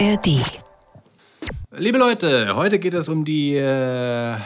ARD. 0.00 0.40
Liebe 1.70 1.98
Leute, 1.98 2.56
heute 2.56 2.80
geht 2.80 2.94
es 2.94 3.08
um 3.08 3.24
die 3.24 3.54
äh, 3.54 4.36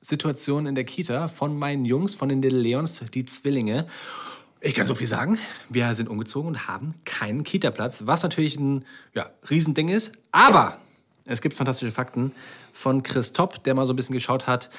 Situation 0.00 0.66
in 0.66 0.76
der 0.76 0.84
Kita 0.84 1.26
von 1.26 1.58
meinen 1.58 1.84
Jungs, 1.84 2.14
von 2.14 2.28
den 2.28 2.40
Little 2.40 2.60
Leons, 2.60 3.02
die 3.12 3.24
Zwillinge. 3.24 3.86
Ich 4.60 4.74
kann 4.74 4.86
so 4.86 4.94
viel 4.94 5.08
sagen. 5.08 5.38
Wir 5.68 5.92
sind 5.94 6.08
umgezogen 6.08 6.50
und 6.50 6.68
haben 6.68 6.94
keinen 7.04 7.42
Kita-Platz, 7.42 8.04
was 8.06 8.22
natürlich 8.22 8.56
ein 8.56 8.84
ja, 9.14 9.30
Riesending 9.50 9.88
ist. 9.88 10.16
Aber 10.30 10.78
es 11.24 11.42
gibt 11.42 11.56
fantastische 11.56 11.90
Fakten 11.90 12.32
von 12.72 13.02
Chris 13.02 13.32
Topp, 13.32 13.64
der 13.64 13.74
mal 13.74 13.84
so 13.84 13.92
ein 13.92 13.96
bisschen 13.96 14.14
geschaut 14.14 14.46
hat, 14.46 14.70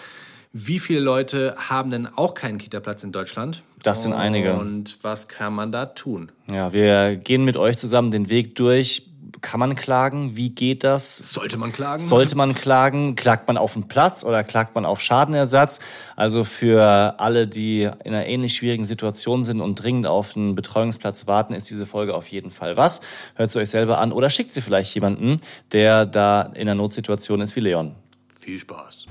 wie 0.53 0.79
viele 0.79 1.01
Leute 1.01 1.55
haben 1.57 1.89
denn 1.91 2.07
auch 2.07 2.33
keinen 2.33 2.57
Kita-Platz 2.57 3.03
in 3.03 3.11
Deutschland? 3.11 3.63
Das 3.83 4.03
sind 4.03 4.13
einige. 4.13 4.53
Und 4.53 4.97
was 5.03 5.27
kann 5.27 5.53
man 5.53 5.71
da 5.71 5.87
tun? 5.87 6.31
Ja, 6.49 6.73
wir 6.73 7.17
gehen 7.17 7.43
mit 7.43 7.57
euch 7.57 7.77
zusammen 7.77 8.11
den 8.11 8.29
Weg 8.29 8.55
durch. 8.55 9.09
Kann 9.41 9.59
man 9.59 9.75
klagen? 9.75 10.35
Wie 10.35 10.49
geht 10.49 10.83
das? 10.83 11.17
Sollte 11.17 11.57
man 11.57 11.71
klagen? 11.71 12.01
Sollte 12.01 12.35
man 12.35 12.55
klagen? 12.55 13.15
Klagt 13.15 13.47
man 13.47 13.57
auf 13.57 13.73
den 13.73 13.87
Platz 13.87 14.23
oder 14.23 14.43
klagt 14.43 14.75
man 14.75 14.85
auf 14.85 15.01
Schadenersatz? 15.01 15.79
Also 16.15 16.43
für 16.43 17.19
alle, 17.19 17.47
die 17.47 17.83
in 17.83 18.13
einer 18.13 18.25
ähnlich 18.25 18.55
schwierigen 18.55 18.85
Situation 18.85 19.43
sind 19.43 19.61
und 19.61 19.75
dringend 19.75 20.07
auf 20.07 20.35
einen 20.35 20.55
Betreuungsplatz 20.55 21.27
warten, 21.27 21.53
ist 21.53 21.69
diese 21.69 21.85
Folge 21.85 22.15
auf 22.15 22.27
jeden 22.27 22.51
Fall 22.51 22.77
was. 22.77 23.01
Hört 23.35 23.51
sie 23.51 23.59
euch 23.59 23.69
selber 23.69 23.99
an 23.99 24.11
oder 24.11 24.29
schickt 24.29 24.53
sie 24.53 24.61
vielleicht 24.61 24.93
jemanden, 24.95 25.37
der 25.71 26.05
da 26.05 26.41
in 26.41 26.61
einer 26.61 26.75
Notsituation 26.75 27.41
ist 27.41 27.55
wie 27.55 27.61
Leon. 27.61 27.95
Viel 28.39 28.59
Spaß. 28.59 29.05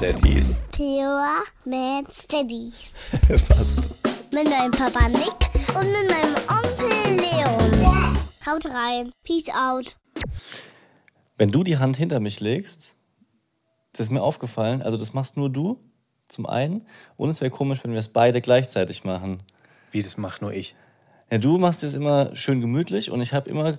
Daddies. 0.00 0.60
Pure 0.70 1.42
Man 1.64 2.06
Steadies. 2.08 2.92
Fast. 3.48 3.80
Mit 4.32 4.48
meinem 4.48 4.70
Papa 4.70 5.08
Nick 5.08 5.32
und 5.74 5.90
mit 5.90 6.08
meinem 6.08 6.36
Onkel 6.48 7.16
Leon. 7.16 8.16
Haut 8.46 8.66
rein. 8.66 9.10
Peace 9.24 9.48
out. 9.48 9.96
Wenn 11.36 11.50
du 11.50 11.64
die 11.64 11.78
Hand 11.78 11.96
hinter 11.96 12.20
mich 12.20 12.38
legst, 12.38 12.94
das 13.92 14.06
ist 14.06 14.12
mir 14.12 14.22
aufgefallen, 14.22 14.82
also 14.82 14.96
das 14.96 15.14
machst 15.14 15.36
nur 15.36 15.50
du, 15.50 15.80
zum 16.28 16.46
einen. 16.46 16.86
Und 17.16 17.30
es 17.30 17.40
wäre 17.40 17.50
komisch, 17.50 17.82
wenn 17.82 17.90
wir 17.90 17.98
es 17.98 18.08
beide 18.08 18.40
gleichzeitig 18.40 19.02
machen. 19.02 19.42
Wie, 19.90 20.02
das 20.02 20.16
macht 20.16 20.42
nur 20.42 20.52
ich. 20.52 20.76
Ja, 21.28 21.38
du 21.38 21.58
machst 21.58 21.82
es 21.82 21.94
immer 21.94 22.36
schön 22.36 22.60
gemütlich 22.60 23.10
und 23.10 23.20
ich 23.20 23.34
habe 23.34 23.50
immer 23.50 23.78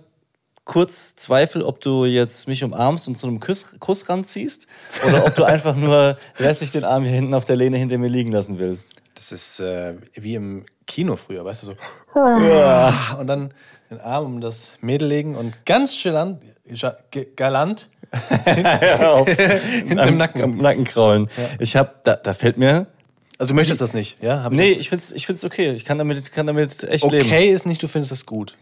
kurz 0.70 1.16
Zweifel, 1.16 1.64
ob 1.64 1.82
du 1.82 2.06
jetzt 2.06 2.48
mich 2.48 2.64
umarmst 2.64 3.08
und 3.08 3.18
zu 3.18 3.26
einem 3.26 3.40
Kuss, 3.40 3.74
Kuss 3.80 4.08
ranziehst 4.08 4.68
oder 5.08 5.26
ob 5.26 5.34
du 5.34 5.44
einfach 5.44 5.76
nur 5.76 6.16
lässig 6.38 6.70
den 6.70 6.84
Arm 6.84 7.04
hier 7.04 7.12
hinten 7.14 7.34
auf 7.34 7.44
der 7.44 7.56
Lehne 7.56 7.78
hinter 7.78 7.98
mir 7.98 8.08
liegen 8.08 8.32
lassen 8.32 8.60
willst. 8.60 8.94
Das 9.16 9.32
ist 9.32 9.60
äh, 9.62 9.96
wie 10.14 10.36
im 10.36 10.68
Kino 10.86 11.16
früher, 11.16 11.44
weißt 11.44 11.64
du, 11.64 11.68
so. 11.68 11.76
Ja. 12.16 13.18
Und 13.20 13.26
dann 13.26 13.52
den 13.90 14.00
Arm 14.00 14.26
um 14.26 14.42
das 14.42 14.74
Mädel 14.80 15.08
legen 15.08 15.36
und 15.36 15.56
ganz 15.66 16.00
galant, 16.04 16.40
galant 17.36 17.90
hinten 18.46 19.98
im 19.98 20.18
Nacken. 20.18 20.42
Am 20.44 20.58
Nacken 20.58 20.84
kraulen. 20.84 21.32
Ich 21.58 21.76
habe, 21.76 21.96
da, 22.04 22.16
da 22.16 22.36
fällt 22.36 22.60
mir. 22.60 22.86
Also 23.40 23.50
du 23.50 23.56
möchtest 23.56 23.82
das 23.82 23.96
nicht, 23.96 24.22
ja? 24.22 24.44
Hab 24.44 24.52
Nee, 24.54 24.70
das- 24.70 24.80
ich 24.82 24.90
find's, 24.90 25.12
ich 25.14 25.26
find's 25.26 25.44
okay. 25.44 25.72
Ich 25.72 25.84
kann 25.84 25.98
damit, 25.98 26.32
kann 26.32 26.46
damit 26.46 26.84
echt 26.84 27.10
leben. 27.10 27.26
okay 27.26 27.50
ist 27.50 27.66
nicht, 27.66 27.82
du 27.82 27.88
findest 27.88 28.12
das 28.12 28.28
gut. 28.28 28.54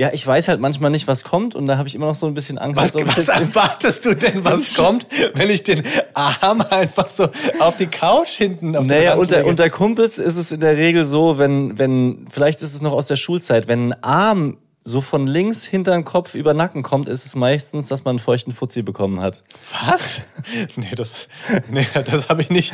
Ja, 0.00 0.08
ich 0.14 0.26
weiß 0.26 0.48
halt 0.48 0.60
manchmal 0.60 0.90
nicht, 0.90 1.06
was 1.08 1.24
kommt 1.24 1.54
und 1.54 1.66
da 1.66 1.76
habe 1.76 1.86
ich 1.86 1.94
immer 1.94 2.06
noch 2.06 2.14
so 2.14 2.26
ein 2.26 2.32
bisschen 2.32 2.56
Angst. 2.56 2.80
Was, 2.80 2.94
was 2.94 3.28
erwartest 3.28 4.06
du 4.06 4.14
denn, 4.14 4.42
was 4.46 4.74
kommt, 4.76 5.06
wenn 5.34 5.50
ich 5.50 5.62
den 5.62 5.82
Arm 6.14 6.62
einfach 6.62 7.10
so 7.10 7.28
auf 7.58 7.76
die 7.76 7.86
Couch 7.86 8.30
hinten 8.30 8.74
auf 8.76 8.86
Naja, 8.86 9.16
unter, 9.16 9.44
unter 9.44 9.68
Kumpels 9.68 10.18
ist 10.18 10.38
es 10.38 10.52
in 10.52 10.60
der 10.60 10.78
Regel 10.78 11.04
so, 11.04 11.36
wenn, 11.36 11.78
wenn, 11.78 12.26
vielleicht 12.30 12.62
ist 12.62 12.72
es 12.72 12.80
noch 12.80 12.92
aus 12.92 13.08
der 13.08 13.16
Schulzeit, 13.16 13.68
wenn 13.68 13.90
ein 13.92 14.02
Arm 14.02 14.56
so 14.84 15.02
von 15.02 15.26
links 15.26 15.66
hinter 15.66 15.92
den 15.92 16.06
Kopf 16.06 16.34
über 16.34 16.54
den 16.54 16.56
Nacken 16.56 16.82
kommt, 16.82 17.06
ist 17.06 17.26
es 17.26 17.36
meistens, 17.36 17.88
dass 17.88 18.04
man 18.06 18.12
einen 18.12 18.20
feuchten 18.20 18.54
Fuzzi 18.54 18.80
bekommen 18.80 19.20
hat. 19.20 19.44
Was? 19.86 20.22
Nee, 20.76 20.94
das, 20.96 21.28
nee, 21.70 21.86
das 22.06 22.30
habe 22.30 22.40
ich 22.40 22.48
nicht. 22.48 22.72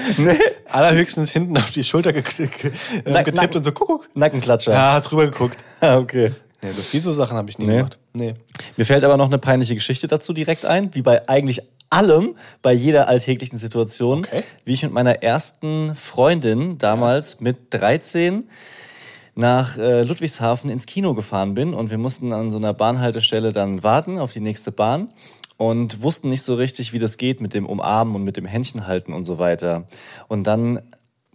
Allerhöchstens 0.71 1.33
hinten 1.33 1.59
auf 1.59 1.73
die 1.73 1.83
Schulter 1.83 2.13
getippt 2.13 2.71
Nacken- 3.05 3.57
und 3.57 3.65
so, 3.65 3.73
guck, 3.73 3.89
guck. 3.89 4.17
Nackenklatscher. 4.17 4.73
Ja, 4.73 4.93
hast 4.93 5.11
rüber 5.11 5.25
geguckt. 5.27 5.59
Ah, 5.81 5.97
okay. 5.97 6.33
Nee, 6.63 6.73
so 6.73 6.83
fiese 6.83 7.13
Sachen 7.13 7.37
habe 7.37 7.51
ich 7.51 7.59
nie 7.59 7.67
Nee. 7.67 7.77
gemacht. 7.79 7.99
Nee. 8.13 8.35
Mir 8.77 8.85
fällt 8.87 9.05
aber 9.05 9.17
noch 9.17 9.27
eine 9.27 9.39
peinliche 9.39 9.75
Geschichte 9.75 10.07
dazu 10.07 10.33
direkt 10.33 10.65
ein, 10.65 10.95
wie 10.95 11.03
bei 11.03 11.29
eigentlich 11.29 11.63
allem, 11.91 12.35
bei 12.63 12.73
jeder 12.73 13.09
alltäglichen 13.09 13.59
Situation, 13.59 14.21
Okay. 14.21 14.43
wie 14.65 14.73
ich 14.73 14.83
mit 14.83 14.93
meiner 14.93 15.23
ersten 15.23 15.95
Freundin 15.95 16.79
damals 16.79 17.41
mit 17.41 17.57
13 17.71 18.49
nach 19.35 19.77
äh, 19.77 20.03
Ludwigshafen 20.03 20.71
ins 20.71 20.87
Kino 20.87 21.15
gefahren 21.15 21.55
bin 21.55 21.75
und 21.75 21.91
wir 21.91 21.99
mussten 21.99 22.33
an 22.33 22.51
so 22.51 22.59
einer 22.59 22.73
Bahnhaltestelle 22.73 23.53
dann 23.53 23.83
warten 23.83 24.19
auf 24.19 24.33
die 24.33 24.41
nächste 24.41 24.73
Bahn 24.73 25.09
und 25.59 26.03
wussten 26.03 26.29
nicht 26.31 26.43
so 26.43 26.55
richtig, 26.55 26.93
wie 26.93 26.99
das 26.99 27.19
geht 27.19 27.41
mit 27.41 27.53
dem 27.55 27.67
Umarmen 27.67 28.15
und 28.17 28.25
mit 28.25 28.37
dem 28.37 28.47
Händchen 28.47 28.87
halten 28.87 29.13
und 29.13 29.25
so 29.25 29.39
weiter. 29.39 29.85
Und 30.29 30.45
dann 30.45 30.81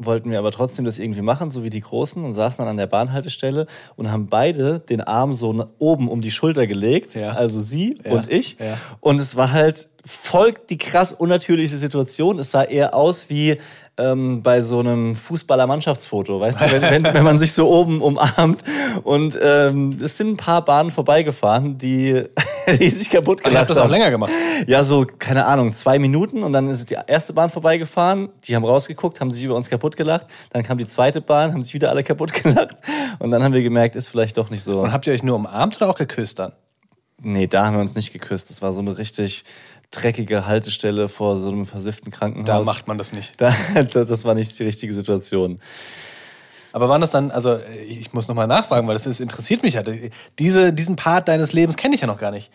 wollten 0.05 0.29
wir 0.31 0.39
aber 0.39 0.51
trotzdem 0.51 0.85
das 0.85 0.99
irgendwie 0.99 1.21
machen, 1.21 1.51
so 1.51 1.63
wie 1.63 1.69
die 1.69 1.81
Großen, 1.81 2.23
und 2.23 2.33
saßen 2.33 2.59
dann 2.63 2.67
an 2.71 2.77
der 2.77 2.87
Bahnhaltestelle 2.87 3.67
und 3.95 4.11
haben 4.11 4.27
beide 4.27 4.79
den 4.79 5.01
Arm 5.01 5.33
so 5.33 5.65
oben 5.79 6.09
um 6.09 6.21
die 6.21 6.31
Schulter 6.31 6.67
gelegt, 6.67 7.15
Ja. 7.15 7.31
also 7.33 7.61
sie 7.61 7.97
Ja. 8.03 8.11
und 8.11 8.31
ich. 8.31 8.57
Ja. 8.59 8.77
Und 8.99 9.19
es 9.19 9.35
war 9.35 9.51
halt 9.51 9.89
voll 10.05 10.53
die 10.69 10.77
krass 10.77 11.13
unnatürliche 11.13 11.75
Situation. 11.77 12.39
Es 12.39 12.51
sah 12.51 12.63
eher 12.63 12.95
aus 12.95 13.29
wie 13.29 13.57
ähm, 14.01 14.41
bei 14.41 14.61
so 14.61 14.79
einem 14.79 15.15
Fußballer-Mannschaftsfoto, 15.15 16.39
weißt 16.39 16.61
du, 16.61 16.71
wenn, 16.71 16.81
wenn, 16.81 17.13
wenn 17.13 17.23
man 17.23 17.37
sich 17.39 17.53
so 17.53 17.69
oben 17.69 18.01
umarmt. 18.01 18.63
Und 19.03 19.37
ähm, 19.41 19.97
es 20.01 20.17
sind 20.17 20.31
ein 20.31 20.37
paar 20.37 20.65
Bahnen 20.65 20.91
vorbeigefahren, 20.91 21.77
die, 21.77 22.23
die 22.79 22.89
sich 22.89 23.09
kaputt 23.09 23.39
Ich 23.39 23.45
habe 23.45 23.53
gelacht 23.53 23.69
das 23.69 23.77
auch 23.77 23.83
haben. 23.83 23.91
länger 23.91 24.11
gemacht. 24.11 24.31
Ja, 24.67 24.83
so, 24.83 25.05
keine 25.05 25.45
Ahnung, 25.45 25.73
zwei 25.73 25.99
Minuten 25.99 26.43
und 26.43 26.53
dann 26.53 26.69
ist 26.69 26.89
die 26.89 26.97
erste 27.07 27.33
Bahn 27.33 27.49
vorbeigefahren. 27.49 28.29
Die 28.45 28.55
haben 28.55 28.65
rausgeguckt, 28.65 29.21
haben 29.21 29.31
sich 29.31 29.43
über 29.43 29.55
uns 29.55 29.69
kaputt 29.69 29.95
gelacht. 29.97 30.27
Dann 30.51 30.63
kam 30.63 30.77
die 30.77 30.87
zweite 30.87 31.21
Bahn, 31.21 31.53
haben 31.53 31.63
sich 31.63 31.73
wieder 31.73 31.89
alle 31.89 32.03
kaputt 32.03 32.33
gelacht. 32.43 32.77
Und 33.19 33.31
dann 33.31 33.43
haben 33.43 33.53
wir 33.53 33.61
gemerkt, 33.61 33.95
ist 33.95 34.07
vielleicht 34.07 34.37
doch 34.37 34.49
nicht 34.49 34.63
so. 34.63 34.81
Und 34.81 34.91
habt 34.91 35.07
ihr 35.07 35.13
euch 35.13 35.23
nur 35.23 35.35
umarmt 35.35 35.77
oder 35.77 35.89
auch 35.89 35.95
geküsst 35.97 36.39
dann? 36.39 36.53
Nee, 37.23 37.45
da 37.45 37.67
haben 37.67 37.75
wir 37.75 37.81
uns 37.81 37.93
nicht 37.95 38.11
geküsst. 38.13 38.49
Das 38.49 38.61
war 38.63 38.73
so 38.73 38.79
eine 38.79 38.97
richtig 38.97 39.45
dreckige 39.91 40.47
Haltestelle 40.47 41.07
vor 41.07 41.41
so 41.41 41.49
einem 41.49 41.65
versifften 41.65 42.11
Krankenhaus. 42.11 42.45
Da 42.45 42.63
macht 42.63 42.87
man 42.87 42.97
das 42.97 43.11
nicht. 43.11 43.33
Da, 43.39 43.53
das 44.03 44.25
war 44.25 44.33
nicht 44.33 44.57
die 44.57 44.63
richtige 44.63 44.93
Situation. 44.93 45.59
Aber 46.73 46.87
waren 46.87 47.01
das 47.01 47.11
dann, 47.11 47.31
also 47.31 47.59
ich 47.85 48.13
muss 48.13 48.27
nochmal 48.27 48.47
nachfragen, 48.47 48.87
weil 48.87 48.95
das 48.95 49.05
ist, 49.05 49.19
interessiert 49.19 49.61
mich 49.61 49.73
ja. 49.73 49.83
Diese, 50.39 50.71
diesen 50.71 50.95
Part 50.95 51.27
deines 51.27 51.51
Lebens 51.51 51.75
kenne 51.75 51.95
ich 51.95 52.01
ja 52.01 52.07
noch 52.07 52.17
gar 52.17 52.31
nicht. 52.31 52.49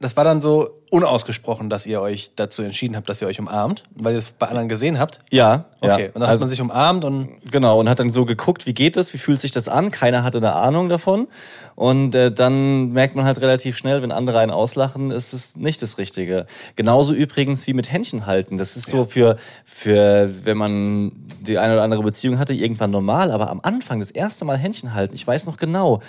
Das 0.00 0.16
war 0.16 0.24
dann 0.24 0.40
so 0.40 0.68
unausgesprochen, 0.90 1.70
dass 1.70 1.86
ihr 1.86 2.00
euch 2.00 2.32
dazu 2.36 2.62
entschieden 2.62 2.94
habt, 2.96 3.08
dass 3.08 3.22
ihr 3.22 3.28
euch 3.28 3.38
umarmt, 3.40 3.84
weil 3.94 4.12
ihr 4.12 4.18
es 4.18 4.32
bei 4.32 4.46
anderen 4.48 4.68
gesehen 4.68 4.98
habt. 4.98 5.20
Ja, 5.30 5.66
Okay, 5.80 6.02
ja. 6.02 6.06
und 6.08 6.14
dann 6.16 6.22
hat 6.24 6.30
Also- 6.30 6.44
man 6.44 6.50
sich 6.50 6.60
umarmt 6.60 7.04
und 7.04 7.28
Genau, 7.50 7.80
und 7.80 7.88
hat 7.88 8.00
dann 8.00 8.10
so 8.10 8.24
geguckt, 8.24 8.66
wie 8.66 8.74
geht 8.74 8.96
das, 8.96 9.14
wie 9.14 9.18
fühlt 9.18 9.40
sich 9.40 9.50
das 9.52 9.68
an? 9.68 9.90
Keiner 9.90 10.22
hatte 10.24 10.38
eine 10.38 10.52
Ahnung 10.54 10.88
davon. 10.88 11.28
Und 11.76 12.14
äh, 12.14 12.30
dann 12.32 12.90
merkt 12.92 13.14
man 13.16 13.24
halt 13.24 13.40
relativ 13.40 13.76
schnell, 13.76 14.02
wenn 14.02 14.12
andere 14.12 14.38
einen 14.40 14.50
auslachen, 14.52 15.10
ist 15.10 15.32
es 15.32 15.56
nicht 15.56 15.80
das 15.80 15.96
Richtige. 15.96 16.46
Genauso 16.76 17.14
übrigens 17.14 17.66
wie 17.66 17.72
mit 17.72 17.90
Händchen 17.90 18.26
halten. 18.26 18.58
Das 18.58 18.76
ist 18.76 18.88
so 18.90 19.04
für, 19.04 19.36
für, 19.64 20.30
wenn 20.44 20.56
man 20.58 21.12
die 21.40 21.56
eine 21.58 21.72
oder 21.74 21.82
andere 21.82 22.02
Beziehung 22.02 22.38
hatte, 22.38 22.52
irgendwann 22.52 22.90
normal. 22.90 23.30
Aber 23.30 23.48
am 23.50 23.60
Anfang, 23.62 24.00
das 24.00 24.10
erste 24.10 24.44
Mal 24.44 24.58
Händchen 24.58 24.92
halten, 24.92 25.14
ich 25.14 25.26
weiß 25.26 25.46
noch 25.46 25.56
genau, 25.56 26.00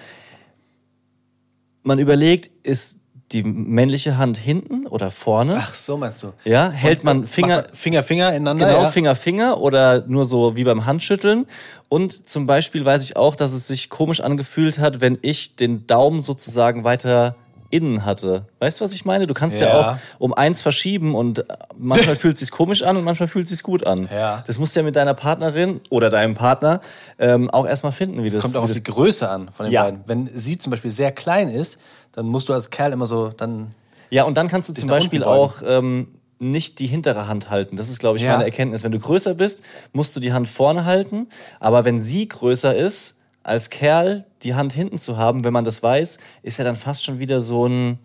man 1.83 1.99
überlegt, 1.99 2.49
ist 2.63 2.99
die 3.31 3.43
männliche 3.43 4.17
Hand 4.17 4.37
hinten 4.37 4.85
oder 4.87 5.09
vorne? 5.11 5.57
ach 5.59 5.73
so 5.73 5.97
meinst 5.97 6.21
du. 6.23 6.33
Ja, 6.43 6.69
hält 6.69 7.03
man 7.03 7.25
Finger, 7.25 7.65
Finger, 7.73 8.03
Finger 8.03 8.29
ineinander. 8.29 8.67
Genau, 8.67 8.81
ja? 8.83 8.91
Finger, 8.91 9.15
Finger 9.15 9.59
oder 9.61 10.03
nur 10.07 10.25
so 10.25 10.55
wie 10.55 10.63
beim 10.63 10.85
Handschütteln. 10.85 11.45
Und 11.89 12.27
zum 12.29 12.45
Beispiel 12.45 12.85
weiß 12.85 13.03
ich 13.03 13.17
auch, 13.17 13.35
dass 13.35 13.51
es 13.53 13.67
sich 13.67 13.89
komisch 13.89 14.21
angefühlt 14.21 14.77
hat, 14.79 15.01
wenn 15.01 15.17
ich 15.21 15.55
den 15.55 15.87
Daumen 15.87 16.21
sozusagen 16.21 16.83
weiter 16.83 17.35
innen 17.71 18.05
hatte. 18.05 18.45
Weißt 18.59 18.79
du, 18.79 18.85
was 18.85 18.93
ich 18.93 19.05
meine? 19.05 19.25
Du 19.27 19.33
kannst 19.33 19.59
ja, 19.59 19.67
Ja. 19.67 19.91
auch 19.93 19.97
um 20.19 20.33
eins 20.33 20.61
verschieben 20.61 21.15
und 21.15 21.43
manchmal 21.77 22.15
fühlt 22.15 22.35
es 22.35 22.41
sich 22.41 22.51
komisch 22.51 22.83
an 22.83 22.95
und 22.95 23.03
manchmal 23.03 23.27
fühlt 23.27 23.45
es 23.45 23.51
sich 23.51 23.63
gut 23.63 23.85
an. 23.87 24.07
Ja. 24.13 24.43
Das 24.45 24.59
musst 24.59 24.75
du 24.75 24.81
ja 24.81 24.85
mit 24.85 24.95
deiner 24.95 25.15
Partnerin 25.15 25.81
oder 25.89 26.09
deinem 26.11 26.35
Partner 26.35 26.79
ähm, 27.17 27.49
auch 27.49 27.65
erstmal 27.65 27.91
finden, 27.91 28.23
wie 28.23 28.29
das, 28.29 28.43
Kommt 28.43 28.55
auch 28.55 28.61
auf 28.61 28.67
das 28.69 28.77
die 28.77 28.83
Größe 28.83 29.27
an 29.27 29.49
von 29.51 29.65
den 29.65 29.73
Ja. 29.73 29.83
beiden. 29.85 30.03
Wenn 30.05 30.29
sie 30.33 30.59
zum 30.59 30.69
Beispiel 30.71 30.91
sehr 30.91 31.11
klein 31.11 31.49
ist, 31.49 31.79
dann 32.15 32.25
musst 32.25 32.49
du 32.49 32.53
als 32.53 32.69
Kerl 32.69 32.91
immer 32.93 33.05
so 33.05 33.29
dann. 33.29 33.73
Ja, 34.09 34.23
und 34.23 34.35
dann 34.37 34.47
kannst 34.47 34.69
du 34.69 34.73
zum 34.73 34.89
Beispiel 34.89 35.23
auch 35.23 35.55
ähm, 35.67 36.07
nicht 36.39 36.79
die 36.79 36.87
hintere 36.87 37.27
Hand 37.27 37.49
halten. 37.49 37.75
Das 37.75 37.89
ist, 37.89 37.99
glaube 37.99 38.17
ich, 38.17 38.23
Ja. 38.23 38.31
meine 38.33 38.45
Erkenntnis. 38.45 38.83
Wenn 38.83 38.91
du 38.91 38.99
größer 38.99 39.33
bist, 39.35 39.63
musst 39.93 40.15
du 40.15 40.19
die 40.19 40.31
Hand 40.33 40.47
vorne 40.47 40.85
halten. 40.85 41.27
Aber 41.59 41.85
wenn 41.85 42.01
sie 42.01 42.27
größer 42.27 42.75
ist, 42.75 43.15
als 43.43 43.69
Kerl 43.69 44.25
die 44.43 44.55
Hand 44.55 44.73
hinten 44.73 44.97
zu 44.99 45.17
haben, 45.17 45.43
wenn 45.43 45.53
man 45.53 45.65
das 45.65 45.83
weiß, 45.83 46.17
ist 46.43 46.57
ja 46.57 46.63
dann 46.63 46.75
fast 46.75 47.03
schon 47.03 47.19
wieder 47.19 47.41
so 47.41 47.67
ein 47.67 47.99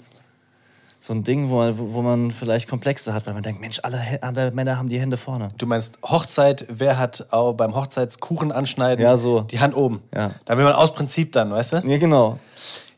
so 1.03 1.15
ein 1.15 1.25
Ding, 1.25 1.49
wo 1.49 1.57
man, 1.57 1.79
wo 1.79 2.03
man 2.03 2.31
vielleicht 2.31 2.69
Komplexe 2.69 3.15
hat, 3.15 3.27
weil 3.27 3.33
man 3.33 3.43
denkt, 3.43 3.59
Mensch, 3.63 3.81
alle, 3.83 4.03
alle 4.21 4.51
Männer 4.51 4.77
haben 4.77 4.91
die 4.91 5.01
Hände 5.01 5.17
vorne. 5.17 5.49
Du 5.57 5.65
meinst 5.65 5.99
Hochzeit, 6.03 6.67
wer 6.69 6.99
hat 6.99 7.29
auch 7.31 7.55
beim 7.55 7.75
Hochzeitskuchen 7.75 8.53
anschneiden 8.53 9.03
Ja, 9.03 9.17
so. 9.17 9.41
die 9.41 9.61
Hand 9.61 9.75
oben? 9.75 10.03
Ja. 10.15 10.33
Da 10.45 10.59
will 10.59 10.65
man 10.65 10.75
aus 10.75 10.93
Prinzip 10.93 11.33
dann, 11.33 11.51
weißt 11.53 11.73
du? 11.73 11.77
Ja, 11.87 11.97
genau. 11.97 12.39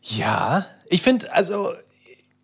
Ja, 0.02 0.66
ich 0.92 1.00
finde, 1.00 1.32
also 1.32 1.72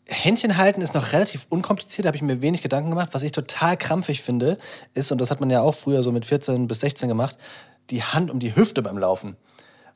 Händchen 0.06 0.56
halten 0.56 0.80
ist 0.80 0.94
noch 0.94 1.12
relativ 1.12 1.46
unkompliziert, 1.50 2.06
da 2.06 2.08
habe 2.08 2.16
ich 2.16 2.22
mir 2.22 2.40
wenig 2.40 2.62
Gedanken 2.62 2.88
gemacht. 2.88 3.10
Was 3.12 3.22
ich 3.22 3.32
total 3.32 3.76
krampfig 3.76 4.22
finde, 4.22 4.58
ist, 4.94 5.12
und 5.12 5.20
das 5.20 5.30
hat 5.30 5.40
man 5.40 5.50
ja 5.50 5.60
auch 5.60 5.74
früher 5.74 6.02
so 6.02 6.12
mit 6.12 6.24
14 6.24 6.66
bis 6.66 6.80
16 6.80 7.08
gemacht, 7.10 7.36
die 7.90 8.02
Hand 8.02 8.30
um 8.30 8.38
die 8.38 8.56
Hüfte 8.56 8.80
beim 8.80 8.96
Laufen. 8.96 9.36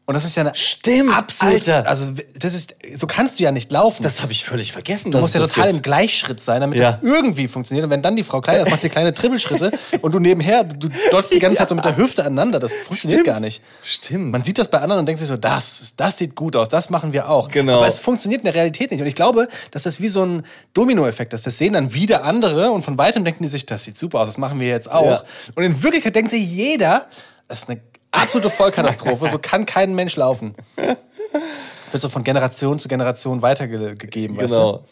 Und 0.05 0.15
das 0.15 0.25
ist 0.25 0.35
ja 0.35 0.41
eine 0.43 0.55
Stimmt, 0.57 1.17
absolut, 1.17 1.55
Alter. 1.69 1.89
also 1.89 2.11
das 2.37 2.55
ist, 2.55 2.75
so 2.97 3.07
kannst 3.07 3.39
du 3.39 3.45
ja 3.45 3.53
nicht 3.53 3.71
laufen. 3.71 4.03
Das 4.03 4.21
habe 4.21 4.33
ich 4.33 4.45
völlig 4.45 4.73
vergessen. 4.73 5.13
Du 5.13 5.19
musst 5.19 5.35
ja 5.37 5.41
total 5.41 5.71
im 5.71 5.81
Gleichschritt 5.81 6.41
sein, 6.43 6.61
damit 6.61 6.81
Ja. 6.81 6.93
das 6.93 7.03
irgendwie 7.05 7.47
funktioniert. 7.47 7.85
Und 7.85 7.91
wenn 7.91 8.03
dann 8.03 8.17
die 8.17 8.25
Frau 8.25 8.41
klein 8.41 8.61
ist, 8.63 8.71
macht 8.71 8.83
sie 8.83 8.89
kleine 8.89 9.15
Trippelschritte 9.15 9.71
und 10.03 10.13
du 10.13 10.19
nebenher, 10.19 10.65
du 10.65 10.89
dotzt 11.13 11.33
die 11.33 11.39
ganze 11.39 11.59
Zeit 11.59 11.69
so 11.69 11.77
mit 11.77 11.85
der 11.85 11.97
Hüfte 11.97 12.23
aneinander. 12.25 12.59
Das 12.59 12.73
funktioniert 12.73 13.21
Stimmt. 13.21 13.37
gar 13.37 13.41
nicht. 13.41 13.63
Stimmt. 13.83 14.33
Man 14.33 14.43
sieht 14.43 14.59
das 14.59 14.67
bei 14.69 14.81
anderen 14.81 14.99
und 15.01 15.07
denkt 15.07 15.21
sich 15.21 15.29
so, 15.29 15.37
das, 15.37 15.95
das 15.97 16.19
sieht 16.19 16.35
gut 16.35 16.57
aus, 16.57 16.69
das 16.69 16.91
machen 16.91 17.13
wir 17.13 17.29
auch. 17.29 17.49
Genau. 17.49 17.77
Aber 17.77 17.87
es 17.87 17.99
funktioniert 17.99 18.41
in 18.41 18.47
der 18.47 18.55
Realität 18.57 18.91
nicht. 18.91 19.01
Und 19.01 19.07
ich 19.07 19.15
glaube, 19.15 19.47
dass 19.71 19.85
das 19.85 20.01
wie 20.01 20.09
so 20.09 20.25
ein 20.27 20.43
Dominoeffekt 20.75 21.33
ist. 21.33 21.47
Das 21.47 21.59
sehen 21.59 21.75
dann 21.75 21.95
wieder 21.95 22.25
andere 22.25 22.73
und 22.73 22.83
von 22.83 22.99
weitem 22.99 23.25
denken 23.25 23.45
die 23.45 23.49
sich, 23.49 23.67
das 23.67 23.85
sieht 23.85 23.97
super 23.97 24.19
aus, 24.21 24.29
das 24.29 24.37
machen 24.39 24.59
wir 24.59 24.67
jetzt 24.67 24.91
auch. 24.91 25.05
Ja. 25.07 25.23
Und 25.55 25.63
in 25.63 25.81
Wirklichkeit 25.85 26.17
denkt 26.17 26.33
sich 26.33 26.45
jeder, 26.45 27.07
das 27.47 27.61
ist 27.63 27.71
eine 27.71 27.81
absolute 28.13 28.51
Vollkatastrophe, 28.51 29.29
so 29.29 29.39
kann 29.39 29.67
kein 29.67 29.95
Mensch 29.95 30.15
laufen. 30.17 30.55
Wird 30.77 32.01
so 32.03 32.09
von 32.09 32.23
Generation 32.25 32.79
zu 32.79 32.89
Generation 32.89 33.43
weitergegeben, 33.43 34.37
weißt 34.41 34.55
du? 34.55 34.57
Genau. 34.57 34.85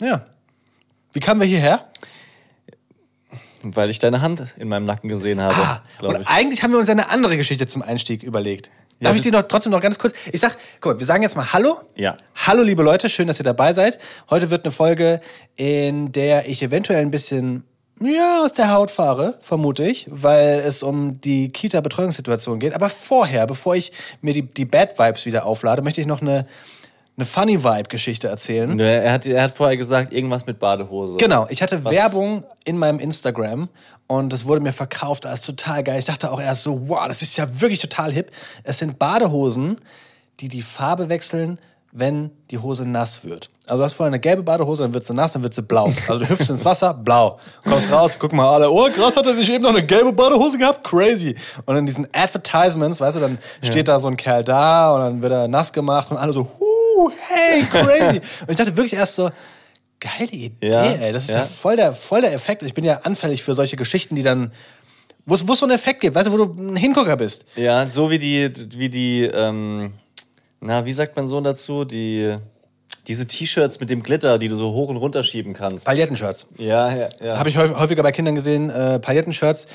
Ja. 0.00 0.26
Wie 1.12 1.20
kamen 1.20 1.40
wir 1.40 1.46
hierher? 1.48 1.86
Weil 3.62 3.90
ich 3.90 3.98
deine 3.98 4.20
Hand 4.20 4.44
in 4.58 4.68
meinem 4.68 4.84
Nacken 4.84 5.08
gesehen 5.08 5.40
habe, 5.40 5.54
Ah, 5.54 5.82
und 6.02 6.20
ich. 6.20 6.28
eigentlich 6.28 6.62
haben 6.62 6.70
wir 6.70 6.78
uns 6.78 6.88
ja 6.88 6.92
eine 6.92 7.08
andere 7.08 7.36
Geschichte 7.36 7.66
zum 7.66 7.82
Einstieg 7.82 8.22
überlegt. 8.22 8.70
Darf 9.00 9.14
ich 9.16 9.20
dir 9.22 9.32
noch 9.32 9.42
trotzdem 9.42 9.72
noch 9.72 9.80
ganz 9.80 9.98
kurz? 9.98 10.14
Ich 10.32 10.40
sag, 10.40 10.56
guck 10.80 10.94
mal, 10.94 10.98
wir 10.98 11.06
sagen 11.06 11.22
jetzt 11.22 11.36
mal 11.36 11.52
Hallo. 11.52 11.76
Ja. 11.96 12.16
Hallo, 12.46 12.62
liebe 12.62 12.82
Leute, 12.82 13.10
schön, 13.10 13.26
dass 13.26 13.38
ihr 13.40 13.44
dabei 13.44 13.72
seid. 13.74 13.98
Heute 14.30 14.50
wird 14.50 14.64
eine 14.64 14.72
Folge, 14.72 15.20
in 15.56 16.12
der 16.12 16.48
ich 16.48 16.62
eventuell 16.62 17.02
ein 17.02 17.10
bisschen 17.10 17.64
ja, 18.00 18.44
aus 18.44 18.52
der 18.52 18.70
Haut 18.72 18.90
fahre, 18.90 19.38
vermute 19.40 19.86
ich, 19.86 20.06
weil 20.10 20.60
es 20.60 20.82
um 20.82 21.20
die 21.20 21.48
Kita-Betreuungssituation 21.48 22.58
geht. 22.58 22.74
Aber 22.74 22.88
vorher, 22.90 23.46
bevor 23.46 23.74
ich 23.74 23.92
mir 24.20 24.34
die, 24.34 24.42
die 24.42 24.64
Bad 24.64 24.98
Vibes 24.98 25.24
wieder 25.26 25.46
auflade, 25.46 25.82
möchte 25.82 26.00
ich 26.00 26.06
noch 26.06 26.20
eine, 26.20 26.46
eine 27.16 27.24
Funny 27.24 27.64
Vibe-Geschichte 27.64 28.28
erzählen. 28.28 28.78
Er 28.78 29.12
hat, 29.12 29.26
er 29.26 29.42
hat 29.44 29.52
vorher 29.56 29.76
gesagt, 29.78 30.12
irgendwas 30.12 30.44
mit 30.46 30.58
Badehose. 30.58 31.16
Genau, 31.16 31.46
ich 31.48 31.62
hatte 31.62 31.82
Was- 31.84 31.94
Werbung 31.94 32.44
in 32.64 32.76
meinem 32.76 32.98
Instagram 32.98 33.68
und 34.06 34.32
das 34.32 34.44
wurde 34.44 34.60
mir 34.60 34.72
verkauft 34.72 35.24
als 35.24 35.40
total 35.42 35.82
geil. 35.82 35.98
Ich 35.98 36.04
dachte 36.04 36.30
auch 36.30 36.40
erst 36.40 36.62
so, 36.64 36.88
wow, 36.88 37.08
das 37.08 37.22
ist 37.22 37.36
ja 37.38 37.60
wirklich 37.60 37.80
total 37.80 38.12
hip. 38.12 38.30
Es 38.62 38.78
sind 38.78 38.98
Badehosen, 38.98 39.78
die 40.40 40.48
die 40.48 40.62
Farbe 40.62 41.08
wechseln, 41.08 41.58
wenn 41.98 42.30
die 42.50 42.58
Hose 42.58 42.86
nass 42.86 43.24
wird. 43.24 43.48
Also 43.66 43.78
du 43.80 43.84
hast 43.84 43.94
vorher 43.94 44.08
eine 44.08 44.20
gelbe 44.20 44.42
Badehose, 44.42 44.82
dann 44.82 44.92
wird 44.92 45.06
sie 45.06 45.14
nass, 45.14 45.32
dann 45.32 45.42
wird 45.42 45.54
sie 45.54 45.62
blau. 45.62 45.92
Also 46.08 46.18
du 46.22 46.28
hüpfst 46.28 46.50
ins 46.50 46.64
Wasser, 46.64 46.92
blau. 46.92 47.38
Kommst 47.64 47.90
raus, 47.90 48.16
guck 48.18 48.32
mal 48.32 48.52
alle, 48.52 48.70
oh 48.70 48.88
krass, 48.90 49.16
hat 49.16 49.26
er 49.26 49.32
nicht 49.34 49.48
eben 49.50 49.62
noch 49.62 49.70
eine 49.70 49.84
gelbe 49.84 50.12
Badehose 50.12 50.58
gehabt? 50.58 50.84
Crazy. 50.84 51.34
Und 51.64 51.76
in 51.76 51.86
diesen 51.86 52.06
Advertisements, 52.12 53.00
weißt 53.00 53.16
du, 53.16 53.20
dann 53.20 53.38
steht 53.62 53.88
da 53.88 53.98
so 53.98 54.08
ein 54.08 54.16
Kerl 54.16 54.44
da 54.44 54.94
und 54.94 55.00
dann 55.00 55.22
wird 55.22 55.32
er 55.32 55.48
nass 55.48 55.72
gemacht 55.72 56.10
und 56.10 56.18
alle 56.18 56.32
so, 56.32 56.48
huh, 56.58 57.10
hey, 57.28 57.62
crazy. 57.62 58.20
Und 58.42 58.50
ich 58.50 58.56
dachte 58.56 58.76
wirklich 58.76 58.94
erst 58.94 59.16
so, 59.16 59.30
geile 60.00 60.30
Idee, 60.30 60.68
Ja, 60.68 60.84
ey. 60.84 61.12
Das 61.12 61.24
ist 61.24 61.34
ja, 61.34 61.40
ja. 61.40 61.44
voll, 61.44 61.76
der, 61.76 61.94
voll 61.94 62.20
der 62.20 62.32
Effekt. 62.32 62.62
Ich 62.62 62.74
bin 62.74 62.84
ja 62.84 63.00
anfällig 63.04 63.42
für 63.42 63.54
solche 63.54 63.76
Geschichten, 63.76 64.16
die 64.16 64.22
dann, 64.22 64.52
wo 65.24 65.34
es 65.34 65.48
wo 65.48 65.54
es 65.54 65.60
so 65.60 65.66
einen 65.66 65.74
Effekt 65.74 66.00
gibt, 66.00 66.14
weißt 66.14 66.28
du, 66.28 66.32
wo 66.32 66.44
du 66.44 66.54
ein 66.62 66.76
Hingucker 66.76 67.16
bist. 67.16 67.44
Ja, 67.56 67.86
so 67.86 68.10
wie 68.10 68.18
die, 68.18 68.50
wie 68.76 68.88
die, 68.88 69.22
ähm, 69.22 69.92
na, 70.60 70.84
wie 70.84 70.92
sagt 70.92 71.16
man 71.16 71.28
so 71.28 71.40
dazu? 71.40 71.84
Die, 71.84 72.36
diese 73.06 73.26
T-Shirts 73.26 73.78
mit 73.80 73.90
dem 73.90 74.02
Glitter, 74.02 74.38
die 74.38 74.48
du 74.48 74.56
so 74.56 74.72
hoch 74.72 74.88
und 74.88 74.96
runter 74.96 75.22
schieben 75.22 75.52
kannst. 75.52 75.86
Palettenshirts. 75.86 76.46
Ja, 76.58 76.94
ja, 76.94 77.08
ja. 77.22 77.38
Habe 77.38 77.48
ich 77.48 77.56
häufig- 77.56 77.76
häufiger 77.76 78.02
bei 78.02 78.12
Kindern 78.12 78.34
gesehen, 78.34 78.70
äh, 78.70 78.98
Palettenshirts. 78.98 79.66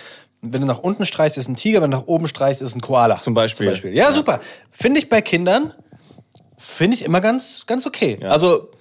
Wenn 0.42 0.62
du 0.62 0.68
nach 0.68 0.80
unten 0.80 1.06
streichst, 1.06 1.38
ist 1.38 1.48
ein 1.48 1.56
Tiger, 1.56 1.82
wenn 1.82 1.92
du 1.92 1.98
nach 1.98 2.08
oben 2.08 2.28
streichst, 2.28 2.62
ist 2.62 2.76
ein 2.76 2.82
Koala. 2.82 3.20
Zum 3.20 3.34
Beispiel. 3.36 3.68
Zum 3.68 3.72
Beispiel. 3.74 3.94
Ja, 3.94 4.12
super. 4.12 4.40
Finde 4.72 5.00
ich 5.00 5.08
bei 5.08 5.22
Kindern, 5.22 5.74
finde 6.58 6.96
ich 6.96 7.04
immer 7.04 7.22
ganz, 7.22 7.66
ganz 7.68 7.86
okay. 7.86 8.18
Also, 8.24 8.72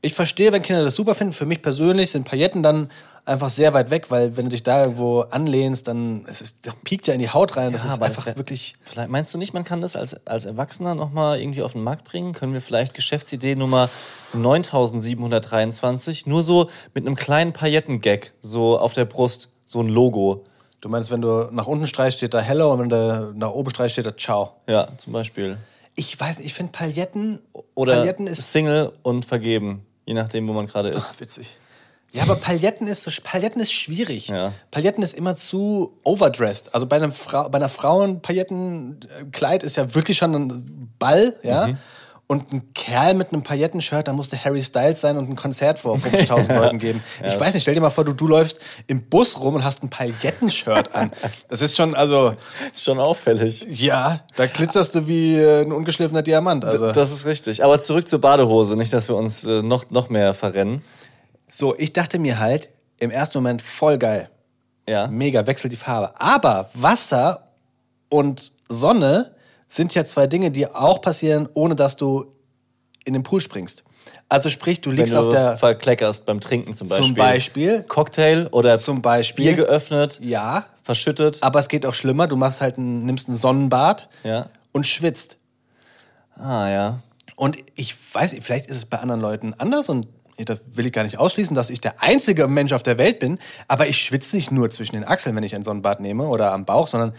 ich 0.00 0.14
verstehe, 0.14 0.50
wenn 0.52 0.62
Kinder 0.62 0.82
das 0.82 0.96
super 0.96 1.14
finden. 1.14 1.32
Für 1.34 1.46
mich 1.46 1.62
persönlich 1.62 2.10
sind 2.10 2.24
Pailletten 2.24 2.62
dann 2.62 2.90
einfach 3.24 3.50
sehr 3.50 3.72
weit 3.74 3.90
weg, 3.90 4.10
weil 4.10 4.36
wenn 4.36 4.46
du 4.46 4.50
dich 4.50 4.62
da 4.62 4.82
irgendwo 4.82 5.20
anlehnst, 5.20 5.86
dann 5.88 6.24
es 6.28 6.40
ist, 6.40 6.66
das 6.66 6.76
piekt 6.76 7.06
ja 7.06 7.14
in 7.14 7.20
die 7.20 7.30
Haut 7.30 7.56
rein. 7.56 7.72
das 7.72 7.82
Ja, 7.82 7.88
ist 7.88 7.94
aber 7.94 8.06
einfach 8.06 8.26
wär- 8.26 8.36
wirklich. 8.36 8.74
Vielleicht, 8.84 9.08
meinst 9.10 9.32
du 9.32 9.38
nicht, 9.38 9.54
man 9.54 9.64
kann 9.64 9.80
das 9.80 9.94
als, 9.96 10.26
als 10.26 10.44
Erwachsener 10.44 10.94
nochmal 10.94 11.40
irgendwie 11.40 11.62
auf 11.62 11.72
den 11.72 11.82
Markt 11.82 12.04
bringen? 12.04 12.32
Können 12.32 12.52
wir 12.52 12.60
vielleicht 12.60 12.94
Geschäftsidee 12.94 13.54
Nummer 13.54 13.88
9723 14.34 16.26
nur 16.26 16.42
so 16.42 16.68
mit 16.94 17.06
einem 17.06 17.16
kleinen 17.16 17.52
Pailletten-Gag 17.52 18.32
so 18.40 18.78
auf 18.78 18.92
der 18.92 19.04
Brust, 19.04 19.50
so 19.66 19.80
ein 19.80 19.88
Logo. 19.88 20.44
Du 20.80 20.88
meinst, 20.88 21.10
wenn 21.10 21.22
du 21.22 21.48
nach 21.52 21.66
unten 21.66 21.86
streichst, 21.86 22.18
steht 22.18 22.34
da 22.34 22.40
Hello 22.40 22.72
und 22.72 22.80
wenn 22.80 22.88
du 22.88 23.32
nach 23.36 23.50
oben 23.52 23.70
streichst, 23.70 23.92
steht 23.94 24.06
da 24.06 24.16
Ciao. 24.16 24.54
Ja, 24.68 24.88
zum 24.98 25.12
Beispiel. 25.12 25.58
Ich 25.94 26.18
weiß 26.18 26.38
nicht, 26.38 26.46
ich 26.46 26.54
finde 26.54 26.72
Pailletten. 26.72 27.38
Oder 27.74 27.96
Pailletten 27.96 28.26
ist 28.26 28.50
Single 28.50 28.92
und 29.02 29.24
vergeben, 29.24 29.86
je 30.06 30.14
nachdem, 30.14 30.48
wo 30.48 30.52
man 30.52 30.66
gerade 30.66 30.88
ist. 30.88 31.12
Ach, 31.14 31.20
witzig. 31.20 31.56
Ja, 32.12 32.24
aber 32.24 32.36
Pailletten 32.36 32.86
ist, 32.88 33.04
so, 33.04 33.10
Pailletten 33.22 33.60
ist 33.60 33.72
schwierig. 33.72 34.28
Ja. 34.28 34.52
Pailletten 34.70 35.02
ist 35.02 35.14
immer 35.14 35.36
zu 35.36 35.98
overdressed. 36.04 36.74
Also 36.74 36.86
bei, 36.86 36.96
einem 36.96 37.12
Frau, 37.12 37.48
bei 37.48 37.56
einer 37.56 37.70
Frau 37.70 38.02
ein 38.02 38.20
Paillettenkleid 38.20 39.62
ist 39.62 39.76
ja 39.76 39.94
wirklich 39.94 40.18
schon 40.18 40.34
ein 40.34 40.92
Ball, 40.98 41.36
ja. 41.42 41.68
Mhm. 41.68 41.78
Und 42.28 42.50
ein 42.50 42.72
Kerl 42.72 43.12
mit 43.12 43.30
einem 43.30 43.42
Paillettenshirt, 43.42 44.08
da 44.08 44.14
musste 44.14 44.42
Harry 44.42 44.62
Styles 44.62 45.02
sein 45.02 45.18
und 45.18 45.28
ein 45.28 45.36
Konzert 45.36 45.78
vor 45.78 45.96
50.000 45.98 46.54
Leuten 46.54 46.78
geben. 46.78 47.02
ich 47.22 47.38
weiß 47.38 47.52
nicht, 47.52 47.62
stell 47.62 47.74
dir 47.74 47.82
mal 47.82 47.90
vor, 47.90 48.04
du, 48.04 48.14
du 48.14 48.26
läufst 48.26 48.58
im 48.86 49.02
Bus 49.02 49.38
rum 49.38 49.56
und 49.56 49.64
hast 49.64 49.82
ein 49.82 49.90
Paillettenshirt 49.90 50.94
an. 50.94 51.12
Das 51.48 51.60
ist 51.60 51.76
schon, 51.76 51.94
also, 51.94 52.34
Ist 52.72 52.84
schon 52.84 53.00
auffällig. 53.00 53.66
ja, 53.68 54.20
da 54.36 54.46
glitzerst 54.46 54.94
du 54.94 55.08
wie 55.08 55.34
äh, 55.34 55.62
ein 55.62 55.72
ungeschliffener 55.72 56.22
Diamant. 56.22 56.64
Also. 56.64 56.92
Das 56.92 57.12
ist 57.12 57.26
richtig. 57.26 57.64
Aber 57.64 57.78
zurück 57.80 58.08
zur 58.08 58.20
Badehose, 58.20 58.76
nicht, 58.76 58.94
dass 58.94 59.08
wir 59.08 59.16
uns 59.16 59.44
äh, 59.44 59.60
noch, 59.60 59.90
noch 59.90 60.08
mehr 60.08 60.32
verrennen. 60.32 60.82
So, 61.54 61.76
ich 61.78 61.92
dachte 61.92 62.18
mir 62.18 62.38
halt, 62.38 62.70
im 62.98 63.10
ersten 63.10 63.38
Moment 63.38 63.60
voll 63.60 63.98
geil. 63.98 64.30
Ja. 64.88 65.06
Mega, 65.08 65.46
wechselt 65.46 65.72
die 65.72 65.76
Farbe. 65.76 66.18
Aber 66.20 66.70
Wasser 66.74 67.48
und 68.08 68.52
Sonne 68.68 69.34
sind 69.68 69.94
ja 69.94 70.04
zwei 70.04 70.26
Dinge, 70.26 70.50
die 70.50 70.66
auch 70.66 71.00
passieren, 71.02 71.48
ohne 71.54 71.76
dass 71.76 71.96
du 71.96 72.26
in 73.04 73.12
den 73.12 73.22
Pool 73.22 73.40
springst. 73.40 73.84
Also 74.28 74.48
sprich, 74.48 74.80
du 74.80 74.90
Wenn 74.90 74.96
liegst 74.96 75.14
du 75.14 75.18
auf 75.18 75.28
der... 75.28 75.56
verkleckerst 75.58 76.24
beim 76.24 76.40
Trinken 76.40 76.72
zum 76.72 76.88
Beispiel. 76.88 77.06
Zum 77.06 77.14
Beispiel. 77.16 77.82
Cocktail 77.82 78.48
oder 78.50 78.78
Zum 78.78 79.02
Beispiel. 79.02 79.44
Bier 79.44 79.54
geöffnet, 79.54 80.18
Ja, 80.22 80.64
verschüttet. 80.82 81.38
aber 81.42 81.58
es 81.58 81.68
geht 81.68 81.84
auch 81.84 81.92
schlimmer. 81.94 82.26
Du 82.28 82.36
machst 82.36 82.62
halt 82.62 82.78
ein, 82.78 83.04
nimmst 83.04 83.28
ein 83.28 83.34
Sonnenbad 83.34 84.08
Ja. 84.24 84.46
und 84.72 84.86
schwitzt. 84.86 85.36
Ah, 86.34 86.70
ja. 86.70 86.98
Und 87.36 87.58
ich 87.74 87.94
weiß, 88.14 88.34
vielleicht 88.40 88.66
ist 88.66 88.76
es 88.78 88.86
bei 88.86 88.98
anderen 88.98 89.20
Leuten 89.20 89.54
anders 89.58 89.88
und 89.90 90.06
das 90.36 90.60
will 90.74 90.86
ich 90.86 90.92
gar 90.92 91.04
nicht 91.04 91.18
ausschließen, 91.18 91.54
dass 91.54 91.70
ich 91.70 91.80
der 91.80 92.02
einzige 92.02 92.48
Mensch 92.48 92.72
auf 92.72 92.82
der 92.82 92.98
Welt 92.98 93.18
bin, 93.18 93.38
aber 93.68 93.86
ich 93.86 93.98
schwitze 93.98 94.36
nicht 94.36 94.50
nur 94.50 94.70
zwischen 94.70 94.94
den 94.94 95.04
Achseln, 95.04 95.36
wenn 95.36 95.42
ich 95.42 95.54
ein 95.54 95.62
Sonnenbad 95.62 96.00
nehme 96.00 96.26
oder 96.26 96.52
am 96.52 96.64
Bauch, 96.64 96.86
sondern 96.86 97.14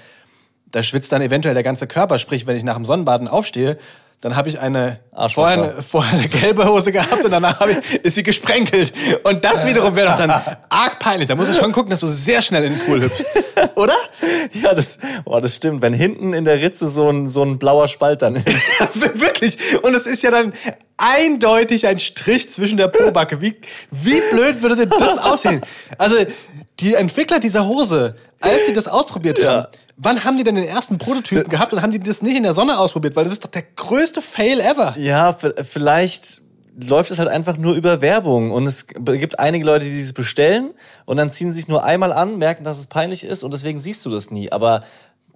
da 0.71 0.81
schwitzt 0.81 1.11
dann 1.11 1.21
eventuell 1.21 1.53
der 1.53 1.63
ganze 1.63 1.87
Körper. 1.87 2.17
Sprich, 2.17 2.47
wenn 2.47 2.57
ich 2.57 2.63
nach 2.63 2.75
dem 2.75 2.85
Sonnenbaden 2.85 3.27
aufstehe, 3.27 3.77
dann 4.23 4.37
habe 4.37 4.47
ich 4.47 4.57
eine 4.57 5.01
vorher, 5.27 5.61
eine 5.61 5.83
vorher 5.83 6.17
eine 6.17 6.29
gelbe 6.29 6.65
Hose 6.65 6.93
gehabt 6.93 7.25
und 7.25 7.31
danach 7.31 7.59
ich, 7.67 8.05
ist 8.05 8.15
sie 8.15 8.23
gesprenkelt. 8.23 8.93
Und 9.23 9.43
das 9.43 9.65
wiederum 9.65 9.97
wäre 9.97 10.11
doch 10.11 10.17
dann 10.17 10.31
arg 10.69 10.97
peinlich. 10.97 11.27
Da 11.27 11.35
musst 11.35 11.53
du 11.53 11.57
schon 11.57 11.73
gucken, 11.73 11.91
dass 11.91 11.99
du 11.99 12.07
sehr 12.07 12.41
schnell 12.41 12.63
in 12.63 12.73
den 12.73 12.85
Pool 12.85 13.01
hüpfst. 13.01 13.25
Oder? 13.75 13.95
Ja, 14.53 14.73
das, 14.73 14.97
oh, 15.25 15.41
das 15.41 15.57
stimmt. 15.57 15.81
Wenn 15.81 15.91
hinten 15.91 16.33
in 16.33 16.45
der 16.45 16.61
Ritze 16.61 16.87
so 16.87 17.09
ein, 17.09 17.27
so 17.27 17.43
ein 17.43 17.59
blauer 17.59 17.89
Spalt 17.89 18.21
dann 18.21 18.37
ist. 18.37 18.79
Wirklich. 19.19 19.57
Und 19.83 19.93
es 19.93 20.07
ist 20.07 20.23
ja 20.23 20.31
dann 20.31 20.53
eindeutig 21.03 21.85
ein 21.87 21.99
Strich 21.99 22.49
zwischen 22.49 22.77
der 22.77 22.87
Pobacke. 22.87 23.41
Wie, 23.41 23.55
wie 23.91 24.21
blöd 24.31 24.61
würde 24.61 24.75
denn 24.75 24.89
das 24.89 25.17
aussehen? 25.17 25.61
Also, 25.97 26.15
die 26.79 26.93
Entwickler 26.95 27.39
dieser 27.39 27.67
Hose, 27.67 28.15
als 28.39 28.65
die 28.65 28.73
das 28.73 28.87
ausprobiert 28.87 29.37
Ja. 29.39 29.51
haben, 29.51 29.67
wann 29.97 30.23
haben 30.23 30.37
die 30.37 30.43
denn 30.43 30.55
den 30.55 30.67
ersten 30.67 30.97
Prototypen 30.97 31.49
gehabt 31.49 31.73
und 31.73 31.81
haben 31.81 31.91
die 31.91 31.99
das 31.99 32.21
nicht 32.21 32.35
in 32.37 32.43
der 32.43 32.53
Sonne 32.53 32.79
ausprobiert? 32.79 33.15
Weil 33.15 33.25
das 33.25 33.33
ist 33.33 33.43
doch 33.45 33.51
der 33.51 33.63
größte 33.75 34.21
Fail 34.21 34.59
ever. 34.59 34.95
Ja, 34.97 35.35
vielleicht 35.69 36.41
läuft 36.87 37.11
es 37.11 37.19
halt 37.19 37.29
einfach 37.29 37.57
nur 37.57 37.75
über 37.75 38.01
Werbung. 38.01 38.49
Und 38.51 38.65
es 38.65 38.87
gibt 38.87 39.37
einige 39.39 39.65
Leute, 39.65 39.85
die 39.85 40.01
es 40.01 40.13
bestellen 40.13 40.73
und 41.05 41.17
dann 41.17 41.29
ziehen 41.31 41.51
sie 41.51 41.57
sich 41.59 41.67
nur 41.67 41.83
einmal 41.83 42.11
an, 42.11 42.37
merken, 42.39 42.63
dass 42.63 42.79
es 42.79 42.87
peinlich 42.87 43.23
ist 43.23 43.43
und 43.43 43.53
deswegen 43.53 43.79
siehst 43.79 44.03
du 44.05 44.09
das 44.09 44.31
nie. 44.31 44.51
Aber 44.51 44.83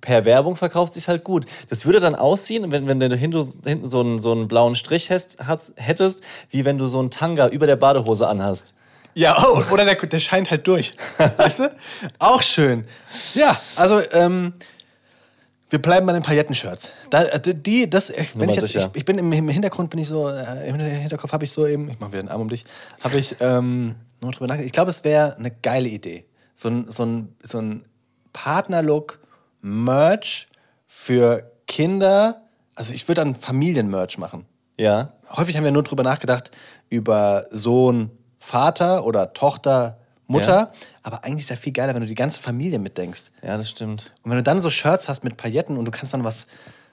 per 0.02 0.26
Werbung 0.26 0.56
verkauft 0.56 0.94
sich 0.94 1.08
halt 1.08 1.24
gut. 1.24 1.46
Das 1.70 1.86
würde 1.86 2.00
dann 2.00 2.16
aussehen, 2.16 2.72
wenn, 2.72 2.88
wenn 2.88 3.00
du 3.00 3.16
hinten, 3.16 3.44
hinten 3.66 3.88
so, 3.88 4.00
einen, 4.00 4.20
so 4.20 4.32
einen 4.32 4.48
blauen 4.48 4.76
Strich 4.76 5.12
hast, 5.12 5.38
hättest, 5.76 6.22
wie 6.50 6.66
wenn 6.66 6.78
du 6.78 6.88
so 6.88 7.00
einen 7.00 7.12
Tanga 7.12 7.48
über 7.48 7.68
der 7.68 7.76
Badehose 7.76 8.28
anhast. 8.28 8.76
Ja, 9.14 9.36
oh, 9.44 9.64
oder 9.72 9.84
der, 9.84 9.96
der 9.96 10.20
scheint 10.20 10.52
halt 10.52 10.68
durch. 10.68 10.96
weißt 11.38 11.60
du? 11.60 11.76
Auch 12.20 12.44
schön. 12.44 12.86
Ja, 13.34 13.60
also, 13.76 14.00
ähm, 14.12 14.54
wir 15.70 15.82
bleiben 15.82 16.06
bei 16.06 16.14
den 16.14 16.22
Pailletten-Shirts. 16.22 16.92
Da, 17.10 17.24
äh, 17.24 17.40
die, 17.42 17.90
das, 17.90 18.14
wenn 18.16 18.26
Nummer 18.36 18.52
ich, 18.52 18.58
jetzt, 18.58 18.76
ich, 18.76 18.88
ich 18.94 19.06
bin 19.06 19.18
im, 19.18 19.32
im 19.34 19.50
Hintergrund, 19.50 19.90
bin 19.90 20.00
ich 20.00 20.08
so, 20.08 20.30
äh, 20.30 20.70
im 20.70 20.76
Hinterkopf 20.76 21.34
habe 21.34 21.46
ich 21.46 21.52
so 21.52 21.66
eben, 21.66 21.90
ich 21.90 22.00
mache 22.00 22.12
wieder 22.12 22.20
einen 22.20 22.30
Arm 22.30 22.42
um 22.42 22.50
dich, 22.50 22.64
habe 23.04 23.18
ich 23.18 23.36
ähm, 23.40 23.96
nur 24.22 24.32
drüber 24.32 24.48
nachgedacht. 24.48 24.68
Ich 24.68 24.72
glaube, 24.72 24.92
es 24.92 25.04
wäre 25.04 25.36
eine 25.36 25.52
geile 25.52 25.90
Idee. 25.90 26.26
So 26.54 26.70
ein, 26.70 26.92
so 26.92 27.04
ein, 27.04 27.36
so 27.42 27.58
ein 27.58 27.86
Partnerlook 28.34 29.20
Merch 29.62 30.48
für 30.86 31.52
Kinder. 31.68 32.42
Also 32.76 32.94
ich 32.94 33.08
würde 33.08 33.22
dann 33.22 33.36
Familienmerch 33.36 34.18
machen. 34.18 34.46
Ja. 34.78 35.14
Häufig 35.36 35.58
haben 35.58 35.64
wir 35.64 35.72
nur 35.72 35.84
drüber 35.84 36.04
nachgedacht, 36.04 36.52
über 36.90 37.46
Sohn, 37.52 38.12
Vater 38.40 39.04
oder 39.06 39.34
Tochter, 39.34 39.98
Mutter. 40.28 40.48
Ja. 40.56 40.72
Aber 41.04 41.24
eigentlich 41.24 41.44
ist 41.46 41.50
ja 41.50 41.56
viel 41.56 41.74
geiler, 41.74 41.94
wenn 41.96 42.02
du 42.02 42.08
die 42.08 42.16
ganze 42.16 42.40
Familie 42.40 42.80
mitdenkst. 42.80 43.24
Ja, 43.42 43.58
das 43.58 43.70
stimmt. 43.70 44.12
Und 44.24 44.32
wenn 44.32 44.38
du 44.38 44.44
dann 44.44 44.62
so 44.62 44.70
Shirts 44.70 45.10
hast 45.10 45.24
mit 45.24 45.38
Pailletten 45.38 45.78
und 45.78 45.86
du 45.86 45.92
kannst 45.92 46.14
dann 46.14 46.24
was, 46.24 46.48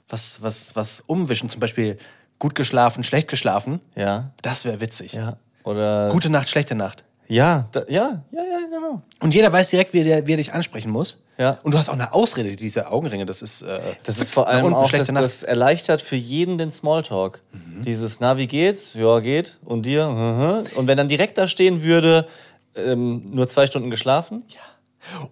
was, 0.08 0.40
was, 0.42 0.74
was 0.76 1.00
umwischen, 1.00 1.48
zum 1.50 1.60
Beispiel 1.60 1.98
gut 2.38 2.54
geschlafen, 2.54 3.04
schlecht 3.04 3.28
geschlafen, 3.28 3.80
Ja. 3.96 4.30
das 4.42 4.64
wäre 4.64 4.80
witzig. 4.80 5.12
Ja. 5.12 5.36
Oder. 5.64 6.08
Gute 6.10 6.30
Nacht, 6.30 6.48
schlechte 6.50 6.74
Nacht. 6.74 7.04
Ja, 7.26 7.68
da, 7.72 7.84
ja, 7.88 8.22
ja, 8.32 8.42
ja, 8.42 8.58
genau. 8.70 9.02
Und 9.20 9.34
jeder 9.34 9.50
weiß 9.52 9.70
direkt, 9.70 9.92
wie 9.94 10.02
er, 10.06 10.26
wie 10.26 10.32
er 10.34 10.36
dich 10.36 10.52
ansprechen 10.52 10.90
muss. 10.90 11.24
Ja. 11.38 11.58
Und 11.62 11.72
du 11.72 11.78
hast 11.78 11.88
auch 11.88 11.94
eine 11.94 12.12
Ausrede, 12.12 12.54
diese 12.54 12.90
Augenringe, 12.90 13.24
das 13.26 13.40
ist. 13.40 13.62
Äh, 13.62 13.80
Das 14.04 14.18
ist 14.18 14.30
vor 14.32 14.46
allem 14.46 14.74
auch, 14.74 14.92
Nacht. 14.92 15.08
das 15.18 15.42
erleichtert 15.42 16.02
für 16.02 16.16
jeden 16.16 16.58
den 16.58 16.70
Smalltalk. 16.70 17.42
Mhm. 17.52 17.82
Dieses, 17.82 18.20
na, 18.20 18.36
wie 18.36 18.46
geht's? 18.46 18.94
Ja, 18.94 19.20
geht. 19.20 19.58
Und 19.64 19.86
dir? 19.86 20.08
Mhm. 20.08 20.76
Und 20.76 20.86
wenn 20.86 20.96
dann 20.98 21.08
direkt 21.08 21.38
da 21.38 21.48
stehen 21.48 21.82
würde, 21.82 22.26
ähm, 22.76 23.22
nur 23.32 23.48
zwei 23.48 23.66
Stunden 23.66 23.90
geschlafen? 23.90 24.44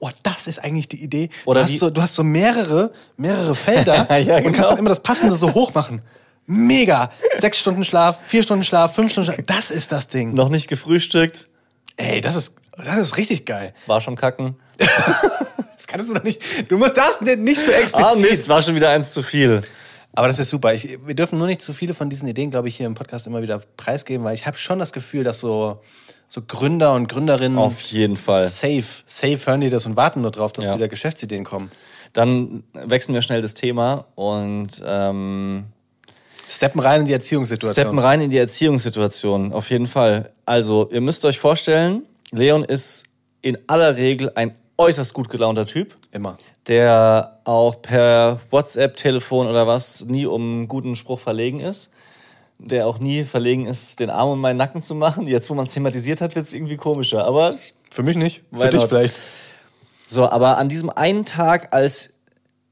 Oh, 0.01 0.11
das 0.23 0.47
ist 0.49 0.63
eigentlich 0.63 0.89
die 0.89 1.03
Idee. 1.03 1.31
Oder 1.45 1.61
du, 1.61 1.65
hast 1.73 1.79
so, 1.79 1.91
du 1.91 2.03
hast 2.03 2.15
so 2.15 2.23
mehrere, 2.25 2.93
mehrere 3.17 3.55
Felder 3.55 4.07
Ja, 4.19 4.37
und 4.37 4.43
kannst 4.45 4.57
genau. 4.57 4.69
dann 4.71 4.79
immer 4.79 4.91
das 4.91 5.01
Passende 5.03 5.35
so 5.37 5.53
hoch 5.55 5.73
machen. 5.75 6.03
Mega! 6.47 7.11
Sechs 7.39 7.59
Stunden 7.59 7.85
Schlaf, 7.85 8.19
vier 8.27 8.43
Stunden 8.43 8.65
Schlaf, 8.65 8.95
fünf 8.95 9.13
Stunden 9.13 9.33
Schlaf. 9.33 9.47
Das 9.47 9.71
ist 9.71 9.93
das 9.93 10.09
Ding. 10.09 10.35
Noch 10.35 10.49
nicht 10.49 10.69
gefrühstückt, 10.69 11.49
Ey, 11.97 12.21
das 12.21 12.37
ist, 12.37 12.55
das 12.77 12.99
ist 12.99 13.17
richtig 13.17 13.45
geil. 13.47 13.75
war 13.87 14.01
schon 14.01 14.17
kacken. 14.17 14.57
Das 15.77 15.89
kannst 15.89 16.11
du 16.11 16.15
doch 16.15 16.23
nicht. 16.23 16.41
Du 16.71 16.79
musst 16.79 16.97
das 16.97 17.21
nicht 17.21 17.61
so 17.61 17.73
explizit. 17.73 18.07
Ah, 18.07 18.15
Mist, 18.15 18.49
war 18.49 18.63
schon 18.63 18.77
wieder 18.77 18.91
eins 18.91 19.13
zu 19.13 19.21
viel. 19.23 19.63
Aber 20.13 20.29
das 20.29 20.39
ist 20.39 20.51
super. 20.51 20.73
Ich, 20.75 20.97
wir 21.05 21.15
dürfen 21.17 21.39
nur 21.39 21.49
nicht 21.49 21.61
zu 21.61 21.73
viele 21.73 21.93
von 21.93 22.09
diesen 22.09 22.29
Ideen, 22.29 22.53
glaube 22.53 22.69
ich, 22.69 22.77
hier 22.77 22.87
im 22.87 22.95
Podcast 22.95 23.27
immer 23.27 23.43
wieder 23.43 23.61
preisgeben, 23.77 24.25
weil 24.25 24.35
ich 24.35 24.47
habe 24.47 24.57
schon 24.57 24.79
das 24.79 24.93
Gefühl, 24.93 25.25
dass 25.25 25.41
so, 25.41 25.81
so 26.29 26.43
Gründer 26.43 26.93
und 26.95 27.09
Gründerinnen 27.09 27.59
Auf 27.59 27.81
jeden 27.81 28.17
Fall. 28.17 28.47
safe, 28.47 28.85
safe 29.07 29.39
hören 29.45 29.61
die 29.61 29.71
das 29.71 29.85
und 29.85 29.97
warten 29.97 30.21
nur 30.21 30.31
drauf, 30.31 30.53
dass 30.53 30.67
Ja. 30.67 30.77
wieder 30.77 30.87
Geschäftsideen 30.87 31.43
kommen. 31.45 31.73
Dann 32.13 32.63
wechseln 32.75 33.15
wir 33.15 33.23
schnell 33.23 33.43
das 33.43 33.55
Thema 33.55 34.05
und 34.15 34.81
ähm, 34.87 35.65
Steppen 36.53 36.81
rein 36.81 37.01
in 37.01 37.07
die 37.07 37.13
Erziehungssituation. 37.13 37.73
steppen 37.75 37.99
rein 37.99 38.21
in 38.21 38.31
die 38.31 38.39
Erziehungssituation. 38.39 39.53
Auf 39.53 39.71
jeden 39.71 39.87
Fall. 39.87 40.31
Also, 40.45 40.89
ihr 40.91 41.01
müsst 41.01 41.25
euch 41.25 41.39
vorstellen, 41.39 42.03
Leon 42.31 42.65
ist 42.65 43.05
in 43.41 43.59
aller 43.67 43.97
Regel 43.97 44.31
ein 44.35 44.55
äußerst 44.77 45.15
gut 45.15 45.29
gelaunter 45.29 45.67
Typ. 45.67 45.95
Immer. 46.13 46.37
der 46.69 47.39
auch 47.45 47.81
per 47.81 48.41
WhatsApp, 48.51 48.97
Telefon 48.99 49.47
oder 49.47 49.67
was 49.67 50.05
nie 50.05 50.27
um 50.27 50.43
einen 50.43 50.69
guten 50.69 50.95
Spruch 50.95 51.21
verlegen 51.21 51.61
ist. 51.61 51.91
Der 52.59 52.87
auch 52.87 52.99
nie 52.99 53.25
verlegen 53.25 53.65
ist, 53.67 53.99
den 53.99 54.11
Arm 54.11 54.31
um 54.31 54.41
meinen 54.41 54.59
Nacken 54.59 54.83
zu 54.83 54.95
machen. 54.95 55.27
Jetzt, 55.27 55.49
wo 55.49 55.55
man 55.55 55.67
es 55.67 55.73
thematisiert 55.73 56.21
hat, 56.21 56.37
wird 56.37 56.47
es 56.47 56.53
irgendwie 56.53 56.77
komischer. 56.77 57.25
Aber 57.25 57.57
Für 57.91 58.03
mich 58.03 58.17
nicht. 58.17 58.43
Für 58.53 58.69
dich 58.69 58.81
not? 58.81 58.89
vielleicht. 58.91 59.15
so, 60.07 60.29
aber 60.29 60.59
an 60.59 60.69
diesem 60.69 60.91
einen 60.91 61.25
Tag, 61.25 61.73
als 61.75 62.15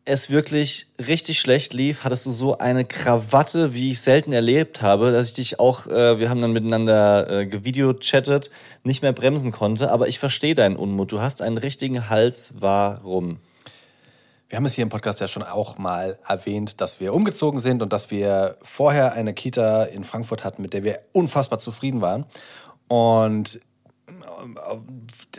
es 0.04 0.30
wirklich 0.30 0.87
richtig 0.99 1.40
schlecht 1.40 1.73
lief, 1.75 2.04
hattest 2.04 2.26
du 2.26 2.30
so 2.30 2.59
eine 2.59 2.85
Krawatte, 2.85 3.75
wie 3.75 3.90
ich 3.90 4.00
selten 4.00 4.33
erlebt 4.33 4.83
habe, 4.83 5.12
dass 5.12 5.28
ich 5.28 5.35
dich 5.35 5.61
auch, 5.61 5.87
äh, 5.87 6.19
wir 6.19 6.30
haben 6.30 6.40
dann 6.40 6.52
miteinander 6.52 7.30
äh, 7.30 7.47
gevideochattet, 7.47 8.50
nicht 8.83 9.02
mehr 9.02 9.12
bremsen 9.12 9.52
konnte. 9.52 9.90
Aber 9.90 10.09
ich 10.09 10.19
verstehe 10.19 10.54
deinen 10.54 10.76
Unmut. 10.76 11.12
Du 11.12 11.21
hast 11.21 11.42
einen 11.42 11.59
richtigen 11.59 12.09
Hals. 12.09 12.54
Warum? 12.59 13.38
Wir 14.49 14.57
haben 14.57 14.64
es 14.64 14.75
hier 14.75 14.83
im 14.83 14.88
Podcast 14.88 15.21
ja 15.21 15.28
schon 15.28 15.45
auch 15.45 15.78
mal 15.78 16.19
erwähnt, 16.26 16.80
dass 16.80 16.99
wir 16.99 17.14
umgezogen 17.14 17.61
sind 17.61 17.83
und 17.83 17.92
dass 17.92 18.11
wir 18.11 18.57
vorher 18.62 19.12
eine 19.12 19.33
Kita 19.33 19.85
in 19.85 20.02
Frankfurt 20.02 20.42
hatten, 20.42 20.62
mit 20.62 20.73
der 20.73 20.83
wir 20.83 21.00
unfassbar 21.12 21.61
zufrieden 21.61 22.00
waren. 22.00 22.26
Und 22.88 23.61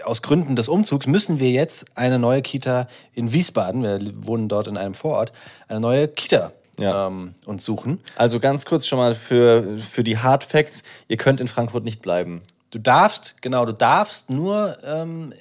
aus 0.03 0.21
Gründen 0.21 0.55
des 0.55 0.69
Umzugs 0.69 1.07
müssen 1.07 1.39
wir 1.39 1.49
jetzt 1.51 1.85
eine 1.95 2.19
neue 2.19 2.41
Kita 2.41 2.87
in 3.13 3.33
Wiesbaden, 3.33 3.83
wir 3.83 3.99
wohnen 4.25 4.47
dort 4.47 4.67
in 4.67 4.77
einem 4.77 4.93
Vorort, 4.93 5.31
eine 5.67 5.79
neue 5.79 6.07
Kita 6.07 6.51
Ja. 6.77 7.07
ähm, 7.07 7.33
uns 7.45 7.63
suchen. 7.65 7.99
Also 8.15 8.39
ganz 8.39 8.65
kurz 8.65 8.87
schon 8.87 8.97
mal 8.99 9.15
für, 9.15 9.77
für 9.79 10.03
die 10.03 10.17
Hard 10.17 10.43
Facts. 10.43 10.83
Ihr 11.07 11.17
könnt 11.17 11.41
in 11.41 11.47
Frankfurt 11.47 11.83
nicht 11.83 12.01
bleiben. 12.01 12.41
Du 12.71 12.79
darfst, 12.79 13.41
genau, 13.41 13.65
du 13.65 13.73
darfst 13.73 14.29
nur 14.29 14.77
ähm, 14.83 15.33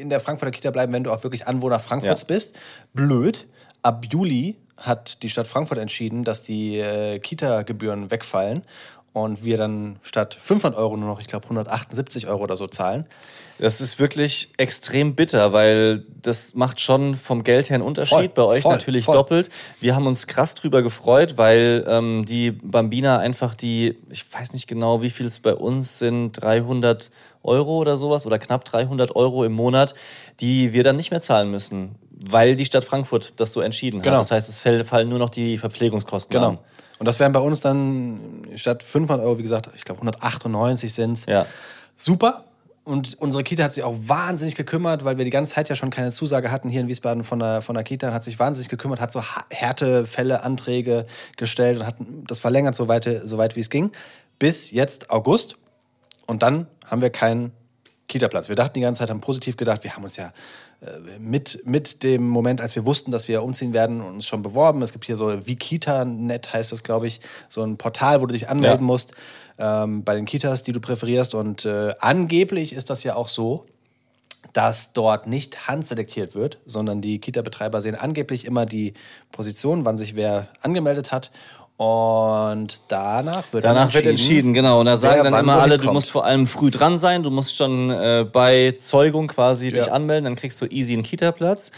in 0.00 0.10
der 0.10 0.18
Frankfurter 0.20 0.50
Kita 0.50 0.70
bleiben, 0.72 0.92
wenn 0.92 1.04
du 1.04 1.12
auch 1.12 1.22
wirklich 1.22 1.46
Anwohner 1.46 1.78
Frankfurts 1.78 2.22
Ja. 2.22 2.26
bist. 2.26 2.58
Blöd. 2.92 3.46
Ab 3.82 4.04
Juli 4.10 4.56
hat 4.76 5.22
die 5.22 5.30
Stadt 5.30 5.46
Frankfurt 5.46 5.78
entschieden, 5.78 6.24
dass 6.24 6.42
die 6.42 6.78
äh, 6.78 7.18
Kita-Gebühren 7.20 8.10
wegfallen 8.10 8.62
und 9.12 9.44
wir 9.44 9.56
dann 9.56 9.98
statt 10.02 10.36
500 10.38 10.78
Euro 10.78 10.96
nur 10.96 11.08
noch, 11.08 11.20
ich 11.20 11.26
glaube, 11.26 11.44
178 11.44 12.28
Euro 12.28 12.44
oder 12.44 12.56
so 12.56 12.66
zahlen. 12.68 13.06
Das 13.58 13.80
ist 13.80 13.98
wirklich 13.98 14.52
extrem 14.56 15.14
bitter, 15.14 15.52
weil 15.52 16.04
das 16.22 16.54
macht 16.54 16.80
schon 16.80 17.16
vom 17.16 17.42
Geld 17.44 17.68
her 17.68 17.74
einen 17.74 17.84
Unterschied. 17.84 18.16
Voll, 18.16 18.28
Bei 18.28 18.42
euch 18.44 18.62
voll, 18.62 18.72
natürlich 18.72 19.04
voll. 19.04 19.14
doppelt. 19.16 19.48
Wir 19.80 19.94
haben 19.94 20.06
uns 20.06 20.26
krass 20.26 20.54
drüber 20.54 20.82
gefreut, 20.82 21.34
weil 21.36 21.84
ähm, 21.88 22.24
die 22.24 22.52
Bambina 22.52 23.18
einfach 23.18 23.54
die, 23.54 23.98
ich 24.10 24.24
weiß 24.32 24.52
nicht 24.54 24.66
genau, 24.66 25.02
wie 25.02 25.10
viel 25.10 25.26
es 25.26 25.40
bei 25.40 25.54
uns 25.54 25.98
sind, 25.98 26.32
300 26.40 27.10
Euro 27.42 27.78
oder 27.78 27.96
sowas 27.96 28.24
oder 28.26 28.38
knapp 28.38 28.64
300 28.64 29.14
Euro 29.16 29.44
im 29.44 29.52
Monat, 29.52 29.94
die 30.40 30.72
wir 30.72 30.84
dann 30.84 30.96
nicht 30.96 31.10
mehr 31.10 31.20
zahlen 31.20 31.50
müssen, 31.50 31.96
weil 32.30 32.54
die 32.56 32.64
Stadt 32.64 32.84
Frankfurt 32.84 33.34
das 33.36 33.52
so 33.52 33.60
entschieden 33.60 34.00
Genau. 34.00 34.12
hat. 34.14 34.20
Das 34.20 34.30
heißt, 34.30 34.48
es 34.48 34.58
fallen 34.58 35.08
nur 35.08 35.18
noch 35.18 35.30
die 35.30 35.58
Verpflegungskosten 35.58 36.32
Genau. 36.32 36.48
an. 36.50 36.58
Und 37.00 37.06
das 37.06 37.18
wären 37.18 37.32
bei 37.32 37.40
uns 37.40 37.60
dann 37.60 38.42
statt 38.56 38.82
500 38.82 39.24
Euro, 39.24 39.38
wie 39.38 39.42
gesagt, 39.42 39.70
ich 39.74 39.84
glaube 39.84 40.02
198 40.02 40.92
sind 40.92 41.12
es. 41.14 41.24
Ja. 41.24 41.46
Super. 41.96 42.44
Und 42.84 43.18
unsere 43.18 43.42
Kita 43.42 43.64
hat 43.64 43.72
sich 43.72 43.82
auch 43.82 43.96
wahnsinnig 44.06 44.54
gekümmert, 44.54 45.02
weil 45.02 45.16
wir 45.16 45.24
die 45.24 45.30
ganze 45.30 45.52
Zeit 45.54 45.70
ja 45.70 45.74
schon 45.74 45.88
keine 45.88 46.12
Zusage 46.12 46.50
hatten 46.50 46.68
hier 46.68 46.82
in 46.82 46.88
Wiesbaden 46.88 47.24
von 47.24 47.38
der, 47.38 47.62
von 47.62 47.74
der 47.74 47.84
Kita. 47.84 48.12
Hat 48.12 48.22
sich 48.22 48.38
wahnsinnig 48.38 48.68
gekümmert, 48.68 49.00
hat 49.00 49.14
so 49.14 49.22
Härtefälle, 49.48 50.42
Anträge 50.42 51.06
gestellt 51.38 51.80
und 51.80 51.86
hat 51.86 51.94
das 52.26 52.38
verlängert, 52.38 52.74
so 52.74 52.86
weit, 52.86 53.08
so 53.24 53.38
weit 53.38 53.56
wie 53.56 53.60
es 53.60 53.70
ging. 53.70 53.92
Bis 54.38 54.70
jetzt 54.70 55.08
August. 55.08 55.56
Und 56.26 56.42
dann 56.42 56.66
haben 56.84 57.00
wir 57.00 57.10
keinen 57.10 57.52
Kita-Platz. 58.10 58.48
Wir 58.50 58.56
dachten 58.56 58.74
die 58.74 58.80
ganze 58.82 58.98
Zeit, 58.98 59.08
haben 59.08 59.22
positiv 59.22 59.56
gedacht, 59.56 59.82
wir 59.84 59.96
haben 59.96 60.04
uns 60.04 60.16
ja 60.16 60.32
äh, 60.82 61.18
mit, 61.18 61.62
mit 61.64 62.02
dem 62.02 62.28
Moment, 62.28 62.60
als 62.60 62.76
wir 62.76 62.84
wussten, 62.84 63.10
dass 63.10 63.26
wir 63.28 63.42
umziehen 63.42 63.72
werden, 63.72 64.02
uns 64.02 64.26
schon 64.26 64.42
beworben. 64.42 64.82
Es 64.82 64.92
gibt 64.92 65.06
hier 65.06 65.16
so 65.16 65.46
Vikita.net 65.46 66.52
heißt 66.52 66.72
das, 66.72 66.82
glaube 66.82 67.06
ich, 67.06 67.20
so 67.48 67.62
ein 67.62 67.78
Portal, 67.78 68.20
wo 68.20 68.26
du 68.26 68.32
dich 68.34 68.48
anmelden 68.48 68.80
Ja. 68.80 68.86
musst 68.86 69.12
ähm, 69.58 70.04
bei 70.04 70.14
den 70.14 70.26
Kitas, 70.26 70.62
die 70.62 70.72
du 70.72 70.80
präferierst. 70.80 71.34
Und 71.34 71.64
äh, 71.64 71.94
angeblich 72.00 72.72
ist 72.72 72.90
das 72.90 73.04
ja 73.04 73.14
auch 73.14 73.28
so, 73.28 73.66
dass 74.52 74.92
dort 74.92 75.26
nicht 75.26 75.68
handselektiert 75.68 76.34
wird, 76.34 76.58
sondern 76.66 77.00
die 77.00 77.20
Kita-Betreiber 77.20 77.80
sehen 77.80 77.94
angeblich 77.94 78.44
immer 78.44 78.66
die 78.66 78.94
Position, 79.30 79.84
wann 79.84 79.96
sich 79.96 80.16
wer 80.16 80.48
angemeldet 80.60 81.12
hat. 81.12 81.30
Und 81.82 82.82
danach 82.88 83.50
wird 83.54 83.64
Danach 83.64 83.94
wird 83.94 84.04
entschieden, 84.04 84.52
genau. 84.52 84.80
Und 84.80 84.84
da 84.84 84.98
sagen 84.98 85.24
dann 85.24 85.32
immer 85.32 85.62
alle, 85.62 85.78
du 85.78 85.90
musst 85.90 86.10
vor 86.10 86.26
allem 86.26 86.46
früh 86.46 86.70
dran 86.70 86.98
sein, 86.98 87.22
du 87.22 87.30
musst 87.30 87.56
schon 87.56 87.88
äh, 87.88 88.26
bei 88.30 88.76
Zeugung 88.82 89.28
quasi 89.28 89.72
dich 89.72 89.86
Ja. 89.86 89.92
anmelden, 89.92 90.24
dann 90.24 90.36
kriegst 90.36 90.60
du 90.60 90.66
easy 90.66 90.92
einen 90.92 91.04
Kita-Platz. 91.04 91.72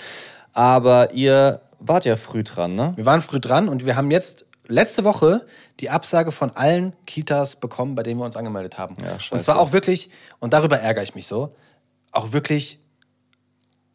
Aber 0.52 1.12
ihr 1.12 1.60
wart 1.78 2.04
ja 2.04 2.16
früh 2.16 2.42
dran, 2.42 2.74
ne? 2.74 2.94
Wir 2.96 3.06
waren 3.06 3.20
früh 3.22 3.38
dran 3.38 3.68
und 3.68 3.86
wir 3.86 3.94
haben 3.94 4.10
jetzt 4.10 4.44
letzte 4.66 5.04
Woche 5.04 5.46
die 5.78 5.88
Absage 5.88 6.32
von 6.32 6.50
allen 6.56 6.94
Kitas 7.06 7.54
bekommen, 7.54 7.94
bei 7.94 8.02
denen 8.02 8.18
wir 8.18 8.24
uns 8.24 8.34
angemeldet 8.34 8.78
haben. 8.78 8.96
Ja, 9.04 9.18
und 9.30 9.40
zwar 9.40 9.60
auch 9.60 9.70
wirklich, 9.72 10.10
und 10.40 10.52
darüber 10.52 10.80
ärgere 10.80 11.04
ich 11.04 11.14
mich 11.14 11.28
so, 11.28 11.54
auch 12.10 12.32
wirklich 12.32 12.80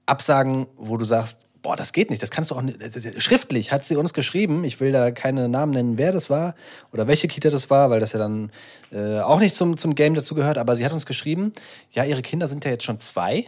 Absagen, 0.06 0.68
wo 0.78 0.96
du 0.96 1.04
sagst, 1.04 1.40
boah, 1.62 1.76
das 1.76 1.94
geht 1.94 2.10
nicht, 2.10 2.22
das 2.22 2.32
kannst 2.32 2.52
du 2.52 2.56
auch 2.56 2.62
nicht. 2.62 2.80
Schriftlich. 3.22 3.72
Hat 3.72 3.86
sie 3.86 3.96
uns 3.96 4.14
geschrieben, 4.14 4.64
ich 4.64 4.80
will 4.80 4.92
da 4.92 5.12
keine 5.12 5.50
Namen 5.50 5.74
nennen, 5.74 5.98
wer 5.98 6.12
das 6.12 6.30
war 6.30 6.56
oder 6.94 7.08
welche 7.08 7.28
Kita 7.28 7.50
das 7.50 7.70
war, 7.70 7.90
weil 7.90 8.00
das 8.00 8.14
ja 8.14 8.20
dann 8.20 8.52
äh, 8.92 9.20
auch 9.20 9.40
nicht 9.40 9.56
zum, 9.56 9.78
zum 9.78 9.96
Game 9.96 10.14
dazu 10.14 10.36
gehört, 10.36 10.58
aber 10.58 10.76
sie 10.76 10.86
hat 10.86 10.94
uns 10.94 11.06
geschrieben, 11.06 11.52
ja, 11.92 12.04
ihre 12.04 12.22
Kinder 12.22 12.48
sind 12.48 12.66
ja 12.66 12.72
jetzt 12.72 12.84
schon 12.84 13.00
zwei. 13.00 13.46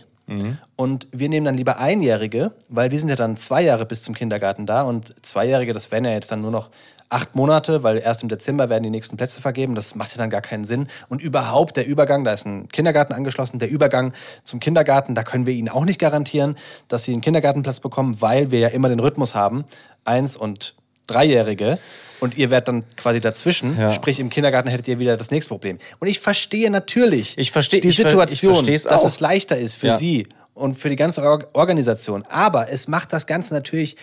Und 0.76 1.08
wir 1.12 1.28
nehmen 1.28 1.46
dann 1.46 1.58
lieber 1.58 1.80
Einjährige, 1.80 2.52
weil 2.70 2.90
die 2.90 3.00
sind 3.00 3.10
ja 3.10 3.16
dann 3.16 3.36
zwei 3.36 3.64
Jahre 3.64 3.88
bis 3.88 4.04
zum 4.04 4.14
Kindergarten 4.14 4.68
da. 4.68 4.84
Und 4.84 5.26
Zweijährige, 5.26 5.74
das 5.74 5.92
wären 5.92 6.06
ja 6.06 6.12
jetzt 6.12 6.32
dann 6.32 6.42
nur 6.42 6.52
noch 6.52 6.70
acht 7.10 7.36
Monate, 7.36 7.82
weil 7.84 7.98
erst 7.98 8.22
im 8.22 8.30
Dezember 8.30 8.70
werden 8.70 8.84
die 8.84 8.90
nächsten 8.92 9.18
Plätze 9.18 9.42
vergeben. 9.42 9.74
Das 9.76 9.96
macht 9.96 10.12
ja 10.12 10.18
dann 10.18 10.30
gar 10.30 10.42
keinen 10.42 10.64
Sinn. 10.64 10.88
Und 11.10 11.22
überhaupt 11.22 11.76
der 11.76 11.88
Übergang, 11.88 12.24
da 12.24 12.32
ist 12.34 12.46
ein 12.46 12.70
Kindergarten 12.70 13.14
angeschlossen, 13.14 13.58
der 13.60 13.70
Übergang 13.70 14.14
zum 14.44 14.60
Kindergarten, 14.60 15.16
da 15.16 15.24
können 15.24 15.46
wir 15.48 15.54
ihnen 15.54 15.70
auch 15.70 15.86
nicht 15.86 16.00
garantieren, 16.00 16.56
dass 16.88 17.04
sie 17.06 17.14
einen 17.14 17.22
Kindergartenplatz 17.22 17.80
bekommen, 17.80 18.18
weil 18.22 18.52
wir 18.52 18.60
ja 18.60 18.68
immer 18.68 18.90
den 18.90 19.00
Rhythmus 19.00 19.34
haben. 19.34 19.66
Eins 20.06 20.36
und 20.38 20.76
Dreijährige 21.08 21.80
und 22.20 22.38
ihr 22.38 22.52
werdet 22.52 22.68
dann 22.68 22.84
quasi 22.96 23.20
dazwischen. 23.20 23.80
Ja. 23.80 23.92
Sprich, 23.92 24.20
im 24.20 24.30
Kindergarten 24.30 24.70
hättet 24.70 24.88
ihr 24.88 25.00
wieder 25.00 25.18
das 25.18 25.32
nächste 25.32 25.50
Problem. 25.50 25.80
Und 26.00 26.08
ich 26.08 26.20
verstehe 26.20 26.70
natürlich 26.70 27.36
Ich 27.40 27.52
verstehe- 27.52 27.82
die 27.82 27.88
ich 27.88 27.96
ver- 27.96 28.04
ich 28.04 28.12
Situation, 28.12 28.64
dass 28.66 29.04
es 29.04 29.20
leichter 29.20 29.58
ist 29.58 29.74
für 29.74 29.88
Ja. 29.88 29.98
sie 29.98 30.28
und 30.54 30.76
für 30.76 30.90
die 30.90 30.96
ganze 30.96 31.24
Or 31.24 31.48
Organisation. 31.54 32.24
Aber 32.30 32.70
es 32.70 32.88
macht 32.88 33.12
das 33.14 33.26
Ganze 33.26 33.56
natürlich 33.56 33.98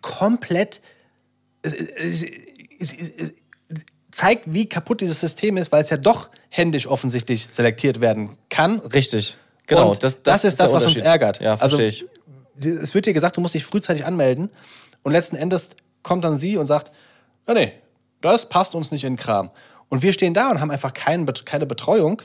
komplett. 0.00 0.80
Es, 1.62 1.74
es, 1.74 2.22
es, 2.78 3.34
zeigt, 4.12 4.52
wie 4.52 4.68
kaputt 4.68 5.00
dieses 5.00 5.20
System 5.20 5.56
ist, 5.56 5.72
weil 5.72 5.82
es 5.82 5.90
ja 5.90 5.96
doch 5.96 6.28
händisch 6.48 6.86
offensichtlich 6.86 7.48
selektiert 7.50 8.00
werden 8.00 8.36
kann. 8.48 8.80
Richtig. 8.80 9.36
Genau. 9.66 9.90
Und 9.90 10.02
das, 10.02 10.16
ist 10.44 10.60
das, 10.60 10.72
was 10.72 10.84
uns 10.84 10.98
ärgert. 10.98 11.40
Ja, 11.40 11.56
also, 11.58 11.78
verstehe 11.78 11.86
ich. 11.86 12.04
es 12.82 12.94
wird 12.94 13.06
dir 13.06 13.12
gesagt, 13.12 13.36
du 13.36 13.40
musst 13.40 13.54
dich 13.54 13.64
frühzeitig 13.64 14.04
anmelden 14.04 14.50
und 15.02 15.12
letzten 15.12 15.36
Endes 15.36 15.70
kommt 16.02 16.24
dann 16.24 16.38
sie 16.38 16.56
und 16.56 16.66
sagt, 16.66 16.90
ja, 17.46 17.54
nee, 17.54 17.72
das 18.20 18.48
passt 18.48 18.74
uns 18.74 18.90
nicht 18.90 19.04
in 19.04 19.14
den 19.14 19.18
Kram. 19.18 19.50
Und 19.88 20.02
wir 20.02 20.12
stehen 20.12 20.34
da 20.34 20.50
und 20.50 20.60
haben 20.60 20.70
einfach 20.70 20.92
kein, 20.92 21.26
keine 21.44 21.66
Betreuung. 21.66 22.22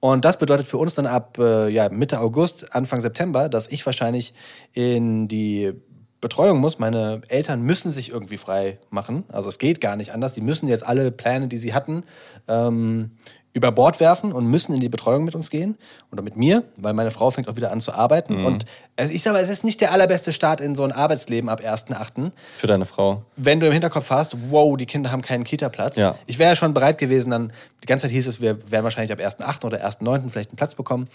Und 0.00 0.24
das 0.24 0.38
bedeutet 0.38 0.66
für 0.66 0.78
uns 0.78 0.94
dann 0.94 1.06
ab 1.06 1.38
äh, 1.38 1.68
ja, 1.68 1.88
Mitte 1.88 2.20
August, 2.20 2.74
Anfang 2.74 3.00
September, 3.00 3.48
dass 3.48 3.68
ich 3.68 3.84
wahrscheinlich 3.84 4.32
in 4.72 5.26
die 5.26 5.72
Betreuung 6.20 6.58
muss. 6.58 6.78
Meine 6.78 7.22
Eltern 7.28 7.62
müssen 7.62 7.92
sich 7.92 8.10
irgendwie 8.10 8.36
frei 8.36 8.78
machen. 8.90 9.24
Also 9.28 9.48
es 9.48 9.58
geht 9.58 9.80
gar 9.80 9.96
nicht 9.96 10.12
anders. 10.12 10.32
Die 10.32 10.40
müssen 10.40 10.68
jetzt 10.68 10.86
alle 10.86 11.10
Pläne, 11.10 11.48
die 11.48 11.58
sie 11.58 11.74
hatten, 11.74 12.02
ähm, 12.48 13.12
über 13.54 13.72
Bord 13.72 13.98
werfen 13.98 14.32
und 14.32 14.46
müssen 14.46 14.74
in 14.74 14.80
die 14.80 14.88
Betreuung 14.88 15.24
mit 15.24 15.34
uns 15.34 15.50
gehen 15.50 15.78
oder 16.12 16.22
mit 16.22 16.36
mir, 16.36 16.64
weil 16.76 16.92
meine 16.92 17.10
Frau 17.10 17.30
fängt 17.30 17.48
auch 17.48 17.56
wieder 17.56 17.72
an 17.72 17.80
zu 17.80 17.92
arbeiten. 17.92 18.44
Und 18.44 18.66
also 18.96 19.12
ich 19.12 19.22
sage 19.22 19.34
mal, 19.34 19.42
es 19.42 19.48
ist 19.48 19.64
nicht 19.64 19.80
der 19.80 19.90
allerbeste 19.90 20.32
Start 20.32 20.60
in 20.60 20.74
so 20.74 20.84
ein 20.84 20.92
Arbeitsleben 20.92 21.48
ab 21.48 21.60
1.8 21.60 22.30
Für 22.56 22.66
deine 22.66 22.84
Frau. 22.84 23.24
wenn 23.36 23.58
du 23.58 23.66
im 23.66 23.72
Hinterkopf 23.72 24.10
hast, 24.10 24.36
wow, 24.50 24.76
die 24.76 24.86
Kinder 24.86 25.10
haben 25.10 25.22
keinen 25.22 25.44
Kita-Platz. 25.44 25.96
Ja. 25.96 26.16
Ich 26.26 26.38
wäre 26.38 26.50
ja 26.50 26.56
schon 26.56 26.74
bereit 26.74 26.98
gewesen, 26.98 27.30
dann, 27.30 27.52
die 27.82 27.86
ganze 27.86 28.02
Zeit 28.02 28.12
hieß 28.12 28.26
es, 28.26 28.40
wir 28.40 28.70
werden 28.70 28.84
wahrscheinlich 28.84 29.12
ab 29.12 29.18
1.8. 29.18 29.64
oder 29.64 29.84
1.9. 29.84 30.28
vielleicht 30.30 30.50
einen 30.50 30.56
Platz 30.56 30.74
bekommen, 30.74 31.08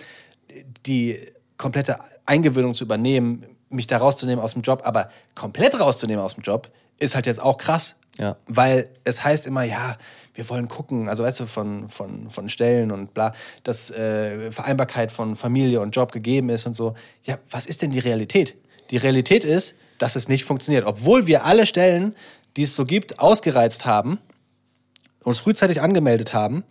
die 0.85 1.19
komplette 1.57 1.99
Eingewöhnung 2.25 2.73
zu 2.73 2.83
übernehmen, 2.83 3.45
mich 3.73 3.87
da 3.87 3.97
rauszunehmen 3.97 4.43
aus 4.43 4.53
dem 4.53 4.61
Job, 4.61 4.81
aber 4.85 5.09
komplett 5.35 5.79
rauszunehmen 5.79 6.23
aus 6.23 6.35
dem 6.35 6.43
Job, 6.43 6.69
ist 6.99 7.15
halt 7.15 7.25
jetzt 7.25 7.41
auch 7.41 7.57
krass. 7.57 7.95
Ja. 8.19 8.37
Weil 8.47 8.89
es 9.03 9.23
heißt 9.23 9.47
immer, 9.47 9.63
ja, 9.63 9.97
wir 10.35 10.49
wollen 10.49 10.67
gucken, 10.67 11.09
also 11.09 11.23
weißt 11.23 11.41
du, 11.41 11.45
von, 11.45 11.89
von, 11.89 12.29
von 12.29 12.49
Stellen 12.49 12.91
und 12.91 13.13
bla, 13.13 13.33
dass 13.63 13.91
äh, 13.91 14.51
Vereinbarkeit 14.51 15.11
von 15.11 15.35
Familie 15.35 15.81
und 15.81 15.95
Job 15.95 16.11
gegeben 16.11 16.49
ist 16.49 16.65
und 16.65 16.75
so. 16.75 16.95
Ja, 17.23 17.39
was 17.49 17.65
ist 17.65 17.81
denn 17.81 17.91
die 17.91 17.99
Realität? 17.99 18.55
Die 18.91 18.97
Realität 18.97 19.45
ist, 19.45 19.75
dass 19.97 20.15
es 20.15 20.27
nicht 20.27 20.43
funktioniert. 20.43 20.85
Obwohl 20.85 21.27
wir 21.27 21.45
alle 21.45 21.65
Stellen, 21.65 22.15
die 22.57 22.63
es 22.63 22.75
so 22.75 22.85
gibt, 22.85 23.19
ausgereizt 23.19 23.85
haben, 23.85 24.19
uns 25.23 25.39
frühzeitig 25.39 25.81
angemeldet 25.81 26.33
haben. 26.33 26.63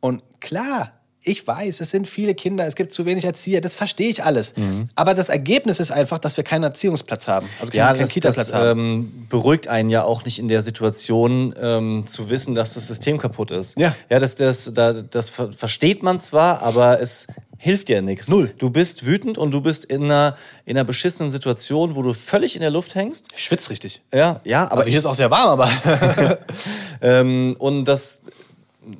Und 0.00 0.22
klar, 0.40 0.92
ich 1.26 1.46
weiß, 1.46 1.80
es 1.80 1.90
sind 1.90 2.06
viele 2.06 2.34
Kinder, 2.34 2.66
es 2.66 2.74
gibt 2.74 2.92
zu 2.92 3.06
wenig 3.06 3.24
Erzieher, 3.24 3.60
das 3.60 3.74
verstehe 3.74 4.08
ich 4.10 4.22
alles. 4.22 4.54
Aber 4.94 5.14
das 5.14 5.28
Ergebnis 5.30 5.80
ist 5.80 5.90
einfach, 5.90 6.18
dass 6.18 6.36
wir 6.36 6.44
keinen 6.44 6.64
Erziehungsplatz 6.64 7.26
haben. 7.28 7.48
Also 7.60 7.70
keinen, 7.72 7.78
Ja, 7.78 7.86
keinen 7.88 8.00
das, 8.00 8.10
Kita-Platz 8.10 8.48
das 8.48 8.52
haben. 8.52 8.78
ähm, 8.80 9.26
beruhigt 9.30 9.66
einen 9.68 9.88
ja 9.88 10.04
auch 10.04 10.24
nicht 10.24 10.38
in 10.38 10.48
der 10.48 10.62
Situation 10.62 11.54
ähm, 11.60 12.04
zu 12.06 12.28
wissen, 12.30 12.54
dass 12.54 12.74
das 12.74 12.86
System 12.88 13.18
kaputt 13.18 13.50
ist. 13.50 13.78
Ja. 13.78 13.94
Ja, 14.10 14.18
das, 14.18 14.34
das, 14.34 14.72
da, 14.74 14.92
das 14.92 15.30
ver 15.30 15.52
versteht 15.52 16.02
man 16.02 16.20
zwar, 16.20 16.62
aber 16.62 17.00
es 17.00 17.26
hilft 17.56 17.88
dir 17.88 18.02
nichts. 18.02 18.28
Null. 18.28 18.52
Du 18.58 18.68
bist 18.68 19.06
wütend 19.06 19.38
und 19.38 19.52
du 19.52 19.62
bist 19.62 19.86
in 19.86 20.04
einer, 20.04 20.36
in 20.66 20.76
einer 20.76 20.84
beschissenen 20.84 21.30
Situation, 21.32 21.94
wo 21.94 22.02
du 22.02 22.12
völlig 22.12 22.54
in 22.56 22.60
der 22.60 22.70
Luft 22.70 22.94
hängst. 22.94 23.28
Ich 23.34 23.44
schwitze 23.44 23.70
richtig. 23.70 24.02
Ja, 24.12 24.40
ja, 24.44 24.64
aber 24.64 24.78
Also 24.78 24.90
hier 24.90 24.98
ist 24.98 25.06
auch 25.06 25.14
sehr 25.14 25.30
warm, 25.30 25.58
aber 25.60 26.38
Ähm, 27.00 27.56
und 27.58 27.84
das, 27.86 28.22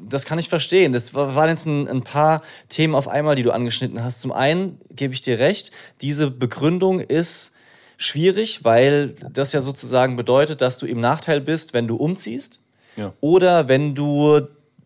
das 0.09 0.25
kann 0.25 0.39
ich 0.39 0.49
verstehen. 0.49 0.93
Das 0.93 1.15
wa- 1.15 1.35
waren 1.35 1.49
jetzt 1.49 1.67
ein, 1.67 1.89
ein 1.89 2.03
paar 2.03 2.43
Themen 2.69 2.95
auf 2.95 3.09
einmal, 3.09 3.35
die 3.37 3.43
du 3.43 3.53
angeschnitten 3.53 4.03
hast. 4.05 4.21
Zum 4.21 4.33
einen 4.33 4.81
gebe 4.91 5.15
ich 5.15 5.21
dir 5.23 5.39
recht, 5.39 5.71
diese 6.01 6.31
Begründung 6.31 7.01
ist 7.01 7.53
schwierig, 7.97 8.65
weil 8.65 9.15
das 9.33 9.53
ja 9.53 9.61
sozusagen 9.61 10.17
bedeutet, 10.17 10.61
dass 10.61 10.79
du 10.79 10.87
im 10.87 11.01
Nachteil 11.01 11.41
bist, 11.41 11.73
wenn 11.75 11.87
du 11.89 11.97
umziehst 11.97 12.61
Ja. 12.97 13.13
oder 13.21 13.69
wenn 13.69 13.95
du 13.95 14.41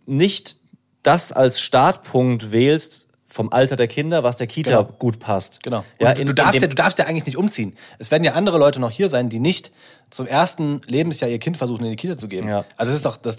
nicht 0.07 0.57
das 1.03 1.33
als 1.33 1.61
Startpunkt 1.61 2.53
wählst 2.53 3.08
vom 3.39 3.53
Alter 3.53 3.77
der 3.77 3.87
Kinder, 3.87 4.25
was 4.25 4.35
der 4.35 4.49
Kita 4.49 4.71
Genau. 4.83 4.93
gut 4.99 5.21
passt. 5.21 5.63
Genau. 5.63 5.85
Ja, 6.01 6.09
Und 6.11 6.19
in- 6.19 6.27
du, 6.27 6.35
darfst 6.35 6.61
ja, 6.61 6.67
du 6.67 6.75
darfst 6.75 6.99
ja 6.99 7.05
eigentlich 7.07 7.25
nicht 7.27 7.37
umziehen. 7.37 7.77
Es 8.01 8.11
werden 8.11 8.25
ja 8.25 8.33
andere 8.33 8.59
Leute 8.59 8.81
noch 8.81 8.91
hier 8.91 9.09
sein, 9.09 9.29
die 9.29 9.39
nicht 9.39 9.71
zum 10.11 10.27
ersten 10.27 10.81
Lebensjahr 10.87 11.31
ihr 11.31 11.39
Kind 11.39 11.57
versuchen, 11.57 11.85
in 11.85 11.91
die 11.91 11.97
Kita 11.97 12.17
zu 12.17 12.27
geben. 12.27 12.49
Ja. 12.49 12.65
Also 12.77 12.91
es 12.91 12.97
ist 12.97 13.07
doch 13.07 13.17
das. 13.17 13.37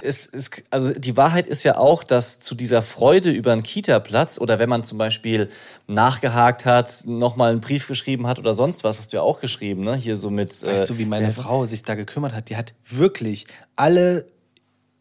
es 0.00 0.24
ist, 0.24 0.62
also 0.70 0.94
die 0.94 1.18
Wahrheit 1.18 1.46
ist 1.46 1.64
ja 1.64 1.76
auch, 1.76 2.02
dass 2.02 2.40
zu 2.40 2.54
dieser 2.54 2.80
Freude 2.80 3.30
über 3.30 3.52
einen 3.52 3.62
Kita-Platz 3.62 4.38
oder 4.40 4.58
wenn 4.58 4.70
man 4.70 4.84
zum 4.84 4.96
Beispiel 4.96 5.50
nachgehakt 5.86 6.64
hat, 6.64 7.02
nochmal 7.04 7.50
einen 7.50 7.60
Brief 7.60 7.88
geschrieben 7.88 8.26
hat 8.26 8.38
oder 8.38 8.54
sonst 8.54 8.84
was, 8.84 8.98
hast 8.98 9.12
du 9.12 9.18
ja 9.18 9.22
auch 9.22 9.40
geschrieben, 9.40 9.84
ne? 9.84 9.96
Hier 9.96 10.16
so 10.16 10.30
mit. 10.30 10.64
Weißt 10.66 10.88
du, 10.88 10.96
wie 10.96 11.04
meine 11.04 11.30
Frau 11.30 11.66
sich 11.66 11.82
da 11.82 11.94
gekümmert 11.94 12.32
hat? 12.32 12.48
Die 12.48 12.56
hat 12.56 12.72
wirklich 12.88 13.46
alle, 13.76 14.24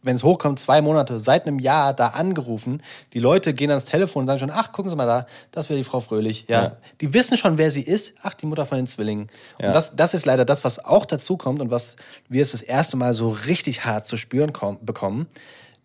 wenn 0.03 0.15
es 0.15 0.23
hochkommt, 0.23 0.59
zwei 0.59 0.81
Monate, 0.81 1.19
seit 1.19 1.45
einem 1.45 1.59
Jahr 1.59 1.93
da 1.93 2.07
angerufen. 2.07 2.81
Die 3.13 3.19
Leute 3.19 3.53
gehen 3.53 3.69
ans 3.69 3.85
Telefon 3.85 4.21
und 4.21 4.27
sagen 4.27 4.39
schon, 4.39 4.49
ach, 4.51 4.71
gucken 4.71 4.89
Sie 4.89 4.95
mal 4.95 5.05
da, 5.05 5.27
das 5.51 5.69
wäre 5.69 5.77
die 5.77 5.83
Frau 5.83 5.99
Fröhlich. 5.99 6.45
Ja. 6.47 6.61
Ja. 6.63 6.77
Die 7.01 7.13
wissen 7.13 7.37
schon, 7.37 7.57
wer 7.59 7.69
sie 7.69 7.83
ist. 7.83 8.13
Ach, 8.23 8.33
die 8.33 8.47
Mutter 8.47 8.65
von 8.65 8.77
den 8.77 8.87
Zwillingen. 8.87 9.29
Ja. 9.59 9.67
Und 9.67 9.73
das, 9.73 9.95
das 9.95 10.13
ist 10.15 10.25
leider 10.25 10.43
das, 10.43 10.63
was 10.63 10.83
auch 10.83 11.05
dazu 11.05 11.37
kommt 11.37 11.61
und 11.61 11.69
was 11.69 11.97
wir 12.29 12.39
jetzt 12.39 12.53
das 12.55 12.61
erste 12.63 12.97
Mal 12.97 13.13
so 13.13 13.29
richtig 13.29 13.85
hart 13.85 14.07
zu 14.07 14.17
spüren 14.17 14.51
kom- 14.53 14.83
bekommen, 14.83 15.27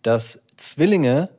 dass 0.01 0.41
Zwillinge 0.57 1.29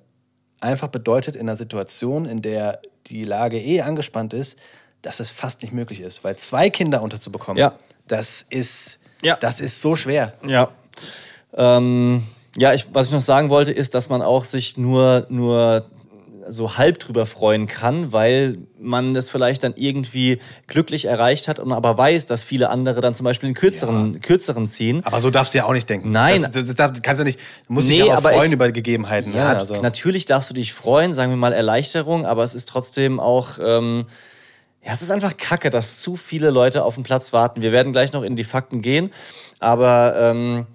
einfach 0.60 0.88
bedeutet 0.88 1.34
in 1.36 1.42
einer 1.42 1.56
Situation, 1.56 2.26
in 2.26 2.42
der 2.42 2.80
die 3.06 3.24
Lage 3.24 3.58
eh 3.60 3.80
angespannt 3.82 4.34
ist, 4.34 4.58
dass 5.02 5.18
es 5.20 5.30
fast 5.30 5.62
nicht 5.62 5.72
möglich 5.72 6.00
ist. 6.00 6.22
Weil 6.24 6.36
zwei 6.36 6.70
Kinder 6.70 7.02
unterzubekommen, 7.02 7.58
Ja. 7.60 7.74
das 8.06 8.42
ist, 8.42 9.00
Ja. 9.22 9.36
das 9.36 9.60
ist 9.60 9.80
so 9.80 9.96
schwer. 9.96 10.34
Ja. 10.46 10.68
Ähm, 11.54 12.24
ja, 12.58 12.74
ich, 12.74 12.86
was 12.92 13.06
ich 13.08 13.12
noch 13.12 13.20
sagen 13.20 13.50
wollte, 13.50 13.72
ist, 13.72 13.94
dass 13.94 14.08
man 14.08 14.20
auch 14.22 14.44
sich 14.44 14.76
nur, 14.76 15.26
nur 15.28 15.86
so 16.50 16.78
halb 16.78 16.98
drüber 16.98 17.26
freuen 17.26 17.66
kann, 17.66 18.10
weil 18.12 18.56
man 18.80 19.12
das 19.12 19.28
vielleicht 19.28 19.64
dann 19.64 19.74
irgendwie 19.76 20.38
glücklich 20.66 21.04
erreicht 21.04 21.46
hat 21.46 21.58
und 21.58 21.72
aber 21.72 21.98
weiß, 21.98 22.24
dass 22.24 22.42
viele 22.42 22.70
andere 22.70 23.02
dann 23.02 23.14
zum 23.14 23.24
Beispiel 23.24 23.48
einen 23.48 23.54
kürzeren, 23.54 24.20
kürzeren 24.22 24.66
ziehen. 24.66 25.02
Aber 25.04 25.20
so 25.20 25.28
darfst 25.30 25.52
du 25.52 25.58
ja 25.58 25.66
auch 25.66 25.72
nicht 25.74 25.90
denken. 25.90 26.10
Nein. 26.10 26.40
Das, 26.40 26.50
das, 26.52 26.64
das 26.66 26.74
darf- 26.74 26.92
kannst 27.02 27.20
du 27.20 27.24
nicht, 27.24 27.38
musst 27.68 27.88
dich 27.90 27.98
Nee, 27.98 28.06
ja 28.06 28.14
auch 28.14 28.18
aber 28.18 28.30
freuen 28.30 28.46
ich- 28.46 28.52
über 28.52 28.72
Gegebenheiten. 28.72 29.34
Ja, 29.34 29.52
ne? 29.52 29.58
also, 29.58 29.74
natürlich 29.82 30.24
darfst 30.24 30.48
du 30.48 30.54
dich 30.54 30.72
freuen, 30.72 31.12
sagen 31.12 31.30
wir 31.32 31.36
mal 31.36 31.52
Erleichterung, 31.52 32.24
aber 32.24 32.44
es 32.44 32.54
ist 32.54 32.66
trotzdem 32.68 33.20
auch, 33.20 33.58
ähm, 33.62 34.06
ja, 34.82 34.92
es 34.92 35.02
ist 35.02 35.10
einfach 35.10 35.36
kacke, 35.36 35.68
dass 35.68 36.00
zu 36.00 36.16
viele 36.16 36.48
Leute 36.48 36.82
auf 36.82 36.94
den 36.94 37.04
Platz 37.04 37.34
warten. 37.34 37.60
Wir 37.60 37.72
werden 37.72 37.92
gleich 37.92 38.14
noch 38.14 38.22
in 38.22 38.36
die 38.36 38.44
Fakten 38.44 38.80
gehen, 38.80 39.10
aber 39.58 40.14
ähm, 40.18 40.66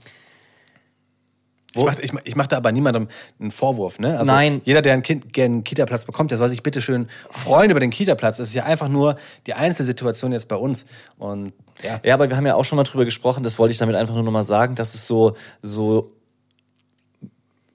ich 1.76 1.84
mache 1.84 2.02
ich, 2.02 2.14
mach- 2.14 2.22
ich 2.24 2.36
mach 2.36 2.48
da 2.48 2.58
aber 2.58 2.72
niemandem 2.72 3.08
einen 3.40 3.52
Vorwurf. 3.52 4.00
Ne? 4.00 4.18
Also 4.18 4.32
Nein. 4.32 4.62
Jeder, 4.64 4.82
der 4.82 4.94
einen, 4.94 5.04
kind, 5.04 5.38
einen 5.38 5.64
Kita-Platz 5.64 6.06
bekommt, 6.06 6.32
der 6.32 6.38
soll 6.38 6.50
sich 6.50 6.64
bitte 6.64 6.82
schön 6.82 7.08
freuen 7.30 7.72
über 7.72 7.80
den 7.80 7.90
Kita-Platz. 7.90 8.38
Das 8.38 8.48
ist 8.50 8.54
ja 8.54 8.64
einfach 8.64 8.88
nur 8.90 9.16
die 9.48 9.54
Einzelsituation 9.54 10.32
jetzt 10.32 10.48
bei 10.48 10.56
uns. 10.56 10.86
Und 11.18 11.54
ja, 11.84 12.00
Ja, 12.04 12.14
aber 12.14 12.30
wir 12.30 12.38
haben 12.38 12.46
ja 12.46 12.56
auch 12.56 12.66
schon 12.66 12.76
mal 12.78 12.84
drüber 12.84 13.06
gesprochen, 13.06 13.44
das 13.44 13.58
wollte 13.60 13.72
ich 13.72 13.78
damit 13.78 13.96
einfach 13.96 14.14
nur 14.14 14.24
noch 14.24 14.32
mal 14.32 14.44
sagen, 14.44 14.76
dass 14.76 14.94
es 14.94 15.08
so, 15.08 15.36
so 15.62 16.12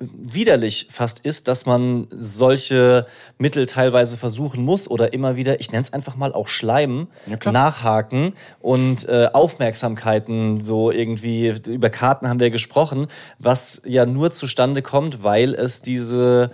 widerlich 0.00 0.88
fast 0.90 1.20
ist, 1.20 1.48
dass 1.48 1.66
man 1.66 2.06
solche 2.10 3.06
Mittel 3.36 3.66
teilweise 3.66 4.16
versuchen 4.16 4.64
muss 4.64 4.88
oder 4.88 5.12
immer 5.12 5.34
wieder, 5.36 5.60
ich 5.60 5.72
nenne 5.72 5.82
es 5.82 5.92
einfach 5.92 6.14
mal 6.14 6.32
auch 6.32 6.48
Schleimen, 6.48 7.08
klar. 7.40 7.52
nachhaken 7.52 8.34
und 8.60 9.08
äh, 9.08 9.28
Aufmerksamkeiten 9.32 10.60
so 10.60 10.92
irgendwie, 10.92 11.52
über 11.66 11.90
Karten 11.90 12.28
haben 12.28 12.38
wir 12.38 12.50
gesprochen, 12.50 13.08
was 13.40 13.82
ja 13.84 14.06
nur 14.06 14.30
zustande 14.30 14.82
kommt, 14.82 15.24
weil 15.24 15.54
es 15.54 15.82
diese 15.82 16.50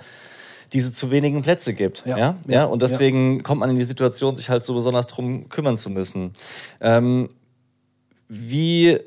diese 0.72 0.92
zu 0.92 1.12
wenigen 1.12 1.42
Plätze 1.42 1.72
gibt. 1.72 2.02
Ja, 2.04 2.16
Ja. 2.18 2.36
ja, 2.48 2.54
Ja. 2.54 2.64
und 2.64 2.82
deswegen 2.82 3.44
kommt 3.44 3.60
man 3.60 3.70
in 3.70 3.76
die 3.76 3.84
Situation, 3.84 4.34
sich 4.34 4.50
halt 4.50 4.64
so 4.64 4.74
besonders 4.74 5.06
drum 5.06 5.48
kümmern 5.48 5.76
zu 5.76 5.88
müssen. 5.88 6.32
Ähm, 6.80 7.28
wie, 8.28 8.98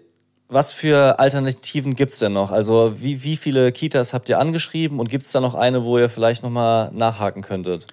was 0.50 0.72
für 0.72 1.20
Alternativen 1.20 1.96
gibt's 1.96 2.20
denn 2.20 2.34
noch? 2.34 2.52
Also 2.52 3.02
wie, 3.02 3.24
wie 3.24 3.38
viele 3.38 3.72
Kitas 3.72 4.14
habt 4.14 4.30
ihr 4.30 4.40
angeschrieben 4.40 5.00
und 5.00 5.10
gibt's 5.10 5.32
da 5.32 5.42
noch 5.42 5.56
eine, 5.56 5.84
wo 5.84 5.98
ihr 5.98 6.10
vielleicht 6.10 6.44
nochmal 6.44 6.92
nachhaken 6.94 7.42
könntet? 7.42 7.88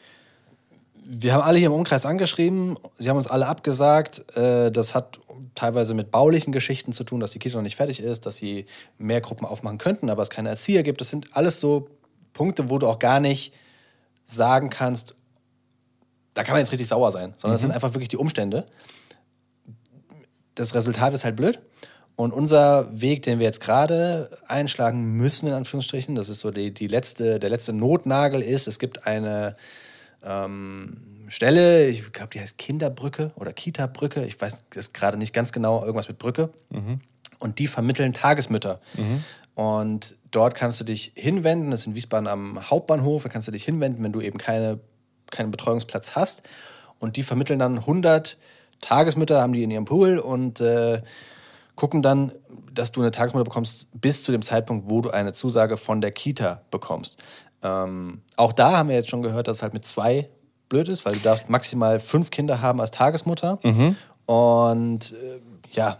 wir 1.06 1.34
haben 1.34 1.42
alle 1.42 1.58
hier 1.58 1.66
im 1.66 1.72
Umkreis 1.72 2.06
angeschrieben, 2.06 2.78
sie 2.96 3.08
haben 3.10 3.16
uns 3.16 3.26
alle 3.26 3.46
abgesagt. 3.46 4.36
Äh, 4.36 4.72
das 4.72 4.94
hat 4.94 5.20
teilweise 5.54 5.94
mit 5.94 6.10
baulichen 6.10 6.52
Geschichten 6.52 6.92
zu 6.92 7.04
tun, 7.04 7.20
dass 7.20 7.30
die 7.30 7.38
Kita 7.38 7.56
noch 7.56 7.62
nicht 7.62 7.76
fertig 7.76 8.00
ist, 8.00 8.26
dass 8.26 8.36
sie 8.36 8.66
mehr 8.98 9.20
Gruppen 9.20 9.44
aufmachen 9.44 9.78
könnten, 9.78 10.10
aber 10.10 10.22
es 10.22 10.30
keine 10.30 10.48
Erzieher 10.48 10.82
gibt. 10.82 11.00
Das 11.00 11.10
sind 11.10 11.36
alles 11.36 11.60
so 11.60 11.88
Punkte, 12.32 12.70
wo 12.70 12.78
du 12.78 12.88
auch 12.88 12.98
gar 12.98 13.20
nicht 13.20 13.54
sagen 14.24 14.70
kannst, 14.70 15.14
da 16.32 16.42
kann 16.42 16.54
man 16.54 16.60
jetzt 16.60 16.72
richtig 16.72 16.88
sauer 16.88 17.12
sein, 17.12 17.34
sondern 17.36 17.54
das 17.54 17.60
sind 17.60 17.70
einfach 17.70 17.94
wirklich 17.94 18.08
die 18.08 18.16
Umstände. 18.16 18.66
Das 20.54 20.74
Resultat 20.74 21.14
ist 21.14 21.24
halt 21.24 21.36
blöd. 21.36 21.60
Und 22.16 22.32
unser 22.32 22.88
Weg, 22.92 23.22
den 23.22 23.40
wir 23.40 23.46
jetzt 23.46 23.60
gerade 23.60 24.30
einschlagen 24.46 25.16
müssen, 25.16 25.48
in 25.48 25.54
Anführungsstrichen, 25.54 26.14
das 26.14 26.28
ist 26.28 26.40
so 26.40 26.52
die, 26.52 26.72
die 26.72 26.86
letzte, 26.86 27.40
der 27.40 27.50
letzte 27.50 27.72
Notnagel 27.72 28.40
ist, 28.40 28.68
es 28.68 28.78
gibt 28.78 29.06
eine 29.06 29.56
ähm, 30.22 31.24
Stelle, 31.28 31.88
ich 31.88 32.12
glaube, 32.12 32.30
die 32.32 32.40
heißt 32.40 32.56
Kinderbrücke 32.56 33.32
oder 33.34 33.52
Kita-Brücke, 33.52 34.24
ich 34.24 34.40
weiß 34.40 34.64
das 34.70 34.92
gerade 34.92 35.16
nicht 35.16 35.32
ganz 35.32 35.50
genau, 35.50 35.80
irgendwas 35.80 36.08
mit 36.08 36.18
Brücke. 36.18 36.50
Und 37.40 37.58
die 37.58 37.66
vermitteln 37.66 38.12
Tagesmütter. 38.12 38.80
Und 39.56 40.16
dort 40.30 40.54
kannst 40.54 40.80
du 40.80 40.84
dich 40.84 41.12
hinwenden, 41.16 41.70
das 41.70 41.80
ist 41.80 41.86
in 41.86 41.94
Wiesbaden 41.96 42.28
am 42.28 42.70
Hauptbahnhof, 42.70 43.24
da 43.24 43.28
kannst 43.28 43.48
du 43.48 43.52
dich 43.52 43.64
hinwenden, 43.64 44.04
wenn 44.04 44.12
du 44.12 44.20
eben 44.20 44.38
keine, 44.38 44.78
keinen 45.30 45.50
Betreuungsplatz 45.50 46.14
hast. 46.14 46.42
Und 47.00 47.16
die 47.16 47.22
vermitteln 47.24 47.58
dann 47.58 47.78
100 47.78 48.38
Tagesmütter, 48.80 49.40
haben 49.40 49.52
die 49.52 49.62
in 49.62 49.70
ihrem 49.70 49.84
Pool 49.84 50.18
und 50.18 50.60
äh, 50.60 51.02
gucken 51.76 52.02
dann, 52.02 52.32
dass 52.72 52.92
du 52.92 53.00
eine 53.00 53.10
Tagesmutter 53.10 53.44
bekommst 53.44 53.88
bis 53.92 54.22
zu 54.22 54.32
dem 54.32 54.42
Zeitpunkt, 54.42 54.88
wo 54.88 55.00
du 55.00 55.10
eine 55.10 55.32
Zusage 55.32 55.76
von 55.76 56.00
der 56.00 56.12
Kita 56.12 56.62
bekommst. 56.70 57.16
Ähm, 57.62 58.22
auch 58.36 58.52
da 58.52 58.76
haben 58.76 58.88
wir 58.88 58.96
jetzt 58.96 59.08
schon 59.08 59.22
gehört, 59.22 59.48
dass 59.48 59.58
es 59.58 59.62
halt 59.62 59.74
mit 59.74 59.84
zwei 59.84 60.28
blöd 60.68 60.88
ist, 60.88 61.04
weil 61.04 61.14
du 61.14 61.20
darfst 61.20 61.48
maximal 61.48 61.98
fünf 61.98 62.30
Kinder 62.30 62.60
haben 62.60 62.80
als 62.80 62.90
Tagesmutter. 62.90 63.58
Und 64.26 65.12
äh, 65.12 65.40
ja, 65.72 65.98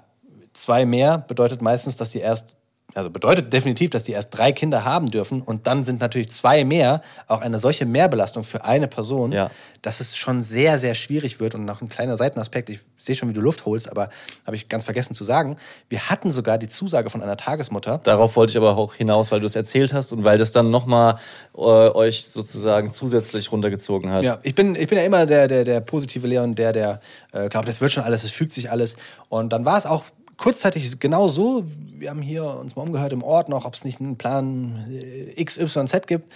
zwei 0.53 0.85
mehr 0.85 1.19
bedeutet 1.19 1.63
meistens, 1.63 1.97
dass 1.97 2.11
die 2.11 2.19
erst, 2.21 2.54
also 2.95 3.11
bedeutet 3.11 3.53
definitiv, 3.53 3.91
dass 3.91 4.05
die 4.05 4.13
erst 4.13 4.37
drei 4.37 4.53
Kinder 4.53 4.85
haben 4.85 5.11
dürfen 5.11 5.43
und 5.43 5.67
dann 5.67 5.85
sind 5.85 6.01
natürlich 6.01 6.31
zwei 6.31 6.65
mehr 6.65 7.03
auch 7.27 7.41
eine 7.41 7.59
solche 7.59 7.87
Mehrbelastung 7.87 8.45
für 8.45 8.65
eine 8.65 8.87
Person, 8.89 9.33
Ja. 9.33 9.51
dass 9.83 10.01
es 10.01 10.17
schon 10.17 10.43
sehr, 10.43 10.79
sehr 10.79 10.95
schwierig 10.95 11.41
wird. 11.41 11.55
Und 11.55 11.65
noch 11.65 11.83
ein 11.83 11.89
kleiner 11.89 12.17
Seitenaspekt, 12.17 12.71
ich 12.71 12.81
sehe 12.99 13.15
schon, 13.15 13.29
wie 13.29 13.33
du 13.35 13.41
Luft 13.41 13.67
holst, 13.67 13.91
aber 13.91 14.09
habe 14.47 14.57
ich 14.57 14.69
ganz 14.69 14.85
vergessen 14.85 15.15
zu 15.15 15.25
sagen, 15.25 15.57
wir 15.89 16.09
hatten 16.09 16.31
sogar 16.31 16.57
die 16.57 16.69
Zusage 16.69 17.11
von 17.11 17.23
einer 17.23 17.37
Tagesmutter. 17.37 18.01
Darauf 18.05 18.37
wollte 18.37 18.53
ich 18.53 18.57
aber 18.57 18.77
auch 18.77 18.95
hinaus, 18.95 19.31
weil 19.33 19.41
du 19.41 19.47
es 19.47 19.57
erzählt 19.57 19.93
hast 19.93 20.13
und 20.13 20.25
weil 20.25 20.39
das 20.39 20.53
dann 20.53 20.71
nochmal 20.71 21.19
äh, 21.57 21.61
euch 21.61 22.25
sozusagen 22.27 22.91
zusätzlich 22.93 23.51
runtergezogen 23.53 24.11
hat. 24.11 24.23
Ja, 24.23 24.39
ich 24.43 24.55
bin, 24.55 24.75
ich 24.77 24.89
bin 24.89 24.99
ja 24.99 25.05
immer 25.05 25.27
der, 25.27 25.49
der, 25.49 25.65
der 25.65 25.81
positive 25.81 26.27
Leon, 26.27 26.55
der, 26.55 26.73
der 26.73 27.01
äh, 27.33 27.49
glaubt, 27.49 27.69
es 27.69 27.81
wird 27.81 27.93
schon 27.93 28.05
alles, 28.05 28.25
es 28.25 28.31
fügt 28.31 28.53
sich 28.53 28.71
alles. 28.71 28.97
Und 29.29 29.53
dann 29.53 29.65
war 29.65 29.77
es 29.77 29.85
auch 29.87 30.05
kurzzeitig 30.37 30.99
genau 31.01 31.29
so. 31.29 31.65
Wir 31.93 32.11
haben 32.11 32.23
hier 32.23 32.45
uns 32.45 32.77
mal 32.77 32.83
umgehört 32.83 33.13
im 33.13 33.23
Ort 33.23 33.49
noch, 33.49 33.65
ob 33.65 33.75
es 33.75 33.85
nicht 33.85 34.01
einen 34.01 34.17
Plan 34.17 34.87
äh, 34.91 35.41
X, 35.41 35.59
Y, 35.59 35.87
Z 35.87 36.07
gibt. 36.07 36.33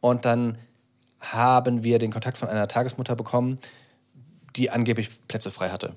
Und 0.00 0.24
dann 0.24 0.58
haben 1.20 1.82
wir 1.84 1.98
den 1.98 2.12
Kontakt 2.12 2.38
von 2.38 2.48
einer 2.48 2.68
Tagesmutter 2.68 3.16
bekommen, 3.16 3.58
die 4.58 4.70
angeblich 4.70 5.08
Plätze 5.28 5.50
frei 5.50 5.70
hatte. 5.70 5.94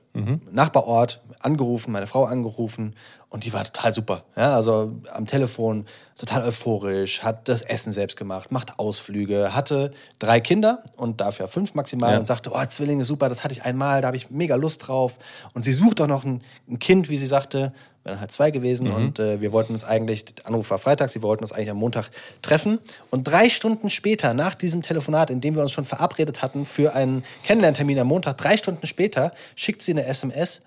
Nachbarort 0.51 1.21
angerufen, 1.39 1.91
meine 1.91 2.05
Frau 2.07 2.25
angerufen 2.25 2.95
und 3.29 3.43
die 3.45 3.53
war 3.53 3.63
total 3.63 3.91
super. 3.91 4.23
Ja, 4.35 4.55
also 4.55 4.91
am 5.11 5.25
Telefon 5.25 5.85
total 6.17 6.43
euphorisch, 6.43 7.23
hat 7.23 7.49
das 7.49 7.63
Essen 7.63 7.91
selbst 7.91 8.15
gemacht, 8.17 8.51
macht 8.51 8.77
Ausflüge, 8.77 9.55
hatte 9.55 9.91
drei 10.19 10.39
Kinder 10.39 10.83
und 10.95 11.19
dafür 11.21 11.47
fünf 11.47 11.73
maximal 11.73 12.13
Ja. 12.13 12.19
und 12.19 12.27
sagte, 12.27 12.51
oh, 12.53 12.65
Zwillinge, 12.65 13.03
super, 13.05 13.27
das 13.29 13.43
hatte 13.43 13.53
ich 13.53 13.63
einmal, 13.63 14.01
da 14.01 14.07
habe 14.07 14.17
ich 14.17 14.29
mega 14.29 14.55
Lust 14.55 14.87
drauf. 14.87 15.17
Und 15.55 15.63
sie 15.63 15.71
sucht 15.73 15.99
auch 15.99 16.07
noch 16.07 16.23
ein, 16.23 16.43
ein 16.69 16.77
Kind, 16.77 17.09
wie 17.09 17.17
sie 17.17 17.25
sagte, 17.25 17.73
wären 18.03 18.19
halt 18.19 18.31
zwei 18.31 18.49
gewesen 18.51 18.91
und 18.91 19.19
äh, 19.19 19.41
wir 19.41 19.51
wollten 19.51 19.73
uns 19.73 19.83
eigentlich, 19.83 20.25
der 20.25 20.47
Anruf 20.47 20.71
war 20.71 20.79
Freitag, 20.79 21.09
sie 21.09 21.21
wollten 21.21 21.43
uns 21.43 21.51
eigentlich 21.51 21.69
am 21.69 21.77
Montag 21.77 22.09
treffen. 22.41 22.79
Und 23.11 23.25
drei 23.25 23.47
Stunden 23.49 23.89
später, 23.91 24.33
nach 24.33 24.55
diesem 24.55 24.81
Telefonat, 24.81 25.29
in 25.29 25.39
dem 25.39 25.55
wir 25.55 25.61
uns 25.61 25.71
schon 25.71 25.85
verabredet 25.85 26.41
hatten 26.41 26.65
für 26.65 26.95
einen 26.95 27.23
Kennenlerntermin 27.43 27.99
am 27.99 28.07
Montag, 28.07 28.37
drei 28.37 28.57
Stunden 28.57 28.87
später, 28.87 29.33
schickt 29.55 29.81
sie 29.83 29.91
eine 29.91 30.05
SMS, 30.05 30.63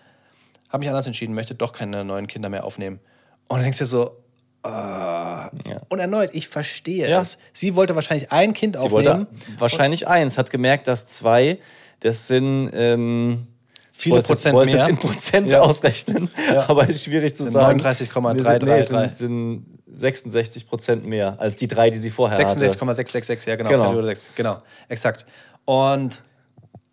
habe 0.69 0.81
mich 0.81 0.89
anders 0.89 1.07
entschieden, 1.07 1.35
möchte 1.35 1.55
doch 1.55 1.73
keine 1.73 2.05
neuen 2.05 2.27
Kinder 2.29 2.49
mehr 2.49 2.65
aufnehmen. 2.65 3.01
Und 3.49 3.57
dann 3.59 3.63
denkst 3.65 3.79
du 3.79 3.85
dir 3.85 3.89
so, 3.89 4.17
äh, 4.65 5.79
und 5.89 5.99
erneut, 5.99 6.31
ich 6.35 6.49
verstehe 6.49 7.09
Ja. 7.09 7.21
es. 7.21 7.39
Sie 7.53 7.75
wollte 7.77 7.95
wahrscheinlich 7.95 8.33
ein 8.33 8.53
Kind 8.55 8.77
Sie 8.79 8.85
aufnehmen. 8.85 9.27
wollte 9.27 9.27
wahrscheinlich 9.61 10.09
eins, 10.09 10.39
hat 10.39 10.51
gemerkt, 10.51 10.89
dass 10.89 11.07
zwei, 11.07 11.59
das 12.01 12.29
sind 12.29 12.71
ähm, 12.75 13.47
Viele 13.97 14.17
ich 14.17 14.21
jetzt- 14.23 14.27
Prozent 14.29 14.55
wollte 14.57 14.73
jetzt 14.77 14.87
mehr. 14.87 14.89
in 14.91 14.97
Prozent 14.97 15.53
Ja. 15.53 15.61
ausrechnen, 15.61 16.29
Ja. 16.53 16.65
aber 16.69 16.89
ist 16.89 17.05
schwierig 17.05 17.37
zu 17.37 17.45
Sind 17.45 17.53
sagen. 17.53 17.79
39,333. 17.79 18.97
Nee, 18.97 19.07
sind, 19.15 19.17
sind 19.17 19.67
66 19.93 20.69
Prozent 20.69 21.07
mehr 21.07 21.37
als 21.41 21.55
die 21.57 21.69
drei, 21.69 21.91
die 21.91 21.99
sie 21.99 22.11
vorher 22.11 22.37
hatte. 22.37 22.59
66,666, 22.59 23.47
ja 23.49 23.57
genau, 23.57 23.71
Genau. 23.71 23.85
Periode 23.85 24.09
6, 24.09 24.31
genau, 24.35 24.63
exakt. 24.89 25.25
Und 25.65 26.21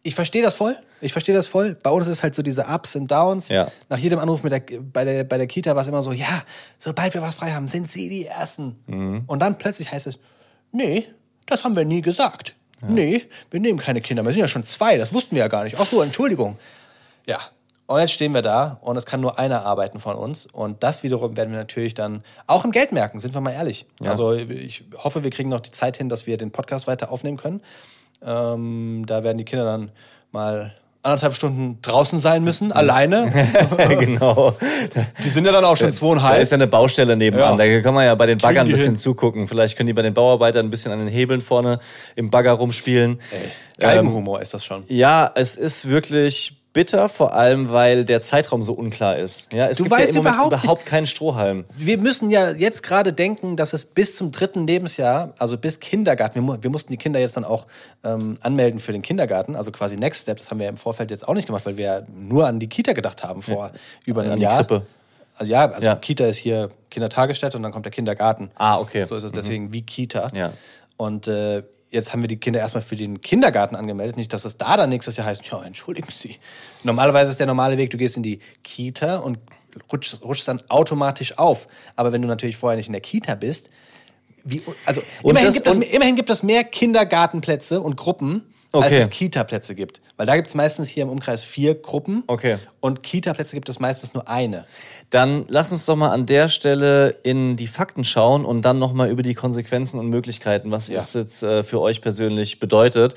ich 0.04 0.14
verstehe 0.14 0.44
das 0.44 0.54
voll, 0.56 0.76
ich 1.02 1.12
verstehe 1.12 1.34
das 1.34 1.48
voll. 1.48 1.76
Bei 1.82 1.90
uns 1.90 2.06
ist 2.08 2.22
halt 2.22 2.36
so 2.36 2.44
diese 2.44 2.66
Ups 2.68 2.96
und 2.96 3.10
Downs. 3.10 3.50
Ja. 3.50 3.72
Nach 3.90 3.98
jedem 3.98 4.20
Anruf 4.20 4.44
mit 4.44 4.52
der, 4.52 4.62
bei, 4.80 5.04
der, 5.04 5.24
bei 5.24 5.40
der 5.40 5.48
Kita 5.48 5.74
war 5.74 5.82
es 5.82 5.88
immer 5.88 6.04
so, 6.04 6.12
ja, 6.12 6.44
sobald 6.78 7.16
wir 7.16 7.24
was 7.24 7.34
frei 7.36 7.52
haben, 7.52 7.68
sind 7.68 7.90
Sie 7.92 8.10
die 8.10 8.28
Ersten. 8.28 8.76
Mhm. 8.86 9.24
Und 9.26 9.40
dann 9.42 9.58
plötzlich 9.58 9.92
heißt 9.92 10.06
es, 10.06 10.20
nee, 10.72 11.08
das 11.48 11.64
haben 11.64 11.76
wir 11.76 11.86
nie 11.86 12.02
gesagt. 12.04 12.54
Nee, 12.88 13.24
wir 13.52 13.60
nehmen 13.60 13.78
keine 13.80 14.02
Kinder, 14.02 14.24
wir 14.26 14.32
sind 14.32 14.42
ja 14.42 14.48
schon 14.48 14.64
zwei, 14.64 14.98
das 14.98 15.14
wussten 15.14 15.36
wir 15.36 15.42
ja 15.44 15.48
gar 15.48 15.64
nicht. 15.64 15.78
Ach 15.80 15.86
so, 15.86 16.02
Entschuldigung. 16.02 16.58
Ja, 17.28 17.40
und 17.92 18.00
jetzt 18.00 18.14
stehen 18.14 18.34
wir 18.34 18.42
da 18.42 18.78
und 18.82 18.96
es 18.96 19.06
kann 19.06 19.20
nur 19.20 19.38
einer 19.38 19.66
arbeiten 19.66 20.00
von 20.00 20.16
uns. 20.16 20.46
Und 20.46 20.82
das 20.82 21.04
wiederum 21.04 21.36
werden 21.36 21.52
wir 21.52 21.60
natürlich 21.60 21.94
dann 21.94 22.24
auch 22.48 22.64
im 22.64 22.72
Geld 22.72 22.94
merken, 22.94 23.20
sind 23.20 23.34
wir 23.34 23.42
mal 23.42 23.52
ehrlich. 23.52 23.86
Also 24.06 24.34
ich 24.34 24.86
hoffe, 24.98 25.26
wir 25.26 25.30
kriegen 25.32 25.50
noch 25.50 25.60
die 25.60 25.72
Zeit 25.72 25.98
hin, 25.98 26.08
dass 26.08 26.26
wir 26.26 26.38
den 26.38 26.52
Podcast 26.52 26.88
weiter 26.88 27.12
aufnehmen 27.12 27.36
können. 27.36 27.60
Ähm, 28.26 29.04
da 29.08 29.26
werden 29.26 29.38
die 29.38 29.44
Kinder 29.44 29.66
dann 29.66 29.92
mal 30.32 30.74
anderthalb 31.04 31.34
Stunden 31.34 31.80
draußen 31.82 32.20
sein 32.20 32.46
müssen, 32.46 32.72
alleine. 32.72 33.30
genau. 34.00 34.56
Die 35.24 35.30
sind 35.30 35.44
ja 35.44 35.52
dann 35.52 35.66
auch 35.66 35.76
schon 35.76 35.90
Da 35.90 35.94
zweieinhalb. 35.94 36.42
ist 36.42 36.52
ja 36.52 36.56
eine 36.56 36.68
Baustelle 36.68 37.18
nebenan. 37.18 37.58
Ja. 37.60 37.66
Da 37.66 37.82
kann 37.82 37.94
man 37.94 38.06
ja 38.06 38.16
bei 38.16 38.28
den 38.28 38.38
Baggern 38.38 38.68
ein 38.68 38.72
bisschen 38.72 38.94
hin. 38.94 38.96
zugucken. 38.96 39.50
Vielleicht 39.50 39.76
können 39.76 39.88
die 39.88 39.94
bei 39.94 40.04
den 40.04 40.14
Bauarbeitern 40.14 40.66
ein 40.66 40.70
bisschen 40.70 40.94
an 40.94 41.00
den 41.00 41.08
Hebeln 41.10 41.42
vorne 41.42 41.80
im 42.16 42.30
Bagger 42.30 42.54
rumspielen. 42.54 43.20
Galgenhumor 43.80 44.42
ist 44.42 44.54
das 44.54 44.64
schon. 44.64 44.86
Ja, 44.88 45.30
es 45.36 45.58
ist 45.58 45.90
wirklich 45.90 46.61
bitter, 46.74 47.10
vor 47.10 47.34
allem 47.34 47.72
weil 47.72 48.06
der 48.06 48.22
Zeitraum 48.22 48.64
so 48.64 48.74
unklar 48.74 49.18
ist. 49.18 49.52
Ja, 49.54 49.68
es 49.68 49.78
Du 49.78 49.84
gibt 49.84 49.96
weißt 49.96 50.14
ja 50.14 50.20
im 50.20 50.26
überhaupt 50.26 50.54
überhaupt 50.54 50.86
keinen 50.86 51.06
Strohhalm. 51.06 51.66
Wir 51.76 51.98
müssen 51.98 52.30
ja 52.30 52.52
jetzt 52.52 52.84
gerade 52.84 53.14
denken, 53.14 53.58
dass 53.58 53.74
es 53.74 53.86
bis 53.86 54.16
zum 54.16 54.32
dritten 54.32 54.66
Lebensjahr, 54.68 55.34
also 55.38 55.58
bis 55.58 55.80
Kindergarten, 55.80 56.46
wir, 56.48 56.64
wir 56.64 56.70
mussten 56.70 56.92
die 56.92 56.98
Kinder 56.98 57.20
jetzt 57.20 57.36
dann 57.36 57.44
auch 57.46 57.66
ähm, 58.04 58.38
anmelden 58.42 58.80
für 58.80 58.92
den 58.94 59.02
Kindergarten, 59.02 59.56
also 59.56 59.72
quasi 59.72 59.98
Next 59.98 60.24
Step. 60.24 60.38
Das 60.38 60.50
haben 60.50 60.60
wir 60.60 60.70
im 60.70 60.78
Vorfeld 60.78 61.12
jetzt 61.12 61.28
auch 61.28 61.34
nicht 61.34 61.48
gemacht, 61.48 61.66
weil 61.66 61.78
wir 61.78 61.86
ja 61.86 62.02
nur 62.18 62.48
an 62.48 62.60
die 62.60 62.68
Kita 62.68 62.94
gedacht 62.94 63.24
haben 63.24 63.42
vor 63.42 63.72
über 64.06 64.22
einem 64.22 64.34
an 64.34 64.40
die 64.40 64.44
Jahr. 64.44 64.58
Krippe. 64.58 64.86
Also 65.38 65.52
ja, 65.52 65.66
also 65.72 65.88
Ja. 65.88 65.96
Kita 65.96 66.26
ist 66.26 66.38
hier 66.38 66.70
Kindertagesstätte 66.90 67.58
und 67.58 67.64
dann 67.64 67.72
kommt 67.72 67.86
der 67.86 67.92
Kindergarten. 67.92 68.52
Ah, 68.56 68.80
okay. 68.80 69.04
So 69.06 69.16
ist 69.16 69.24
es 69.24 69.32
deswegen 69.32 69.74
wie 69.74 69.82
Kita. 69.82 70.30
Ja. 70.34 70.54
Und 70.98 71.28
äh, 71.28 71.64
jetzt 71.92 72.12
haben 72.14 72.22
wir 72.22 72.28
die 72.28 72.38
Kinder 72.38 72.60
erstmal 72.60 72.82
für 72.82 72.96
den 72.96 73.22
Kindergarten 73.22 73.76
angemeldet. 73.76 74.18
Nicht, 74.18 74.34
dass 74.34 74.46
es 74.46 74.58
da 74.58 74.78
dann 74.78 74.90
nächstes 74.90 75.18
Jahr 75.18 75.28
heißt, 75.28 75.46
ja, 75.52 75.62
entschuldigen 75.64 76.10
Sie. 76.12 76.38
Normalerweise 76.84 77.30
ist 77.32 77.40
der 77.40 77.48
normale 77.48 77.78
Weg, 77.78 77.90
du 77.92 77.98
gehst 77.98 78.18
in 78.18 78.24
die 78.24 78.40
Kita 78.64 79.18
und 79.18 79.38
rutschst, 79.92 80.24
rutschst 80.24 80.48
dann 80.48 80.62
automatisch 80.70 81.38
auf. 81.38 81.68
Aber 81.96 82.12
wenn 82.12 82.22
du 82.22 82.28
natürlich 82.28 82.58
vorher 82.58 82.78
nicht 82.78 82.88
in 82.88 82.94
der 82.94 83.02
Kita 83.02 83.36
bist, 83.36 83.70
wie, 84.44 84.62
also 84.86 85.02
immerhin, 85.24 85.46
das- 85.46 85.54
gibt 85.56 85.68
es, 85.68 85.76
und- 85.76 85.82
immerhin 85.84 86.16
gibt 86.16 86.30
es 86.30 86.42
mehr 86.44 86.64
Kindergartenplätze 86.64 87.80
und 87.82 87.96
Gruppen, 87.98 88.44
als 88.74 88.86
Okay. 88.86 88.98
es 88.98 89.10
Kita-Plätze 89.10 89.76
gibt. 89.76 90.00
Weil 90.16 90.26
da 90.26 90.36
gibt 90.38 90.48
es 90.48 90.56
meistens 90.56 90.88
hier 90.88 91.04
im 91.04 91.10
Umkreis 91.10 91.44
vier 91.44 91.76
Gruppen. 91.76 92.24
Okay. 92.28 92.58
Und 92.80 93.04
Kita-Plätze 93.04 93.54
gibt 93.56 93.68
es 93.68 93.80
meistens 93.82 94.14
nur 94.14 94.30
eine. 94.30 94.66
Dann 95.12 95.46
lass 95.50 95.72
uns 95.74 95.86
doch 95.86 95.96
mal 95.98 96.10
an 96.10 96.26
der 96.26 96.48
Stelle 96.50 97.10
in 97.24 97.58
die 97.58 97.68
Fakten 97.68 98.04
schauen 98.06 98.46
und 98.46 98.64
dann 98.64 98.80
nochmal 98.80 99.10
über 99.10 99.24
die 99.24 99.34
Konsequenzen 99.34 100.00
und 100.00 100.08
Möglichkeiten, 100.08 100.72
was 100.72 100.88
Ja. 100.88 101.00
es 101.00 101.14
jetzt 101.14 101.44
äh, 101.44 101.64
für 101.64 101.80
euch 101.82 102.02
persönlich 102.02 102.60
bedeutet. 102.60 103.14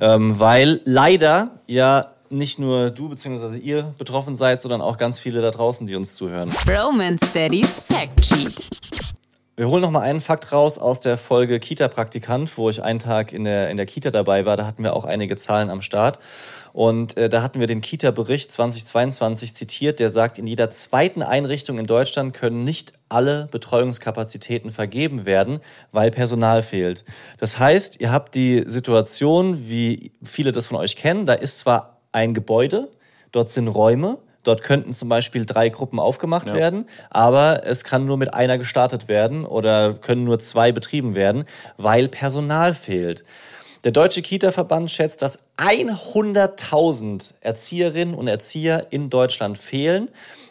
Ähm, 0.00 0.38
weil 0.38 0.80
leider 0.84 1.50
ja 1.66 2.06
nicht 2.30 2.58
nur 2.58 2.90
du 2.90 3.08
bzw. 3.08 3.58
ihr 3.58 3.92
betroffen 3.98 4.36
seid, 4.36 4.62
sondern 4.62 4.80
auch 4.80 4.96
ganz 4.96 5.18
viele 5.18 5.42
da 5.42 5.50
draußen, 5.50 5.86
die 5.86 5.96
uns 5.96 6.14
zuhören. 6.14 6.50
Roman 6.66 7.18
Steadies 7.18 7.82
Fact 7.82 8.24
Sheet. 8.24 8.70
Wir 9.54 9.68
holen 9.68 9.82
noch 9.82 9.90
mal 9.90 10.00
einen 10.00 10.22
Fakt 10.22 10.50
raus 10.50 10.78
aus 10.78 11.00
der 11.00 11.18
Folge 11.18 11.60
Kita-Praktikant, 11.60 12.56
wo 12.56 12.70
ich 12.70 12.82
einen 12.82 13.00
Tag 13.00 13.34
in 13.34 13.44
der, 13.44 13.68
in 13.68 13.76
der 13.76 13.84
Kita 13.84 14.10
dabei 14.10 14.46
war. 14.46 14.56
Da 14.56 14.64
hatten 14.66 14.82
wir 14.82 14.96
auch 14.96 15.04
einige 15.04 15.36
Zahlen 15.36 15.68
am 15.68 15.82
Start. 15.82 16.18
Und 16.72 17.16
äh, 17.16 17.28
da 17.28 17.42
hatten 17.42 17.60
wir 17.60 17.66
den 17.66 17.80
Kita-Bericht 17.80 18.50
2022 18.50 19.54
zitiert, 19.54 20.00
der 20.00 20.08
sagt, 20.08 20.38
in 20.38 20.46
jeder 20.46 20.70
zweiten 20.70 21.22
Einrichtung 21.22 21.78
in 21.78 21.86
Deutschland 21.86 22.32
können 22.32 22.64
nicht 22.64 22.94
alle 23.08 23.46
Betreuungskapazitäten 23.50 24.70
vergeben 24.70 25.26
werden, 25.26 25.60
weil 25.92 26.10
Personal 26.10 26.62
fehlt. 26.62 27.04
Das 27.38 27.58
heißt, 27.58 28.00
ihr 28.00 28.10
habt 28.10 28.34
die 28.34 28.64
Situation, 28.66 29.68
wie 29.68 30.12
viele 30.22 30.52
das 30.52 30.66
von 30.66 30.78
euch 30.78 30.96
kennen, 30.96 31.26
da 31.26 31.34
ist 31.34 31.58
zwar 31.58 32.00
ein 32.10 32.32
Gebäude, 32.32 32.90
dort 33.32 33.50
sind 33.50 33.68
Räume, 33.68 34.18
Dort 34.44 34.62
könnten 34.62 34.92
zum 34.92 35.08
Beispiel 35.08 35.46
drei 35.46 35.68
Gruppen 35.68 36.00
aufgemacht 36.00 36.48
Ja. 36.48 36.54
werden, 36.54 36.86
aber 37.10 37.64
es 37.64 37.84
kann 37.84 38.06
nur 38.06 38.16
mit 38.16 38.34
einer 38.34 38.58
gestartet 38.58 39.06
werden 39.06 39.44
oder 39.44 39.94
können 39.94 40.24
nur 40.24 40.40
zwei 40.40 40.72
betrieben 40.72 41.14
werden, 41.14 41.44
weil 41.76 42.08
Personal 42.08 42.74
fehlt. 42.74 43.22
Der 43.84 43.90
Deutsche 43.90 44.22
Kita-Verband 44.22 44.92
schätzt, 44.92 45.22
dass 45.22 45.40
100.000 45.56 47.32
Erzieherinnen 47.40 48.14
und 48.14 48.28
Erzieher 48.28 48.86
in 48.90 49.10
Deutschland 49.10 49.58
fehlen. 49.58 50.08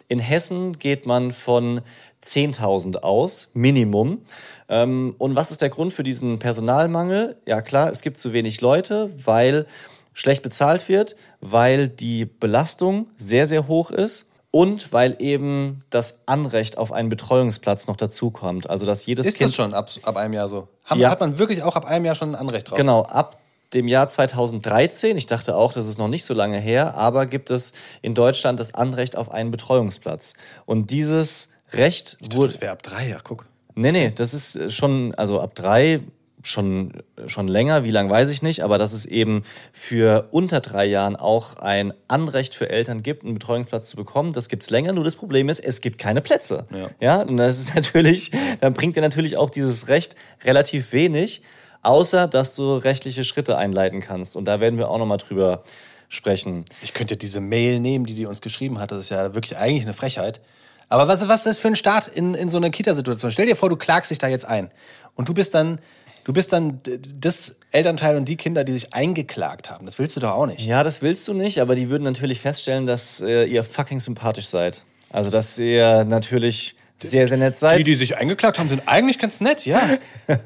In 0.10 0.20
Hessen 0.20 0.78
geht 0.78 1.06
man 1.06 1.32
von 1.32 1.80
10.000 2.26 2.98
aus, 2.98 3.48
Minimum. 3.54 4.26
Ähm, 4.68 5.16
Und 5.18 5.38
was 5.38 5.52
ist 5.52 5.62
der 5.62 5.70
Grund 5.70 5.94
für 5.94 6.04
diesen 6.04 6.40
Personalmangel? 6.40 7.38
Ja 7.46 7.62
klar, 7.62 7.90
es 7.90 8.02
gibt 8.02 8.18
zu 8.18 8.34
wenig 8.34 8.60
Leute, 8.60 9.10
weil 9.24 9.66
schlecht 10.14 10.44
bezahlt 10.44 10.90
wird, 10.90 11.16
weil 11.40 11.88
die 11.88 12.26
Belastung 12.26 13.08
sehr, 13.16 13.48
sehr 13.48 13.70
hoch 13.70 13.92
ist 13.92 14.31
und 14.52 14.92
weil 14.92 15.16
eben 15.20 15.84
das 15.90 16.20
Anrecht 16.26 16.78
auf 16.78 16.92
einen 16.92 17.10
Betreuungsplatz 17.10 17.88
noch 17.88 17.96
dazukommt. 17.96 18.70
Also 18.70 18.86
dass 18.86 19.06
jedes 19.06 19.26
Ist 19.26 19.38
Kind 19.38 19.50
das 19.50 19.56
schon 19.56 19.74
ab, 19.74 19.90
ab 20.04 20.18
einem 20.18 20.34
Jahr 20.34 20.50
so? 20.50 20.68
Haben, 20.84 21.00
Ja. 21.00 21.10
Hat 21.10 21.22
man 21.22 21.40
wirklich 21.40 21.64
auch 21.64 21.76
ab 21.76 21.86
einem 21.86 22.06
Jahr 22.06 22.16
schon 22.16 22.30
ein 22.30 22.36
Anrecht 22.36 22.70
drauf? 22.70 22.78
Genau, 22.78 23.04
ab 23.04 23.40
dem 23.74 23.88
Jahr 23.88 24.10
2013, 24.10 25.16
ich 25.16 25.28
dachte 25.28 25.56
auch, 25.56 25.72
das 25.72 25.88
ist 25.88 25.98
noch 25.98 26.10
nicht 26.10 26.26
so 26.26 26.34
lange 26.34 26.60
her, 26.60 26.96
aber 26.98 27.26
gibt 27.26 27.50
es 27.50 27.72
in 28.02 28.14
Deutschland 28.14 28.60
das 28.60 28.74
Anrecht 28.74 29.16
auf 29.16 29.32
einen 29.32 29.52
Betreuungsplatz. 29.52 30.34
Und 30.66 30.92
dieses 30.92 31.48
Recht 31.72 32.22
dachte, 32.22 32.36
wurde. 32.36 32.52
das 32.52 32.62
wäre 32.62 32.74
ab 32.74 32.84
drei, 32.84 33.08
ja, 33.08 33.18
guck. 33.24 33.46
Nee, 33.76 33.94
nee, 33.94 34.12
das 34.12 34.34
ist 34.34 34.74
schon, 34.74 35.16
also 35.16 35.40
ab 35.40 35.56
drei 35.56 36.02
schon, 36.44 37.04
schon 37.28 37.48
länger, 37.48 37.84
wie 37.84 37.92
lang 37.92 38.10
weiß 38.10 38.30
ich 38.30 38.42
nicht, 38.42 38.64
aber 38.64 38.78
dass 38.78 38.94
es 38.94 39.06
eben 39.06 39.44
für 39.72 40.28
unter 40.32 40.60
drei 40.60 40.86
Jahren 40.86 41.16
auch 41.16 41.58
ein 41.58 41.94
Anrecht 42.08 42.56
für 42.56 42.70
Eltern 42.70 43.04
gibt, 43.04 43.24
einen 43.24 43.34
Betreuungsplatz 43.34 43.90
zu 43.90 43.96
bekommen, 43.96 44.34
das 44.34 44.50
gibt's 44.50 44.70
länger. 44.70 44.94
Nur 44.94 45.04
das 45.04 45.16
Problem 45.16 45.50
ist, 45.50 45.60
es 45.60 45.82
gibt 45.82 45.98
keine 45.98 46.22
Plätze. 46.22 46.66
Ja. 46.72 46.90
ja 47.00 47.22
und 47.22 47.38
das 47.38 47.60
ist 47.60 47.76
natürlich, 47.76 48.32
dann 48.60 48.74
bringt 48.74 48.96
dir 48.96 49.02
natürlich 49.02 49.38
auch 49.38 49.50
dieses 49.50 49.88
Recht 49.88 50.16
relativ 50.44 50.94
wenig, 50.94 51.42
außer 51.82 52.28
dass 52.28 52.56
du 52.56 52.76
rechtliche 52.76 53.24
Schritte 53.24 53.58
einleiten 53.58 54.02
kannst. 54.02 54.36
Und 54.36 54.46
da 54.46 54.60
werden 54.60 54.78
wir 54.78 54.90
auch 54.90 54.98
nochmal 54.98 55.18
drüber 55.18 55.64
sprechen. 56.10 56.66
Ich 56.82 56.94
könnte 56.94 57.18
diese 57.18 57.40
Mail 57.40 57.80
nehmen, 57.80 58.06
die 58.06 58.14
die 58.14 58.26
uns 58.26 58.42
geschrieben 58.42 58.80
hat. 58.80 58.92
Das 58.92 59.00
ist 59.00 59.10
ja 59.10 59.34
wirklich 59.34 59.58
eigentlich 59.58 59.84
eine 59.84 59.94
Frechheit. 59.94 60.42
Aber 60.90 61.08
was, 61.08 61.26
was 61.30 61.42
ist 61.42 61.46
das 61.46 61.58
für 61.58 61.70
ein 61.70 61.76
Start 61.76 62.08
in, 62.08 62.34
in 62.34 62.50
so 62.50 62.58
einer 62.58 62.70
Kita-Situation? 62.70 63.32
Stell 63.32 63.46
dir 63.46 63.56
vor, 63.56 63.70
du 63.70 63.78
klagst 63.78 64.12
dich 64.12 64.18
da 64.18 64.28
jetzt 64.28 64.44
ein. 64.44 64.70
Und 65.16 65.30
du 65.30 65.34
bist 65.34 65.56
dann, 65.56 65.80
du 66.24 66.34
bist 66.34 66.54
dann 66.54 66.82
das 67.20 67.58
Elternteil 67.72 68.16
und 68.16 68.26
die 68.26 68.36
Kinder, 68.36 68.64
die 68.64 68.74
sich 68.74 68.94
eingeklagt 68.94 69.70
haben. 69.70 69.86
Das 69.86 70.00
willst 70.00 70.16
du 70.16 70.20
doch 70.20 70.32
auch 70.32 70.46
nicht. 70.46 70.62
Ja, 70.66 70.84
das 70.84 71.02
willst 71.02 71.28
du 71.28 71.34
nicht, 71.34 71.60
aber 71.60 71.76
die 71.76 71.90
würden 71.90 72.04
natürlich 72.04 72.40
feststellen, 72.40 72.88
dass 72.88 73.22
äh, 73.22 73.46
ihr 73.46 73.64
fucking 73.64 74.00
sympathisch 74.00 74.48
seid. 74.48 74.84
Also, 75.10 75.30
dass 75.30 75.58
ihr 75.60 76.06
natürlich 76.06 76.76
sehr, 76.98 77.28
sehr 77.28 77.38
nett 77.38 77.58
seid. 77.58 77.80
Die, 77.80 77.84
die 77.84 77.96
sich 77.96 78.18
eingeklagt 78.18 78.60
haben, 78.60 78.70
sind 78.70 78.84
eigentlich 78.88 79.18
ganz 79.18 79.42
nett, 79.42 79.66
ja. 79.66 79.82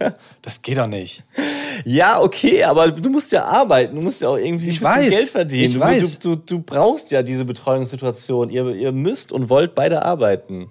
Das 0.41 0.61
geht 0.61 0.77
doch 0.77 0.87
nicht. 0.87 1.23
Ja, 1.85 2.21
okay, 2.21 2.63
aber 2.63 2.89
du 2.91 3.09
musst 3.09 3.31
ja 3.31 3.43
arbeiten, 3.45 3.95
du 3.95 4.01
musst 4.01 4.21
ja 4.21 4.29
auch 4.29 4.37
irgendwie 4.37 4.69
Ich 4.69 4.77
ein 4.77 4.83
bisschen 4.83 5.05
weiß, 5.05 5.09
Geld 5.09 5.29
verdienen. 5.29 5.69
ich 5.69 5.73
du, 5.73 5.79
weiß. 5.79 6.19
Du, 6.19 6.35
du, 6.35 6.41
du 6.45 6.59
brauchst 6.59 7.11
ja 7.11 7.23
diese 7.23 7.45
Betreuungssituation. 7.45 8.49
Ihr, 8.49 8.75
ihr 8.75 8.91
müsst 8.91 9.31
und 9.31 9.49
wollt 9.49 9.75
beide 9.75 10.03
arbeiten. 10.03 10.69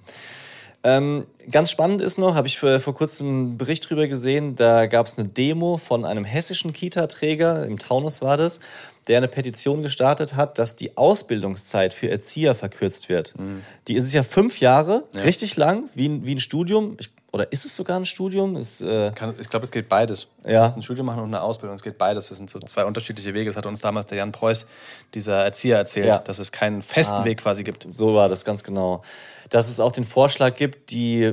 Ähm, 0.86 1.24
ganz 1.50 1.70
spannend 1.70 2.02
ist 2.02 2.18
noch, 2.18 2.34
habe 2.34 2.46
ich 2.46 2.58
vor, 2.58 2.78
vor 2.78 2.94
kurzem 2.94 3.28
einen 3.28 3.58
Bericht 3.58 3.88
drüber 3.88 4.06
gesehen, 4.06 4.54
da 4.54 4.84
gab 4.86 5.06
es 5.06 5.18
eine 5.18 5.26
Demo 5.26 5.78
von 5.78 6.04
einem 6.04 6.26
hessischen 6.26 6.74
Kita-Träger, 6.74 7.66
im 7.66 7.78
Taunus 7.78 8.20
war 8.20 8.36
das, 8.36 8.60
der 9.08 9.18
eine 9.18 9.28
Petition 9.28 9.82
gestartet 9.82 10.34
hat, 10.36 10.58
dass 10.58 10.76
die 10.76 10.96
Ausbildungszeit 10.96 11.92
für 11.92 12.08
Erzieher 12.10 12.54
verkürzt 12.54 13.08
wird. 13.08 13.38
Mhm. 13.38 13.62
Die 13.88 13.94
ist 13.94 14.12
ja 14.14 14.22
fünf 14.22 14.60
Jahre, 14.60 15.04
richtig 15.24 15.56
lang, 15.56 15.90
wie, 15.94 16.08
ein- 16.08 16.24
wie 16.26 16.34
ein 16.34 16.40
Studium. 16.40 16.96
Ich, 16.98 17.10
oder 17.32 17.50
ist 17.50 17.64
es 17.66 17.74
sogar 17.74 17.98
ein 17.98 18.06
Studium? 18.06 18.56
Ist, 18.56 18.80
äh, 18.80 19.10
Kann, 19.12 19.34
ich 19.40 19.50
glaube, 19.50 19.64
es 19.64 19.72
geht 19.72 19.88
beides. 19.88 20.28
Ja. 20.46 20.52
Du 20.60 20.64
musst 20.66 20.76
ein 20.76 20.82
Studium 20.84 21.06
machen 21.06 21.18
und 21.20 21.26
eine 21.34 21.42
Ausbildung. 21.42 21.74
Es 21.74 21.82
geht 21.82 21.98
beides. 21.98 22.28
Das 22.28 22.38
sind 22.38 22.48
so 22.48 22.60
zwei 22.60 22.84
unterschiedliche 22.84 23.34
Wege. 23.34 23.50
Das 23.50 23.56
hat 23.56 23.66
uns 23.66 23.80
damals 23.80 24.06
der 24.06 24.18
Jan 24.18 24.30
Preuß, 24.30 24.66
dieser 25.14 25.44
Erzieher, 25.44 25.76
erzählt, 25.78 26.06
Ja. 26.06 26.18
dass 26.18 26.38
es 26.38 26.52
keinen 26.52 26.80
festen 26.80 27.24
Weg 27.24 27.38
quasi 27.38 27.64
gibt. 27.64 27.88
So 27.90 28.14
war 28.14 28.28
das 28.28 28.44
ganz 28.44 28.62
genau. 28.62 29.02
Dass 29.50 29.68
es 29.68 29.80
auch 29.80 29.90
den 29.90 30.04
Vorschlag 30.04 30.54
gibt, 30.54 30.92
die 30.92 31.32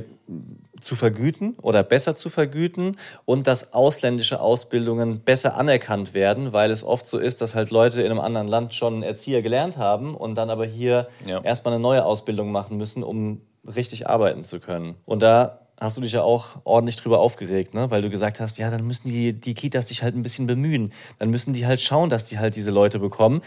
zu 0.82 0.96
vergüten 0.96 1.56
oder 1.62 1.82
besser 1.82 2.14
zu 2.14 2.28
vergüten 2.28 2.96
und 3.24 3.46
dass 3.46 3.72
ausländische 3.72 4.40
Ausbildungen 4.40 5.20
besser 5.20 5.56
anerkannt 5.56 6.12
werden, 6.14 6.52
weil 6.52 6.70
es 6.70 6.84
oft 6.84 7.06
so 7.06 7.18
ist, 7.18 7.40
dass 7.40 7.54
halt 7.54 7.70
Leute 7.70 8.02
in 8.02 8.10
einem 8.10 8.20
anderen 8.20 8.48
Land 8.48 8.74
schon 8.74 9.02
Erzieher 9.02 9.42
gelernt 9.42 9.76
haben 9.78 10.14
und 10.14 10.34
dann 10.34 10.50
aber 10.50 10.66
hier 10.66 11.08
Ja. 11.24 11.40
erstmal 11.42 11.74
eine 11.74 11.82
neue 11.82 12.04
Ausbildung 12.04 12.50
machen 12.52 12.76
müssen, 12.76 13.02
um 13.02 13.40
richtig 13.64 14.08
arbeiten 14.08 14.44
zu 14.44 14.58
können. 14.60 14.96
Und 15.04 15.22
da 15.22 15.60
hast 15.80 15.96
du 15.96 16.00
dich 16.00 16.12
ja 16.12 16.22
auch 16.22 16.56
ordentlich 16.64 16.96
drüber 16.96 17.18
aufgeregt, 17.20 17.74
ne? 17.74 17.90
weil 17.90 18.02
du 18.02 18.10
gesagt 18.10 18.40
hast, 18.40 18.58
ja, 18.58 18.70
dann 18.70 18.86
müssen 18.86 19.08
die, 19.08 19.32
die 19.32 19.54
Kitas 19.54 19.88
sich 19.88 20.02
halt 20.02 20.14
ein 20.14 20.22
bisschen 20.22 20.46
bemühen. 20.46 20.92
Dann 21.18 21.30
müssen 21.30 21.52
die 21.52 21.66
halt 21.66 21.80
schauen, 21.80 22.10
dass 22.10 22.24
die 22.26 22.38
halt 22.38 22.54
diese 22.56 22.70
Leute 22.70 22.98
bekommen. 22.98 23.42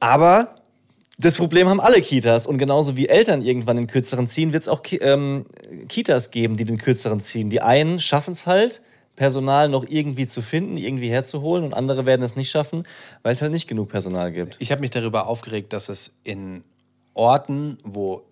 Aber 0.00 0.54
das 1.18 1.34
Problem 1.34 1.68
haben 1.68 1.80
alle 1.80 2.00
Kitas 2.00 2.46
und 2.46 2.58
genauso 2.58 2.96
wie 2.96 3.08
Eltern 3.08 3.42
irgendwann 3.42 3.76
den 3.76 3.88
kürzeren 3.88 4.28
ziehen, 4.28 4.52
wird 4.52 4.62
es 4.62 4.68
auch 4.68 4.82
Ki 4.82 4.96
ähm, 4.98 5.46
Kitas 5.88 6.30
geben, 6.30 6.56
die 6.56 6.64
den 6.64 6.78
kürzeren 6.78 7.20
ziehen. 7.20 7.50
Die 7.50 7.60
einen 7.60 7.98
schaffen 7.98 8.32
es 8.32 8.46
halt, 8.46 8.82
Personal 9.16 9.68
noch 9.68 9.84
irgendwie 9.88 10.28
zu 10.28 10.42
finden, 10.42 10.76
irgendwie 10.76 11.08
herzuholen 11.08 11.64
und 11.64 11.74
andere 11.74 12.06
werden 12.06 12.22
es 12.22 12.36
nicht 12.36 12.52
schaffen, 12.52 12.84
weil 13.24 13.32
es 13.32 13.42
halt 13.42 13.50
nicht 13.50 13.66
genug 13.66 13.88
Personal 13.88 14.30
gibt. 14.30 14.56
Ich 14.60 14.70
habe 14.70 14.80
mich 14.80 14.90
darüber 14.90 15.26
aufgeregt, 15.26 15.72
dass 15.72 15.88
es 15.88 16.20
in 16.22 16.62
Orten, 17.14 17.78
wo 17.82 18.22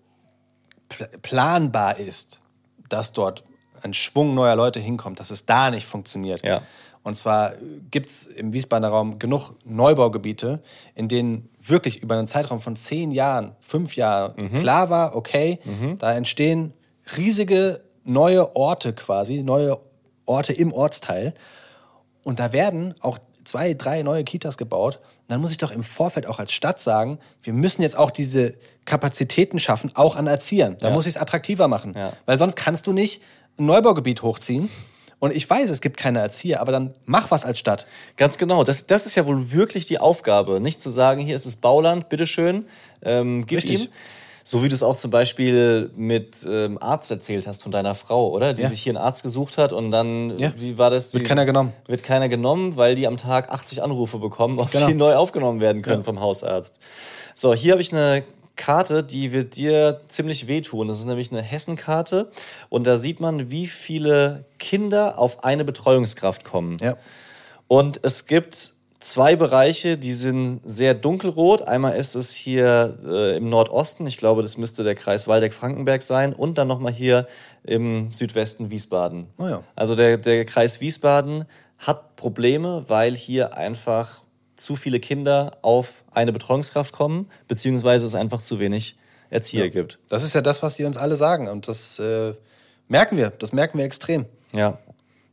pl 0.87 1.09
planbar 1.21 1.99
ist, 1.99 2.39
dass 2.87 3.11
dort 3.11 3.43
ein 3.81 3.93
Schwung 3.93 4.33
neuer 4.33 4.55
Leute 4.55 4.79
hinkommt, 4.79 5.19
dass 5.19 5.29
es 5.29 5.45
da 5.45 5.69
nicht 5.71 5.85
funktioniert. 5.85 6.41
Ja. 6.43 6.61
Und 7.07 7.15
zwar 7.15 7.53
gibt 7.89 8.09
es 8.09 8.25
im 8.25 8.51
Wiesbadener 8.51 8.89
Raum 8.89 9.17
genug 9.17 9.51
Neubaugebiete, 9.63 10.61
in 10.93 11.07
denen 11.07 11.47
wirklich 11.65 12.03
über 12.03 12.17
einen 12.17 12.27
Zeitraum 12.27 12.59
von 12.59 12.75
zehn 12.75 13.11
Jahren, 13.11 13.55
fünf 13.61 13.95
Jahren 13.95 14.59
klar 14.59 14.89
war, 14.89 15.15
okay, 15.15 15.57
da 15.99 16.11
entstehen 16.13 16.73
riesige 17.15 17.79
neue 18.03 18.57
Orte 18.57 18.91
quasi, 18.91 19.41
neue 19.41 19.79
Orte 20.25 20.51
im 20.51 20.73
Ortsteil. 20.73 21.33
Und 22.23 22.39
da 22.39 22.51
werden 22.51 22.93
auch 22.99 23.19
zwei, 23.45 23.73
drei 23.73 24.03
neue 24.03 24.25
Kitas 24.25 24.57
gebaut. 24.57 24.95
Und 24.97 25.31
dann 25.31 25.39
muss 25.39 25.51
ich 25.51 25.57
doch 25.57 25.71
im 25.71 25.83
Vorfeld 25.83 26.27
auch 26.27 26.39
als 26.39 26.51
Stadt 26.51 26.81
sagen, 26.81 27.19
wir 27.41 27.53
müssen 27.53 27.83
jetzt 27.83 27.97
auch 27.97 28.11
diese 28.11 28.55
Kapazitäten 28.83 29.59
schaffen, 29.59 29.91
auch 29.95 30.17
an 30.17 30.27
Erziehern. 30.27 30.75
Da 30.81 30.89
Ja. 30.89 30.93
muss 30.93 31.05
ich 31.07 31.15
es 31.15 31.21
attraktiver 31.21 31.69
machen. 31.69 31.93
Ja. 31.95 32.11
Weil 32.25 32.37
sonst 32.37 32.57
kannst 32.57 32.85
du 32.85 32.91
nicht 32.91 33.21
ein 33.57 33.65
Neubaugebiet 33.65 34.23
hochziehen. 34.23 34.69
Und 35.19 35.33
ich 35.35 35.49
weiß, 35.49 35.69
es 35.71 35.81
gibt 35.81 35.97
keine 35.97 36.19
Erzieher, 36.19 36.61
aber 36.61 36.71
dann 36.71 36.93
mach 37.05 37.31
was 37.31 37.43
als 37.43 37.57
Stadt. 37.57 37.87
Ganz 38.17 38.37
genau. 38.37 38.63
Das, 38.63 38.85
das 38.85 39.05
ist 39.07 39.15
ja 39.15 39.25
wohl 39.25 39.51
wirklich 39.51 39.87
die 39.87 39.99
Aufgabe. 39.99 40.59
Nicht 40.59 40.79
zu 40.81 40.89
sagen, 40.91 41.21
hier 41.21 41.35
ist 41.35 41.45
das 41.47 41.55
Bauland, 41.55 42.07
bitteschön, 42.09 42.65
ähm, 43.01 43.45
gib 43.47 43.57
Richtig. 43.57 43.85
ihm. 43.85 43.87
So 44.43 44.63
wie 44.63 44.69
du 44.69 44.75
es 44.75 44.81
auch 44.83 44.95
zum 44.95 45.11
Beispiel 45.11 45.91
mit 45.97 46.47
ähm, 46.49 46.77
Arzt 46.81 47.11
erzählt 47.11 47.47
hast 47.47 47.63
von 47.63 47.71
deiner 47.73 47.95
Frau, 47.95 48.29
oder? 48.29 48.53
Die 48.53 48.61
Ja. 48.61 48.69
sich 48.69 48.79
hier 48.81 48.91
einen 48.91 49.03
Arzt 49.03 49.21
gesucht 49.23 49.57
hat 49.57 49.73
und 49.73 49.91
dann, 49.91 50.37
Ja. 50.37 50.53
wie 50.55 50.77
war 50.77 50.89
das? 50.89 51.13
Wird 51.13 51.23
Die- 51.23 51.27
keiner 51.27 51.45
genommen. 51.45 51.73
Wird 51.87 52.01
keiner 52.03 52.29
genommen, 52.29 52.77
weil 52.77 52.95
die 52.95 53.07
am 53.07 53.17
Tag 53.17 53.49
80 53.51 53.83
Anrufe 53.83 54.19
bekommen, 54.19 54.59
ob 54.59 54.71
Genau. 54.71 54.87
die 54.87 54.93
neu 54.93 55.15
aufgenommen 55.15 55.59
werden 55.59 55.81
können 55.81 56.01
Ja. 56.01 56.03
vom 56.05 56.21
Hausarzt. 56.21 56.79
So, 57.35 57.53
hier 57.53 57.73
habe 57.73 57.81
ich 57.81 57.91
eine 57.91 58.23
Karte, 58.57 59.03
die 59.03 59.31
wird 59.31 59.55
dir 59.55 60.01
ziemlich 60.07 60.47
wehtun. 60.47 60.87
Das 60.87 60.99
ist 60.99 61.05
nämlich 61.05 61.31
eine 61.31 61.41
Hessenkarte 61.41 62.29
und 62.69 62.85
da 62.85 62.97
sieht 62.97 63.19
man, 63.19 63.49
wie 63.49 63.67
viele 63.67 64.45
Kinder 64.59 65.17
auf 65.17 65.43
eine 65.43 65.63
Betreuungskraft 65.63 66.43
kommen. 66.43 66.77
Ja. 66.81 66.97
Und 67.67 67.99
es 68.03 68.25
gibt 68.25 68.73
zwei 68.99 69.35
Bereiche, 69.35 69.97
die 69.97 70.11
sind 70.11 70.61
sehr 70.65 70.93
dunkelrot. 70.93 71.61
Einmal 71.61 71.95
ist 71.95 72.15
es 72.15 72.33
hier 72.33 72.97
äh, 73.05 73.37
im 73.37 73.49
Nordosten, 73.49 74.07
ich 74.07 74.17
glaube, 74.17 74.41
das 74.41 74.57
müsste 74.57 74.83
der 74.83 74.95
Kreis 74.95 75.27
Waldeck-Frankenberg 75.27 76.01
sein, 76.01 76.33
und 76.33 76.57
dann 76.57 76.67
nochmal 76.67 76.93
hier 76.93 77.27
im 77.63 78.11
Südwesten 78.11 78.69
Wiesbaden. 78.69 79.27
Oh 79.37 79.47
ja. 79.47 79.63
Also 79.75 79.95
der, 79.95 80.17
der 80.17 80.45
Kreis 80.45 80.81
Wiesbaden 80.81 81.45
hat 81.77 82.15
Probleme, 82.15 82.85
weil 82.87 83.15
hier 83.15 83.55
einfach 83.55 84.23
zu 84.57 84.75
viele 84.75 84.99
Kinder 84.99 85.51
auf 85.61 86.03
eine 86.11 86.33
Betreuungskraft 86.33 86.93
kommen, 86.93 87.29
beziehungsweise 87.47 88.05
es 88.05 88.15
einfach 88.15 88.41
zu 88.41 88.59
wenig 88.59 88.97
Erzieher 89.29 89.69
gibt. 89.69 89.99
Das 90.09 90.23
ist 90.23 90.33
ja 90.33 90.41
das, 90.41 90.63
was 90.63 90.75
die 90.75 90.85
uns 90.85 90.97
alle 90.97 91.15
sagen. 91.15 91.47
Und 91.47 91.67
das 91.67 91.99
äh, 91.99 92.33
Merken 92.87 93.17
wir, 93.17 93.31
das 93.31 93.53
merken 93.53 93.77
wir 93.77 93.85
extrem. 93.85 94.25
Ja. 94.53 94.77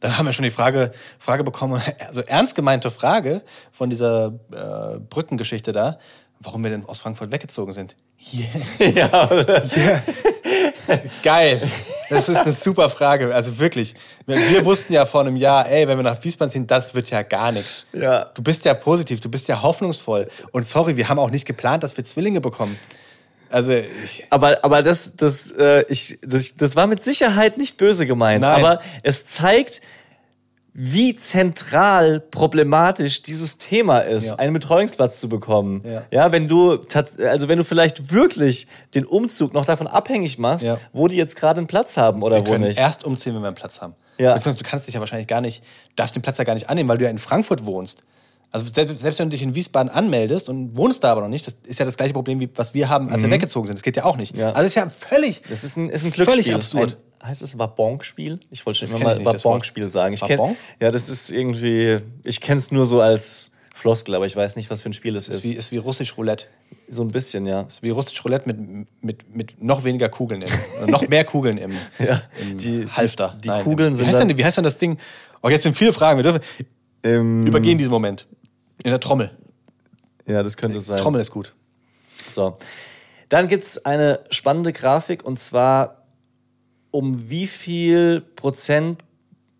Da 0.01 0.19
haben 0.19 0.27
wir 0.27 0.33
schon 0.33 0.43
die 0.43 0.51
Frage, 0.51 0.93
Frage 1.19 1.45
bekommen, 1.45 1.81
also 2.07 2.21
ernst 2.21 2.55
gemeinte 2.55 2.91
Frage 2.91 3.43
von 3.73 3.91
dieser 3.91 4.35
äh, 4.53 4.99
Brückengeschichte 4.99 5.73
da, 5.73 5.99
warum 6.41 6.63
wir 6.63 6.71
denn 6.71 6.85
aus 6.85 6.99
Frankfurt 6.99 7.33
weggezogen 7.33 7.73
sind. 7.73 7.95
Yeah. 8.33 8.49
Ja, 8.95 9.31
Geil. 11.23 11.71
Das 12.11 12.29
ist 12.29 12.39
eine 12.39 12.53
super 12.53 12.91
Frage. 12.91 13.35
Also 13.35 13.59
wirklich. 13.59 13.95
Wir, 14.27 14.65
wussten 14.65 14.93
ja 14.93 15.05
vor 15.07 15.23
einem 15.23 15.37
Jahr, 15.37 15.69
ey, 15.69 15.87
wenn 15.89 15.99
wir 15.99 16.03
nach 16.03 16.23
Wiesbaden 16.23 16.51
ziehen, 16.51 16.67
das 16.67 16.95
wird 16.95 17.11
ja 17.11 17.23
gar 17.23 17.53
nichts. 17.53 17.85
Ja. 17.93 18.27
Du 18.35 18.43
bist 18.43 18.65
ja 18.65 18.75
positiv, 18.75 19.21
du 19.21 19.29
bist 19.29 19.49
ja 19.49 19.63
hoffnungsvoll. 19.63 20.29
Und 20.53 20.67
sorry, 20.67 20.97
wir 20.97 21.09
haben 21.09 21.19
auch 21.19 21.31
nicht 21.31 21.47
geplant, 21.47 21.83
dass 21.83 21.97
wir 21.97 22.05
Zwillinge 22.05 22.41
bekommen. 22.41 22.79
Also, 23.51 23.73
ich, 23.73 24.27
aber, 24.31 24.65
aber 24.65 24.83
das, 24.83 25.17
das, 25.17 25.53
äh, 25.53 25.85
ich, 25.89 26.19
das, 26.23 26.57
das 26.57 26.75
war 26.75 26.87
mit 26.87 27.05
Sicherheit 27.05 27.57
nicht 27.57 27.77
böse 27.77 28.07
gemeint. 28.07 28.43
Nein. 28.43 28.65
Aber 28.65 28.81
es 29.03 29.27
zeigt, 29.27 29.81
wie 30.77 31.15
zentral 31.15 32.19
problematisch 32.19 33.23
dieses 33.23 33.59
Thema 33.59 34.01
ist, 34.01 34.31
Ja. 34.31 34.35
einen 34.37 34.53
Betreuungsplatz 34.55 35.21
zu 35.21 35.29
bekommen. 35.29 35.85
Ja. 36.11 36.33
wenn 36.33 36.49
du, 36.49 36.79
also 37.19 37.47
wenn 37.49 37.59
du 37.59 37.65
vielleicht 37.65 38.13
wirklich 38.13 38.67
den 38.95 39.05
Umzug 39.07 39.55
noch 39.55 39.65
davon 39.65 39.87
abhängig 39.87 40.37
machst, 40.39 40.67
Ja. 40.67 40.79
wo 40.93 41.07
die 41.07 41.15
jetzt 41.17 41.37
gerade 41.37 41.59
einen 41.59 41.69
Platz 41.69 41.97
haben 41.97 42.23
oder 42.25 42.45
wir 42.45 42.53
wo 42.55 42.59
nicht. 42.59 42.79
erst 42.79 43.05
umziehen, 43.05 43.35
wenn 43.37 43.43
wir 43.43 43.49
einen 43.49 43.55
Platz 43.57 43.81
haben. 43.81 43.95
Ja. 44.19 44.35
Beziehungsweise 44.35 44.65
du 44.65 44.69
kannst 44.71 44.87
dich 44.89 44.95
ja 44.95 45.01
wahrscheinlich 45.01 45.29
gar 45.29 45.41
nicht, 45.41 45.63
darfst 45.95 46.17
den 46.17 46.23
Platz 46.23 46.39
ja 46.39 46.45
gar 46.45 46.55
nicht 46.55 46.69
annehmen, 46.69 46.89
weil 46.89 46.99
du 46.99 47.05
ja 47.05 47.11
in 47.11 47.19
Frankfurt 47.19 47.65
wohnst. 47.67 48.03
Also 48.55 48.67
selbst, 48.73 49.01
selbst 49.01 49.19
wenn 49.19 49.29
du 49.31 49.35
dich 49.35 49.43
in 49.43 49.57
Wiesbaden 49.57 49.91
anmeldest 49.91 50.49
und 50.49 50.77
wohnst 50.77 51.03
da 51.03 51.11
aber 51.11 51.23
noch 51.23 51.29
nicht, 51.29 51.45
das 51.45 51.57
ist 51.67 51.81
ja 51.81 51.85
das 51.85 51.97
gleiche 51.97 52.13
Problem, 52.15 52.39
wie 52.39 52.49
was 52.55 52.73
wir 52.73 52.89
haben, 52.89 53.09
als 53.11 53.21
wir 53.23 53.31
weggezogen 53.31 53.67
sind. 53.67 53.75
Das 53.77 53.83
geht 53.83 53.97
ja 53.97 54.05
auch 54.05 54.17
nicht. 54.17 54.33
Mhm. 54.35 54.41
Ja. 54.41 54.53
Also 54.53 54.67
ist 54.67 54.77
ja 54.77 54.89
völlig, 54.89 55.43
Das 55.49 55.65
ist 55.65 55.77
ein, 55.77 55.91
ist 55.91 56.05
ein 56.05 56.13
völlig 56.13 56.47
Glücksspiel. 56.47 56.55
absurd. 56.55 56.97
Ein, 57.19 57.29
heißt 57.31 57.43
es 57.43 57.59
Wabonk-Spiel? 57.59 58.39
Ich 58.51 58.65
wollte 58.65 58.79
schon 58.87 58.91
Das 58.93 59.01
immer 59.01 59.17
mal 59.17 59.33
das. 59.33 59.45
Wabonk-Spiel 59.45 59.89
sagen. 59.89 60.15
Ich 60.15 60.21
kenn, 60.21 60.39
ja, 60.81 60.93
das 60.93 61.09
ist 61.09 61.33
irgendwie, 61.33 61.99
ich 62.25 62.41
kenne 62.41 62.59
es 62.59 62.71
nur 62.71 62.87
so 62.87 63.01
als 63.01 63.51
Floskel, 63.75 64.15
aber 64.15 64.27
ich 64.27 64.37
weiß 64.37 64.55
nicht, 64.55 64.71
was 64.71 64.83
für 64.83 64.91
ein 64.91 64.93
Spiel 64.93 65.17
es 65.17 65.29
ist 65.29 65.39
ist. 65.39 65.45
wie, 65.45 65.53
ist 65.55 65.73
wie 65.73 65.79
russisch 65.79 66.17
Roulette. 66.17 66.45
So 66.89 67.03
ein 67.03 67.09
bisschen, 67.09 67.47
ja. 67.47 67.63
ist 67.63 67.83
wie 67.83 67.91
russisch 67.91 68.25
Roulette 68.25 68.47
mit, 68.47 68.87
mit, 69.03 69.35
mit 69.35 69.61
noch 69.65 69.83
weniger 69.83 70.09
Kugeln 70.09 70.43
im, 70.43 70.91
noch 70.91 71.09
mehr 71.09 71.25
Kugeln 71.25 71.59
im, 71.59 71.73
Ja, 71.99 72.23
im 72.41 72.57
die- 72.57 72.87
Halfter. 72.89 73.37
die 73.43 73.49
Kugeln 73.49 73.95
wie 73.95 73.97
sind 73.97 74.07
heißt 74.07 74.21
dann- 74.21 74.29
denn, 74.29 74.39
Wie 74.39 74.45
heißt 74.45 74.59
denn 74.59 74.65
das 74.65 74.79
Ding? 74.79 74.99
Oh, 75.43 75.49
jetzt 75.49 75.65
sind 75.65 75.77
viele 75.77 75.93
Fragen. 75.93 76.19
Wir 76.19 76.23
dürfen 76.23 76.41
Ähm, 77.03 77.47
übergehen 77.47 77.77
diesen 77.79 77.91
Moment. 77.91 78.27
In 78.85 78.91
der 78.91 79.01
Trommel. 79.01 79.31
ja, 80.27 80.43
das 80.43 80.57
könnte 80.57 80.79
es 80.79 80.87
sein. 80.87 80.99
Trommel 80.99 81.21
ist 81.21 81.33
gut. 81.33 81.53
So. 82.31 82.57
Dann 83.29 83.49
gibt 83.49 83.65
es 83.65 83.85
eine 83.85 84.21
spannende 84.31 84.73
Grafik 84.73 85.25
und 85.25 85.41
zwar, 85.41 86.05
um 86.91 87.29
wie 87.29 87.49
viel 87.49 88.21
Prozent 88.21 89.03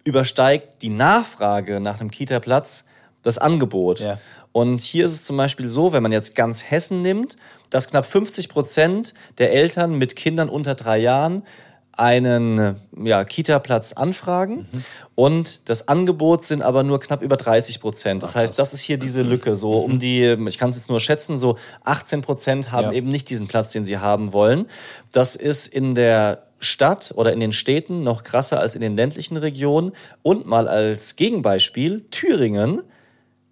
übersteigt 0.05 0.83
die 0.83 0.91
Nachfrage 0.91 1.81
nach 1.81 2.01
einem 2.01 2.11
Kita-Platz 2.11 2.85
das 3.23 3.39
Angebot. 3.39 4.01
Ja. 4.01 4.19
Und 4.53 4.81
hier 4.81 5.07
ist 5.07 5.13
es 5.13 5.25
zum 5.25 5.37
Beispiel 5.37 5.69
so, 5.69 5.93
wenn 5.93 6.03
man 6.03 6.13
jetzt 6.13 6.37
ganz 6.37 6.71
Hessen 6.71 7.03
nimmt, 7.03 7.37
dass 7.71 7.89
knapp 7.89 8.07
50 8.07 8.49
Prozent 8.49 9.15
der 9.39 9.53
Eltern 9.53 9.95
mit 9.95 10.15
Kindern 10.15 10.49
unter 10.49 10.77
drei 10.77 10.99
Jahren 10.99 11.43
einen 11.97 12.77
ja, 13.03 13.25
Kita-Platz 13.25 13.93
anfragen 13.93 14.67
und 15.15 15.69
das 15.69 15.89
Angebot 15.89 16.45
sind 16.45 16.63
aber 16.63 16.83
nur 16.83 17.01
knapp 17.01 17.23
über 17.23 17.37
30 17.37 17.81
Prozent. 17.81 18.23
Das 18.23 18.35
heißt, 18.35 18.59
das 18.59 18.73
ist 18.75 18.81
hier 18.81 18.99
diese 18.99 19.23
Lücke, 19.23 19.57
so 19.57 19.79
um 19.81 19.99
die, 20.01 20.37
ich 20.49 20.59
kann 20.59 20.71
es 20.71 20.77
jetzt 20.77 20.89
nur 20.89 21.01
schätzen, 21.01 21.39
so 21.39 21.57
18 21.85 22.23
Prozent 22.23 22.73
haben 22.73 22.87
Ja. 22.87 22.93
eben 22.93 23.09
nicht 23.09 23.31
diesen 23.31 23.47
Platz, 23.47 23.73
den 23.73 23.85
sie 23.85 23.99
haben 23.99 24.33
wollen. 24.33 24.67
Das 25.13 25.37
ist 25.37 25.67
in 25.69 25.95
der 25.95 26.45
Stadt 26.59 27.13
oder 27.17 27.33
in 27.33 27.41
den 27.41 27.53
Städten 27.53 28.03
noch 28.03 28.23
krasser 28.23 28.59
als 28.59 28.75
in 28.75 28.81
den 28.81 28.97
ländlichen 28.97 29.37
Regionen. 29.37 29.93
Und 30.23 30.47
mal 30.47 30.67
als 30.67 31.17
Gegenbeispiel, 31.17 32.03
Thüringen 32.11 32.81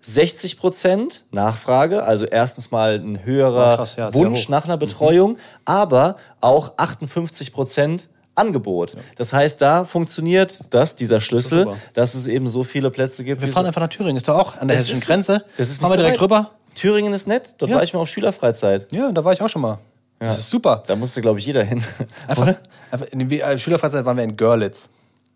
60 0.01 0.59
Prozent 0.59 1.25
Nachfrage, 1.31 2.03
also 2.03 2.25
erstens 2.27 2.71
mal 2.73 2.99
ein 2.99 3.25
höherer 3.25 3.67
Ah, 3.67 3.77
krass, 3.77 3.95
ja, 3.97 4.15
Wunsch 4.15 4.49
nach 4.49 4.65
einer 4.65 4.77
Betreuung, 4.77 5.39
aber 5.65 6.17
auch 6.41 6.73
58 6.77 7.53
Prozent 7.53 8.09
Angebot. 8.35 8.95
Das 9.17 9.33
heißt, 9.33 9.61
da 9.61 9.85
funktioniert 9.85 10.73
das, 10.75 10.97
dieser 10.97 11.21
Schlüssel, 11.21 11.65
super. 11.65 11.77
dass 11.93 12.15
es 12.15 12.27
eben 12.27 12.49
so 12.49 12.65
viele 12.65 12.91
Plätze 12.91 13.25
gibt. 13.25 13.41
Wir 13.43 13.49
fahren 13.49 13.65
so- 13.65 13.69
einfach 13.69 13.81
nach 13.81 13.89
Thüringen. 13.89 14.17
Ist 14.17 14.29
doch 14.29 14.39
auch 14.39 14.57
an 14.57 14.69
der 14.69 14.77
Das 14.79 14.89
hessischen 14.89 15.07
Grenze. 15.07 15.45
Das 15.57 15.69
ist 15.69 15.81
Fahren 15.81 15.91
nicht 15.91 15.99
wir 15.99 16.05
direkt 16.05 16.23
rüber. 16.23 16.51
Thüringen 16.75 17.13
ist 17.13 17.29
nett, 17.29 17.55
dort 17.59 17.71
Ja. 17.71 17.77
war 17.77 17.85
ich 17.85 17.93
mal 17.93 18.01
auf 18.01 18.09
Schülerfreizeit. 18.09 18.91
Ja, 18.93 19.13
da 19.13 19.25
war 19.25 19.33
ich 19.33 19.43
auch 19.43 19.49
schon 19.49 19.63
mal. 19.63 19.79
Das 20.19 20.39
ist 20.39 20.51
super. 20.51 20.85
Da 20.87 20.95
musste, 20.97 21.21
glaube 21.21 21.41
ich, 21.41 21.47
jeder 21.47 21.65
hin. 21.65 21.83
Einfach, 22.29 22.55
einfach 22.93 23.07
in 23.09 23.29
der 23.29 23.51
äh, 23.51 23.59
Schülerfreizeit 23.59 24.05
waren 24.05 24.17
wir 24.17 24.23
in 24.25 24.37
Görlitz. 24.37 24.89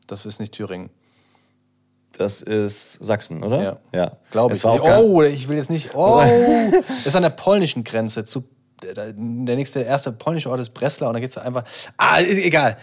Das 0.07 0.25
ist 0.25 0.39
nicht 0.39 0.53
Thüringen. 0.55 0.91
Das 2.13 2.41
ist 2.41 2.93
Sachsen, 3.05 3.43
oder? 3.43 3.63
Ja. 3.63 3.77
ja. 3.93 4.13
Glaube 4.31 4.55
ich. 4.55 4.65
war 4.65 4.73
auch 4.81 4.99
oh, 5.03 5.23
ich 5.23 5.49
will 5.49 5.57
jetzt 5.57 5.71
nicht. 5.71 5.91
Oh, 5.95 6.23
das 6.23 7.07
ist 7.07 7.17
an 7.17 7.23
der 7.25 7.31
polnischen 7.31 7.83
Grenze. 7.85 8.25
Zu, 8.25 8.45
der 8.83 9.13
nächste, 9.13 9.81
erste 9.81 10.13
polnische 10.13 10.51
Ort 10.51 10.61
ist 10.61 10.71
Breslau 10.71 11.09
und 11.09 11.15
da 11.15 11.21
geht 11.21 11.31
es 11.31 11.39
einfach. 11.39 11.65
Ah, 11.97 12.21
egal. 12.21 12.77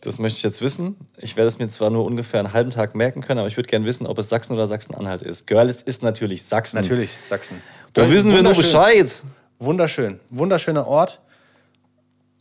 Das 0.00 0.18
möchte 0.18 0.36
ich 0.36 0.42
jetzt 0.42 0.62
wissen. 0.62 0.96
Ich 1.18 1.36
werde 1.36 1.48
es 1.48 1.58
mir 1.58 1.68
zwar 1.68 1.90
nur 1.90 2.04
ungefähr 2.04 2.40
einen 2.40 2.52
halben 2.52 2.70
Tag 2.70 2.94
merken 2.94 3.22
können, 3.22 3.40
aber 3.40 3.48
ich 3.48 3.56
würde 3.56 3.68
gerne 3.68 3.86
wissen, 3.86 4.06
ob 4.06 4.18
es 4.18 4.28
Sachsen 4.28 4.52
oder 4.52 4.68
Sachsen-Anhalt 4.68 5.22
ist. 5.22 5.46
Görlitz 5.46 5.82
ist 5.82 6.02
natürlich 6.02 6.44
Sachsen. 6.44 6.80
Natürlich, 6.80 7.10
Sachsen. 7.24 7.62
Da 7.92 8.08
wissen 8.10 8.32
wir 8.32 8.42
nur. 8.42 8.54
Bescheid. 8.54 9.10
Wunderschön. 9.58 10.20
Wunderschöner 10.30 10.86
Ort. 10.86 11.20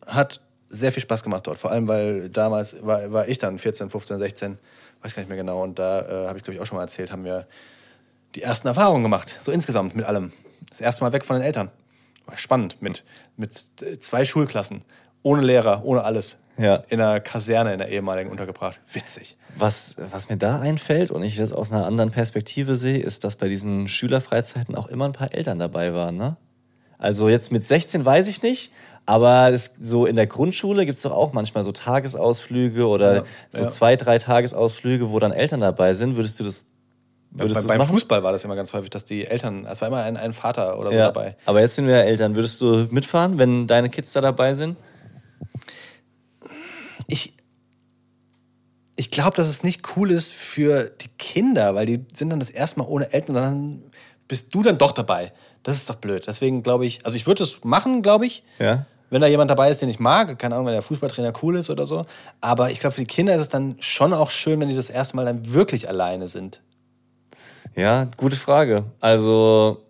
Hat 0.05 0.41
sehr 0.69 0.91
viel 0.91 1.01
Spaß 1.01 1.23
gemacht 1.23 1.47
dort. 1.47 1.57
Vor 1.57 1.71
allem, 1.71 1.87
weil 1.87 2.29
damals 2.29 2.85
war, 2.85 3.11
war 3.11 3.27
ich 3.27 3.37
dann 3.37 3.57
14, 3.57 3.89
15, 3.89 4.19
16, 4.19 4.57
weiß 5.01 5.15
gar 5.15 5.21
nicht 5.21 5.29
mehr 5.29 5.37
genau. 5.37 5.63
Und 5.63 5.79
da 5.79 6.01
äh, 6.01 6.27
habe 6.27 6.37
ich, 6.37 6.43
glaube 6.43 6.55
ich, 6.55 6.61
auch 6.61 6.65
schon 6.65 6.75
mal 6.75 6.83
erzählt, 6.83 7.11
haben 7.11 7.23
wir 7.23 7.47
die 8.35 8.41
ersten 8.41 8.67
Erfahrungen 8.67 9.03
gemacht. 9.03 9.37
So 9.41 9.51
insgesamt 9.51 9.95
mit 9.95 10.05
allem. 10.05 10.31
Das 10.69 10.81
erste 10.81 11.03
Mal 11.03 11.13
weg 11.13 11.23
von 11.23 11.37
den 11.37 11.43
Eltern. 11.43 11.71
Spannend. 12.35 12.81
Mit, 12.81 13.03
mit 13.37 13.53
zwei 13.99 14.25
Schulklassen. 14.25 14.83
Ohne 15.23 15.41
Lehrer, 15.41 15.83
ohne 15.85 16.03
alles. 16.03 16.41
Ja. 16.57 16.83
In 16.87 17.01
einer 17.01 17.19
Kaserne 17.19 17.73
in 17.73 17.79
der 17.79 17.89
ehemaligen 17.89 18.29
untergebracht. 18.29 18.79
Witzig. 18.93 19.37
Was, 19.57 19.95
was 20.11 20.29
mir 20.29 20.37
da 20.37 20.59
einfällt 20.59 21.11
und 21.11 21.23
ich 21.23 21.37
das 21.37 21.51
aus 21.51 21.71
einer 21.71 21.85
anderen 21.85 22.11
Perspektive 22.11 22.75
sehe, 22.75 22.99
ist, 22.99 23.23
dass 23.23 23.35
bei 23.35 23.47
diesen 23.47 23.87
Schülerfreizeiten 23.87 24.75
auch 24.75 24.87
immer 24.87 25.05
ein 25.05 25.13
paar 25.13 25.33
Eltern 25.33 25.59
dabei 25.59 25.93
waren. 25.93 26.17
Ne? 26.17 26.37
Also 26.97 27.27
jetzt 27.27 27.51
mit 27.51 27.63
16 27.63 28.05
weiß 28.05 28.27
ich 28.27 28.41
nicht, 28.43 28.71
aber 29.05 29.51
es, 29.51 29.75
so 29.81 30.05
in 30.05 30.15
der 30.15 30.27
Grundschule 30.27 30.85
gibt 30.85 30.97
es 30.97 31.03
doch 31.03 31.11
auch 31.11 31.33
manchmal 31.33 31.63
so 31.63 31.71
Tagesausflüge 31.71 32.87
oder 32.87 33.15
Ja, 33.17 33.23
so 33.49 33.63
ja. 33.63 33.67
zwei, 33.69 33.95
drei 33.95 34.17
Tagesausflüge, 34.17 35.09
wo 35.11 35.19
dann 35.19 35.31
Eltern 35.31 35.59
dabei 35.59 35.93
sind. 35.93 36.15
Würdest 36.15 36.39
du 36.39 36.43
das, 36.43 36.67
würdest 37.37 37.55
Bei, 37.55 37.61
du 37.61 37.67
beim 37.67 37.77
machen? 37.79 37.93
Fußball 37.93 38.23
war 38.23 38.31
das 38.31 38.43
immer 38.43 38.55
ganz 38.55 38.73
häufig, 38.73 38.89
dass 38.89 39.05
die 39.05 39.25
Eltern, 39.25 39.65
es 39.65 39.81
war 39.81 39.87
immer 39.89 40.03
ein, 40.03 40.17
ein 40.17 40.33
Vater 40.33 40.79
oder 40.79 40.91
so 40.91 40.97
Ja, 40.97 41.05
dabei. 41.05 41.35
aber 41.45 41.61
jetzt 41.61 41.75
sind 41.75 41.87
wir 41.87 41.95
ja 41.95 42.01
Eltern. 42.03 42.35
Würdest 42.35 42.61
du 42.61 42.87
mitfahren, 42.89 43.37
wenn 43.37 43.67
deine 43.67 43.89
Kids 43.89 44.13
da 44.13 44.21
dabei 44.21 44.53
sind? 44.53 44.77
ich, 47.07 47.33
ich 48.95 49.11
glaube, 49.11 49.35
dass 49.37 49.47
es 49.47 49.63
nicht 49.63 49.95
cool 49.95 50.11
ist 50.11 50.33
für 50.33 50.85
die 51.01 51.09
Kinder, 51.17 51.75
weil 51.75 51.85
die 51.85 52.05
sind 52.13 52.29
dann 52.29 52.39
das 52.39 52.49
erste 52.49 52.79
Mal 52.79 52.87
ohne 52.87 53.11
Eltern 53.13 53.35
und 53.35 53.41
dann 53.41 53.83
bist 54.27 54.53
du 54.55 54.63
dann 54.63 54.77
doch 54.77 54.91
dabei. 54.91 55.33
Das 55.63 55.77
ist 55.77 55.89
doch 55.89 55.95
blöd. 55.95 56.25
Deswegen 56.27 56.63
glaube 56.63 56.85
ich, 56.85 57.05
also 57.05 57.15
ich 57.15 57.27
würde 57.27 57.43
es 57.43 57.63
machen, 57.63 58.01
glaube 58.01 58.25
ich. 58.25 58.43
Ja. 58.59 58.85
Wenn 59.11 59.21
da 59.21 59.27
jemand 59.27 59.51
dabei 59.51 59.69
ist, 59.69 59.81
den 59.81 59.89
ich 59.89 59.99
mag, 59.99 60.39
keine 60.39 60.55
Ahnung, 60.55 60.65
wenn 60.65 60.73
der 60.73 60.81
Fußballtrainer 60.81 61.33
cool 61.43 61.57
ist 61.57 61.69
oder 61.69 61.85
so. 61.85 62.05
Aber 62.41 62.71
ich 62.71 62.79
glaube, 62.79 62.95
für 62.95 63.01
die 63.01 63.07
Kinder 63.07 63.35
ist 63.35 63.41
es 63.41 63.49
dann 63.49 63.75
schon 63.79 64.13
auch 64.13 64.31
schön, 64.31 64.59
wenn 64.59 64.69
die 64.69 64.75
das 64.75 64.89
erste 64.89 65.15
Mal 65.15 65.25
dann 65.25 65.53
wirklich 65.53 65.87
alleine 65.87 66.27
sind. 66.27 66.61
Ja, 67.75 68.07
gute 68.17 68.35
Frage. 68.35 68.83
Also 68.99 69.81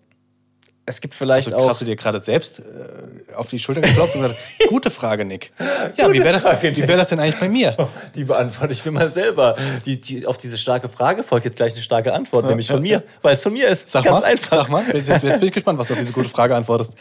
es 0.87 1.01
gibt 1.01 1.15
vielleicht 1.15 1.47
Also 1.47 1.57
auch. 1.57 1.69
hast 1.69 1.81
du 1.81 1.85
dir 1.85 1.95
gerade 1.95 2.19
selbst 2.19 2.59
äh, 2.59 3.33
auf 3.33 3.47
die 3.47 3.57
Schulter 3.57 3.81
geklopft 3.81 4.15
und 4.15 4.21
gesagt, 4.21 4.39
gute 4.69 4.91
Frage, 4.91 5.25
Nick. 5.25 5.51
Ja, 5.97 6.11
wie 6.13 6.19
wäre 6.19 6.33
das, 6.33 6.43
Frage, 6.43 6.75
wie 6.75 6.87
wär 6.87 6.97
das 6.97 7.07
denn 7.07 7.19
eigentlich 7.19 7.39
bei 7.39 7.49
mir? 7.49 7.75
Die 8.13 8.23
beantworte 8.23 8.71
ich 8.71 8.85
mir 8.85 8.91
mal 8.91 9.09
selber. 9.09 9.55
Die, 9.85 9.99
die, 9.99 10.27
auf 10.27 10.37
diese 10.37 10.57
starke 10.57 10.87
Frage 10.87 11.23
folgt 11.23 11.45
jetzt 11.45 11.57
gleich 11.57 11.73
eine 11.73 11.81
starke 11.81 12.13
Antwort, 12.13 12.45
nämlich 12.45 12.67
von 12.67 12.81
mir, 12.83 13.01
weil 13.23 13.33
es 13.33 13.41
von 13.41 13.53
mir 13.53 13.67
ist. 13.67 13.89
Sag 13.89 14.03
Ganz 14.03 14.21
mal, 14.21 14.27
einfach. 14.27 14.57
Sag 14.57 14.69
mal, 14.69 14.83
jetzt, 14.93 15.07
jetzt 15.09 15.39
bin 15.39 15.47
ich 15.47 15.53
gespannt, 15.53 15.79
was 15.79 15.87
du 15.87 15.93
auf 15.93 15.99
diese 15.99 16.13
gute 16.13 16.29
Frage 16.29 16.55
antwortest. 16.55 16.93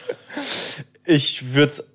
Ich 1.04 1.52
würde 1.54 1.70
es 1.72 1.88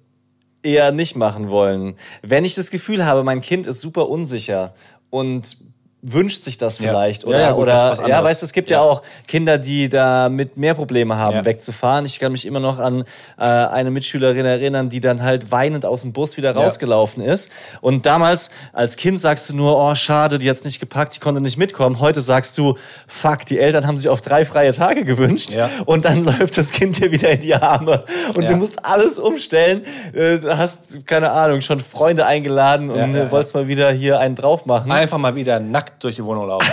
eher 0.62 0.92
nicht 0.92 1.16
machen 1.16 1.50
wollen. 1.50 1.96
Wenn 2.22 2.46
ich 2.46 2.54
das 2.54 2.70
Gefühl 2.70 3.06
habe, 3.06 3.24
mein 3.24 3.42
Kind 3.42 3.66
ist 3.66 3.82
super 3.82 4.10
unsicher 4.10 4.76
und 5.10 5.58
wünscht 6.02 6.44
sich 6.44 6.58
das 6.58 6.78
vielleicht. 6.78 7.24
Ja, 7.24 7.30
Oder, 7.30 7.40
ja, 7.40 7.52
gut, 7.52 7.62
oder 7.64 8.08
ja, 8.08 8.24
weißt 8.24 8.42
du, 8.42 8.46
es 8.46 8.54
gibt 8.54 8.70
ja. 8.70 8.78
Ja. 8.78 8.84
auch 8.84 9.02
Kinder, 9.28 9.58
die 9.58 9.90
da 9.90 10.30
mit 10.30 10.56
mehr 10.58 10.74
Probleme 10.74 11.18
haben, 11.18 11.44
wegzufahren. 11.44 12.06
Ich 12.06 12.20
kann 12.20 12.32
mich 12.32 12.46
immer 12.46 12.60
noch 12.60 12.80
an 12.80 13.04
äh, 13.38 13.44
eine 13.44 13.92
Mitschülerin 13.92 14.46
erinnern, 14.46 14.90
die 14.90 15.02
dann 15.02 15.22
halt 15.24 15.52
weinend 15.52 15.86
aus 15.86 16.02
dem 16.02 16.14
Bus 16.14 16.38
wieder 16.38 16.56
rausgelaufen 16.56 17.22
ist. 17.24 17.52
Und 17.82 18.06
damals 18.06 18.50
als 18.72 18.96
Kind 18.96 19.20
sagst 19.20 19.50
du 19.50 19.56
nur, 19.56 19.78
oh, 19.78 19.94
schade, 19.96 20.40
die 20.40 20.50
hat's 20.50 20.64
nicht 20.64 20.80
gepackt, 20.80 21.16
die 21.16 21.20
konnte 21.20 21.42
nicht 21.42 21.58
mitkommen. 21.58 22.00
Heute 22.00 22.22
sagst 22.22 22.58
du, 22.58 22.76
fuck, 23.08 23.46
die 23.46 23.60
Eltern 23.60 23.86
haben 23.86 23.98
sich 23.98 24.10
auf 24.10 24.22
drei 24.22 24.46
freie 24.46 24.72
Tage 24.72 25.04
gewünscht. 25.04 25.56
Und 25.86 26.06
dann 26.06 26.24
läuft 26.40 26.58
das 26.58 26.72
Kind 26.72 27.00
dir 27.00 27.12
wieder 27.12 27.32
in 27.32 27.40
die 27.42 27.56
Arme. 27.56 28.06
Und 28.36 28.50
du 28.50 28.56
musst 28.56 28.86
alles 28.86 29.20
umstellen. 29.20 29.84
Äh, 30.14 30.40
Du 30.40 30.58
hast, 30.58 31.06
keine 31.06 31.32
Ahnung, 31.32 31.62
schon 31.62 31.80
Freunde 31.80 32.26
eingeladen 32.26 32.90
und 32.90 33.16
äh, 33.16 33.32
wolltest 33.32 33.56
mal 33.56 33.68
wieder 33.68 33.92
hier 33.92 34.20
einen 34.20 34.36
drauf 34.36 34.66
machen. 34.66 34.92
Einfach 34.92 35.18
mal 35.18 35.36
wieder 35.36 35.60
nackt 35.60 35.89
durch 36.00 36.16
die 36.16 36.24
Wohnung 36.24 36.48
laufen. 36.48 36.72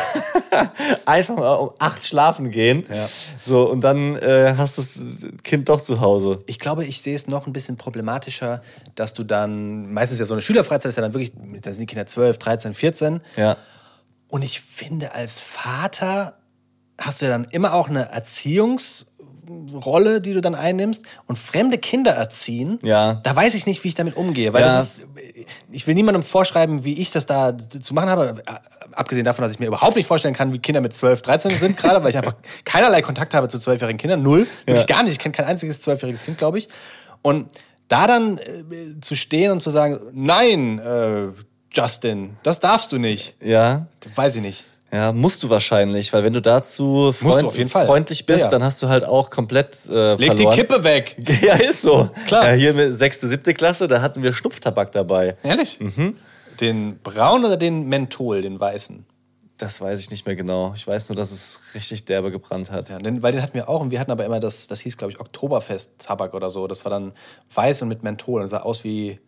Einfach 1.04 1.36
mal 1.36 1.54
um 1.54 1.70
acht 1.78 2.04
schlafen 2.04 2.50
gehen. 2.50 2.84
Ja. 2.92 3.08
So, 3.40 3.70
und 3.70 3.80
dann 3.82 4.16
äh, 4.16 4.54
hast 4.56 4.78
du 4.78 4.82
das 4.82 5.42
Kind 5.42 5.68
doch 5.68 5.80
zu 5.80 6.00
Hause. 6.00 6.42
Ich 6.46 6.58
glaube, 6.58 6.84
ich 6.84 7.02
sehe 7.02 7.14
es 7.14 7.26
noch 7.26 7.46
ein 7.46 7.52
bisschen 7.52 7.76
problematischer, 7.76 8.62
dass 8.94 9.14
du 9.14 9.24
dann, 9.24 9.92
meistens 9.92 10.18
ja 10.18 10.26
so 10.26 10.34
eine 10.34 10.42
Schülerfreizeit 10.42 10.88
ist 10.88 10.96
ja 10.96 11.02
dann 11.02 11.14
wirklich, 11.14 11.32
da 11.62 11.70
sind 11.70 11.80
die 11.80 11.86
Kinder 11.86 12.06
12, 12.06 12.38
13, 12.38 12.74
14. 12.74 13.20
Ja. 13.36 13.56
Und 14.28 14.42
ich 14.42 14.60
finde, 14.60 15.14
als 15.14 15.40
Vater 15.40 16.38
hast 16.98 17.20
du 17.20 17.26
ja 17.26 17.30
dann 17.30 17.44
immer 17.44 17.74
auch 17.74 17.88
eine 17.88 18.12
Erziehungsrolle, 19.46 20.20
die 20.20 20.32
du 20.32 20.40
dann 20.40 20.54
einnimmst. 20.54 21.04
Und 21.26 21.36
fremde 21.38 21.78
Kinder 21.78 22.12
erziehen, 22.12 22.78
Ja. 22.82 23.14
da 23.14 23.34
weiß 23.34 23.54
ich 23.54 23.66
nicht, 23.66 23.82
wie 23.84 23.88
ich 23.88 23.94
damit 23.94 24.16
umgehe. 24.16 24.52
Weil 24.52 24.62
Ja. 24.62 24.68
das 24.68 24.96
ist, 24.96 25.06
ich 25.70 25.86
will 25.86 25.94
niemandem 25.94 26.22
vorschreiben, 26.22 26.84
wie 26.84 27.00
ich 27.00 27.10
das 27.10 27.26
da 27.26 27.56
zu 27.58 27.94
machen 27.94 28.08
habe. 28.08 28.42
Abgesehen 28.92 29.24
davon, 29.24 29.42
dass 29.42 29.52
ich 29.52 29.58
mir 29.58 29.66
überhaupt 29.66 29.96
nicht 29.96 30.06
vorstellen 30.06 30.34
kann, 30.34 30.52
wie 30.52 30.58
Kinder 30.58 30.80
mit 30.80 30.94
12, 30.94 31.22
13 31.22 31.50
sind 31.52 31.76
gerade, 31.76 32.02
weil 32.02 32.10
ich 32.10 32.16
einfach 32.16 32.34
keinerlei 32.64 33.02
Kontakt 33.02 33.34
habe 33.34 33.48
zu 33.48 33.58
zwölfjährigen 33.58 33.98
Kindern. 33.98 34.22
Null. 34.22 34.46
Wirklich 34.64 34.86
gar 34.86 35.02
nicht. 35.02 35.12
Ich 35.12 35.18
kenne 35.18 35.32
kein 35.32 35.46
einziges 35.46 35.80
zwölfjähriges 35.80 36.24
Kind, 36.24 36.38
glaube 36.38 36.58
ich. 36.58 36.68
Und 37.22 37.48
da 37.88 38.06
dann 38.06 38.38
äh, 38.38 39.00
zu 39.00 39.14
stehen 39.14 39.52
und 39.52 39.60
zu 39.62 39.70
sagen, 39.70 40.00
nein, 40.12 40.78
äh, 40.78 41.28
Justin, 41.72 42.36
das 42.42 42.58
darfst 42.58 42.90
du 42.92 42.98
nicht. 42.98 43.34
Ja. 43.40 43.86
Weiß 44.14 44.34
ich 44.36 44.42
nicht. 44.42 44.64
Ja, 44.92 45.12
musst 45.12 45.42
du 45.42 45.50
wahrscheinlich, 45.50 46.12
weil 46.12 46.22
wenn 46.22 46.32
du 46.32 46.40
dazu 46.40 47.12
freund 47.12 47.42
du 47.56 47.68
freundlich 47.68 48.24
bist, 48.24 48.40
Ja, 48.40 48.46
ja. 48.46 48.50
dann 48.50 48.62
hast 48.62 48.82
du 48.82 48.88
halt 48.88 49.04
auch 49.04 49.30
komplett 49.30 49.88
äh, 49.88 50.14
Leg 50.14 50.28
verloren. 50.36 50.36
die 50.36 50.60
Kippe 50.60 50.84
weg. 50.84 51.16
Ja, 51.42 51.54
ist 51.56 51.82
so. 51.82 52.08
Klar. 52.26 52.50
Ja, 52.50 52.54
hier 52.54 52.72
mit 52.74 52.94
sechste, 52.94 53.28
siebte 53.28 53.52
Klasse, 53.52 53.88
da 53.88 54.00
hatten 54.00 54.22
wir 54.22 54.32
Schnupftabak 54.32 54.92
dabei. 54.92 55.36
Ehrlich? 55.42 55.78
Den 56.60 56.98
braun 57.02 57.44
oder 57.44 57.56
den 57.56 57.86
Menthol, 57.88 58.42
den 58.42 58.58
weißen? 58.60 59.04
Das 59.58 59.80
weiß 59.80 59.98
ich 60.00 60.10
nicht 60.10 60.26
mehr 60.26 60.36
genau. 60.36 60.72
Ich 60.76 60.86
weiß 60.86 61.08
nur, 61.08 61.16
dass 61.16 61.32
es 61.32 61.60
richtig 61.74 62.04
derbe 62.04 62.30
gebrannt 62.30 62.70
hat. 62.70 62.88
Ja, 62.90 62.98
den, 62.98 63.22
weil 63.22 63.32
den 63.32 63.42
hatten 63.42 63.54
wir 63.54 63.68
auch 63.68 63.80
und 63.80 63.90
wir 63.90 63.98
hatten 63.98 64.10
aber 64.10 64.24
immer 64.24 64.38
das, 64.38 64.66
das 64.66 64.80
hieß, 64.80 64.98
glaube 64.98 65.12
ich, 65.12 65.18
Oktoberfest-Tabak 65.20 66.34
oder 66.34 66.50
so. 66.50 66.66
Das 66.66 66.84
war 66.84 66.90
dann 66.90 67.12
weiß 67.54 67.82
und 67.82 67.88
mit 67.88 68.02
Menthol 68.02 68.42
und 68.42 68.46
sah 68.48 68.60
aus 68.60 68.84
wie 68.84 69.18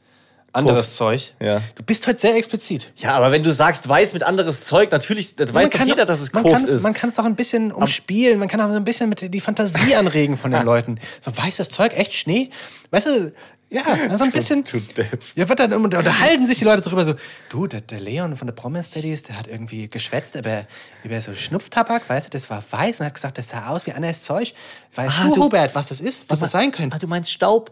anderes 0.52 0.86
Koks. 0.86 0.96
Zeug. 0.96 1.32
Ja. 1.40 1.60
Du 1.76 1.82
bist 1.82 2.06
heute 2.06 2.18
sehr 2.18 2.34
explizit. 2.36 2.92
Ja, 2.96 3.12
aber 3.16 3.30
wenn 3.30 3.42
du 3.42 3.52
sagst, 3.52 3.88
weiß 3.88 4.14
mit 4.14 4.22
anderes 4.22 4.64
Zeug, 4.64 4.90
natürlich, 4.90 5.36
das 5.36 5.52
weiß 5.54 5.70
doch 5.70 5.80
jeder, 5.84 6.04
dass 6.06 6.20
es 6.20 6.32
Koks 6.32 6.64
ist. 6.64 6.82
Man 6.82 6.94
kann 6.94 7.10
es 7.10 7.16
doch 7.16 7.24
ein 7.24 7.36
bisschen 7.36 7.70
umspielen, 7.72 8.38
man 8.38 8.48
kann 8.48 8.60
auch 8.60 8.68
so 8.70 8.76
ein 8.76 8.84
bisschen 8.84 9.08
mit 9.08 9.32
die 9.32 9.40
Fantasie 9.40 9.94
anregen 9.94 10.36
von 10.36 10.50
den 10.50 10.62
Leuten. 10.64 10.98
So 11.20 11.36
weißes 11.36 11.70
Zeug, 11.70 11.92
echt 11.96 12.14
Schnee? 12.14 12.50
Weißt 12.90 13.06
du, 13.06 13.32
ja, 13.70 13.82
so 14.16 14.24
ein 14.24 14.32
bisschen. 14.32 14.64
du 14.64 14.80
Depp. 14.80 15.22
Ja, 15.36 15.46
wird 15.46 15.60
dann 15.60 15.74
und 15.74 15.92
da 15.92 15.98
unterhalten 15.98 16.46
sich 16.46 16.56
die 16.56 16.64
Leute 16.64 16.80
darüber 16.80 17.04
so, 17.04 17.14
du, 17.50 17.66
der, 17.66 17.82
der 17.82 18.00
Leon 18.00 18.34
von 18.34 18.46
der 18.46 18.54
Promise 18.54 18.92
Daddies, 18.94 19.24
der 19.24 19.38
hat 19.38 19.46
irgendwie 19.46 19.88
geschwätzt 19.88 20.36
über, 20.36 20.64
über 21.04 21.20
so 21.20 21.34
Schnupftabak, 21.34 22.08
weißt 22.08 22.26
du, 22.28 22.30
das 22.30 22.48
war 22.48 22.64
weiß 22.70 23.00
und 23.00 23.06
hat 23.06 23.12
gesagt, 23.14 23.36
das 23.36 23.48
sah 23.48 23.66
aus 23.68 23.84
wie 23.84 23.92
anderes 23.92 24.22
Zeug. 24.22 24.54
Weißt 24.94 25.16
Ah, 25.20 25.24
du, 25.28 25.34
du- 25.34 25.42
Hubert, 25.44 25.74
was 25.74 25.88
das 25.88 26.00
ist, 26.00 26.30
was 26.30 26.40
das 26.40 26.52
sein 26.52 26.72
könnte? 26.72 26.96
Ah, 26.96 26.98
du 26.98 27.06
meinst 27.06 27.30
Staub? 27.30 27.70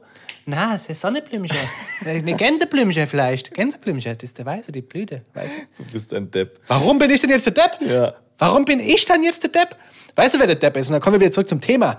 Na, 0.48 0.74
das 0.74 0.86
ist 0.86 1.00
Sonneblümchen. 1.00 1.58
Eine 2.04 2.34
Gänseblümchen 2.34 3.08
vielleicht. 3.08 3.52
Gänseblümchen, 3.52 4.16
das 4.16 4.22
ist 4.22 4.38
der 4.38 4.46
Weiße, 4.46 4.70
die 4.70 4.80
Blüte, 4.80 5.22
weißt 5.34 5.58
du? 5.76 5.82
Du 5.82 5.90
bist 5.90 6.14
ein 6.14 6.30
Depp. 6.30 6.60
Warum 6.68 6.98
bin 6.98 7.10
ich 7.10 7.20
denn 7.20 7.30
jetzt 7.30 7.46
der 7.46 7.52
Depp? 7.52 7.78
Ja. 7.80 8.14
Warum 8.38 8.64
bin 8.64 8.78
ich 8.78 9.04
dann 9.04 9.24
jetzt 9.24 9.42
der 9.42 9.50
Depp? 9.50 9.76
Weißt 10.14 10.36
du, 10.36 10.38
wer 10.38 10.46
der 10.46 10.54
Depp 10.54 10.76
ist? 10.76 10.86
Und 10.86 10.92
dann 10.92 11.02
kommen 11.02 11.14
wir 11.14 11.20
wieder 11.20 11.32
zurück 11.32 11.48
zum 11.48 11.60
Thema. 11.60 11.98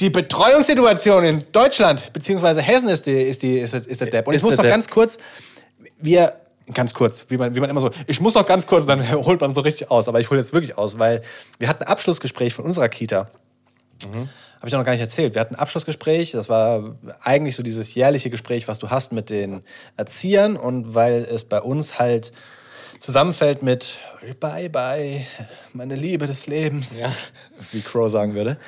Die 0.00 0.10
Betreuungssituation 0.10 1.24
in 1.24 1.44
Deutschland, 1.52 2.12
beziehungsweise 2.12 2.60
Hessen 2.60 2.88
ist, 2.88 3.06
die, 3.06 3.22
ist, 3.22 3.42
die, 3.42 3.60
ist, 3.60 3.72
ist 3.72 4.00
der 4.00 4.08
Depp. 4.08 4.26
Und 4.26 4.34
ich 4.34 4.42
muss 4.42 4.56
noch 4.56 4.62
Depp. 4.62 4.72
ganz 4.72 4.90
kurz, 4.90 5.18
wir, 5.98 6.40
ganz 6.74 6.92
kurz, 6.92 7.26
wie 7.28 7.36
man, 7.36 7.54
wie 7.54 7.60
man 7.60 7.70
immer 7.70 7.80
so, 7.80 7.90
ich 8.08 8.20
muss 8.20 8.34
noch 8.34 8.46
ganz 8.46 8.66
kurz, 8.66 8.86
dann 8.86 9.08
holt 9.24 9.40
man 9.40 9.54
so 9.54 9.60
richtig 9.60 9.92
aus. 9.92 10.08
Aber 10.08 10.18
ich 10.18 10.28
hole 10.28 10.40
jetzt 10.40 10.52
wirklich 10.52 10.76
aus, 10.76 10.98
weil 10.98 11.22
wir 11.60 11.68
hatten 11.68 11.84
ein 11.84 11.88
Abschlussgespräch 11.88 12.52
von 12.52 12.64
unserer 12.64 12.88
Kita. 12.88 13.30
Habe 14.04 14.68
ich 14.68 14.74
auch 14.74 14.78
noch 14.78 14.86
gar 14.86 14.92
nicht 14.92 15.00
erzählt. 15.00 15.34
Wir 15.34 15.40
hatten 15.40 15.54
ein 15.54 15.60
Abschlussgespräch. 15.60 16.32
Das 16.32 16.48
war 16.48 16.96
eigentlich 17.22 17.56
so 17.56 17.62
dieses 17.62 17.94
jährliche 17.94 18.30
Gespräch, 18.30 18.68
was 18.68 18.78
du 18.78 18.90
hast 18.90 19.12
mit 19.12 19.30
den 19.30 19.62
Erziehern. 19.96 20.56
Und 20.56 20.94
weil 20.94 21.22
es 21.24 21.44
bei 21.44 21.60
uns 21.60 21.98
halt 21.98 22.32
zusammenfällt 22.98 23.62
mit 23.62 23.98
Bye, 24.40 24.70
bye, 24.70 25.26
meine 25.72 25.94
Liebe 25.94 26.26
des 26.26 26.46
Lebens, 26.46 26.96
wie 27.72 27.80
Crow 27.80 28.10
sagen 28.10 28.34
würde, 28.34 28.58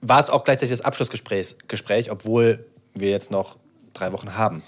war 0.00 0.18
es 0.18 0.30
auch 0.30 0.44
gleichzeitig 0.44 0.70
das 0.70 0.84
Abschlussgespräch, 0.84 1.56
Gespräch, 1.68 2.10
obwohl 2.10 2.66
wir 2.94 3.10
jetzt 3.10 3.30
noch 3.30 3.56
drei 3.94 4.12
Wochen 4.12 4.36
haben. 4.36 4.62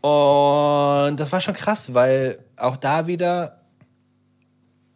Und 0.00 1.16
das 1.16 1.32
war 1.32 1.40
schon 1.40 1.54
krass, 1.54 1.94
weil 1.94 2.38
auch 2.56 2.76
da 2.76 3.06
wieder, 3.06 3.60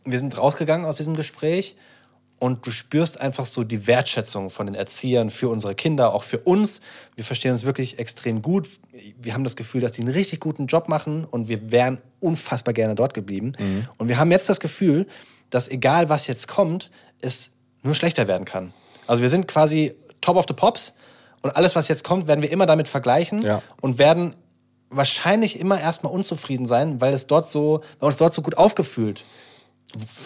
wir 0.04 0.18
sind 0.18 0.36
rausgegangen 0.36 0.86
aus 0.86 0.96
diesem 0.96 1.16
Gespräch 1.16 1.76
und 2.40 2.66
du 2.66 2.70
spürst 2.72 3.20
einfach 3.20 3.44
so 3.46 3.62
die 3.62 3.86
Wertschätzung 3.86 4.50
von 4.50 4.66
den 4.66 4.74
Erziehern 4.74 5.30
für 5.30 5.48
unsere 5.48 5.74
Kinder, 5.76 6.12
auch 6.14 6.24
für 6.24 6.38
uns. 6.38 6.80
Wir 7.14 7.22
verstehen 7.24 7.52
uns 7.52 7.64
wirklich 7.64 7.98
extrem 8.00 8.42
gut. 8.42 8.80
Wir 9.20 9.34
haben 9.34 9.44
das 9.44 9.54
Gefühl, 9.54 9.80
dass 9.82 9.92
die 9.92 10.00
einen 10.00 10.12
richtig 10.12 10.40
guten 10.40 10.66
Job 10.66 10.88
machen 10.88 11.24
und 11.24 11.48
wir 11.48 11.70
wären 11.70 11.98
unfassbar 12.18 12.74
gerne 12.74 12.94
dort 12.96 13.14
geblieben. 13.14 13.52
Und 13.98 14.08
wir 14.08 14.18
haben 14.18 14.30
jetzt 14.32 14.48
das 14.48 14.58
Gefühl, 14.58 15.06
dass 15.50 15.68
egal 15.68 16.08
was 16.08 16.26
jetzt 16.26 16.48
kommt, 16.48 16.90
es 17.20 17.52
nur 17.82 17.94
schlechter 17.94 18.26
werden 18.26 18.44
kann. 18.46 18.72
Also 19.06 19.22
wir 19.22 19.28
sind 19.28 19.46
quasi 19.46 19.94
top 20.20 20.36
of 20.36 20.46
the 20.48 20.54
pops 20.54 20.94
und 21.42 21.54
alles, 21.56 21.76
was 21.76 21.88
jetzt 21.88 22.04
kommt, 22.04 22.26
werden 22.26 22.40
wir 22.42 22.50
immer 22.50 22.66
damit 22.66 22.88
vergleichen 22.88 23.42
Ja. 23.42 23.62
und 23.80 23.98
werden 23.98 24.34
wahrscheinlich 24.88 25.60
immer 25.60 25.80
erstmal 25.80 26.12
unzufrieden 26.12 26.66
sein, 26.66 27.00
weil 27.00 27.12
es 27.12 27.26
dort 27.26 27.48
so, 27.50 27.80
weil 27.80 28.00
wir 28.02 28.06
uns 28.06 28.16
dort 28.16 28.34
so 28.34 28.42
gut 28.42 28.56
aufgefühlt 28.58 29.24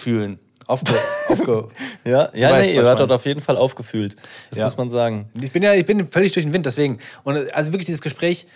fühlen. 0.00 0.38
Aufge, 0.66 0.92
aufge 1.28 1.68
Ja, 2.04 2.30
ja 2.34 2.50
weißt, 2.50 2.70
nee, 2.70 2.76
ihr 2.76 2.84
wart 2.84 2.94
ich 2.94 3.06
dort 3.06 3.12
auf 3.12 3.26
jeden 3.26 3.40
Fall 3.40 3.56
aufgefühlt. 3.56 4.16
Das 4.50 4.58
Ja. 4.58 4.64
muss 4.64 4.76
man 4.76 4.90
sagen. 4.90 5.28
ich 5.40 5.52
bin 5.52 5.62
ja, 5.62 5.74
ich 5.74 5.86
bin 5.86 6.06
völlig 6.08 6.32
durch 6.32 6.44
den 6.46 6.52
Wind, 6.52 6.66
deswegen. 6.66 6.98
Und 7.22 7.36
also 7.54 7.72
wirklich 7.72 7.86
dieses 7.86 8.00
Gespräch, 8.02 8.46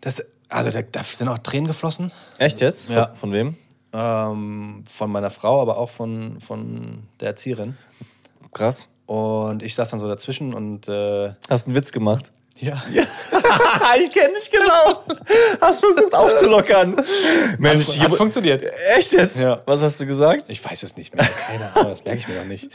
das, 0.00 0.22
also 0.48 0.70
da, 0.70 0.82
da 0.82 1.02
sind 1.04 1.28
auch 1.28 1.38
Tränen 1.38 1.66
geflossen. 1.66 2.12
Echt 2.38 2.60
jetzt? 2.60 2.88
Ja. 2.88 3.06
Von, 3.06 3.16
von 3.16 3.32
wem? 3.32 3.56
Ähm, 3.92 4.84
von 4.90 5.10
meiner 5.10 5.30
Frau, 5.30 5.60
aber 5.60 5.76
auch 5.78 5.90
von, 5.90 6.40
von 6.40 7.02
der 7.20 7.28
Erzieherin. 7.28 7.76
Krass. 8.52 8.88
Und 9.06 9.62
ich 9.62 9.74
saß 9.74 9.90
dann 9.90 9.98
so 9.98 10.08
dazwischen 10.08 10.54
und 10.54 10.88
äh, 10.88 11.32
Hast 11.48 11.66
einen 11.66 11.76
Witz 11.76 11.92
gemacht. 11.92 12.32
Ja. 12.62 13.04
ich 14.00 14.10
kenne 14.10 14.34
dich 14.34 14.50
genau. 14.50 15.04
Hast 15.60 15.80
versucht 15.80 16.14
aufzulockern. 16.14 16.96
Mensch, 17.58 17.98
Hat 17.98 18.14
funktioniert. 18.14 18.64
Echt 18.96 19.12
jetzt? 19.12 19.40
Ja. 19.40 19.60
Was 19.66 19.82
hast 19.82 20.00
du 20.00 20.06
gesagt? 20.06 20.48
Ich 20.48 20.64
weiß 20.64 20.82
es 20.82 20.96
nicht 20.96 21.14
mehr. 21.14 21.26
Keine 21.26 21.74
Ahnung, 21.74 21.90
das 21.90 22.04
merke 22.04 22.20
ich 22.20 22.28
mir 22.28 22.36
noch 22.36 22.44
nicht. 22.44 22.70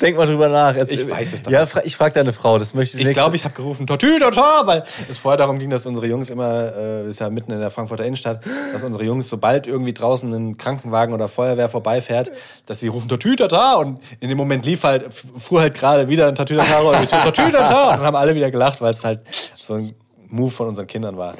Denk 0.00 0.16
mal 0.16 0.26
drüber 0.26 0.48
nach. 0.48 0.74
Erzähl- 0.74 1.00
Ich 1.00 1.10
weiß 1.10 1.32
es 1.32 1.42
doch 1.42 1.50
Ja, 1.52 1.60
nicht. 1.60 1.70
fra 1.72 1.80
ich 1.84 1.96
frage 1.96 2.14
deine 2.14 2.32
Frau. 2.32 2.58
Das 2.58 2.74
möchte 2.74 2.98
ich 2.98 3.06
Ich 3.06 3.12
glaube, 3.14 3.36
ich 3.36 3.44
habe 3.44 3.54
gerufen, 3.54 3.86
Tortütata, 3.86 4.62
weil 4.66 4.84
es 5.10 5.18
vorher 5.18 5.36
darum 5.36 5.58
ging, 5.58 5.70
dass 5.70 5.86
unsere 5.86 6.06
Jungs 6.06 6.30
immer, 6.30 6.72
äh, 6.76 7.08
ist 7.08 7.20
ja 7.20 7.30
mitten 7.30 7.52
in 7.52 7.60
der 7.60 7.70
Frankfurter 7.70 8.04
Innenstadt, 8.04 8.40
dass 8.72 8.82
unsere 8.82 9.04
Jungs, 9.04 9.28
sobald 9.28 9.66
irgendwie 9.66 9.92
draußen 9.92 10.32
ein 10.32 10.56
Krankenwagen 10.56 11.14
oder 11.14 11.28
Feuerwehr 11.28 11.68
vorbeifährt, 11.68 12.30
dass 12.66 12.80
sie 12.80 12.88
rufen 12.88 13.08
Tortütata 13.08 13.74
und 13.76 14.00
in 14.20 14.28
dem 14.28 14.38
Moment 14.38 14.64
lief 14.66 14.82
halt, 14.84 15.12
fuhr 15.12 15.60
halt 15.60 15.74
gerade 15.74 16.08
wieder 16.08 16.26
ein 16.28 16.34
Tortütata 16.34 16.80
und 16.80 17.10
Tortütata 17.10 17.90
und 17.90 17.96
dann 17.98 18.06
haben 18.06 18.16
alle 18.16 18.34
wieder 18.34 18.50
gelacht, 18.50 18.80
weil 18.80 18.94
es 18.94 19.04
halt 19.04 19.20
so 19.62 19.74
ein 19.74 19.94
Move 20.28 20.50
von 20.50 20.68
unseren 20.68 20.86
Kindern 20.86 21.16
war. 21.16 21.34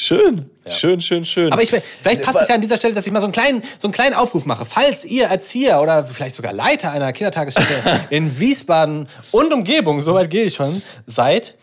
Schön. 0.00 0.46
Schön, 0.66 0.98
schön, 1.02 1.26
schön. 1.26 1.52
Aber 1.52 1.62
ich, 1.62 1.68
vielleicht 1.68 2.22
passt 2.22 2.40
es 2.40 2.48
ja 2.48 2.54
an 2.54 2.62
dieser 2.62 2.78
Stelle, 2.78 2.94
dass 2.94 3.06
ich 3.06 3.12
mal 3.12 3.20
so 3.20 3.26
einen 3.26 3.34
kleinen, 3.34 3.62
so 3.78 3.86
einen 3.86 3.92
kleinen 3.92 4.14
Aufruf 4.14 4.46
mache. 4.46 4.64
Falls 4.64 5.04
ihr 5.04 5.26
Erzieher 5.26 5.78
oder 5.82 6.06
vielleicht 6.06 6.36
sogar 6.36 6.54
Leiter 6.54 6.90
einer 6.90 7.12
Kindertagesstätte 7.12 8.06
in 8.10 8.40
Wiesbaden 8.40 9.10
und 9.30 9.52
Umgebung, 9.52 10.00
soweit 10.00 10.30
gehe 10.30 10.44
ich 10.44 10.54
schon, 10.54 10.80
seid, 11.06 11.54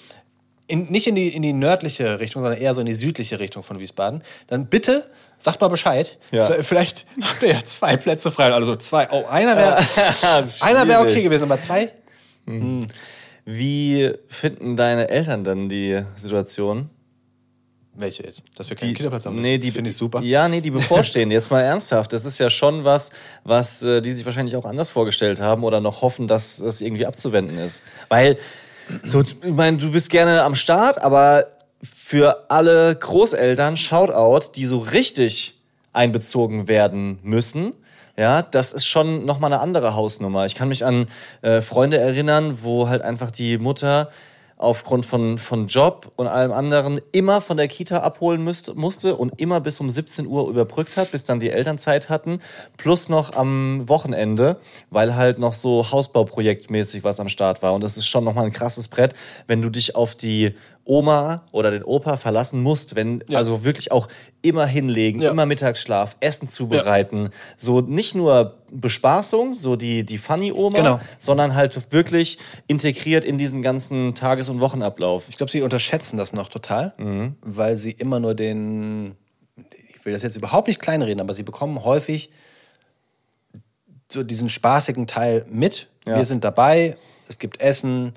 in, 0.68 0.86
nicht 0.92 1.08
in 1.08 1.16
die, 1.16 1.30
in 1.30 1.42
die 1.42 1.54
nördliche 1.54 2.20
Richtung, 2.20 2.44
sondern 2.44 2.62
eher 2.62 2.76
so 2.76 2.82
in 2.82 2.86
die 2.86 2.94
südliche 2.94 3.40
Richtung 3.40 3.64
von 3.64 3.80
Wiesbaden, 3.80 4.22
dann 4.46 4.68
bitte 4.68 5.10
sagt 5.40 5.60
mal 5.60 5.70
Bescheid. 5.70 6.20
Ja. 6.30 6.62
Vielleicht 6.62 7.08
habt 7.22 7.42
ihr 7.42 7.54
ja 7.54 7.64
zwei 7.64 7.98
Plätze 7.98 8.30
frei. 8.30 8.54
Also 8.54 8.76
zwei. 8.76 9.10
Oh, 9.10 9.26
einer 9.26 9.58
wäre 9.58 9.78
einer 10.62 10.88
wäre 10.88 11.02
okay 11.02 11.24
gewesen, 11.24 11.46
aber 11.46 11.60
zwei? 11.60 11.92
Wie 13.46 14.14
finden 14.28 14.78
deine 14.78 15.10
Eltern 15.10 15.44
dann 15.44 15.70
die 15.70 16.04
Situation? 16.16 16.92
Welche 18.00 18.24
jetzt? 18.24 18.44
Dass 18.56 18.70
wir 18.70 18.78
keinen 18.78 18.94
Kita-Platz 18.94 19.26
haben? 19.26 19.42
Nee, 19.42 19.58
die 19.58 19.72
finde 19.72 19.90
ich 19.90 19.98
super. 19.98 20.22
Ja, 20.22 20.48
nee, 20.48 20.62
die 20.62 20.70
bevorstehen. 20.82 21.32
Jetzt 21.32 21.50
mal 21.50 21.62
ernsthaft. 21.62 22.14
Das 22.14 22.26
ist 22.26 22.38
ja 22.38 22.50
schon 22.52 22.84
was, 22.84 23.12
was 23.44 23.82
äh, 23.82 24.02
die 24.02 24.12
sich 24.12 24.24
wahrscheinlich 24.26 24.56
auch 24.56 24.66
anders 24.66 24.92
vorgestellt 24.92 25.40
haben 25.40 25.64
oder 25.64 25.82
noch 25.82 26.04
hoffen, 26.04 26.28
dass 26.28 26.58
das 26.58 26.82
irgendwie 26.82 27.08
abzuwenden 27.08 27.58
ist. 27.58 27.82
Weil, 28.08 28.38
so, 29.04 29.22
ich 29.22 29.36
meine, 29.44 29.78
du 29.78 29.92
bist 29.92 30.12
gerne 30.12 30.44
am 30.44 30.54
Start, 30.56 31.02
aber 31.02 31.48
für 31.82 32.46
alle 32.50 32.96
Großeltern, 32.96 33.78
Shoutout, 33.78 34.52
die 34.56 34.66
so 34.66 34.78
richtig 34.78 35.56
einbezogen 35.92 36.68
werden 36.68 37.18
müssen, 37.24 37.74
ja, 38.16 38.42
das 38.42 38.74
ist 38.74 38.86
schon 38.86 39.26
nochmal 39.26 39.54
eine 39.54 39.62
andere 39.62 39.96
Hausnummer. 39.96 40.46
Ich 40.46 40.56
kann 40.56 40.70
mich 40.70 40.86
an 40.86 41.08
äh, 41.42 41.62
Freunde 41.62 41.98
erinnern, 41.98 42.60
wo 42.64 42.90
halt 42.90 43.04
einfach 43.04 43.30
die 43.30 43.60
Mutter 43.60 44.10
aufgrund 44.58 45.06
von, 45.06 45.38
von 45.38 45.68
Job 45.68 46.12
und 46.16 46.28
allem 46.28 46.52
anderen 46.52 47.00
immer 47.12 47.42
von 47.42 47.58
der 47.58 47.68
Kita 47.68 48.00
abholen 48.00 48.44
müsste, 48.44 48.74
musste 48.74 49.16
und 49.16 49.40
immer 49.40 49.62
bis 49.62 49.80
um 49.80 49.90
17 49.90 50.26
Uhr 50.26 50.50
überbrückt 50.50 50.98
hat, 50.98 51.12
bis 51.12 51.24
dann 51.26 51.40
die 51.40 51.52
Eltern 51.52 51.78
Zeit 51.78 52.10
hatten, 52.10 52.42
plus 52.76 53.08
noch 53.08 53.36
am 53.36 53.88
Wochenende, 53.88 54.58
weil 54.90 55.16
halt 55.16 55.38
noch 55.38 55.54
so 55.54 55.92
Hausbauprojektmäßig 55.92 57.04
was 57.04 57.20
am 57.20 57.30
Start 57.30 57.62
war. 57.62 57.74
Und 57.74 57.84
das 57.84 57.98
ist 57.98 58.08
schon 58.08 58.24
nochmal 58.24 58.46
ein 58.46 58.52
krasses 58.52 58.88
Brett, 58.88 59.14
wenn 59.46 59.62
du 59.62 59.70
dich 59.70 59.96
auf 59.96 60.16
die 60.16 60.56
Oma 60.88 61.46
oder 61.52 61.70
den 61.72 61.84
Opa 61.84 62.18
verlassen 62.18 62.62
musst, 62.64 62.96
wenn 62.96 63.24
Ja. 63.28 63.40
also 63.40 63.64
wirklich 63.64 63.92
auch 63.92 64.08
immer 64.42 64.66
hinlegen, 64.66 65.22
Ja. 65.22 65.32
immer 65.32 65.46
Mittagsschlaf, 65.46 66.16
Essen 66.22 66.48
zubereiten, 66.48 67.30
so 67.58 67.82
nicht 67.82 68.16
nur 68.16 68.56
Bespaßung, 68.72 69.54
so 69.56 69.76
die 69.76 70.04
die 70.06 70.18
Funny 70.18 70.52
Oma, 70.52 70.78
Genau. 70.78 71.00
sondern 71.20 71.56
halt 71.56 71.92
wirklich 71.92 72.38
integriert 72.68 73.26
in 73.26 73.38
diesen 73.38 73.62
ganzen 73.62 74.16
Tages- 74.16 74.50
und 74.50 74.60
Wochenablauf. 74.62 75.28
Ich 75.30 75.38
glaube, 75.38 75.52
sie 75.52 75.62
unterschätzen 75.62 76.18
das 76.18 76.34
noch 76.34 76.48
total, 76.50 76.94
weil 77.42 77.78
sie 77.78 77.92
immer 77.92 78.20
nur 78.20 78.34
den. 78.34 79.16
Ich 79.90 80.06
will 80.06 80.14
das 80.14 80.24
jetzt 80.24 80.38
überhaupt 80.38 80.68
nicht 80.70 80.80
kleinreden, 80.80 81.20
aber 81.20 81.34
sie 81.34 81.44
bekommen 81.44 81.84
häufig 81.84 82.30
so 84.10 84.24
diesen 84.24 84.48
spaßigen 84.50 85.06
Teil 85.08 85.46
mit. 85.50 85.88
Ja. 86.06 86.16
Wir 86.16 86.24
sind 86.26 86.44
dabei, 86.46 86.96
es 87.28 87.40
gibt 87.40 87.60
Essen, 87.60 88.14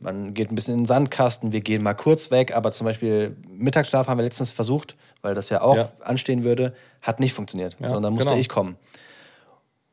man 0.00 0.34
geht 0.34 0.50
ein 0.50 0.54
bisschen 0.54 0.74
in 0.74 0.80
den 0.80 0.86
Sandkasten, 0.86 1.52
wir 1.52 1.60
gehen 1.60 1.82
mal 1.82 1.94
kurz 1.94 2.30
weg, 2.30 2.54
aber 2.56 2.72
zum 2.72 2.86
Beispiel 2.86 3.36
Mittagsschlaf 3.48 4.08
haben 4.08 4.18
wir 4.18 4.24
letztens 4.24 4.50
versucht, 4.50 4.96
weil 5.22 5.34
das 5.34 5.48
ja 5.50 5.60
auch 5.62 5.76
Ja. 5.76 5.90
anstehen 6.02 6.42
würde, 6.44 6.74
hat 7.02 7.20
nicht 7.20 7.34
funktioniert, 7.34 7.76
sondern 7.78 8.02
da 8.02 8.10
musste 8.10 8.30
genau. 8.30 8.40
ich 8.40 8.48
kommen. 8.48 8.76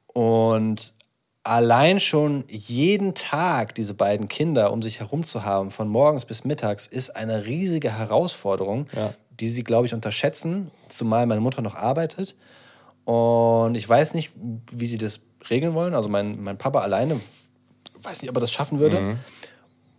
Und 0.08 0.94
allein 1.44 2.00
schon 2.00 2.44
jeden 2.48 3.14
Tag 3.14 3.76
diese 3.76 3.94
beiden 3.94 4.28
Kinder 4.28 4.72
um 4.72 4.82
sich 4.82 5.00
herum 5.00 5.24
zu 5.24 5.44
haben, 5.44 5.72
von 5.72 5.88
morgens 5.88 6.26
bis 6.26 6.44
mittags, 6.44 6.88
ist 6.88 7.16
eine 7.16 7.46
riesige 7.46 7.98
Herausforderung, 7.98 8.88
Ja. 8.96 9.14
die 9.40 9.48
sie, 9.48 9.64
glaube 9.64 9.86
ich, 9.88 9.94
unterschätzen, 9.94 10.72
zumal 10.90 11.26
meine 11.26 11.42
Mutter 11.42 11.62
noch 11.62 11.76
arbeitet. 11.76 12.36
Und 13.06 13.76
ich 13.76 13.88
weiß 13.88 14.14
nicht, 14.14 14.32
wie 14.72 14.88
sie 14.88 14.98
das 14.98 15.22
regeln 15.50 15.74
wollen. 15.74 15.94
Also 15.94 16.10
mein, 16.10 16.42
mein 16.44 16.58
Papa 16.58 16.80
alleine, 16.82 17.20
weiß 18.02 18.22
nicht, 18.22 18.30
ob 18.30 18.38
er 18.38 18.42
das 18.42 18.52
schaffen 18.52 18.80
würde. 18.80 19.18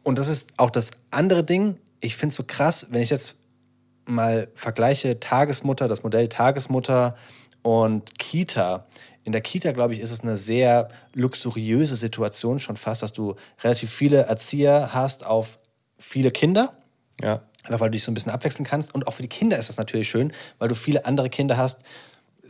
Und 0.09 0.18
das 0.18 0.28
ist 0.28 0.54
auch 0.56 0.70
das 0.70 0.92
andere 1.11 1.44
Ding. 1.44 1.76
Ich 2.00 2.16
finde 2.16 2.30
es 2.30 2.36
so 2.36 2.42
krass, 2.42 2.86
wenn 2.88 3.02
ich 3.02 3.11
jetzt 3.11 3.36
mal 4.06 4.48
vergleiche 4.54 5.20
Tagesmutter, 5.20 5.86
das 5.86 6.02
Modell 6.02 6.30
Tagesmutter 6.30 7.14
und 7.61 8.18
Kita. 8.18 8.86
In 9.24 9.32
der 9.32 9.42
Kita, 9.42 9.72
glaube 9.72 9.92
ich, 9.92 10.00
ist 10.00 10.11
es 10.11 10.22
eine 10.22 10.36
sehr 10.36 10.88
luxuriöse 11.12 11.94
Situation 11.94 12.59
schon 12.59 12.78
fast, 12.78 13.02
dass 13.02 13.12
du 13.12 13.34
relativ 13.62 13.92
viele 13.92 14.22
Erzieher 14.22 14.94
hast 14.94 15.26
auf 15.26 15.59
viele 15.98 16.30
Kinder. 16.30 16.72
Ja. 17.20 17.42
Einfach 17.64 17.80
weil 17.80 17.90
du 17.90 17.96
dich 17.96 18.04
so 18.04 18.11
ein 18.11 18.14
bisschen 18.14 18.32
abwechseln 18.32 18.64
kannst. 18.64 18.94
Und 18.94 19.06
auch 19.06 19.12
für 19.12 19.20
die 19.20 19.28
Kinder 19.28 19.59
ist 19.59 19.68
das 19.68 19.76
natürlich 19.76 20.09
schön, 20.09 20.32
weil 20.59 20.68
du 20.68 20.74
viele 20.74 21.04
andere 21.04 21.28
Kinder 21.28 21.59
hast. 21.59 21.82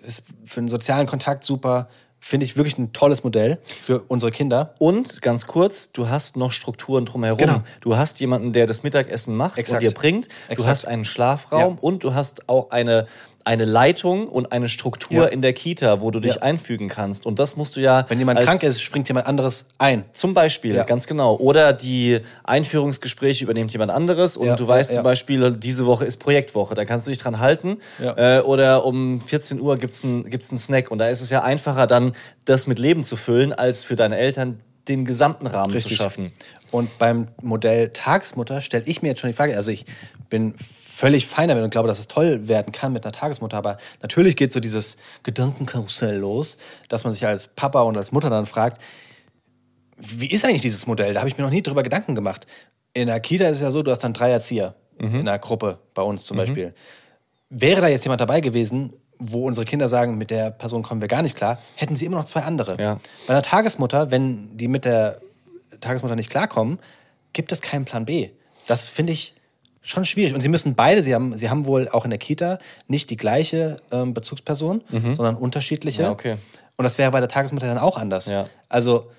Ist 0.07 0.23
für 0.45 0.61
den 0.61 0.69
sozialen 0.69 1.09
Kontakt 1.09 1.43
super. 1.43 1.89
Finde 2.21 2.45
ich 2.45 2.57
wirklich 2.57 2.79
ein 2.79 2.93
tolles 2.93 3.23
Modell 3.23 3.59
für 3.65 4.01
unsere 4.09 4.33
Kinder. 4.33 4.75
Und 4.79 5.23
ganz 5.23 5.47
kurz, 5.47 5.93
du 5.93 6.09
hast 6.09 6.37
noch 6.37 6.51
Strukturen 6.53 7.05
drumherum. 7.07 7.39
Genau. 7.39 7.61
Du 7.81 7.97
hast 7.97 8.21
jemanden, 8.21 8.53
der 8.53 8.67
das 8.67 8.83
Mittagessen 8.83 9.37
macht 9.37 9.57
Exakt. 9.59 9.83
und 9.83 9.89
dir 9.89 9.95
bringt. 9.95 10.27
Du 10.27 10.53
Exakt. 10.53 10.69
hast 10.69 10.89
einen 10.89 11.05
Schlafraum 11.05 11.75
Ja. 11.75 11.79
und 11.81 12.03
du 12.05 12.15
hast 12.15 12.49
auch 12.49 12.71
eine, 12.71 13.07
eine 13.49 13.65
Leitung 13.65 14.29
und 14.29 14.53
eine 14.53 14.69
Struktur 14.69 15.23
Ja. 15.23 15.27
in 15.27 15.41
der 15.41 15.55
Kita, 15.55 16.03
wo 16.03 16.11
du 16.11 16.21
dich 16.21 16.35
Ja. 16.35 16.43
einfügen 16.43 16.89
kannst. 16.89 17.25
Und 17.25 17.39
das 17.39 17.57
musst 17.57 17.77
du 17.77 17.81
ja. 17.81 18.05
Wenn 18.09 18.19
jemand 18.19 18.39
krank 18.41 18.63
ist, 18.63 18.83
springt 18.83 19.09
jemand 19.09 19.27
anderes 19.27 19.65
ein. 19.79 20.05
Zum 20.13 20.35
Beispiel, 20.35 20.75
Ja. 20.75 20.85
ganz 20.85 21.07
genau. 21.07 21.35
Oder 21.37 21.73
die 21.73 22.21
Einführungsgespräche 22.45 23.45
übernimmt 23.45 23.73
jemand 23.73 23.91
anderes 23.91 24.37
und 24.37 24.61
du 24.61 24.69
weißt 24.69 24.95
zum. 24.95 25.03
Beispiel, 25.03 25.53
diese 25.53 25.87
Woche 25.87 26.05
ist 26.05 26.19
Projektwoche, 26.19 26.75
da 26.75 26.85
kannst 26.85 27.07
du 27.07 27.11
dich 27.11 27.19
dran 27.19 27.39
halten. 27.41 27.79
Äh, 28.01 28.41
oder 28.41 28.85
um 28.85 29.21
14 29.23 29.61
Uhr 29.61 29.79
gibt 29.79 29.95
es 29.95 30.05
einen 30.05 30.29
gibt's 30.29 30.49
Snack. 30.49 30.91
Und 30.91 30.99
da 30.99 31.09
ist 31.09 31.23
es 31.23 31.31
ja 31.31 31.43
einfacher, 31.43 31.87
dann 31.87 32.13
das 32.45 32.67
mit 32.67 32.79
Leben 32.79 33.03
zu 33.03 33.17
füllen, 33.17 33.55
als 33.55 33.83
für 33.85 33.97
deine 33.97 34.19
Eltern 34.19 34.61
den 34.89 35.05
gesamten 35.07 35.47
Rahmen 35.47 35.79
zu 35.79 35.89
schaffen. 35.89 36.33
Und 36.71 36.99
beim 36.99 37.29
Modell 37.41 37.89
Tagesmutter 37.91 38.61
stelle 38.61 38.85
ich 38.87 39.01
mir 39.01 39.09
jetzt 39.09 39.21
schon 39.21 39.31
die 39.31 39.37
Frage, 39.37 39.57
also 39.57 39.71
ich 39.71 39.87
bin 40.29 40.55
völlig 40.99 41.27
fein 41.29 41.49
damit 41.49 41.63
und 41.63 41.71
glaube, 41.71 41.87
dass 41.87 42.01
es 42.01 42.09
toll 42.09 42.49
werden 42.49 42.73
kann 42.73 42.93
mit 42.93 43.05
einer 43.05 43.13
Tagesmutter, 43.13 43.57
aber 43.57 43.77
natürlich 44.03 44.37
geht 44.37 44.53
so 44.53 44.59
dieses 44.59 44.97
Gedankenkarussell 45.23 46.17
los, 46.17 46.59
dass 46.89 47.05
man 47.05 47.13
sich 47.13 47.25
als 47.25 47.47
Papa 47.47 47.83
und 47.83 47.97
als 47.97 48.11
Mutter 48.11 48.31
dann 48.31 48.47
fragt, 48.47 48.83
wie 49.97 50.29
ist 50.31 50.45
eigentlich 50.45 50.63
dieses 50.63 50.87
Modell? 50.89 51.15
Da 51.15 51.21
habe 51.21 51.29
ich 51.29 51.39
mir 51.39 51.45
noch 51.45 51.51
nie 51.51 51.63
drüber 51.63 51.85
Gedanken 51.85 52.17
gemacht. 52.17 52.47
In 52.95 53.07
der 53.07 53.21
Kita 53.21 53.47
ist 53.47 53.59
es 53.59 53.63
ja 53.63 53.71
so, 53.71 53.83
du 53.85 53.91
hast 53.93 54.01
dann 54.03 54.13
drei 54.13 54.31
Erzieher 54.31 54.75
Mhm. 55.01 55.15
in 55.21 55.29
einer 55.29 55.39
Gruppe, 55.39 55.79
bei 55.95 56.03
uns 56.03 56.27
zum 56.27 56.37
Beispiel. 56.37 56.75
Wäre 57.51 57.81
da 57.81 57.87
jetzt 57.87 58.05
jemand 58.05 58.21
dabei 58.21 58.41
gewesen, 58.41 58.93
wo 59.21 59.47
unsere 59.47 59.65
Kinder 59.65 59.89
sagen, 59.89 60.19
mit 60.19 60.31
der 60.31 60.51
Person 60.51 60.83
kommen 60.83 61.01
wir 61.01 61.07
gar 61.07 61.23
nicht 61.23 61.37
klar, 61.37 61.59
hätten 61.77 61.95
sie 61.95 62.07
immer 62.07 62.17
noch 62.17 62.25
zwei 62.25 62.43
andere. 62.43 62.77
Ja. 62.83 62.99
Bei 63.29 63.35
einer 63.35 63.43
Tagesmutter, 63.43 64.11
wenn 64.11 64.57
die 64.57 64.67
mit 64.67 64.85
der 64.85 65.21
Tagesmutter 65.81 66.17
nicht 66.17 66.31
klarkommen, 66.31 66.81
gibt 67.33 67.53
es 67.53 67.61
keinen 67.63 67.85
Plan 67.85 68.05
B. 68.07 68.31
Das 68.67 68.87
finde 68.89 69.13
ich 69.13 69.35
schon 69.83 70.05
schwierig. 70.05 70.35
Und 70.35 70.41
sie 70.41 70.49
müssen 70.49 70.75
beide, 70.75 71.03
sie 71.03 71.15
haben, 71.15 71.37
sie 71.37 71.49
haben 71.51 71.67
wohl 71.67 71.89
auch 71.89 72.05
in 72.05 72.11
der 72.11 72.19
Kita 72.19 72.59
nicht 72.89 73.11
die 73.11 73.17
gleiche 73.17 73.77
ähm, 73.91 74.15
Bezugsperson, 74.15 74.83
sondern 75.13 75.37
unterschiedliche. 75.37 76.03
Mhm. 76.03 76.07
Ja, 76.07 76.13
okay. 76.13 76.37
Und 76.77 76.83
das 76.85 76.99
wäre 76.99 77.11
bei 77.11 77.21
der 77.21 77.29
Tagesmutter 77.29 77.67
dann 77.67 77.79
auch 77.79 77.97
anders. 77.97 78.27
Ja. 78.27 78.47
Also, 78.69 79.11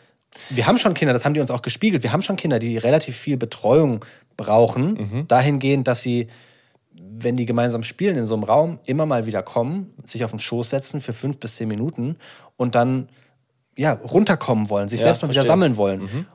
wir 0.50 0.68
haben 0.68 0.78
schon 0.78 0.94
Kinder, 0.94 1.12
das 1.14 1.26
haben 1.26 1.34
die 1.34 1.40
uns 1.40 1.50
auch 1.52 1.62
gespiegelt. 1.64 2.04
Wir 2.04 2.12
haben 2.14 2.22
schon 2.22 2.36
Kinder, 2.38 2.60
die 2.60 2.78
relativ 2.78 3.18
viel 3.18 3.36
Betreuung 3.38 4.06
brauchen, 4.38 4.94
Mhm. 4.94 5.28
dahingehend, 5.28 5.88
dass 5.88 6.02
sie, 6.04 6.28
wenn 6.94 7.36
die 7.36 7.46
gemeinsam 7.46 7.84
spielen 7.84 8.16
in 8.16 8.26
so 8.26 8.36
einem 8.36 8.44
Raum, 8.44 8.80
immer 8.86 9.06
mal 9.06 9.26
wieder 9.26 9.42
kommen, 9.44 9.94
sich 10.04 10.24
auf 10.24 10.30
den 10.32 10.40
Schoß 10.40 10.70
setzen 10.70 11.02
für 11.02 11.14
fünf 11.14 11.40
bis 11.40 11.56
zehn 11.56 11.68
Minuten 11.68 12.18
und 12.58 12.76
dann 12.76 13.10
ja, 13.76 13.94
runterkommen 13.94 14.70
wollen, 14.70 14.88
sich 14.90 15.00
Ja, 15.00 15.06
selbst 15.08 15.22
mal 15.22 15.30
wieder 15.30 15.36
verstehe. 15.42 15.48
sammeln 15.48 15.78
wollen. 15.78 16.26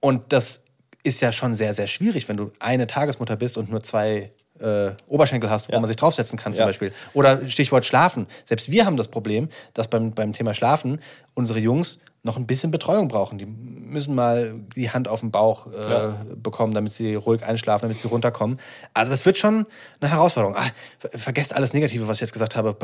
Und 0.00 0.32
das 0.32 0.64
ist 1.02 1.20
ja 1.20 1.32
schon 1.32 1.54
sehr, 1.54 1.72
sehr 1.72 1.86
schwierig, 1.86 2.28
wenn 2.28 2.36
du 2.36 2.52
eine 2.58 2.86
Tagesmutter 2.86 3.36
bist 3.36 3.56
und 3.58 3.70
nur 3.70 3.82
zwei 3.82 4.30
äh, 4.60 4.90
Oberschenkel 5.08 5.50
hast, 5.50 5.68
wo 5.68 5.72
Ja. 5.72 5.80
man 5.80 5.88
sich 5.88 5.96
draufsetzen 5.96 6.38
kann, 6.38 6.52
zum 6.54 6.60
Ja. 6.60 6.66
Beispiel. 6.66 6.92
Oder 7.14 7.48
Stichwort 7.48 7.84
Schlafen. 7.84 8.26
Selbst 8.44 8.70
wir 8.70 8.86
haben 8.86 8.96
das 8.96 9.08
Problem, 9.08 9.48
dass 9.74 9.88
beim, 9.88 10.12
beim 10.12 10.32
Thema 10.32 10.54
Schlafen 10.54 11.00
unsere 11.34 11.58
Jungs 11.58 11.98
noch 12.24 12.36
ein 12.36 12.46
bisschen 12.46 12.70
Betreuung 12.70 13.08
brauchen. 13.08 13.36
Die 13.38 13.46
müssen 13.46 14.14
mal 14.14 14.54
die 14.76 14.90
Hand 14.90 15.08
auf 15.08 15.20
den 15.20 15.32
Bauch 15.32 15.66
äh, 15.66 15.90
Ja. 15.90 16.16
bekommen, 16.36 16.72
damit 16.72 16.92
sie 16.92 17.16
ruhig 17.16 17.42
einschlafen, 17.42 17.86
damit 17.86 17.98
sie 17.98 18.06
runterkommen. 18.06 18.60
Also 18.94 19.10
das 19.10 19.26
wird 19.26 19.38
schon 19.38 19.66
eine 20.00 20.10
Herausforderung. 20.10 20.56
Ah, 20.56 20.66
ver 21.00 21.10
vergesst 21.18 21.52
alles 21.52 21.72
Negative, 21.74 22.06
was 22.06 22.18
ich 22.18 22.20
jetzt 22.20 22.32
gesagt 22.32 22.54
habe, 22.54 22.76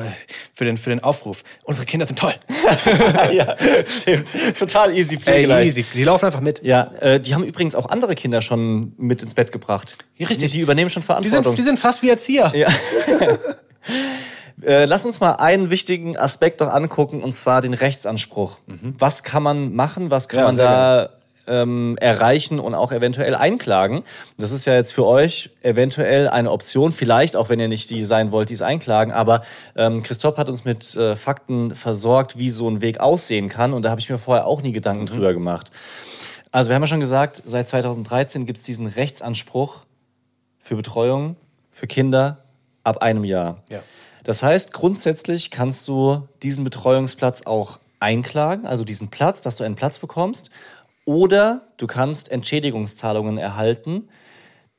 für 0.53 0.64
den, 0.64 0.76
für 0.76 0.91
den 0.91 1.05
Aufruf. 1.05 1.45
Unsere 1.62 1.86
Kinder 1.86 2.05
sind 2.05 2.18
toll. 2.18 2.34
ja, 3.32 3.55
stimmt. 3.86 4.32
Total 4.59 4.93
easy 4.97 5.14
Ey, 5.14 5.20
pflegeleicht. 5.20 5.66
easy. 5.68 5.84
Die 5.95 6.03
laufen 6.05 6.26
einfach 6.26 6.41
mit. 6.41 6.64
Ja, 6.64 6.91
äh, 7.01 7.20
die 7.20 7.32
haben 7.34 7.45
übrigens 7.45 7.76
auch 7.76 7.86
andere 7.86 8.16
Kinder 8.16 8.43
schon 8.43 8.93
mit 8.97 9.22
ins 9.22 9.34
Bett 9.34 9.53
gebracht. 9.53 9.99
Ja, 10.16 10.26
richtig. 10.26 10.51
Die, 10.51 10.59
die 10.59 10.62
übernehmen 10.62 10.91
schon 10.91 11.03
Die 11.03 11.07
Verantwortung. 11.07 11.45
sind, 11.45 11.59
die 11.59 11.62
sind 11.62 11.78
fast 11.78 12.03
wie 12.03 12.11
Erzieher. 12.11 12.53
Ja. 12.57 12.68
Äh, 14.63 14.87
lass 14.87 15.07
uns 15.07 15.21
mal 15.21 15.33
einen 15.35 15.71
wichtigen 15.71 16.17
Aspekt 16.17 16.61
noch 16.61 16.69
angucken, 16.69 17.23
und 17.23 17.35
zwar 17.35 17.61
den 17.61 17.75
Rechtsanspruch. 17.75 18.59
Was 18.99 19.23
kann 19.23 19.43
man 19.43 19.75
machen, 19.75 20.11
was 20.11 20.29
kann 20.29 20.41
Ja, 20.41 20.47
man 20.47 20.57
da 20.57 21.09
ähm, 21.47 21.97
erreichen 22.01 22.59
und 22.59 22.75
auch 22.75 22.93
eventuell 22.93 23.35
einklagen? 23.35 24.03
Das 24.37 24.53
ist 24.53 24.65
ja 24.67 24.75
jetzt 24.75 24.93
für 24.93 25.07
euch 25.07 25.51
eventuell 25.63 26.29
eine 26.29 26.51
Option, 26.51 26.93
vielleicht 26.93 27.37
auch 27.37 27.49
wenn 27.49 27.61
ihr 27.61 27.69
nicht 27.69 27.91
die 27.91 28.05
sein 28.05 28.33
wollt, 28.33 28.51
die 28.51 28.55
es 28.55 28.63
einklagen. 28.63 29.13
Aber 29.13 29.43
ähm, 29.77 30.03
Christoph 30.03 30.37
hat 30.37 30.49
uns 30.49 30.65
mit 30.65 30.97
äh, 30.97 31.17
Fakten 31.17 31.75
versorgt, 31.75 32.39
wie 32.39 32.51
so 32.51 32.69
ein 32.69 32.81
Weg 32.81 33.01
aussehen 33.01 33.49
kann. 33.49 33.73
Und 33.73 33.83
da 33.83 33.91
habe 33.91 34.01
ich 34.01 34.11
mir 34.11 34.19
vorher 34.19 34.47
auch 34.47 34.63
nie 34.63 34.73
Gedanken 34.73 35.07
drüber 35.07 35.33
gemacht. 35.33 35.71
Also 36.51 36.71
wir 36.71 36.75
haben 36.75 36.83
ja 36.83 36.89
schon 36.89 37.01
gesagt, 37.01 37.43
seit 37.47 37.69
2013 37.69 38.47
gibt 38.47 38.59
es 38.59 38.65
diesen 38.65 38.87
Rechtsanspruch 38.87 39.81
für 40.61 40.77
Betreuung 40.77 41.37
für 41.71 41.87
Kinder 41.87 42.39
ab 42.83 43.03
einem 43.03 43.25
Jahr. 43.25 43.63
Ja. 43.69 43.81
Das 44.29 44.43
heißt, 44.43 44.74
grundsätzlich 44.74 45.51
kannst 45.51 45.89
du 45.89 46.29
diesen 46.43 46.62
Betreuungsplatz 46.62 47.47
auch 47.47 47.79
einklagen, 47.99 48.66
also 48.66 48.85
diesen 48.85 49.09
Platz, 49.09 49.41
dass 49.41 49.57
du 49.57 49.64
einen 49.64 49.74
Platz 49.74 50.01
bekommst, 50.01 50.51
oder 51.07 51.66
du 51.79 51.87
kannst 51.87 52.31
Entschädigungszahlungen 52.31 53.39
erhalten, 53.39 54.11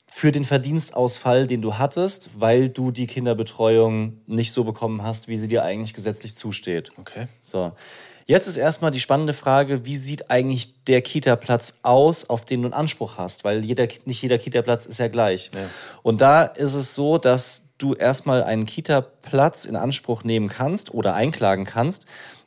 für 0.05 0.31
den 0.31 0.43
Verdienstausfall, 0.43 1.47
den 1.47 1.63
du 1.63 1.79
hattest, 1.79 2.29
weil 2.35 2.69
du 2.69 2.91
die 2.91 3.07
Kinderbetreuung 3.07 4.21
nicht 4.27 4.53
so 4.53 4.63
bekommen 4.63 5.01
hast, 5.01 5.27
wie 5.27 5.37
sie 5.37 5.47
dir 5.47 5.63
eigentlich 5.63 5.95
gesetzlich 5.95 6.35
zusteht. 6.35 6.91
Okay. 6.97 7.27
So. 7.41 7.71
Jetzt 8.29 8.45
ist 8.45 8.57
erstmal 8.57 8.91
die 8.91 8.99
spannende 8.99 9.33
Frage, 9.33 9.85
wie 9.85 9.95
sieht 9.95 10.29
eigentlich 10.29 10.83
der 10.83 11.01
Kita-Platz 11.01 11.79
aus, 11.81 12.29
auf 12.29 12.45
den 12.45 12.61
du 12.61 12.67
einen 12.67 12.75
Anspruch 12.75 13.17
hast? 13.17 13.43
Weil 13.43 13.65
jeder, 13.65 13.87
nicht 14.05 14.21
jeder 14.21 14.37
Kita-Platz 14.37 14.85
ist 14.85 14.99
ja 14.99 15.07
gleich. 15.07 15.49
Und 16.03 16.21
da 16.21 16.43
ist 16.43 16.75
es 16.75 16.93
so, 16.93 17.17
dass 17.17 17.63
du 17.79 17.95
erstmal 17.95 18.43
einen 18.43 18.67
Kita-Platz 18.67 19.65
in 19.65 19.75
Anspruch 19.75 20.23
nehmen 20.23 20.47
kannst 20.47 20.93
oder 20.93 21.15
einklagen 21.15 21.65
kannst 21.65 22.05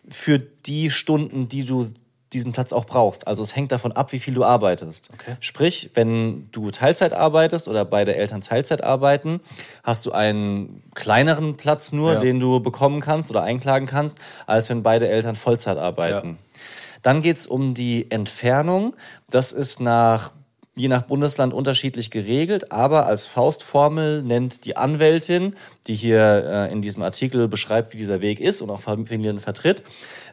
für 0.08 0.38
die 0.38 0.88
Stunden, 0.88 1.48
die 1.48 1.64
du 1.64 1.84
diesen 2.32 2.52
Platz 2.52 2.72
auch 2.72 2.84
brauchst. 2.86 3.26
Also 3.26 3.42
es 3.42 3.54
hängt 3.54 3.72
davon 3.72 3.92
ab, 3.92 4.12
wie 4.12 4.18
viel 4.18 4.34
du 4.34 4.44
arbeitest. 4.44 5.10
Okay. 5.14 5.36
Sprich, 5.40 5.90
wenn 5.94 6.48
du 6.52 6.70
Teilzeit 6.70 7.12
arbeitest 7.12 7.68
oder 7.68 7.84
beide 7.84 8.14
Eltern 8.16 8.40
Teilzeit 8.40 8.82
arbeiten, 8.82 9.40
hast 9.82 10.06
du 10.06 10.12
einen 10.12 10.82
kleineren 10.94 11.56
Platz 11.56 11.92
nur, 11.92 12.14
Ja. 12.14 12.20
den 12.20 12.40
du 12.40 12.60
bekommen 12.60 13.00
kannst 13.00 13.30
oder 13.30 13.42
einklagen 13.42 13.86
kannst, 13.86 14.18
als 14.46 14.68
wenn 14.70 14.82
beide 14.82 15.08
Eltern 15.08 15.36
Vollzeit 15.36 15.78
arbeiten. 15.78 16.38
Ja. 16.54 16.60
Dann 17.02 17.22
geht 17.22 17.36
es 17.36 17.46
um 17.46 17.74
die 17.74 18.10
Entfernung. 18.10 18.94
Das 19.28 19.52
ist 19.52 19.80
nach, 19.80 20.30
je 20.74 20.88
nach 20.88 21.02
Bundesland 21.02 21.52
unterschiedlich 21.52 22.10
geregelt, 22.10 22.72
aber 22.72 23.06
als 23.06 23.26
Faustformel 23.26 24.22
nennt 24.22 24.64
die 24.64 24.76
Anwältin, 24.76 25.54
die 25.86 25.94
hier 25.94 26.44
äh, 26.46 26.72
in 26.72 26.80
diesem 26.80 27.02
Artikel 27.02 27.48
beschreibt, 27.48 27.92
wie 27.92 27.98
dieser 27.98 28.22
Weg 28.22 28.40
ist 28.40 28.62
und 28.62 28.70
auch 28.70 28.80
Familien 28.80 29.40
vertritt, 29.40 29.82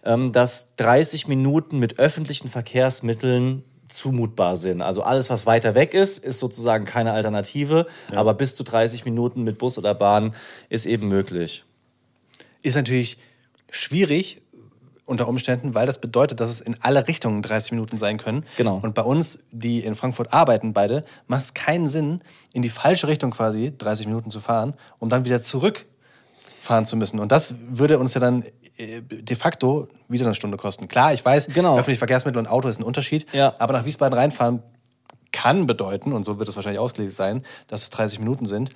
dass 0.03 0.75
30 0.75 1.27
Minuten 1.27 1.79
mit 1.79 1.99
öffentlichen 1.99 2.49
Verkehrsmitteln 2.49 3.63
zumutbar 3.89 4.55
sind. 4.55 4.81
Also 4.81 5.01
alles, 5.01 5.29
was 5.29 5.45
weiter 5.45 5.75
weg 5.75 5.93
ist, 5.93 6.19
ist 6.19 6.39
sozusagen 6.39 6.85
keine 6.85 7.11
Alternative, 7.11 7.87
aber 8.13 8.33
bis 8.33 8.55
zu 8.55 8.63
30 8.63 9.05
Minuten 9.05 9.43
mit 9.43 9.57
Bus 9.57 9.77
oder 9.77 9.93
Bahn 9.95 10.33
ist 10.69 10.85
eben 10.85 11.07
möglich. 11.07 11.65
Ist 12.61 12.75
natürlich 12.75 13.17
schwierig 13.69 14.41
unter 15.05 15.27
Umständen, 15.27 15.73
weil 15.73 15.87
das 15.87 15.99
bedeutet, 15.99 16.39
dass 16.39 16.49
es 16.49 16.61
in 16.61 16.75
alle 16.81 17.07
Richtungen 17.07 17.41
30 17.41 17.71
Minuten 17.71 17.97
sein 17.97 18.17
können. 18.17 18.45
Genau. 18.57 18.79
Und 18.81 18.93
bei 18.93 19.01
uns, 19.01 19.39
die 19.51 19.79
in 19.79 19.95
Frankfurt 19.95 20.31
arbeiten, 20.31 20.73
beide, 20.73 21.03
macht 21.27 21.45
es 21.45 21.53
keinen 21.55 21.87
Sinn, 21.87 22.21
in 22.53 22.61
die 22.61 22.69
falsche 22.69 23.07
Richtung 23.07 23.31
quasi 23.31 23.73
30 23.75 24.05
Minuten 24.05 24.29
zu 24.29 24.39
fahren, 24.39 24.75
um 24.99 25.09
dann 25.09 25.25
wieder 25.25 25.41
zurückfahren 25.41 26.85
zu 26.85 26.95
müssen. 26.95 27.19
Und 27.19 27.31
das 27.31 27.55
würde 27.69 27.97
uns 27.97 28.13
ja 28.13 28.21
dann 28.21 28.45
de 28.79 29.35
facto 29.35 29.87
wieder 30.07 30.25
eine 30.25 30.35
Stunde 30.35 30.55
kosten. 30.57 30.87
Klar, 30.87 31.13
ich 31.13 31.23
weiß, 31.23 31.47
Genau. 31.47 31.73
öffentliche 31.73 31.99
Verkehrsmittel 31.99 32.39
und 32.39 32.47
Auto 32.47 32.69
ist 32.69 32.79
ein 32.79 32.83
Unterschied, 32.83 33.25
Ja. 33.33 33.53
aber 33.59 33.73
nach 33.73 33.85
Wiesbaden 33.85 34.17
reinfahren 34.17 34.63
kann 35.31 35.67
bedeuten, 35.67 36.13
und 36.13 36.23
so 36.23 36.39
wird 36.39 36.47
es 36.49 36.55
wahrscheinlich 36.55 36.79
ausgelegt 36.79 37.13
sein, 37.13 37.43
dass 37.67 37.83
es 37.83 37.89
30 37.91 38.19
Minuten 38.19 38.45
sind. 38.45 38.71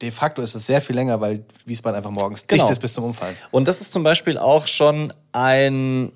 De 0.00 0.10
facto 0.10 0.42
ist 0.42 0.54
es 0.54 0.66
sehr 0.66 0.80
viel 0.80 0.94
länger, 0.96 1.20
weil 1.20 1.44
Wiesbaden 1.66 1.96
einfach 1.96 2.10
morgens 2.10 2.46
Genau. 2.46 2.62
dicht 2.64 2.72
ist 2.72 2.80
bis 2.80 2.92
zum 2.94 3.04
Umfallen. 3.04 3.36
Und 3.50 3.68
das 3.68 3.80
ist 3.80 3.92
zum 3.92 4.02
Beispiel 4.02 4.38
auch 4.38 4.66
schon 4.66 5.12
ein 5.32 6.12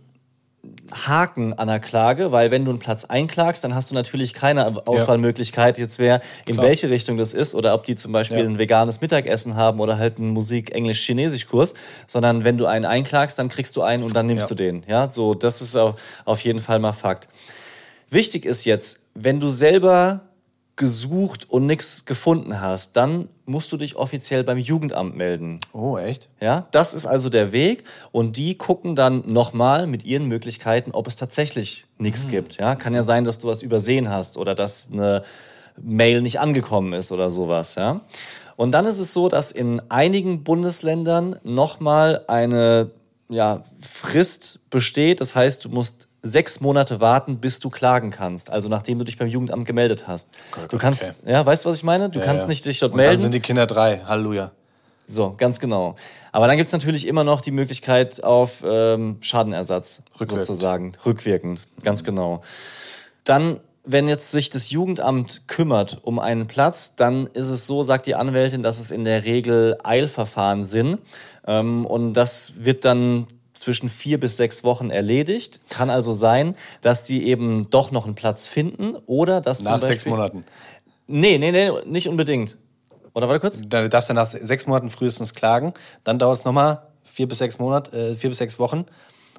Haken 0.92 1.52
an 1.54 1.66
der 1.68 1.80
Klage, 1.80 2.30
weil 2.32 2.50
wenn 2.50 2.64
du 2.64 2.70
einen 2.70 2.78
Platz 2.78 3.04
einklagst, 3.04 3.64
dann 3.64 3.74
hast 3.74 3.90
du 3.90 3.94
natürlich 3.94 4.34
keine 4.34 4.86
Auswahlmöglichkeit, 4.86 5.78
jetzt 5.78 5.98
wer 5.98 6.20
in 6.46 6.54
Klar. 6.54 6.66
welche 6.68 6.90
Richtung 6.90 7.16
das 7.16 7.34
ist 7.34 7.54
oder 7.54 7.74
ob 7.74 7.84
die 7.84 7.94
zum 7.96 8.12
Beispiel 8.12 8.38
Ja. 8.38 8.44
ein 8.44 8.58
veganes 8.58 9.00
Mittagessen 9.00 9.56
haben 9.56 9.80
oder 9.80 9.98
halt 9.98 10.18
einen 10.18 10.30
Musik-Englisch-Chinesisch-Kurs, 10.30 11.74
sondern 12.06 12.44
wenn 12.44 12.56
du 12.58 12.66
einen 12.66 12.84
einklagst, 12.84 13.38
dann 13.38 13.48
kriegst 13.48 13.76
du 13.76 13.82
einen 13.82 14.02
und 14.04 14.14
dann 14.14 14.26
nimmst 14.26 14.44
Ja. 14.44 14.48
du 14.48 14.54
den. 14.54 14.84
Ja, 14.86 15.10
so, 15.10 15.34
das 15.34 15.60
ist 15.62 15.76
auf 15.76 16.40
jeden 16.42 16.60
Fall 16.60 16.78
mal 16.78 16.92
Fakt. 16.92 17.28
Wichtig 18.10 18.44
ist 18.44 18.64
jetzt, 18.64 19.00
wenn 19.14 19.40
du 19.40 19.48
selber 19.48 20.20
gesucht 20.76 21.46
und 21.50 21.66
nichts 21.66 22.04
gefunden 22.04 22.60
hast, 22.60 22.96
dann 22.96 23.28
musst 23.46 23.72
du 23.72 23.76
dich 23.76 23.96
offiziell 23.96 24.44
beim 24.44 24.58
Jugendamt 24.58 25.16
melden. 25.16 25.60
Oh, 25.72 25.96
echt? 25.96 26.28
Ja, 26.40 26.66
das 26.72 26.94
ist 26.94 27.06
also 27.06 27.30
der 27.30 27.52
Weg 27.52 27.84
und 28.12 28.36
die 28.36 28.56
gucken 28.56 28.96
dann 28.96 29.22
nochmal 29.26 29.86
mit 29.86 30.04
ihren 30.04 30.26
Möglichkeiten, 30.26 30.90
ob 30.90 31.06
es 31.06 31.16
tatsächlich 31.16 31.86
nichts 31.98 32.28
gibt. 32.28 32.58
Ja, 32.58 32.74
kann 32.74 32.94
ja 32.94 33.02
sein, 33.02 33.24
dass 33.24 33.38
du 33.38 33.48
was 33.48 33.62
übersehen 33.62 34.10
hast 34.10 34.36
oder 34.36 34.54
dass 34.54 34.90
eine 34.92 35.22
Mail 35.80 36.22
nicht 36.22 36.40
angekommen 36.40 36.92
ist 36.92 37.12
oder 37.12 37.30
sowas. 37.30 37.76
Ja, 37.76 38.02
und 38.56 38.72
dann 38.72 38.86
ist 38.86 38.98
es 38.98 39.12
so, 39.12 39.28
dass 39.28 39.52
in 39.52 39.80
einigen 39.90 40.42
Bundesländern 40.42 41.36
nochmal 41.44 42.24
eine 42.26 42.90
ja, 43.28 43.64
Frist 43.80 44.70
besteht. 44.70 45.20
Das 45.20 45.34
heißt, 45.34 45.64
du 45.64 45.68
musst 45.68 46.08
sechs 46.26 46.60
Monate 46.60 47.00
warten, 47.00 47.38
bis 47.38 47.60
du 47.60 47.70
klagen 47.70 48.10
kannst. 48.10 48.50
Also 48.50 48.68
nachdem 48.68 48.98
du 48.98 49.04
dich 49.04 49.18
beim 49.18 49.28
Jugendamt 49.28 49.66
gemeldet 49.66 50.06
hast. 50.06 50.28
Gott, 50.50 50.72
du 50.72 50.78
kannst, 50.78 51.20
okay. 51.22 51.32
ja, 51.32 51.46
weißt 51.46 51.64
du, 51.64 51.68
was 51.70 51.76
ich 51.78 51.84
meine? 51.84 52.10
Du 52.10 52.18
Ja, 52.20 52.24
kannst 52.26 52.44
ja. 52.44 52.48
nicht 52.48 52.64
dich 52.64 52.78
dort 52.80 52.92
Und 52.92 52.96
melden. 52.98 53.12
Dann 53.14 53.20
sind 53.22 53.34
die 53.34 53.40
Kinder 53.40 53.66
drei. 53.66 54.00
Halleluja. 54.00 54.50
So, 55.08 55.34
ganz 55.36 55.60
genau. 55.60 55.94
Aber 56.32 56.48
dann 56.48 56.56
gibt's 56.56 56.72
natürlich 56.72 57.06
immer 57.06 57.22
noch 57.24 57.40
die 57.40 57.52
Möglichkeit 57.52 58.24
auf 58.24 58.64
ähm, 58.66 59.18
Schadenersatz 59.20 60.02
Rückwirkend. 60.20 60.46
sozusagen. 60.46 60.92
Rückwirkend, 61.06 61.66
ganz 61.84 62.02
genau. 62.02 62.42
Dann, 63.24 63.60
wenn 63.84 64.08
jetzt 64.08 64.32
sich 64.32 64.50
das 64.50 64.70
Jugendamt 64.70 65.42
kümmert 65.46 65.98
um 66.02 66.18
einen 66.18 66.46
Platz, 66.46 66.96
dann 66.96 67.28
ist 67.34 67.48
es 67.48 67.66
so, 67.68 67.84
sagt 67.84 68.06
die 68.06 68.16
Anwältin, 68.16 68.62
dass 68.64 68.80
es 68.80 68.90
in 68.90 69.04
der 69.04 69.24
Regel 69.24 69.78
Eilverfahren 69.84 70.64
sind. 70.64 70.98
Ähm, 71.46 71.86
und 71.86 72.14
das 72.14 72.54
wird 72.56 72.84
dann 72.84 73.28
zwischen 73.66 73.88
vier 73.88 74.20
bis 74.20 74.36
sechs 74.36 74.62
Wochen 74.62 74.90
erledigt. 74.90 75.60
Kann 75.70 75.90
also 75.90 76.12
sein, 76.12 76.54
dass 76.82 77.02
die 77.02 77.26
eben 77.26 77.68
doch 77.68 77.90
noch 77.90 78.04
einen 78.06 78.14
Platz 78.14 78.46
finden 78.46 78.94
oder 79.06 79.40
dass 79.40 79.62
Nach 79.62 79.72
Beispiel, 79.72 79.88
sechs 79.88 80.06
Monaten. 80.06 80.44
Nee, 81.08 81.36
nee, 81.38 81.50
nee, 81.50 81.72
nicht 81.84 82.08
unbedingt. 82.08 82.58
Oder 83.12 83.26
warte 83.26 83.40
kurz? 83.40 83.60
Du 83.62 83.88
darfst 83.88 84.08
dann 84.08 84.14
nach 84.14 84.26
sechs 84.26 84.68
Monaten 84.68 84.88
frühestens 84.88 85.34
klagen. 85.34 85.74
Dann 86.04 86.20
dauert 86.20 86.38
es 86.38 86.44
nochmal 86.44 86.86
vier 87.02 87.26
bis 87.26 87.38
sechs 87.38 87.58
Monate, 87.58 87.90
äh, 88.12 88.14
vier 88.14 88.30
bis 88.30 88.38
sechs 88.38 88.60
Wochen. 88.60 88.86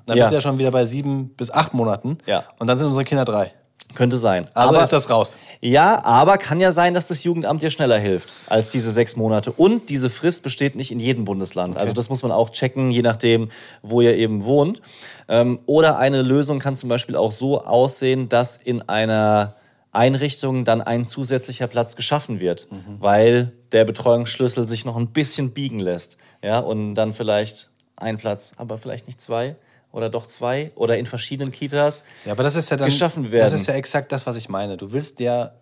Dann 0.05 0.17
Ja. 0.17 0.23
bist 0.23 0.31
du 0.31 0.35
ja 0.35 0.41
schon 0.41 0.59
wieder 0.59 0.71
bei 0.71 0.83
sieben 0.83 1.29
bis 1.29 1.49
acht 1.49 1.73
Monaten. 1.73 2.17
Ja. 2.25 2.43
Und 2.59 2.67
dann 2.67 2.77
sind 2.77 2.87
unsere 2.87 3.05
Kinder 3.05 3.23
drei. 3.23 3.53
Könnte 3.95 4.17
sein. 4.17 4.45
Also 4.53 4.75
aber 4.75 4.83
ist 4.83 4.93
das 4.93 5.09
raus. 5.09 5.37
Ja, 5.61 6.03
aber 6.03 6.37
kann 6.37 6.59
ja 6.59 6.71
sein, 6.71 6.93
dass 6.93 7.07
das 7.07 7.23
Jugendamt 7.23 7.61
dir 7.61 7.71
schneller 7.71 7.97
hilft 7.97 8.35
als 8.47 8.69
diese 8.69 8.91
sechs 8.91 9.15
Monate. 9.15 9.51
Und 9.51 9.89
diese 9.89 10.09
Frist 10.09 10.43
besteht 10.43 10.75
nicht 10.75 10.91
in 10.91 10.99
jedem 10.99 11.25
Bundesland. 11.25 11.77
Also 11.77 11.93
das 11.93 12.09
muss 12.09 12.21
man 12.21 12.31
auch 12.31 12.51
checken, 12.51 12.91
je 12.91 13.01
nachdem, 13.01 13.49
wo 13.81 14.01
ihr 14.01 14.15
eben 14.15 14.43
wohnt. 14.43 14.81
Ähm, 15.27 15.59
oder 15.65 15.97
eine 15.97 16.21
Lösung 16.21 16.59
kann 16.59 16.75
zum 16.75 16.89
Beispiel 16.89 17.15
auch 17.15 17.31
so 17.31 17.61
aussehen, 17.61 18.29
dass 18.29 18.57
in 18.57 18.87
einer 18.87 19.55
Einrichtung 19.91 20.63
dann 20.63 20.81
ein 20.81 21.07
zusätzlicher 21.07 21.67
Platz 21.67 21.95
geschaffen 21.95 22.39
wird, 22.39 22.67
weil 22.99 23.53
der 23.71 23.83
Betreuungsschlüssel 23.83 24.65
sich 24.65 24.85
noch 24.85 24.95
ein 24.95 25.07
bisschen 25.07 25.51
biegen 25.51 25.79
lässt. 25.79 26.17
Ja, 26.43 26.59
und 26.59 26.93
dann 26.95 27.13
vielleicht 27.13 27.71
ein 27.95 28.17
Platz, 28.17 28.53
aber 28.57 28.77
vielleicht 28.77 29.07
nicht 29.07 29.19
zwei. 29.19 29.55
Oder 29.97 30.09
doch 30.09 30.27
zwei 30.27 30.71
oder 30.75 30.97
in 30.97 31.05
verschiedenen 31.05 31.51
Kitas. 31.51 32.03
Ja, 32.25 32.33
aber 32.33 32.43
das 32.43 32.55
ist 32.55 32.69
ja 32.69 32.77
dann. 32.77 32.87
geschaffen 32.87 33.31
werden. 33.31 33.43
Das 33.43 33.53
ist 33.53 33.67
ja 33.67 33.73
exakt 33.73 34.11
das, 34.11 34.25
was 34.25 34.35
ich 34.35 34.47
meine. 34.47 34.77
Du 34.77 34.91
willst 34.91 35.19
ja, 35.19 35.53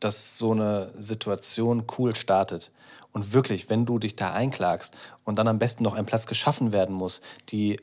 dass 0.00 0.36
so 0.36 0.52
eine 0.52 0.90
Situation 0.98 1.84
cool 1.98 2.14
startet. 2.14 2.72
Und 3.12 3.32
wirklich, 3.32 3.70
wenn 3.70 3.84
du 3.86 3.98
dich 3.98 4.16
da 4.16 4.32
einklagst 4.32 4.94
und 5.24 5.38
dann 5.38 5.46
am 5.46 5.58
besten 5.58 5.84
noch 5.84 5.94
ein 5.94 6.06
Platz 6.06 6.26
geschaffen 6.26 6.72
werden 6.72 6.94
muss, 6.94 7.20
die 7.50 7.78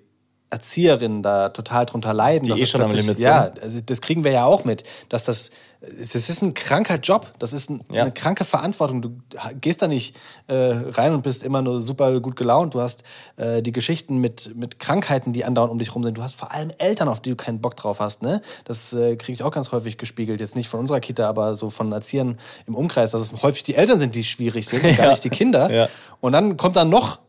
Erzieherinnen 0.50 1.22
da 1.22 1.50
total 1.50 1.86
drunter 1.86 2.14
leiden. 2.14 2.54
Die 2.54 2.62
eh 2.62 2.66
schon 2.66 2.82
am 2.82 2.92
Limit 2.92 3.18
sind. 3.18 3.26
Ja, 3.26 3.52
also 3.62 3.80
das 3.82 4.02
kriegen 4.02 4.24
wir 4.24 4.32
ja 4.32 4.46
auch 4.46 4.66
mit, 4.66 4.84
dass 5.08 5.24
das, 5.24 5.52
das 5.82 6.14
ist 6.30 6.42
ein 6.42 6.54
kranker 6.54 6.96
Job, 6.98 7.28
das 7.40 7.54
ist 7.54 7.70
ein, 7.70 7.82
Ja. 7.92 8.02
eine 8.02 8.12
kranke 8.12 8.44
Verantwortung. 8.44 9.02
Du 9.02 9.12
gehst 9.62 9.82
da 9.82 9.88
nicht 9.88 10.16
äh, 10.48 10.54
rein 10.56 11.14
und 11.14 11.24
bist 11.24 11.42
immer 11.44 11.62
nur 11.62 11.80
super 11.80 12.20
gut 12.20 12.36
gelaunt. 12.36 12.74
Du 12.74 12.82
hast 12.82 13.04
äh, 13.38 13.62
die 13.62 13.72
Geschichten 13.72 14.18
mit, 14.18 14.52
mit 14.56 14.80
Krankheiten, 14.80 15.32
die 15.32 15.46
andauernd 15.46 15.72
um 15.72 15.78
dich 15.80 15.96
rum 15.96 16.04
sind. 16.04 16.18
Du 16.18 16.22
hast 16.22 16.36
vor 16.36 16.52
allem 16.52 16.72
Eltern, 16.80 17.08
auf 17.08 17.22
die 17.22 17.30
du 17.30 17.38
keinen 17.38 17.62
Bock 17.62 17.78
drauf 17.78 18.02
hast. 18.02 18.22
Ne? 18.24 18.42
Das 18.66 18.92
äh, 18.94 19.16
kriege 19.16 19.34
ich 19.34 19.44
auch 19.44 19.52
ganz 19.52 19.72
häufig 19.72 19.98
gespiegelt. 19.98 20.42
Jetzt 20.42 20.56
nicht 20.58 20.68
von 20.68 20.82
unserer 20.82 21.00
Kita, 21.00 21.30
aber 21.30 21.56
so 21.56 21.70
von 21.70 21.92
Erziehern 21.94 22.38
im 22.68 22.76
Umkreis, 22.76 23.12
dass 23.12 23.22
es 23.22 23.42
häufig 23.42 23.64
die 23.64 23.76
Eltern 23.76 24.00
sind, 24.00 24.16
die 24.16 24.26
schwierig 24.26 24.68
sind, 24.68 24.84
und 24.84 24.90
gar 24.98 25.06
Ja. 25.06 25.10
nicht 25.12 25.24
die 25.24 25.30
Kinder. 25.30 25.72
Ja. 25.72 25.88
Und 26.20 26.34
dann 26.34 26.58
kommt 26.58 26.76
dann 26.76 26.90
noch 26.90 27.20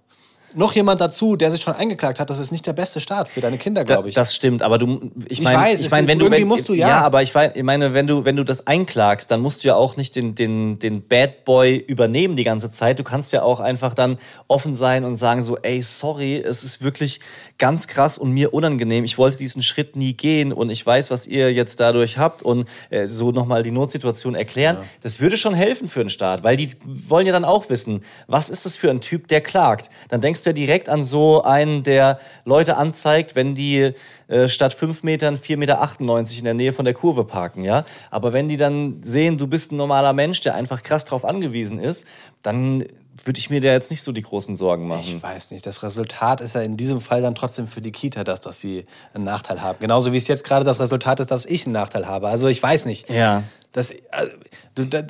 noch 0.54 0.74
jemand 0.74 1.00
dazu, 1.00 1.36
der 1.36 1.50
sich 1.52 1.62
schon 1.62 1.74
eingeklagt 1.74 2.18
hat, 2.20 2.28
das 2.30 2.38
ist 2.38 2.50
nicht 2.50 2.66
der 2.66 2.72
beste 2.72 3.00
Start 3.00 3.28
für 3.28 3.40
deine 3.40 3.58
Kinder, 3.58 3.84
Da, 3.84 3.94
glaube 3.94 4.08
ich. 4.08 4.14
Das 4.14 4.34
stimmt, 4.34 4.62
aber 4.62 4.78
du, 4.78 5.10
ich 5.26 5.38
Ich 5.38 5.42
meine, 5.42 5.58
weiß, 5.58 5.80
ich 5.80 5.86
es- 5.86 5.92
meine, 5.92 6.06
wenn 6.08 6.18
du, 6.18 6.26
irgendwie 6.26 6.42
wenn, 6.42 6.48
musst 6.48 6.68
du, 6.68 6.74
ja. 6.74 6.88
ja, 6.88 7.00
aber 7.02 7.22
ich 7.22 7.32
ich 7.54 7.62
meine, 7.62 7.94
wenn 7.94 8.06
du, 8.06 8.24
wenn 8.24 8.36
du 8.36 8.44
das 8.44 8.66
einklagst, 8.66 9.30
dann 9.30 9.40
musst 9.40 9.62
du 9.64 9.68
ja 9.68 9.74
auch 9.76 9.96
nicht 9.96 10.16
den, 10.16 10.34
den, 10.34 10.78
den 10.78 11.02
Bad 11.06 11.44
Boy 11.44 11.76
übernehmen 11.76 12.36
die 12.36 12.44
ganze 12.44 12.70
Zeit. 12.70 12.98
Du 12.98 13.04
kannst 13.04 13.32
ja 13.32 13.42
auch 13.42 13.60
einfach 13.60 13.94
dann 13.94 14.18
offen 14.48 14.74
sein 14.74 15.04
und 15.04 15.16
sagen 15.16 15.42
so, 15.42 15.56
ey, 15.58 15.80
sorry, 15.82 16.36
es 16.36 16.64
ist 16.64 16.82
wirklich 16.82 17.20
ganz 17.58 17.86
krass 17.86 18.18
und 18.18 18.32
mir 18.32 18.52
unangenehm. 18.54 19.04
Ich 19.04 19.18
wollte 19.18 19.36
diesen 19.38 19.62
Schritt 19.62 19.94
nie 19.96 20.14
gehen 20.14 20.52
und 20.52 20.70
ich 20.70 20.84
weiß, 20.84 21.10
was 21.10 21.26
ihr 21.26 21.52
jetzt 21.52 21.80
dadurch 21.80 22.18
habt 22.18 22.42
und 22.42 22.68
äh, 22.90 23.06
so 23.06 23.30
nochmal 23.32 23.62
die 23.62 23.70
Notsituation 23.70 24.34
erklären. 24.34 24.78
Das 25.02 25.20
würde 25.20 25.36
schon 25.36 25.54
helfen 25.54 25.88
für 25.88 26.00
den 26.00 26.08
Staat, 26.10 26.42
weil 26.42 26.56
die 26.56 26.70
wollen 26.84 27.26
ja 27.26 27.32
dann 27.32 27.44
auch 27.44 27.68
wissen, 27.70 28.02
was 28.26 28.50
ist 28.50 28.66
das 28.66 28.76
für 28.76 28.90
ein 28.90 29.00
Typ, 29.00 29.28
der 29.28 29.40
klagt. 29.40 29.90
Dann 30.08 30.20
denkst 30.20 30.39
denkst 30.40 30.46
ja 30.46 30.52
direkt 30.52 30.88
an 30.88 31.04
so 31.04 31.42
einen, 31.42 31.82
der 31.82 32.18
Leute 32.44 32.76
anzeigt, 32.76 33.34
wenn 33.34 33.54
die 33.54 33.92
äh, 34.28 34.48
statt 34.48 34.72
5 34.74 35.02
Metern 35.02 35.36
4,98 35.36 35.56
Meter 35.56 36.38
in 36.38 36.44
der 36.44 36.54
Nähe 36.54 36.72
von 36.72 36.84
der 36.84 36.94
Kurve 36.94 37.24
parken, 37.24 37.64
ja. 37.64 37.84
Aber 38.10 38.32
wenn 38.32 38.48
die 38.48 38.56
dann 38.56 39.02
sehen, 39.02 39.38
du 39.38 39.46
bist 39.46 39.72
ein 39.72 39.76
normaler 39.76 40.12
Mensch, 40.12 40.40
der 40.40 40.54
einfach 40.54 40.82
krass 40.82 41.04
drauf 41.04 41.24
angewiesen 41.24 41.78
ist, 41.78 42.06
dann 42.42 42.84
würde 43.22 43.38
ich 43.38 43.50
mir 43.50 43.60
da 43.60 43.68
jetzt 43.68 43.90
nicht 43.90 44.02
so 44.02 44.12
die 44.12 44.22
großen 44.22 44.56
Sorgen 44.56 44.88
machen. 44.88 45.02
Ich 45.04 45.22
weiß 45.22 45.50
nicht. 45.50 45.66
Das 45.66 45.82
Resultat 45.82 46.40
ist 46.40 46.54
ja 46.54 46.62
in 46.62 46.78
diesem 46.78 47.02
Fall 47.02 47.20
dann 47.20 47.34
trotzdem 47.34 47.66
für 47.66 47.82
die 47.82 47.92
Kita, 47.92 48.24
dass, 48.24 48.40
dass 48.40 48.60
sie 48.60 48.86
einen 49.12 49.24
Nachteil 49.24 49.60
haben. 49.60 49.78
Genauso 49.78 50.12
wie 50.12 50.16
es 50.16 50.26
jetzt 50.26 50.44
gerade 50.44 50.64
das 50.64 50.80
Resultat 50.80 51.20
ist, 51.20 51.30
dass 51.30 51.44
ich 51.44 51.66
einen 51.66 51.74
Nachteil 51.74 52.06
habe. 52.06 52.28
Also 52.28 52.48
ich 52.48 52.62
weiß 52.62 52.86
nicht. 52.86 53.10
Ja. 53.10 53.42
Das, 53.72 53.92
also, 54.10 54.32
da, 54.74 55.02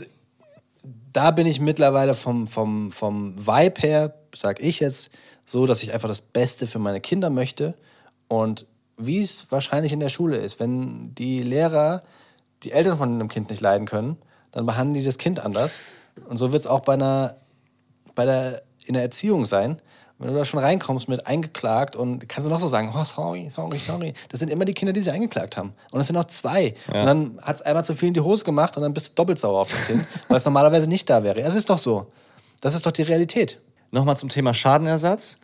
da 1.13 1.31
bin 1.31 1.47
ich 1.47 1.61
mittlerweile 1.61 2.17
vom, 2.17 2.49
vom, 2.49 2.91
vom 2.91 3.35
Vibe 3.39 3.81
her, 3.81 4.20
sag 4.35 4.61
ich 4.61 4.81
jetzt, 4.81 5.11
so, 5.45 5.67
dass 5.67 5.83
ich 5.83 5.93
einfach 5.93 6.09
das 6.09 6.21
Beste 6.21 6.67
für 6.67 6.79
meine 6.79 7.01
Kinder 7.01 7.31
möchte. 7.31 7.75
Und 8.29 8.67
wie 8.97 9.21
es 9.21 9.51
wahrscheinlich 9.51 9.93
in 9.93 10.01
der 10.01 10.09
Schule 10.09 10.37
ist, 10.37 10.61
wenn 10.61 11.15
die 11.15 11.43
Lehrer 11.43 12.01
die 12.63 12.73
Eltern 12.73 12.99
von 12.99 13.15
einem 13.15 13.29
Kind 13.29 13.51
nicht 13.51 13.61
leiden 13.61 13.87
können, 13.87 14.17
dann 14.53 14.67
behandeln 14.67 14.95
die 14.95 15.05
das 15.05 15.19
Kind 15.19 15.41
anders. 15.41 15.81
Und 16.29 16.37
so 16.37 16.53
wird 16.53 16.61
es 16.61 16.67
auch 16.67 16.81
bei 16.81 16.95
einer, 16.95 17.37
bei 18.15 18.27
der, 18.27 18.63
in 18.85 18.95
der 18.95 19.03
Erziehung 19.03 19.45
sein. 19.45 19.81
Wenn 20.19 20.29
du 20.29 20.35
da 20.35 20.45
schon 20.45 20.61
reinkommst 20.61 21.09
mit 21.09 21.27
eingeklagt 21.27 21.97
und 21.97 22.29
kannst 22.29 22.47
du 22.47 22.51
noch 22.51 22.61
so 22.61 22.69
sagen, 22.69 22.93
oh, 22.95 23.05
sorry, 23.05 23.51
sorry, 23.55 23.79
sorry. 23.79 24.15
Das 24.29 24.41
sind 24.41 24.51
immer 24.51 24.67
die 24.67 24.75
Kinder, 24.75 24.93
die 24.93 25.01
sich 25.01 25.11
eingeklagt 25.11 25.57
haben. 25.57 25.73
Und 25.91 26.01
es 26.01 26.09
sind 26.09 26.17
noch 26.17 26.27
zwei. 26.27 26.75
Und 26.89 27.07
dann 27.07 27.39
hat 27.41 27.57
es 27.57 27.63
einmal 27.63 27.85
zu 27.87 27.95
viel 27.95 28.09
in 28.09 28.15
die 28.15 28.21
Hose 28.21 28.45
gemacht 28.45 28.77
und 28.77 28.83
dann 28.83 28.93
bist 28.93 29.09
du 29.09 29.15
doppelt 29.15 29.41
sauer 29.41 29.61
auf 29.61 29.71
das 29.71 29.87
Kind, 29.87 30.05
weil 30.29 30.37
es 30.37 30.45
normalerweise 30.45 30.89
nicht 30.89 31.09
da 31.09 31.23
wäre. 31.23 31.41
Es 31.41 31.55
ist 31.55 31.71
doch 31.71 31.79
so. 31.79 32.13
Das 32.61 32.75
ist 32.75 32.85
doch 32.85 32.93
die 32.93 33.03
Realität. 33.03 33.59
Nochmal 33.91 34.17
zum 34.17 34.29
Thema 34.29 34.55
Schadenersatz. 34.55 35.39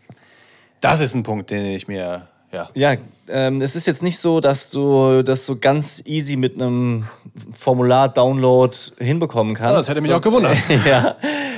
Das 0.80 1.00
ist 1.00 1.14
ein 1.14 1.22
Punkt, 1.22 1.50
den 1.50 1.66
ich 1.66 1.88
mir, 1.88 2.28
ja. 2.52 2.70
Ja, 2.74 2.94
ähm, 3.28 3.60
es 3.60 3.74
ist 3.76 3.86
jetzt 3.86 4.02
nicht 4.02 4.18
so, 4.18 4.40
dass 4.40 4.70
du 4.70 5.22
das 5.22 5.46
so 5.46 5.56
ganz 5.56 6.02
easy 6.06 6.36
mit 6.36 6.54
einem 6.54 7.06
Formular-Download 7.52 8.76
hinbekommen 8.98 9.54
kannst. 9.54 9.74
das 9.74 9.88
hätte 9.88 10.00
mich 10.00 10.12
auch 10.12 10.20
gewundert. 10.20 10.56
ja, 10.86 11.16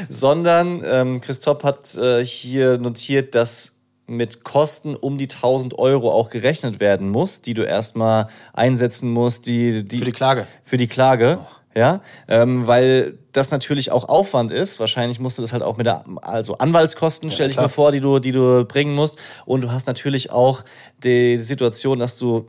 sondern 0.09 0.83
ähm, 0.85 1.21
Christoph 1.21 1.63
hat 1.63 1.95
äh, 1.97 2.25
hier 2.25 2.79
notiert, 2.79 3.35
dass 3.35 3.75
mit 4.07 4.43
Kosten 4.43 4.97
um 4.97 5.19
die 5.19 5.29
1000 5.29 5.79
Euro 5.79 6.11
auch 6.11 6.31
gerechnet 6.31 6.81
werden 6.81 7.11
muss, 7.11 7.43
die 7.43 7.53
du 7.53 7.63
erstmal 7.63 8.29
einsetzen 8.55 9.11
musst, 9.11 9.47
die, 9.47 9.85
die 9.87 9.99
Für 9.99 10.05
die 10.07 10.13
Klage. 10.13 10.47
Für 10.65 10.79
die 10.79 10.89
Klage, 10.89 11.41
ja, 11.75 12.01
ähm, 12.27 12.67
weil 12.67 13.19
das 13.33 13.51
natürlich 13.51 13.93
auch 13.93 14.09
Aufwand 14.09 14.51
ist. 14.53 14.81
Wahrscheinlich 14.81 15.21
musst 15.21 15.39
du 15.39 15.43
das 15.43 15.53
halt 15.53 15.63
auch 15.63 15.77
mit 15.77 15.87
der, 15.87 16.05
also 16.23 16.59
Anwaltskosten, 16.59 17.31
stell 17.31 17.49
ich 17.49 17.55
klar. 17.55 17.67
mir 17.67 17.71
vor, 17.71 17.93
die 17.93 18.01
du, 18.01 18.19
die 18.19 18.33
du 18.33 18.65
bringen 18.65 18.95
musst. 18.95 19.19
Und 19.45 19.61
du 19.61 19.71
hast 19.71 19.87
natürlich 19.87 20.31
auch 20.31 20.65
die 21.03 21.37
Situation, 21.37 21.99
dass 21.99 22.19
du 22.19 22.47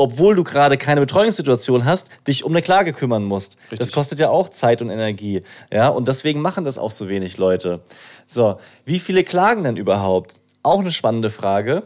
obwohl 0.00 0.36
du 0.36 0.44
gerade 0.44 0.78
keine 0.78 1.00
Betreuungssituation 1.00 1.84
hast, 1.84 2.08
dich 2.26 2.44
um 2.44 2.52
eine 2.52 2.62
Klage 2.62 2.92
kümmern 2.92 3.24
musst. 3.24 3.58
Richtig. 3.62 3.80
Das 3.80 3.92
kostet 3.92 4.20
ja 4.20 4.30
auch 4.30 4.48
Zeit 4.48 4.80
und 4.80 4.90
Energie. 4.90 5.42
Ja, 5.72 5.88
und 5.88 6.06
deswegen 6.06 6.40
machen 6.40 6.64
das 6.64 6.78
auch 6.78 6.92
so 6.92 7.08
wenig 7.08 7.36
Leute. 7.36 7.80
So, 8.24 8.58
wie 8.84 9.00
viele 9.00 9.24
klagen 9.24 9.64
denn 9.64 9.76
überhaupt? 9.76 10.40
Auch 10.62 10.80
eine 10.80 10.92
spannende 10.92 11.30
Frage. 11.30 11.82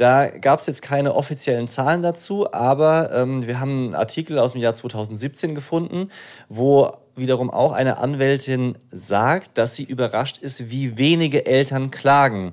Da 0.00 0.28
gab 0.28 0.60
es 0.60 0.66
jetzt 0.66 0.80
keine 0.80 1.14
offiziellen 1.14 1.68
Zahlen 1.68 2.00
dazu, 2.02 2.50
aber 2.54 3.10
ähm, 3.12 3.46
wir 3.46 3.60
haben 3.60 3.78
einen 3.78 3.94
Artikel 3.94 4.38
aus 4.38 4.52
dem 4.52 4.62
Jahr 4.62 4.72
2017 4.72 5.54
gefunden, 5.54 6.08
wo 6.48 6.90
wiederum 7.16 7.50
auch 7.50 7.72
eine 7.72 7.98
Anwältin 7.98 8.78
sagt, 8.90 9.58
dass 9.58 9.76
sie 9.76 9.84
überrascht 9.84 10.38
ist, 10.38 10.70
wie 10.70 10.96
wenige 10.96 11.44
Eltern 11.44 11.90
klagen. 11.90 12.52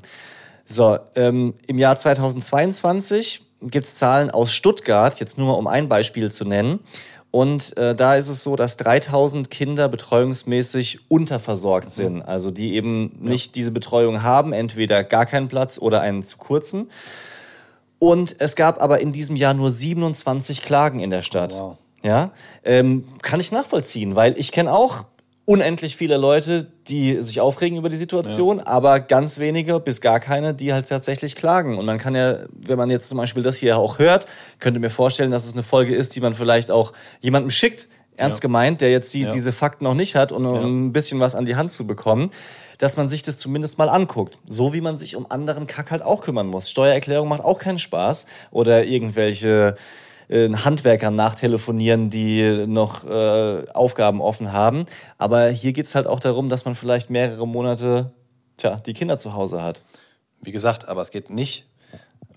So, 0.65 0.97
ähm, 1.15 1.53
im 1.67 1.79
Jahr 1.79 1.95
2022 1.95 3.43
gibt 3.61 3.85
es 3.85 3.95
Zahlen 3.95 4.29
aus 4.29 4.51
Stuttgart, 4.51 5.17
jetzt 5.21 5.37
nur 5.37 5.47
mal 5.47 5.53
um 5.53 5.67
ein 5.67 5.87
Beispiel 5.87 6.29
zu 6.29 6.43
nennen. 6.43 6.79
Und 7.31 7.77
äh, 7.77 7.95
da 7.95 8.15
ist 8.15 8.27
es 8.27 8.43
so, 8.43 8.57
dass 8.57 8.75
3000 8.75 9.49
Kinder 9.49 9.87
betreuungsmäßig 9.87 11.09
unterversorgt 11.09 11.93
sind. 11.93 12.23
Also 12.23 12.51
die 12.51 12.73
eben 12.73 13.15
nicht 13.21 13.55
diese 13.55 13.71
Betreuung 13.71 14.21
haben, 14.21 14.51
entweder 14.51 15.05
gar 15.05 15.25
keinen 15.25 15.47
Platz 15.47 15.79
oder 15.79 16.01
einen 16.01 16.23
zu 16.23 16.35
kurzen. 16.35 16.89
Und 17.99 18.35
es 18.39 18.55
gab 18.55 18.81
aber 18.81 18.99
in 19.01 19.11
diesem 19.11 19.35
Jahr 19.35 19.53
nur 19.53 19.71
27 19.71 20.61
Klagen 20.61 20.99
in 20.99 21.09
der 21.09 21.21
Stadt. 21.21 21.53
Oh, 21.55 21.59
wow. 21.59 21.77
Ja, 22.03 22.31
ähm, 22.63 23.05
kann 23.23 23.39
ich 23.39 23.51
nachvollziehen, 23.51 24.15
weil 24.15 24.37
ich 24.37 24.51
kenne 24.51 24.71
auch 24.71 25.05
unendlich 25.45 25.95
viele 25.95 26.17
Leute, 26.17 26.67
die 26.87 27.21
sich 27.23 27.41
aufregen 27.41 27.77
über 27.77 27.89
die 27.89 27.97
Situation, 27.97 28.59
aber 28.59 28.99
ganz 28.99 29.39
wenige 29.39 29.79
bis 29.79 29.99
gar 30.01 30.19
keine, 30.19 30.53
die 30.53 30.73
halt 30.73 30.87
tatsächlich 30.89 31.35
klagen. 31.35 31.77
Und 31.77 31.85
man 31.85 31.97
kann 31.97 32.13
ja, 32.15 32.39
wenn 32.51 32.77
man 32.77 32.89
jetzt 32.89 33.09
zum 33.09 33.17
Beispiel 33.17 33.43
das 33.43 33.57
hier 33.57 33.77
auch 33.77 33.97
hört, 33.97 34.25
könnte 34.59 34.79
mir 34.79 34.89
vorstellen, 34.89 35.31
dass 35.31 35.45
es 35.45 35.53
eine 35.53 35.63
Folge 35.63 35.95
ist, 35.95 36.15
die 36.15 36.21
man 36.21 36.33
vielleicht 36.33 36.69
auch 36.69 36.93
jemandem 37.21 37.49
schickt, 37.49 37.87
ernst 38.17 38.39
Ja. 38.39 38.41
gemeint, 38.41 38.81
der 38.81 38.91
jetzt 38.91 39.13
die, 39.13 39.21
Ja. 39.23 39.29
diese 39.29 39.51
Fakten 39.51 39.85
noch 39.85 39.93
nicht 39.95 40.15
hat 40.15 40.31
und 40.31 40.45
um 40.45 40.87
ein 40.87 40.93
bisschen 40.93 41.19
was 41.19 41.33
an 41.33 41.45
die 41.45 41.55
Hand 41.55 41.71
zu 41.71 41.87
bekommen, 41.87 42.29
dass 42.77 42.97
man 42.97 43.09
sich 43.09 43.23
das 43.23 43.37
zumindest 43.37 43.77
mal 43.77 43.89
anguckt. 43.89 44.37
So 44.47 44.73
wie 44.73 44.81
man 44.81 44.97
sich 44.97 45.15
um 45.15 45.29
anderen 45.29 45.67
Kack 45.67 45.91
halt 45.91 46.01
auch 46.01 46.21
kümmern 46.21 46.47
muss. 46.47 46.69
Steuererklärung 46.69 47.27
macht 47.27 47.43
auch 47.43 47.59
keinen 47.59 47.79
Spaß 47.79 48.25
oder 48.51 48.85
irgendwelche 48.85 49.75
äh, 50.29 50.49
Handwerkern 50.49 51.15
nachtelefonieren, 51.15 52.09
die 52.09 52.65
noch 52.67 53.05
äh, 53.05 53.69
Aufgaben 53.73 54.21
offen 54.21 54.53
haben. 54.53 54.85
Aber 55.17 55.47
hier 55.47 55.73
geht's 55.73 55.95
halt 55.95 56.07
auch 56.07 56.19
darum, 56.19 56.49
dass 56.49 56.65
man 56.65 56.75
vielleicht 56.75 57.09
mehrere 57.09 57.47
Monate 57.47 58.11
tja, 58.57 58.81
die 58.85 58.93
Kinder 58.93 59.17
zu 59.17 59.33
Hause 59.33 59.61
hat. 59.61 59.83
Wie 60.41 60.51
gesagt, 60.51 60.87
aber 60.87 61.01
es 61.01 61.11
geht 61.11 61.29
nicht 61.29 61.65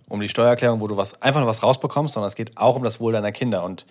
um 0.09 0.21
die 0.21 0.29
Steuererklärung, 0.29 0.81
wo 0.81 0.89
du 0.89 0.97
was, 0.97 1.21
einfach 1.23 1.41
nur 1.41 1.49
was 1.49 1.63
rausbekommst, 1.63 2.15
sondern 2.15 2.29
es 2.29 2.35
geht 2.35 2.57
auch 2.57 2.77
um 2.77 2.83
das 2.83 3.01
Wohl 3.01 3.13
deiner 3.13 3.33
Kinder. 3.33 3.63
Und 3.63 3.87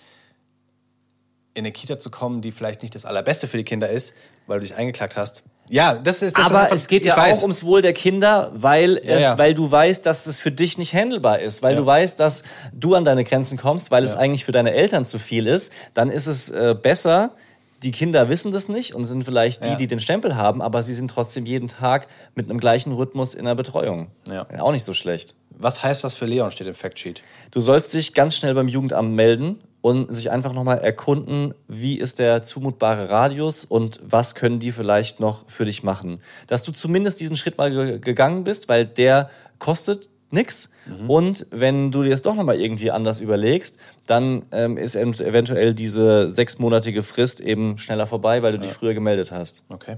in 1.54 1.66
eine 1.66 1.72
Kita 1.72 2.00
zu 2.00 2.10
kommen, 2.10 2.42
die 2.42 2.52
vielleicht 2.52 2.82
nicht 2.82 2.96
das 2.96 3.06
Allerbeste 3.06 3.48
für 3.48 3.58
die 3.58 3.64
Kinder 3.64 3.90
ist, 3.90 4.14
weil 4.48 4.60
du 4.60 4.66
dich 4.66 4.76
eingeklagt 4.76 5.18
hast. 5.18 5.44
Ja, 5.70 5.94
das 5.94 6.22
ist 6.22 6.38
das 6.38 6.48
Aber 6.48 6.62
einfach- 6.62 6.76
es 6.76 6.88
geht 6.88 7.04
ich 7.06 7.12
ja 7.12 7.18
weiß. 7.18 7.40
auch 7.40 7.42
ums 7.44 7.64
Wohl 7.64 7.82
der 7.82 7.94
Kinder, 7.94 8.52
weil, 8.56 8.98
es, 8.98 9.22
ja. 9.24 9.38
weil 9.38 9.54
du 9.54 9.72
weißt, 9.72 10.06
dass 10.06 10.26
es 10.28 10.40
für 10.40 10.52
dich 10.52 10.78
nicht 10.78 10.94
handelbar 10.94 11.40
ist, 11.40 11.62
weil 11.62 11.74
Ja. 11.76 11.80
du 11.82 11.86
weißt, 11.86 12.20
dass 12.20 12.44
du 12.74 12.96
an 12.96 13.06
deine 13.06 13.24
Grenzen 13.24 13.58
kommst, 13.58 13.92
weil 13.92 14.04
es 14.04 14.16
eigentlich 14.16 14.46
für 14.46 14.52
deine 14.52 14.74
Eltern 14.74 15.06
zu 15.06 15.20
viel 15.20 15.46
ist. 15.48 15.72
Dann 15.94 16.10
ist 16.10 16.28
es 16.28 16.50
äh, 16.50 16.76
besser, 16.82 17.32
die 17.84 17.92
Kinder 17.92 18.28
wissen 18.28 18.52
das 18.52 18.68
nicht 18.68 18.94
und 18.94 19.06
sind 19.06 19.24
vielleicht 19.24 19.64
die, 19.64 19.70
Ja. 19.70 19.76
die 19.76 19.88
den 19.88 20.00
Stempel 20.02 20.36
haben, 20.36 20.62
aber 20.62 20.84
sie 20.84 20.94
sind 20.94 21.10
trotzdem 21.10 21.46
jeden 21.46 21.70
Tag 21.70 22.08
mit 22.36 22.50
einem 22.50 22.60
gleichen 22.60 22.92
Rhythmus 22.92 23.34
in 23.36 23.46
der 23.46 23.56
Betreuung. 23.56 24.08
Ja. 24.30 24.48
Auch 24.60 24.72
nicht 24.74 24.84
so 24.84 24.92
schlecht. 24.94 25.36
Was 25.58 25.84
heißt 25.84 26.04
das 26.04 26.14
für 26.16 26.26
Leon, 26.26 26.52
steht 26.52 26.68
im 26.68 26.74
Factsheet. 26.76 27.22
Du 27.52 27.60
sollst 27.60 27.94
dich 27.94 28.14
ganz 28.14 28.36
schnell 28.36 28.54
beim 28.54 28.68
Jugendamt 28.68 29.14
melden 29.16 29.62
und 29.82 30.14
sich 30.14 30.30
einfach 30.32 30.52
nochmal 30.54 30.80
erkunden, 30.80 31.54
wie 31.68 31.98
ist 31.98 32.20
der 32.20 32.42
zumutbare 32.44 33.10
Radius 33.10 33.64
und 33.66 34.00
was 34.04 34.36
können 34.36 34.60
die 34.60 34.72
vielleicht 34.74 35.20
noch 35.20 35.50
für 35.50 35.66
dich 35.66 35.84
machen. 35.84 36.20
Dass 36.48 36.64
du 36.64 36.72
zumindest 36.72 37.20
diesen 37.22 37.38
Schritt 37.38 37.58
mal 37.58 37.72
ge 37.72 38.00
gegangen 38.00 38.44
bist, 38.44 38.68
weil 38.68 38.86
der 38.86 39.30
kostet 39.58 40.10
nix. 40.32 40.70
Und 41.08 41.48
wenn 41.50 41.92
du 41.92 42.04
dir 42.04 42.10
das 42.12 42.22
doch 42.22 42.36
nochmal 42.36 42.60
irgendwie 42.60 42.92
anders 42.92 43.20
überlegst, 43.20 43.80
dann 44.06 44.44
ähm, 44.52 44.78
ist 44.78 44.96
ev- 44.96 45.24
eventuell 45.24 45.74
diese 45.74 46.30
sechsmonatige 46.30 47.02
Frist 47.04 47.42
eben 47.42 47.78
schneller 47.78 48.06
vorbei, 48.06 48.44
weil 48.44 48.52
du 48.54 48.60
dich 48.60 48.72
früher 48.72 48.94
gemeldet 48.94 49.32
hast. 49.32 49.64
Okay. 49.70 49.98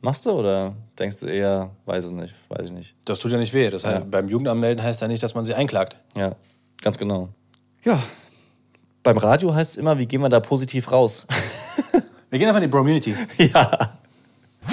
Machst 0.00 0.26
du 0.26 0.32
oder 0.32 0.74
denkst 0.98 1.20
du 1.20 1.26
eher, 1.26 1.70
weiß 1.86 2.06
ich 2.06 2.10
nicht, 2.10 2.34
weiß 2.48 2.66
ich 2.66 2.72
nicht. 2.72 2.96
Das 3.04 3.20
tut 3.20 3.30
ja 3.30 3.38
nicht 3.38 3.54
weh. 3.54 3.70
Das 3.70 3.84
heißt, 3.84 4.00
Ja. 4.00 4.04
beim 4.10 4.28
Jugendamt 4.28 4.60
melden 4.60 4.82
heißt 4.82 5.00
ja 5.00 5.06
nicht, 5.06 5.22
dass 5.22 5.34
man 5.34 5.44
sie 5.44 5.54
einklagt. 5.54 5.96
Ja, 6.16 6.34
ganz 6.82 6.98
genau. 6.98 7.28
Ja, 7.84 8.02
beim 9.02 9.18
Radio 9.18 9.54
heißt 9.54 9.72
es 9.72 9.76
immer, 9.76 9.98
wie 9.98 10.06
gehen 10.06 10.20
wir 10.20 10.28
da 10.28 10.40
positiv 10.40 10.90
raus? 10.90 11.26
Wir 12.30 12.38
gehen 12.38 12.48
einfach 12.48 12.62
in 12.62 12.70
die 12.70 12.74
Bromunity. 12.74 13.14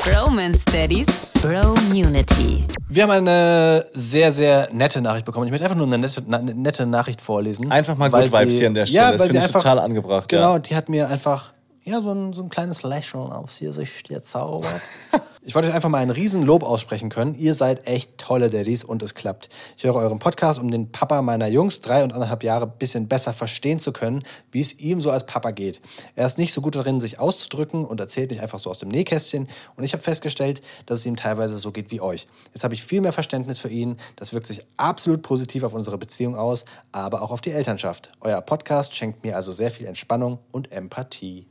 Bromance 0.06 0.64
Daddies, 0.72 1.08
Bromunity. 1.42 2.64
Wir 2.88 3.04
haben 3.04 3.12
eine 3.12 3.86
sehr, 3.92 4.32
sehr 4.32 4.70
nette 4.72 5.02
Nachricht 5.02 5.26
bekommen. 5.26 5.48
Ich 5.48 5.52
möchte 5.52 5.66
einfach 5.66 5.76
nur 5.76 5.88
eine 5.88 5.98
nette, 5.98 6.24
na, 6.26 6.38
nette 6.40 6.86
Nachricht 6.86 7.20
vorlesen. 7.20 7.70
Einfach 7.70 7.98
mal 7.98 8.10
Good 8.10 8.32
Vibes 8.32 8.54
sie- 8.54 8.60
hier 8.60 8.68
an 8.68 8.74
der 8.76 8.86
Stelle. 8.86 8.98
Ja, 8.98 9.12
Das 9.12 9.20
weil 9.20 9.28
finde 9.28 9.42
sie 9.42 9.46
ich 9.48 9.54
einfach, 9.56 9.62
total 9.62 9.80
angebracht, 9.80 10.32
ja. 10.32 10.38
Genau, 10.40 10.58
die 10.60 10.74
hat 10.74 10.88
mir 10.88 11.10
einfach 11.10 11.52
ja, 11.84 12.00
so, 12.02 12.14
ein, 12.14 12.32
so 12.32 12.44
ein 12.44 12.50
kleines 12.50 12.84
Lächeln 12.84 13.30
aufs 13.34 13.60
Gesicht 13.60 14.08
gezaubert. 14.08 14.82
ich 15.50 15.56
wollte 15.56 15.68
euch 15.68 15.74
einfach 15.74 15.90
mal 15.90 15.98
ein 15.98 16.12
Riesenlob 16.12 16.62
aussprechen 16.62 17.10
können. 17.10 17.34
Ihr 17.34 17.56
seid 17.56 17.88
echt 17.88 18.20
tolle 18.20 18.52
Daddys 18.52 18.84
und 18.84 19.02
es 19.02 19.16
klappt. 19.16 19.50
Ich 19.78 19.84
höre 19.84 19.96
euren 19.96 20.20
Podcast, 20.20 20.60
um 20.60 20.70
den 20.70 20.92
Papa 20.92 21.24
meiner 21.24 21.48
Jungs 21.48 21.82
drei 21.82 22.04
und 22.04 22.14
anderthalb 22.14 22.44
Jahre 22.44 22.68
ein 22.68 22.78
bisschen 22.78 23.08
besser 23.08 23.34
verstehen 23.34 23.80
zu 23.80 23.92
können, 23.92 24.22
wie 24.52 24.62
es 24.62 24.78
ihm 24.78 25.02
so 25.02 25.10
als 25.10 25.26
Papa 25.26 25.50
geht. 25.50 25.82
Er 26.16 26.28
ist 26.28 26.38
nicht 26.38 26.54
so 26.54 26.62
gut 26.62 26.76
darin, 26.76 27.00
sich 27.00 27.18
auszudrücken 27.18 27.84
und 27.84 28.00
erzählt 28.00 28.30
nicht 28.30 28.44
einfach 28.44 28.60
so 28.60 28.70
aus 28.70 28.78
dem 28.78 28.90
Nähkästchen. 28.90 29.50
Und 29.76 29.84
ich 29.84 29.94
habe 29.94 30.04
festgestellt, 30.04 30.62
dass 30.86 31.00
es 31.00 31.08
ihm 31.08 31.16
teilweise 31.16 31.58
so 31.58 31.72
geht 31.72 31.90
wie 31.90 32.00
euch. 32.00 32.28
Jetzt 32.54 32.64
habe 32.64 32.76
ich 32.76 32.84
viel 32.84 33.02
mehr 33.02 33.12
Verständnis 33.12 33.58
für 33.58 33.70
ihn. 33.70 33.98
Das 34.18 34.34
wirkt 34.34 34.46
sich 34.46 34.64
absolut 34.78 35.24
positiv 35.24 35.64
auf 35.64 35.74
unsere 35.74 35.98
Beziehung 35.98 36.36
aus, 36.36 36.64
aber 36.92 37.24
auch 37.24 37.32
auf 37.32 37.42
die 37.42 37.54
Elternschaft. 37.54 38.12
Euer 38.22 38.42
Podcast 38.42 38.96
schenkt 38.96 39.24
mir 39.24 39.36
also 39.36 39.52
sehr 39.52 39.72
viel 39.72 39.88
Entspannung 39.88 40.38
und 40.52 40.72
Empathie. 40.72 41.48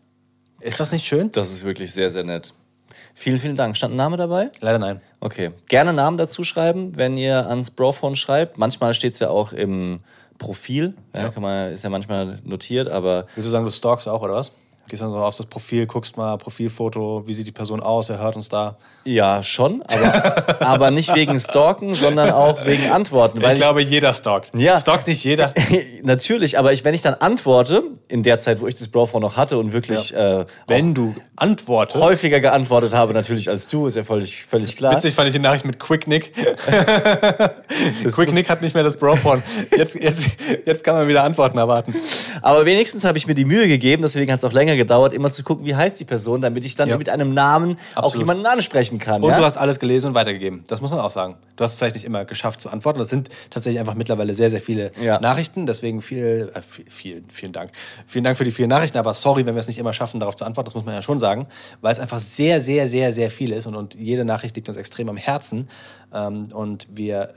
Ist 0.61 0.79
das 0.79 0.93
nicht 0.93 1.05
schön? 1.05 1.33
Das 1.33 1.51
ist 1.51 1.65
wirklich 1.65 1.93
sehr, 1.93 2.13
sehr 2.13 2.23
nett. 2.23 2.55
Vielen, 3.15 3.39
vielen 3.39 3.57
Dank. 3.57 3.77
Stand 3.77 3.95
ein 3.95 3.97
Name 3.97 4.17
dabei? 4.17 4.51
Leider 4.61 4.79
nein. 4.79 5.01
Okay. 5.21 5.53
Gerne 5.69 5.93
Namen 5.93 6.17
dazu 6.17 6.45
schreiben, 6.45 6.93
wenn 6.97 7.17
ihr 7.17 7.49
ans 7.49 7.71
Brophone 7.71 8.17
schreibt. 8.17 8.59
Manchmal 8.59 8.95
steht 8.95 9.15
es 9.15 9.21
ja 9.21 9.31
auch 9.31 9.53
im 9.53 10.01
Profil. 10.39 10.95
Ja, 11.15 11.31
Kann 11.31 11.43
man, 11.43 11.73
ist 11.73 11.85
ja 11.85 11.91
manchmal 11.91 12.39
notiert, 12.45 12.89
aber 12.89 13.27
Willst 13.35 13.49
du 13.49 13.51
sagen, 13.51 13.65
du 13.65 13.71
stalkst 13.71 14.09
auch, 14.09 14.23
oder 14.23 14.35
was? 14.35 14.53
Gehst 14.89 15.03
dann 15.03 15.11
so 15.11 15.19
auf 15.19 15.37
das 15.37 15.47
Profil, 15.47 15.87
guckst 15.87 16.17
mal 16.17 16.37
Profilfoto, 16.39 17.23
wie 17.27 17.35
sieht 17.35 17.47
die 17.47 17.53
Person 17.53 17.81
aus, 17.81 18.09
wer 18.09 18.19
hört 18.19 18.37
uns 18.37 18.49
da? 18.49 18.77
ja, 19.09 19.43
schon. 19.43 19.83
Aber, 19.83 20.61
aber 20.61 20.91
nicht 20.91 21.15
wegen 21.15 21.39
Stalken, 21.41 21.95
sondern 21.95 22.31
auch 22.31 22.65
wegen 22.67 22.91
Antworten. 22.91 23.41
Ich 23.43 23.55
glaube, 23.55 23.83
jeder 23.83 24.13
stalkt. 24.13 24.55
Ja. 24.55 24.79
Stalkt 24.79 25.07
nicht 25.07 25.25
jeder. 25.25 25.55
Natürlich, 26.03 26.59
aber 26.59 26.73
ich, 26.73 26.85
wenn 26.85 26.95
ich 26.95 27.03
dann 27.03 27.15
antworte, 27.15 27.83
in 28.09 28.23
der 28.23 28.39
Zeit, 28.39 28.61
wo 28.61 28.67
ich 28.67 28.75
das 28.75 28.89
Brophone 28.89 29.23
noch 29.23 29.37
hatte 29.37 29.59
und 29.59 29.73
wirklich 29.73 30.15
äh, 30.15 30.45
Wenn 30.67 30.95
du 30.95 31.15
antwortest. 31.37 32.03
häufiger 32.03 32.41
geantwortet 32.41 32.93
habe, 32.95 33.13
natürlich 33.13 33.49
als 33.49 33.69
du, 33.69 33.87
ist 33.87 33.97
ja 33.97 34.03
völlig, 34.03 34.47
völlig 34.47 34.77
klar. 34.77 34.95
Witzig 34.95 35.15
fand 35.15 35.29
ich 35.29 35.33
die 35.33 35.39
Nachricht 35.39 35.65
mit 35.65 35.79
Quick 35.79 36.07
Nick. 36.07 36.33
Quick 38.13 38.33
Nick 38.33 38.49
hat 38.49 38.63
nicht 38.63 38.75
mehr 38.75 38.83
das 38.83 38.97
Brophone. 38.97 39.43
Jetzt, 39.77 39.95
jetzt, 39.95 40.27
jetzt 40.65 40.85
kann 40.85 40.95
man 40.95 41.09
wieder 41.09 41.23
Antworten 41.23 41.59
erwarten. 41.59 41.95
Aber 42.43 42.67
wenigstens 42.67 43.05
habe 43.05 43.19
ich 43.19 43.27
mir 43.27 43.35
die 43.35 43.45
Mühe 43.45 43.69
gegeben, 43.69 44.03
deswegen 44.03 44.33
hat 44.33 44.39
es 44.39 44.45
auch 44.45 44.53
länger 44.53 44.77
gedauert, 44.79 45.13
immer 45.13 45.31
zu 45.31 45.43
gucken, 45.43 45.67
wie 45.67 45.77
heißt 45.77 46.01
die 46.01 46.07
Person, 46.07 46.41
damit 46.41 46.65
ich 46.65 46.75
dann 46.75 46.89
Ja. 46.89 46.97
mit 46.97 47.11
einem 47.11 47.35
Namen 47.35 47.77
auch 47.95 48.05
Absolut. 48.05 48.23
jemanden 48.23 48.47
ansprechen 48.47 48.99
kann. 48.99 49.23
Und 49.23 49.31
ja? 49.31 49.37
du 49.39 49.45
hast 49.45 49.59
alles 49.59 49.79
gelesen 49.79 50.09
und 50.09 50.15
weitergegeben. 50.15 50.65
Das 50.69 50.81
muss 50.81 50.91
man 50.91 51.01
auch 51.01 51.11
sagen. 51.11 51.37
Du 51.57 51.65
hast 51.65 51.73
es 51.73 51.77
vielleicht 51.77 51.97
nicht 51.97 52.05
immer 52.05 52.25
geschafft 52.25 52.61
zu 52.63 52.71
antworten. 52.71 52.99
Das 52.99 53.11
sind 53.11 53.29
tatsächlich 53.51 53.79
einfach 53.81 53.95
mittlerweile 53.95 54.35
sehr, 54.35 54.49
sehr 54.49 54.61
viele 54.61 54.91
Ja. 55.03 55.21
Nachrichten. 55.21 55.67
Deswegen 55.67 56.01
viel, 56.01 56.51
äh, 56.55 56.63
viel, 56.63 56.85
viel, 56.91 57.25
vielen 57.29 57.53
Dank. 57.53 57.73
Vielen 58.07 58.25
Dank 58.25 58.37
für 58.39 58.45
die 58.45 58.51
vielen 58.53 58.71
Nachrichten. 58.71 58.97
Aber 58.97 59.13
sorry, 59.13 59.45
wenn 59.45 59.55
wir 59.55 59.61
es 59.61 59.67
nicht 59.69 59.79
immer 59.79 59.93
schaffen, 59.93 60.21
darauf 60.21 60.37
zu 60.37 60.45
antworten. 60.47 60.67
Das 60.67 60.75
muss 60.75 60.85
man 60.87 60.95
ja 60.95 61.03
schon 61.03 61.19
sagen. 61.19 61.47
Weil 61.83 61.93
es 61.93 61.99
einfach 61.99 62.21
sehr, 62.21 62.61
sehr, 62.61 62.89
sehr, 62.89 63.13
sehr 63.13 63.31
viel 63.31 63.53
ist. 63.53 63.67
Und, 63.67 63.75
und 63.75 63.95
jede 63.95 64.25
Nachricht 64.25 64.57
liegt 64.57 64.69
uns 64.69 64.77
extrem 64.79 65.09
am 65.09 65.17
Herzen. 65.17 65.69
Ähm, 66.15 66.49
und 66.53 66.87
wir 66.91 67.35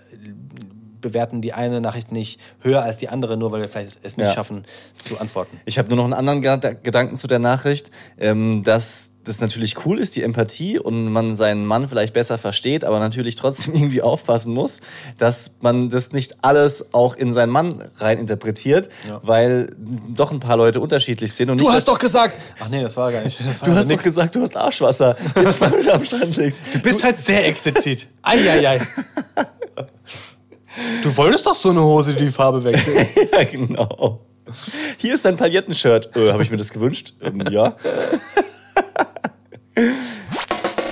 bewerten 1.02 1.42
die 1.42 1.54
eine 1.54 1.82
Nachricht 1.82 2.12
nicht 2.12 2.40
höher 2.62 2.84
als 2.84 2.98
die 2.98 3.10
andere, 3.10 3.38
nur 3.38 3.52
weil 3.52 3.62
wir 3.62 3.70
vielleicht 3.70 3.98
es 4.04 4.18
nicht 4.18 4.28
Ja. 4.28 4.34
schaffen 4.34 4.66
zu 4.98 5.20
antworten. 5.20 5.60
Ich 5.66 5.78
habe 5.78 5.90
nur 5.90 5.98
noch 5.98 6.06
einen 6.06 6.14
anderen 6.14 6.42
Geda- 6.42 6.74
Gedanken 6.82 7.16
zu 7.18 7.28
der 7.28 7.40
Nachricht, 7.40 7.92
ähm, 8.20 8.64
dass 8.64 9.12
das 9.24 9.40
natürlich 9.40 9.86
cool 9.86 10.00
ist, 10.00 10.16
die 10.16 10.24
Empathie 10.24 10.80
und 10.80 11.12
man 11.12 11.36
seinen 11.36 11.64
Mann 11.68 11.88
vielleicht 11.88 12.12
besser 12.14 12.40
versteht, 12.40 12.84
aber 12.84 12.98
natürlich 12.98 13.36
trotzdem 13.36 13.74
irgendwie 13.76 14.02
aufpassen 14.02 14.52
muss, 14.52 14.82
dass 15.20 15.58
man 15.62 15.92
das 15.92 16.12
nicht 16.12 16.44
alles 16.44 16.92
auch 16.96 17.16
in 17.16 17.32
seinen 17.32 17.52
Mann 17.52 17.84
rein 17.98 18.18
interpretiert, 18.18 18.90
weil 19.22 19.76
doch 20.16 20.32
ein 20.32 20.40
paar 20.40 20.58
Leute 20.58 20.80
unterschiedlich 20.80 21.34
sind. 21.34 21.50
Du 21.50 21.54
nicht, 21.54 21.70
hast 21.70 21.88
doch 21.88 22.00
gesagt. 22.00 22.36
Ach 22.60 22.70
nee, 22.70 22.82
das 22.82 22.98
war 22.98 23.12
gar 23.12 23.24
nicht. 23.24 23.40
War 23.62 23.70
du 23.70 23.76
hast 23.76 23.90
Nick. 23.90 23.98
doch 23.98 24.04
gesagt, 24.04 24.34
du 24.34 24.42
hast 24.42 24.58
Arschwasser, 24.58 25.16
jedes 25.36 25.60
Mal, 25.60 25.72
wenn 25.72 25.84
du 25.84 25.94
am 25.94 26.04
Strand 26.04 26.36
liegst. 26.38 26.60
Du 26.74 26.80
bist 26.80 27.04
halt 27.04 27.20
sehr 27.20 27.48
explizit. 27.48 28.08
Eieiei. 28.24 28.82
Du 31.04 31.16
wolltest 31.18 31.46
doch 31.46 31.56
so 31.56 31.70
eine 31.70 31.84
Hose, 31.84 32.14
die 32.14 32.26
die 32.26 32.32
Farbe 32.32 32.64
wechselt. 32.64 33.08
Ja, 33.32 33.44
genau. 33.44 34.22
Hier 34.98 35.14
ist 35.14 35.26
dein 35.26 35.38
Paillettenshirt. 35.38 36.16
Äh, 36.16 36.32
habe 36.32 36.44
ich 36.44 36.52
mir 36.52 36.58
das 36.58 36.72
gewünscht? 36.72 37.14
Ähm, 37.22 37.44
ja. 37.50 37.76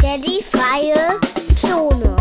Daddy 0.01 0.43
freie 0.49 1.19
Zone. 1.55 2.15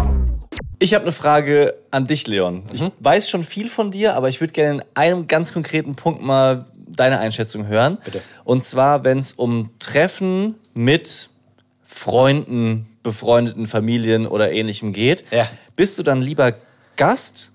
Ich 0.81 0.95
habe 0.95 1.03
eine 1.03 1.13
Frage 1.13 1.75
an 1.91 2.07
dich, 2.07 2.27
Leon. 2.27 2.63
Ich 2.73 2.85
weiß 3.01 3.29
schon 3.29 3.43
viel 3.43 3.69
von 3.69 3.91
dir, 3.91 4.15
aber 4.15 4.29
ich 4.29 4.41
würde 4.41 4.53
gerne 4.53 4.75
in 4.75 4.85
einem 4.95 5.27
ganz 5.27 5.53
konkreten 5.53 5.97
Punkt 5.97 6.23
mal 6.23 6.67
deine 6.87 7.19
Einschätzung 7.19 7.67
hören. 7.67 7.99
Bitte. 8.05 8.21
Und 8.45 8.65
zwar, 8.65 9.05
wenn 9.05 9.19
es 9.19 9.33
um 9.33 9.71
Treffen 9.79 10.55
mit 10.75 11.31
Freunden, 11.83 12.87
befreundeten 13.03 13.67
Familien 13.67 14.27
oder 14.27 14.53
ähnlichem 14.53 14.93
geht. 14.93 15.25
Ja. 15.31 15.49
Bist 15.75 15.99
du 15.99 16.03
dann 16.03 16.21
lieber 16.21 16.55
Gast 16.99 17.53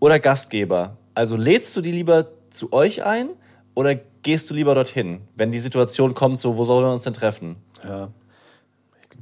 oder 0.00 0.18
Gastgeber? 0.18 0.96
Also 1.14 1.36
lädst 1.36 1.76
du 1.76 1.80
die 1.80 1.92
lieber 1.92 2.26
zu 2.50 2.72
euch 2.72 3.04
ein 3.04 3.28
oder 3.74 3.94
gehst 3.94 4.50
du 4.50 4.54
lieber 4.54 4.74
dorthin, 4.74 5.20
wenn 5.36 5.52
die 5.52 5.60
Situation 5.60 6.14
kommt, 6.14 6.40
so, 6.40 6.56
wo 6.56 6.64
sollen 6.64 6.84
wir 6.84 6.92
uns 6.92 7.04
denn 7.04 7.14
treffen? 7.14 7.54
Ja. 7.86 8.08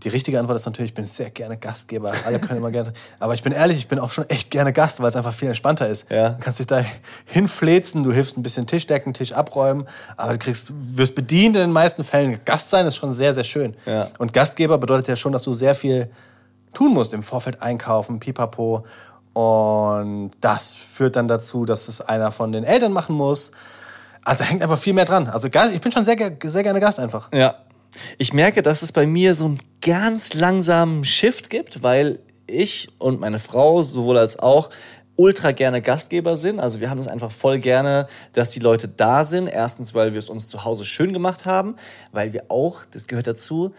Die 0.02 0.08
richtige 0.08 0.38
Antwort 0.38 0.56
ist 0.56 0.64
natürlich, 0.64 0.92
ich 0.92 0.94
bin 0.94 1.04
sehr 1.04 1.28
gerne 1.28 1.58
Gastgeber. 1.58 2.14
Alle 2.24 2.38
können 2.38 2.60
immer 2.60 2.70
gerne. 2.70 2.94
Aber 3.18 3.34
ich 3.34 3.42
bin 3.42 3.52
ehrlich, 3.52 3.76
ich 3.76 3.88
bin 3.88 3.98
auch 3.98 4.12
schon 4.12 4.26
echt 4.30 4.50
gerne 4.50 4.72
Gast, 4.72 5.00
weil 5.00 5.08
es 5.08 5.16
einfach 5.16 5.34
viel 5.34 5.48
entspannter 5.48 5.88
ist. 5.88 6.10
Ja. 6.10 6.30
Du 6.30 6.38
kannst 6.40 6.60
dich 6.60 6.66
da 6.66 6.82
hinfläzen, 7.26 8.04
du 8.04 8.12
hilfst 8.12 8.38
ein 8.38 8.42
bisschen 8.42 8.66
Tisch 8.66 8.86
decken, 8.86 9.12
Tisch 9.12 9.32
abräumen, 9.34 9.86
aber 10.16 10.32
du 10.32 10.38
kriegst, 10.38 10.72
wirst 10.96 11.14
bedient 11.14 11.54
in 11.56 11.60
den 11.60 11.72
meisten 11.72 12.02
Fällen. 12.02 12.40
Gast 12.46 12.70
sein 12.70 12.86
ist 12.86 12.96
schon 12.96 13.12
sehr, 13.12 13.34
sehr 13.34 13.44
schön. 13.44 13.76
Ja. 13.84 14.08
Und 14.16 14.32
Gastgeber 14.32 14.78
bedeutet 14.78 15.08
ja 15.08 15.16
schon, 15.16 15.32
dass 15.32 15.42
du 15.42 15.52
sehr 15.52 15.74
viel 15.74 16.08
tun 16.72 16.94
musst 16.94 17.12
im 17.12 17.22
Vorfeld 17.22 17.60
einkaufen, 17.62 18.20
pipapo. 18.20 18.84
Und 19.38 20.32
das 20.40 20.74
führt 20.74 21.14
dann 21.14 21.28
dazu, 21.28 21.64
dass 21.64 21.86
es 21.86 22.00
einer 22.00 22.32
von 22.32 22.50
den 22.50 22.64
Eltern 22.64 22.90
machen 22.90 23.14
muss. 23.14 23.52
Also 24.24 24.42
da 24.42 24.50
hängt 24.50 24.62
einfach 24.62 24.78
viel 24.78 24.94
mehr 24.94 25.04
dran. 25.04 25.28
Also 25.28 25.46
ich 25.46 25.80
bin 25.80 25.92
schon 25.92 26.02
sehr, 26.02 26.16
sehr 26.42 26.62
gerne 26.64 26.80
Gast 26.80 26.98
einfach. 26.98 27.30
Ja. 27.32 27.54
Ich 28.18 28.32
merke, 28.32 28.62
dass 28.62 28.82
es 28.82 28.90
bei 28.90 29.06
mir 29.06 29.36
so 29.36 29.44
einen 29.44 29.60
ganz 29.80 30.34
langsamen 30.34 31.04
Shift 31.04 31.50
gibt, 31.50 31.84
weil 31.84 32.18
ich 32.48 32.88
und 32.98 33.20
meine 33.20 33.38
Frau 33.38 33.80
sowohl 33.84 34.18
als 34.18 34.40
auch 34.40 34.70
ultra 35.14 35.52
gerne 35.52 35.82
Gastgeber 35.82 36.36
sind. 36.36 36.58
Also 36.58 36.80
wir 36.80 36.90
haben 36.90 36.98
es 36.98 37.06
einfach 37.06 37.30
voll 37.30 37.60
gerne, 37.60 38.08
dass 38.32 38.50
die 38.50 38.60
Leute 38.60 38.88
da 38.88 39.24
sind. 39.24 39.46
Erstens, 39.46 39.94
weil 39.94 40.14
wir 40.14 40.18
es 40.18 40.30
uns 40.30 40.48
zu 40.48 40.64
Hause 40.64 40.84
schön 40.84 41.12
gemacht 41.12 41.44
haben, 41.44 41.76
weil 42.10 42.32
wir 42.32 42.46
auch, 42.48 42.84
das 42.90 43.06
gehört 43.06 43.28
dazu, 43.28 43.72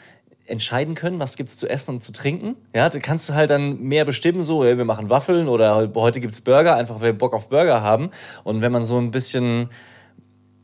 entscheiden 0.50 0.96
können, 0.96 1.20
was 1.20 1.38
gibt's 1.38 1.58
zu 1.58 1.68
essen 1.70 1.96
und 1.96 2.04
zu 2.04 2.12
trinken. 2.12 2.56
Ja, 2.76 2.90
da 2.90 3.00
kannst 3.00 3.30
du 3.30 3.34
halt 3.34 3.50
dann 3.50 3.80
mehr 3.82 4.06
bestimmen, 4.06 4.44
so, 4.44 4.64
wir 4.64 4.86
machen 4.86 5.10
Waffeln 5.10 5.48
oder 5.48 5.90
heute 5.96 6.20
gibt's 6.20 6.42
Burger, 6.42 6.76
einfach 6.76 6.96
weil 6.96 7.14
wir 7.14 7.18
Bock 7.18 7.34
auf 7.34 7.50
Burger 7.50 7.82
haben. 7.82 8.12
Und 8.44 8.62
wenn 8.62 8.72
man 8.72 8.84
so 8.84 8.98
ein 8.98 9.12
bisschen 9.12 9.70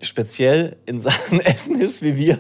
speziell 0.02 0.78
in 0.86 1.00
Sachen 1.00 1.40
Essen 1.46 1.80
ist 1.80 2.02
wie 2.02 2.16
wir, 2.16 2.38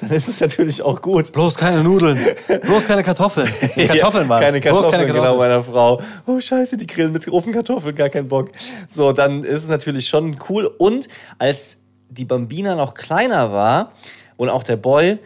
dann 0.00 0.10
ist 0.10 0.28
es 0.28 0.40
natürlich 0.40 0.82
auch 0.82 1.00
gut. 1.00 1.32
Bloß 1.32 1.54
keine 1.56 1.82
Nudeln. 1.82 2.18
Bloß 2.62 2.86
keine 2.86 3.02
Kartoffeln. 3.02 3.48
Kartoffeln 3.86 4.28
waren 4.28 4.42
Keine 4.42 4.60
Kartoffeln, 4.60 4.82
Bloß 4.82 4.90
keine 4.90 5.06
genau, 5.06 5.22
Kartoffeln. 5.22 5.38
meiner 5.38 5.62
Frau. 5.62 6.02
Oh, 6.26 6.40
scheiße, 6.40 6.76
die 6.76 6.86
grillen 6.86 7.12
mit 7.12 7.28
Ofenkartoffeln, 7.28 7.94
gar 7.94 8.08
keinen 8.08 8.28
Bock. 8.28 8.50
So, 8.88 9.12
dann 9.12 9.44
ist 9.44 9.64
es 9.64 9.68
natürlich 9.68 10.08
schon 10.08 10.36
cool. 10.48 10.66
Und 10.78 11.08
als 11.38 11.82
die 12.08 12.24
Bambina 12.24 12.74
noch 12.74 12.94
kleiner 12.94 13.52
war 13.52 13.92
und 14.36 14.48
auch 14.48 14.62
der 14.62 14.76
Boy, 14.76 15.18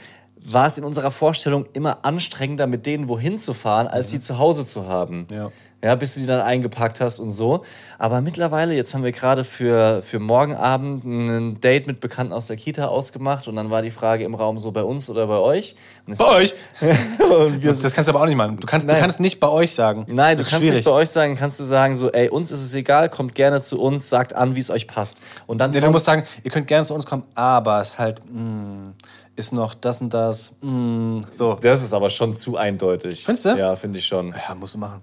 war 0.45 0.67
es 0.67 0.79
in 0.79 0.85
unserer 0.85 1.11
Vorstellung 1.11 1.67
immer 1.73 1.99
anstrengender, 2.05 2.67
mit 2.67 2.87
denen 2.87 3.09
wohin 3.09 3.39
zu 3.39 3.55
fahren, 3.55 3.87
als 3.87 4.09
die 4.09 4.21
zu 4.21 4.39
Hause 4.39 4.65
zu 4.65 4.87
haben. 4.89 5.27
Ja. 5.31 5.51
Ja, 5.83 5.95
bis 5.95 6.13
du 6.13 6.21
die 6.21 6.27
dann 6.27 6.43
eingepackt 6.43 7.01
hast 7.01 7.21
und 7.21 7.31
so. 7.31 7.65
Aber 7.99 8.21
mittlerweile, 8.21 8.75
jetzt 8.75 8.93
haben 8.93 9.03
wir 9.03 9.13
gerade 9.13 9.45
für, 9.45 10.03
für 10.03 10.19
morgen 10.19 10.55
Abend 10.55 11.05
ein 11.07 11.59
Date 11.63 11.87
mit 11.87 12.01
Bekannten 12.01 12.35
aus 12.35 12.49
der 12.49 12.57
Kita 12.57 12.85
ausgemacht 12.89 13.49
und 13.49 13.57
dann 13.57 13.71
war 13.71 13.81
die 13.81 13.91
Frage 13.91 14.25
im 14.25 14.35
Raum 14.35 14.59
so 14.59 14.73
bei 14.73 14.83
uns 14.83 15.09
oder 15.09 15.27
bei 15.27 15.39
euch. 15.39 15.77
Bei 16.07 16.27
euch? 16.27 16.55
wir 16.81 17.73
Das 17.73 17.95
kannst 17.95 18.09
du 18.09 18.13
aber 18.13 18.21
auch 18.21 18.27
nicht 18.27 18.37
machen. 18.37 18.59
Du 18.61 18.67
kannst, 18.67 18.91
du 18.91 18.95
kannst 18.95 19.21
nicht 19.21 19.41
bei 19.41 19.49
euch 19.49 19.75
sagen. 19.75 20.05
Nein, 20.11 20.37
du 20.37 20.43
das 20.43 20.49
ist 20.49 20.51
kannst 20.51 20.61
schwierig. 20.61 20.77
nicht 20.77 20.85
bei 20.85 20.93
euch 20.93 21.09
sagen, 21.09 21.35
kannst 21.37 21.59
du 21.59 21.65
sagen 21.65 21.95
so, 21.95 22.13
ey, 22.13 22.29
uns 22.29 22.51
ist 22.51 22.63
es 22.63 22.75
egal, 22.75 23.09
kommt 23.09 23.35
gerne 23.35 23.63
zu 23.63 23.81
uns, 23.81 24.11
sagt 24.11 24.35
an, 24.35 24.57
wie 24.57 24.61
es 24.61 24.71
euch 24.71 24.87
passt. 24.87 25.23
Und 25.47 25.63
dann 25.63 25.71
Nee, 25.71 25.81
du 25.81 25.91
musst 25.91 26.05
sagen, 26.05 26.25
ihr 26.45 26.51
könnt 26.51 26.67
gerne 26.67 26.85
zu 26.85 26.95
uns 26.95 27.07
kommen, 27.07 27.23
aber 27.35 27.81
es 27.81 27.99
halt, 27.99 28.21
mh, 28.31 28.93
ist 29.41 29.53
noch 29.53 29.75
das 29.75 30.01
und 30.01 30.15
das. 30.15 30.57
Mh, 30.61 31.23
so. 31.33 31.55
das 31.61 31.83
ist 31.83 31.93
aber 31.93 32.11
schon 32.11 32.35
zu 32.35 32.57
eindeutig. 32.57 33.25
Findest 33.25 33.47
du? 33.47 33.57
Ja, 33.57 33.75
finde 33.77 33.99
ich 33.99 34.07
schon. 34.07 34.35
Ja, 34.49 34.55
musst 34.55 34.75
du 34.75 34.79
machen. 34.79 35.03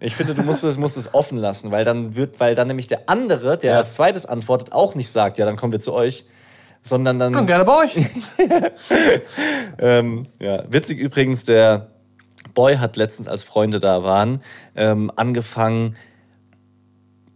Ich 0.00 0.14
finde, 0.14 0.34
du 0.34 0.42
musst 0.42 0.62
es, 0.62 0.76
musst 0.78 0.96
es 0.96 1.12
offen 1.12 1.38
lassen, 1.38 1.72
weil 1.72 1.84
dann 1.84 2.14
wird, 2.14 2.38
weil 2.38 2.54
dann 2.54 2.68
nämlich 2.68 2.86
der 2.86 3.08
andere, 3.08 3.58
der 3.58 3.72
Ja. 3.72 3.78
als 3.78 3.94
zweites 3.94 4.26
antwortet, 4.26 4.72
auch 4.72 4.94
nicht 4.94 5.10
sagt, 5.10 5.38
ja, 5.38 5.44
dann 5.44 5.56
kommen 5.56 5.72
wir 5.72 5.80
zu 5.80 5.92
euch, 5.92 6.24
sondern 6.82 7.18
dann. 7.18 7.34
Und 7.34 7.46
gerne 7.48 7.64
bei 7.64 7.84
euch. 7.84 7.96
Ähm, 9.80 10.26
ja, 10.40 10.64
witzig 10.70 10.98
übrigens, 10.98 11.44
der 11.44 11.88
Boy 12.54 12.76
hat 12.76 12.96
letztens, 12.96 13.28
als 13.28 13.44
Freunde 13.44 13.78
da 13.78 14.02
waren, 14.02 14.42
ähm, 14.74 15.10
angefangen. 15.14 15.96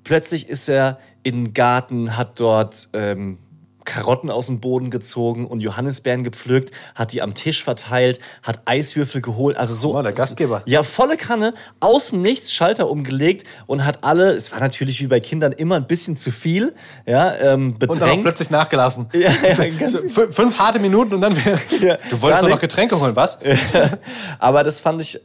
Plötzlich 0.05 0.48
ist 0.48 0.68
er 0.68 0.98
in 1.22 1.44
den 1.44 1.55
Garten, 1.55 2.16
hat 2.16 2.40
dort 2.40 2.88
ähm, 2.92 3.38
Karotten 3.84 4.30
aus 4.30 4.46
dem 4.46 4.60
Boden 4.60 4.90
gezogen 4.90 5.46
und 5.46 5.60
Johannisbeeren 5.60 6.24
gepflückt, 6.24 6.74
hat 6.94 7.12
die 7.12 7.22
am 7.22 7.34
Tisch 7.34 7.64
verteilt, 7.64 8.20
hat 8.42 8.60
Eiswürfel 8.64 9.20
geholt, 9.20 9.58
also 9.58 9.74
so. 9.74 9.92
Mal, 9.92 10.02
der 10.02 10.12
Gastgeber. 10.12 10.62
Ja, 10.66 10.82
volle 10.82 11.16
Kanne, 11.16 11.54
aus 11.80 12.10
dem 12.10 12.22
Nichts 12.22 12.52
Schalter 12.52 12.88
umgelegt 12.88 13.46
und 13.66 13.84
hat 13.84 14.04
alle, 14.04 14.30
es 14.32 14.52
war 14.52 14.60
natürlich 14.60 15.00
wie 15.00 15.06
bei 15.06 15.20
Kindern 15.20 15.52
immer 15.52 15.76
ein 15.76 15.86
bisschen 15.86 16.16
zu 16.16 16.30
viel, 16.30 16.74
ja, 17.06 17.34
ähm, 17.36 17.78
bedrängt. 17.78 17.90
Und 17.90 18.00
dann 18.00 18.18
auch 18.18 18.22
plötzlich 18.22 18.50
nachgelassen. 18.50 19.08
Ja, 19.12 19.30
ja, 19.30 19.68
ganz- 19.70 20.04
fünf 20.30 20.58
harte 20.58 20.78
Minuten 20.78 21.14
und 21.14 21.20
dann. 21.20 21.34
Ja, 21.80 21.96
du 22.10 22.20
wolltest 22.20 22.42
doch 22.42 22.48
noch. 22.48 22.60
Getränke 22.60 23.00
holen, 23.00 23.16
was? 23.16 23.38
Aber 24.38 24.62
das 24.62 24.80
fand 24.80 25.00
ich 25.02 25.20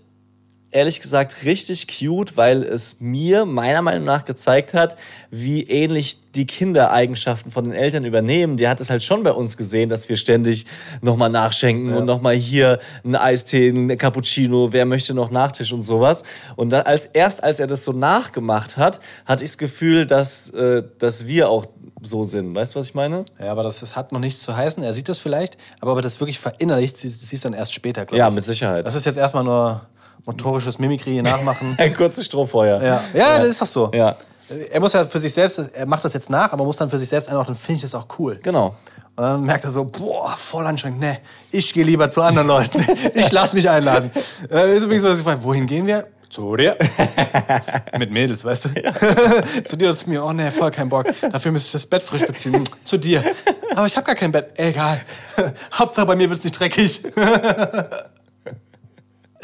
ehrlich 0.72 0.99
gesagt 0.99 1.45
richtig 1.45 1.88
cute, 1.88 2.36
weil 2.38 2.63
es 2.63 2.99
mir 2.99 3.45
meiner 3.45 3.82
Meinung 3.82 4.03
nach 4.03 4.26
gezeigt 4.26 4.74
hat, 4.74 4.95
wie 5.32 5.63
ähnlich 5.63 6.18
die 6.36 6.45
Kindereigenschaften 6.45 7.51
von 7.51 7.63
den 7.65 7.74
Eltern 7.74 8.05
übernehmen. 8.05 8.57
Die 8.57 8.68
hat 8.68 8.80
es 8.80 8.89
halt 8.89 9.01
schon 9.01 9.24
bei 9.24 9.32
uns 9.32 9.57
gesehen, 9.57 9.89
dass 9.89 10.07
wir 10.09 10.18
ständig 10.18 10.65
nochmal 11.01 11.30
nachschenken 11.30 11.93
und 11.95 12.05
nochmal 12.05 12.36
hier 12.36 12.80
einen 13.03 13.15
Eistee, 13.15 13.70
einen 13.70 13.97
Cappuccino, 13.97 14.72
wer 14.74 14.86
möchte 14.86 15.13
noch 15.13 15.32
Nachtisch 15.32 15.72
und 15.74 15.82
sowas. 15.82 16.24
Und 16.55 16.70
dann 16.72 16.86
als 16.86 17.05
erst 17.07 17.43
als 17.43 17.59
er 17.59 17.68
das 17.68 17.84
so 17.84 17.93
nachgemacht 17.93 18.78
hat, 18.78 18.99
hatte 19.26 19.43
ich 19.43 19.49
das 19.51 19.57
Gefühl, 19.57 20.05
dass, 20.05 20.49
äh, 20.51 20.84
dass 20.99 21.28
wir 21.28 21.49
auch 21.49 21.65
so 22.03 22.24
sind. 22.24 22.55
Weißt 22.55 22.76
du, 22.76 22.80
was 22.80 22.89
ich 22.89 22.93
meine? 22.95 23.26
Ja, 23.39 23.51
aber 23.51 23.63
das, 23.63 23.80
das 23.80 23.95
hat 23.95 24.11
noch 24.11 24.20
nichts 24.20 24.43
zu 24.43 24.55
heißen. 24.55 24.84
Er 24.84 24.93
sieht 24.93 25.09
das 25.09 25.18
vielleicht, 25.18 25.57
aber 25.80 25.93
ob 25.93 25.97
er 25.99 26.01
das 26.03 26.20
wirklich 26.20 26.38
verinnerlicht, 26.38 26.99
sie- 26.99 27.07
siehst 27.07 27.43
du 27.43 27.49
dann 27.49 27.57
erst 27.57 27.74
später, 27.74 28.05
glaube 28.05 28.20
Ja, 28.20 28.28
ich. 28.30 28.36
mit 28.36 28.43
Sicherheit. 28.43 28.86
Das 28.86 28.93
ist 28.95 29.05
jetzt 29.05 29.18
erstmal 29.18 29.43
nur 29.43 29.88
motorisches 30.28 30.78
Mimikry 30.78 31.21
nachmachen. 31.23 31.73
ein 31.80 31.93
kurzes 31.95 32.25
Strohfeuer. 32.28 32.82
ja. 32.84 33.03
ja, 33.13 33.39
das 33.39 33.47
ist 33.47 33.61
doch 33.61 33.65
so. 33.67 33.91
Ja, 33.93 34.15
Er 34.69 34.80
muss 34.80 34.93
ja 34.93 35.03
für 35.05 35.17
sich 35.19 35.34
selbst, 35.34 35.57
er 35.57 35.86
macht 35.88 36.03
das 36.05 36.13
jetzt 36.13 36.30
nach, 36.30 36.53
aber 36.53 36.63
muss 36.63 36.78
dann 36.78 36.89
für 36.89 36.99
sich 36.99 37.09
selbst 37.09 37.28
einordnen, 37.30 37.55
finde 37.55 37.78
ich 37.78 37.82
das 37.82 37.95
auch 37.95 38.05
cool. 38.19 38.38
genau. 38.43 38.75
Und 39.15 39.23
dann 39.23 39.43
merkt 39.45 39.63
er 39.63 39.71
so, 39.71 39.84
boah, 39.84 40.36
voll 40.38 40.67
anstrengend. 40.67 40.99
Nee, 40.99 41.17
ich 41.49 41.73
gehe 41.73 41.84
lieber 41.84 42.07
zu 42.11 42.21
anderen 42.21 42.47
Leuten. 42.47 42.86
Ich 43.15 43.32
lass 43.32 43.53
mich 43.53 43.67
einladen. 43.67 44.11
Äh, 44.51 44.78
ist 44.78 44.84
übrigens 44.84 45.01
so, 45.01 45.09
dass 45.09 45.17
ich 45.17 45.23
frage, 45.25 45.43
wohin 45.43 45.65
gehen 45.65 45.88
wir? 45.88 46.05
Zu 46.30 46.55
dir. 46.55 46.78
Mit 47.97 48.11
Mädels, 48.11 48.43
weißt 48.45 48.65
du? 48.65 49.63
zu 49.63 49.75
dir 49.78 49.86
oder 49.88 49.95
zu 49.95 50.09
mir? 50.09 50.23
Oh 50.23 50.34
nee, 50.34 50.51
voll 50.51 50.69
kein 50.71 50.89
Bock. 50.89 51.07
Dafür 51.32 51.51
müsste 51.51 51.69
ich 51.69 51.71
das 51.71 51.86
Bett 51.88 52.03
frisch 52.03 52.28
beziehen. 52.28 52.63
zu 52.84 52.97
dir. 52.97 53.23
Aber 53.75 53.88
ich 53.88 53.95
habe 53.95 54.05
gar 54.05 54.15
kein 54.15 54.32
Bett. 54.32 54.49
Egal. 54.55 55.01
Hauptsache 55.73 56.05
bei 56.05 56.15
mir 56.15 56.30
wird's 56.30 56.43
nicht 56.43 56.59
dreckig. 56.59 57.01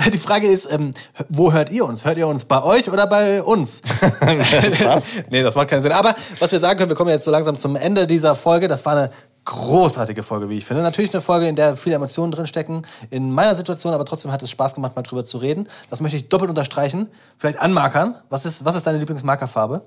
Die 0.13 0.17
Frage 0.17 0.47
ist, 0.47 0.71
ähm, 0.71 0.93
wo 1.29 1.53
hört 1.53 1.71
ihr 1.71 1.85
uns? 1.85 2.05
Hört 2.05 2.17
ihr 2.17 2.27
uns 2.27 2.45
bei 2.45 2.61
euch 2.61 2.89
oder 2.89 3.07
bei 3.07 3.41
uns? 3.41 3.81
Was? 4.83 5.21
nee, 5.29 5.41
das 5.41 5.55
macht 5.55 5.69
keinen 5.69 5.81
Sinn. 5.81 5.91
Aber 5.91 6.15
was 6.39 6.51
wir 6.51 6.59
sagen 6.59 6.77
können, 6.77 6.89
wir 6.89 6.95
kommen 6.95 7.09
jetzt 7.09 7.25
so 7.25 7.31
langsam 7.31 7.57
zum 7.57 7.75
Ende 7.75 8.07
dieser 8.07 8.35
Folge. 8.35 8.67
Das 8.67 8.85
war 8.85 8.93
eine 8.93 9.11
großartige 9.45 10.23
Folge, 10.23 10.49
wie 10.49 10.57
ich 10.57 10.65
finde. 10.65 10.83
Natürlich 10.83 11.13
eine 11.13 11.21
Folge, 11.21 11.47
in 11.47 11.55
der 11.55 11.75
viele 11.75 11.95
Emotionen 11.95 12.31
drinstecken. 12.31 12.85
In 13.09 13.31
meiner 13.31 13.55
Situation, 13.55 13.93
aber 13.93 14.05
trotzdem 14.05 14.31
hat 14.31 14.41
es 14.41 14.49
Spaß 14.49 14.75
gemacht, 14.75 14.95
mal 14.95 15.01
drüber 15.01 15.25
zu 15.25 15.37
reden. 15.37 15.67
Das 15.89 16.01
möchte 16.01 16.17
ich 16.17 16.29
doppelt 16.29 16.49
unterstreichen. 16.49 17.09
Vielleicht 17.37 17.59
anmarkern. 17.59 18.15
Was 18.29 18.45
ist, 18.45 18.65
was 18.65 18.75
ist 18.75 18.87
deine 18.87 18.97
Lieblingsmarkerfarbe? 18.99 19.81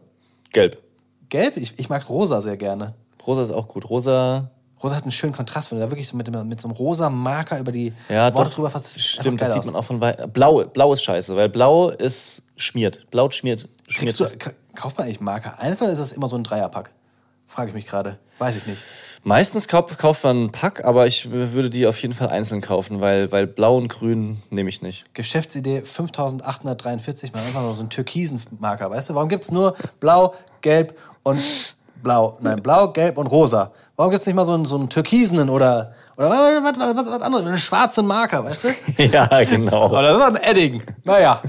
Gelb. 0.53 0.79
Gelb? 1.29 1.57
Ich, 1.57 1.79
ich 1.79 1.89
mag 1.89 2.09
rosa 2.09 2.41
sehr 2.41 2.57
gerne. 2.57 2.95
Rosa 3.27 3.43
ist 3.43 3.51
auch 3.51 3.67
gut. 3.67 3.89
Rosa, 3.91 4.51
Rosa 4.87 4.97
hat 4.97 5.03
einen 5.03 5.11
schönen 5.11 5.33
Kontrast, 5.33 5.73
wenn 5.73 5.79
du 5.79 5.85
da 5.85 5.91
wirklich 5.91 6.07
so 6.07 6.17
mit, 6.17 6.31
mit 6.45 6.61
so 6.61 6.69
einem 6.69 6.77
rosa 6.77 7.11
Marker 7.11 7.59
über 7.59 7.73
die 7.73 7.93
ja, 8.09 8.33
Worte 8.33 8.51
doch, 8.51 8.55
drüber 8.55 8.71
fasst. 8.71 9.03
Stimmt, 9.03 9.41
das 9.41 9.53
sieht 9.53 9.61
aus. 9.61 9.67
man 9.67 9.75
auch 9.75 9.85
von 9.85 10.01
weit. 10.01 10.33
Blau, 10.33 10.65
blau 10.65 10.93
ist 10.93 11.03
scheiße, 11.03 11.35
weil 11.35 11.49
blau 11.49 11.89
ist 11.89 12.45
schmiert. 12.57 13.05
Blau 13.11 13.29
schmiert. 13.31 13.69
schmiert. 13.89 14.21
Du, 14.21 14.29
kauft 14.77 14.97
man 14.97 15.07
eigentlich 15.07 15.21
Marker 15.21 15.59
einzeln 15.59 15.87
oder 15.87 15.95
ist 15.95 15.99
das 15.99 16.13
immer 16.13 16.29
so 16.29 16.37
ein 16.37 16.45
Dreierpack? 16.45 16.93
Frage 17.49 17.71
ich 17.71 17.75
mich 17.75 17.87
gerade. 17.87 18.21
Weiß 18.39 18.55
ich 18.55 18.69
nicht. 18.69 18.79
Meistens 19.25 19.67
kauft, 19.67 19.99
kauft 19.99 20.23
man 20.23 20.37
einen 20.37 20.53
Pack, 20.53 20.85
aber 20.85 21.09
ich 21.09 21.33
würde 21.33 21.69
die 21.69 21.89
auf 21.89 22.01
jeden 22.01 22.15
Fall 22.15 22.29
einzeln 22.29 22.61
kaufen, 22.61 23.01
weil, 23.01 23.33
weil 23.33 23.49
blau 23.49 23.77
und 23.77 23.89
grün 23.89 24.41
nehme 24.51 24.69
ich 24.69 24.83
nicht. 24.83 25.13
Geschäftsidee 25.15 25.83
5843, 25.83 27.33
mal 27.33 27.41
einfach 27.41 27.63
nur 27.63 27.75
so 27.75 27.81
einen 27.81 27.91
türkisen 27.91 28.41
Marker, 28.61 28.89
weißt 28.89 29.09
du? 29.09 29.15
Warum 29.17 29.29
gibt 29.29 29.47
es 29.47 29.51
nur 29.51 29.75
blau, 29.99 30.35
gelb 30.61 30.97
und 31.25 31.43
blau? 32.07 32.39
Nein, 32.41 32.63
blau, 32.63 32.93
gelb 32.93 33.19
und 33.19 33.27
rosa. 33.27 33.73
Warum 33.97 34.13
gibt 34.13 34.21
es 34.21 34.27
nicht 34.27 34.37
mal 34.37 34.45
so 34.45 34.53
einen, 34.53 34.65
so 34.65 34.77
einen 34.77 34.89
türkisenen 34.89 35.51
oder, 35.51 35.93
oder 36.17 36.31
was, 36.31 36.79
was, 36.79 36.97
was, 36.97 37.07
was 37.11 37.21
anderes, 37.21 37.45
einen 37.45 37.59
schwarzen 37.59 38.07
Marker, 38.07 38.45
weißt 38.45 38.65
du? 38.65 39.03
ja, 39.03 39.27
genau. 39.43 39.89
Oder 39.89 40.17
so 40.17 40.23
ein 40.23 40.37
Edding. 40.37 40.83
Naja, 41.03 41.43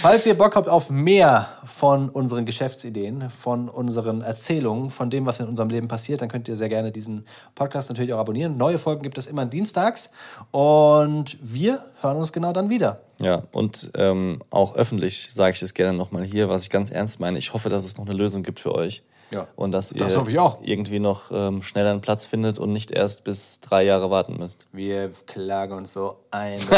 falls 0.00 0.24
ihr 0.24 0.38
Bock 0.38 0.56
habt 0.56 0.68
auf 0.68 0.88
mehr 0.88 1.48
von 1.64 2.08
unseren 2.08 2.46
Geschäftsideen, 2.46 3.28
von 3.28 3.68
unseren 3.68 4.22
Erzählungen, 4.22 4.88
von 4.88 5.10
dem, 5.10 5.26
was 5.26 5.38
in 5.40 5.48
unserem 5.48 5.68
Leben 5.68 5.86
passiert, 5.88 6.22
dann 6.22 6.30
könnt 6.30 6.48
ihr 6.48 6.56
sehr 6.56 6.70
gerne 6.70 6.92
diesen 6.92 7.26
Podcast 7.54 7.90
natürlich 7.90 8.14
auch 8.14 8.20
abonnieren. 8.20 8.56
Neue 8.56 8.78
Folgen 8.78 9.02
gibt 9.02 9.18
es 9.18 9.26
immer 9.26 9.44
dienstags 9.44 10.10
und 10.50 11.36
wir 11.42 11.84
hören 12.00 12.16
uns 12.16 12.32
genau 12.32 12.54
dann 12.54 12.70
wieder. 12.70 13.00
Ja, 13.20 13.42
und 13.52 13.90
ähm, 13.96 14.40
auch 14.48 14.76
öffentlich 14.76 15.28
sage 15.30 15.52
ich 15.52 15.60
das 15.60 15.74
gerne 15.74 15.98
nochmal 15.98 16.24
hier, 16.24 16.48
was 16.48 16.62
ich 16.62 16.70
ganz 16.70 16.90
ernst 16.90 17.20
meine. 17.20 17.36
Ich 17.36 17.52
hoffe, 17.52 17.68
dass 17.68 17.84
es 17.84 17.98
noch 17.98 18.06
eine 18.06 18.14
Lösung 18.14 18.42
gibt 18.42 18.60
für 18.60 18.74
euch. 18.74 19.02
Ja. 19.30 19.46
Und 19.56 19.72
dass 19.72 19.92
ihr 19.92 19.98
Das 19.98 20.16
auch. 20.16 20.58
irgendwie 20.62 20.98
noch 20.98 21.30
ähm, 21.32 21.62
schneller 21.62 21.90
einen 21.90 22.00
Platz 22.00 22.26
findet 22.26 22.58
und 22.58 22.72
nicht 22.72 22.90
erst 22.90 23.24
bis 23.24 23.60
drei 23.60 23.84
Jahre 23.84 24.10
warten 24.10 24.36
müsst. 24.38 24.66
Wir 24.72 25.10
klagen 25.26 25.74
uns 25.74 25.92
so 25.92 26.16
ein. 26.30 26.58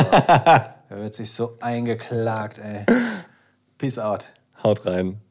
Da 0.93 0.99
wird 0.99 1.15
sich 1.15 1.33
so 1.33 1.57
eingeklagt, 1.63 2.59
ey. 2.59 2.85
Peace 3.79 3.99
out. 3.99 4.27
Haut 4.63 4.85
rein. 4.85 5.23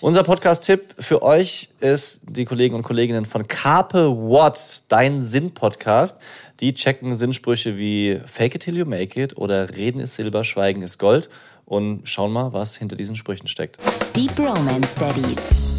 Unser 0.00 0.22
Podcast-Tipp 0.22 0.94
für 0.98 1.22
euch 1.22 1.70
ist 1.80 2.22
die 2.28 2.44
Kollegen 2.44 2.74
und 2.76 2.82
Kolleginnen 2.82 3.26
von 3.26 3.48
Carpe 3.48 4.10
What, 4.16 4.84
dein 4.88 5.24
Sinn-Podcast. 5.24 6.20
Die 6.60 6.74
checken 6.74 7.16
Sinnsprüche 7.16 7.78
wie 7.78 8.20
Fake 8.26 8.54
it 8.54 8.62
till 8.62 8.76
you 8.76 8.84
make 8.84 9.20
it 9.20 9.36
oder 9.38 9.74
Reden 9.76 10.00
ist 10.00 10.14
Silber, 10.14 10.44
Schweigen 10.44 10.82
ist 10.82 10.98
Gold 10.98 11.28
und 11.64 12.08
schauen 12.08 12.32
mal, 12.32 12.52
was 12.52 12.76
hinter 12.76 12.96
diesen 12.96 13.16
Sprüchen 13.16 13.48
steckt. 13.48 13.78
Deep 14.16 14.38
Romance 14.38 14.94
Daddies. 14.96 15.73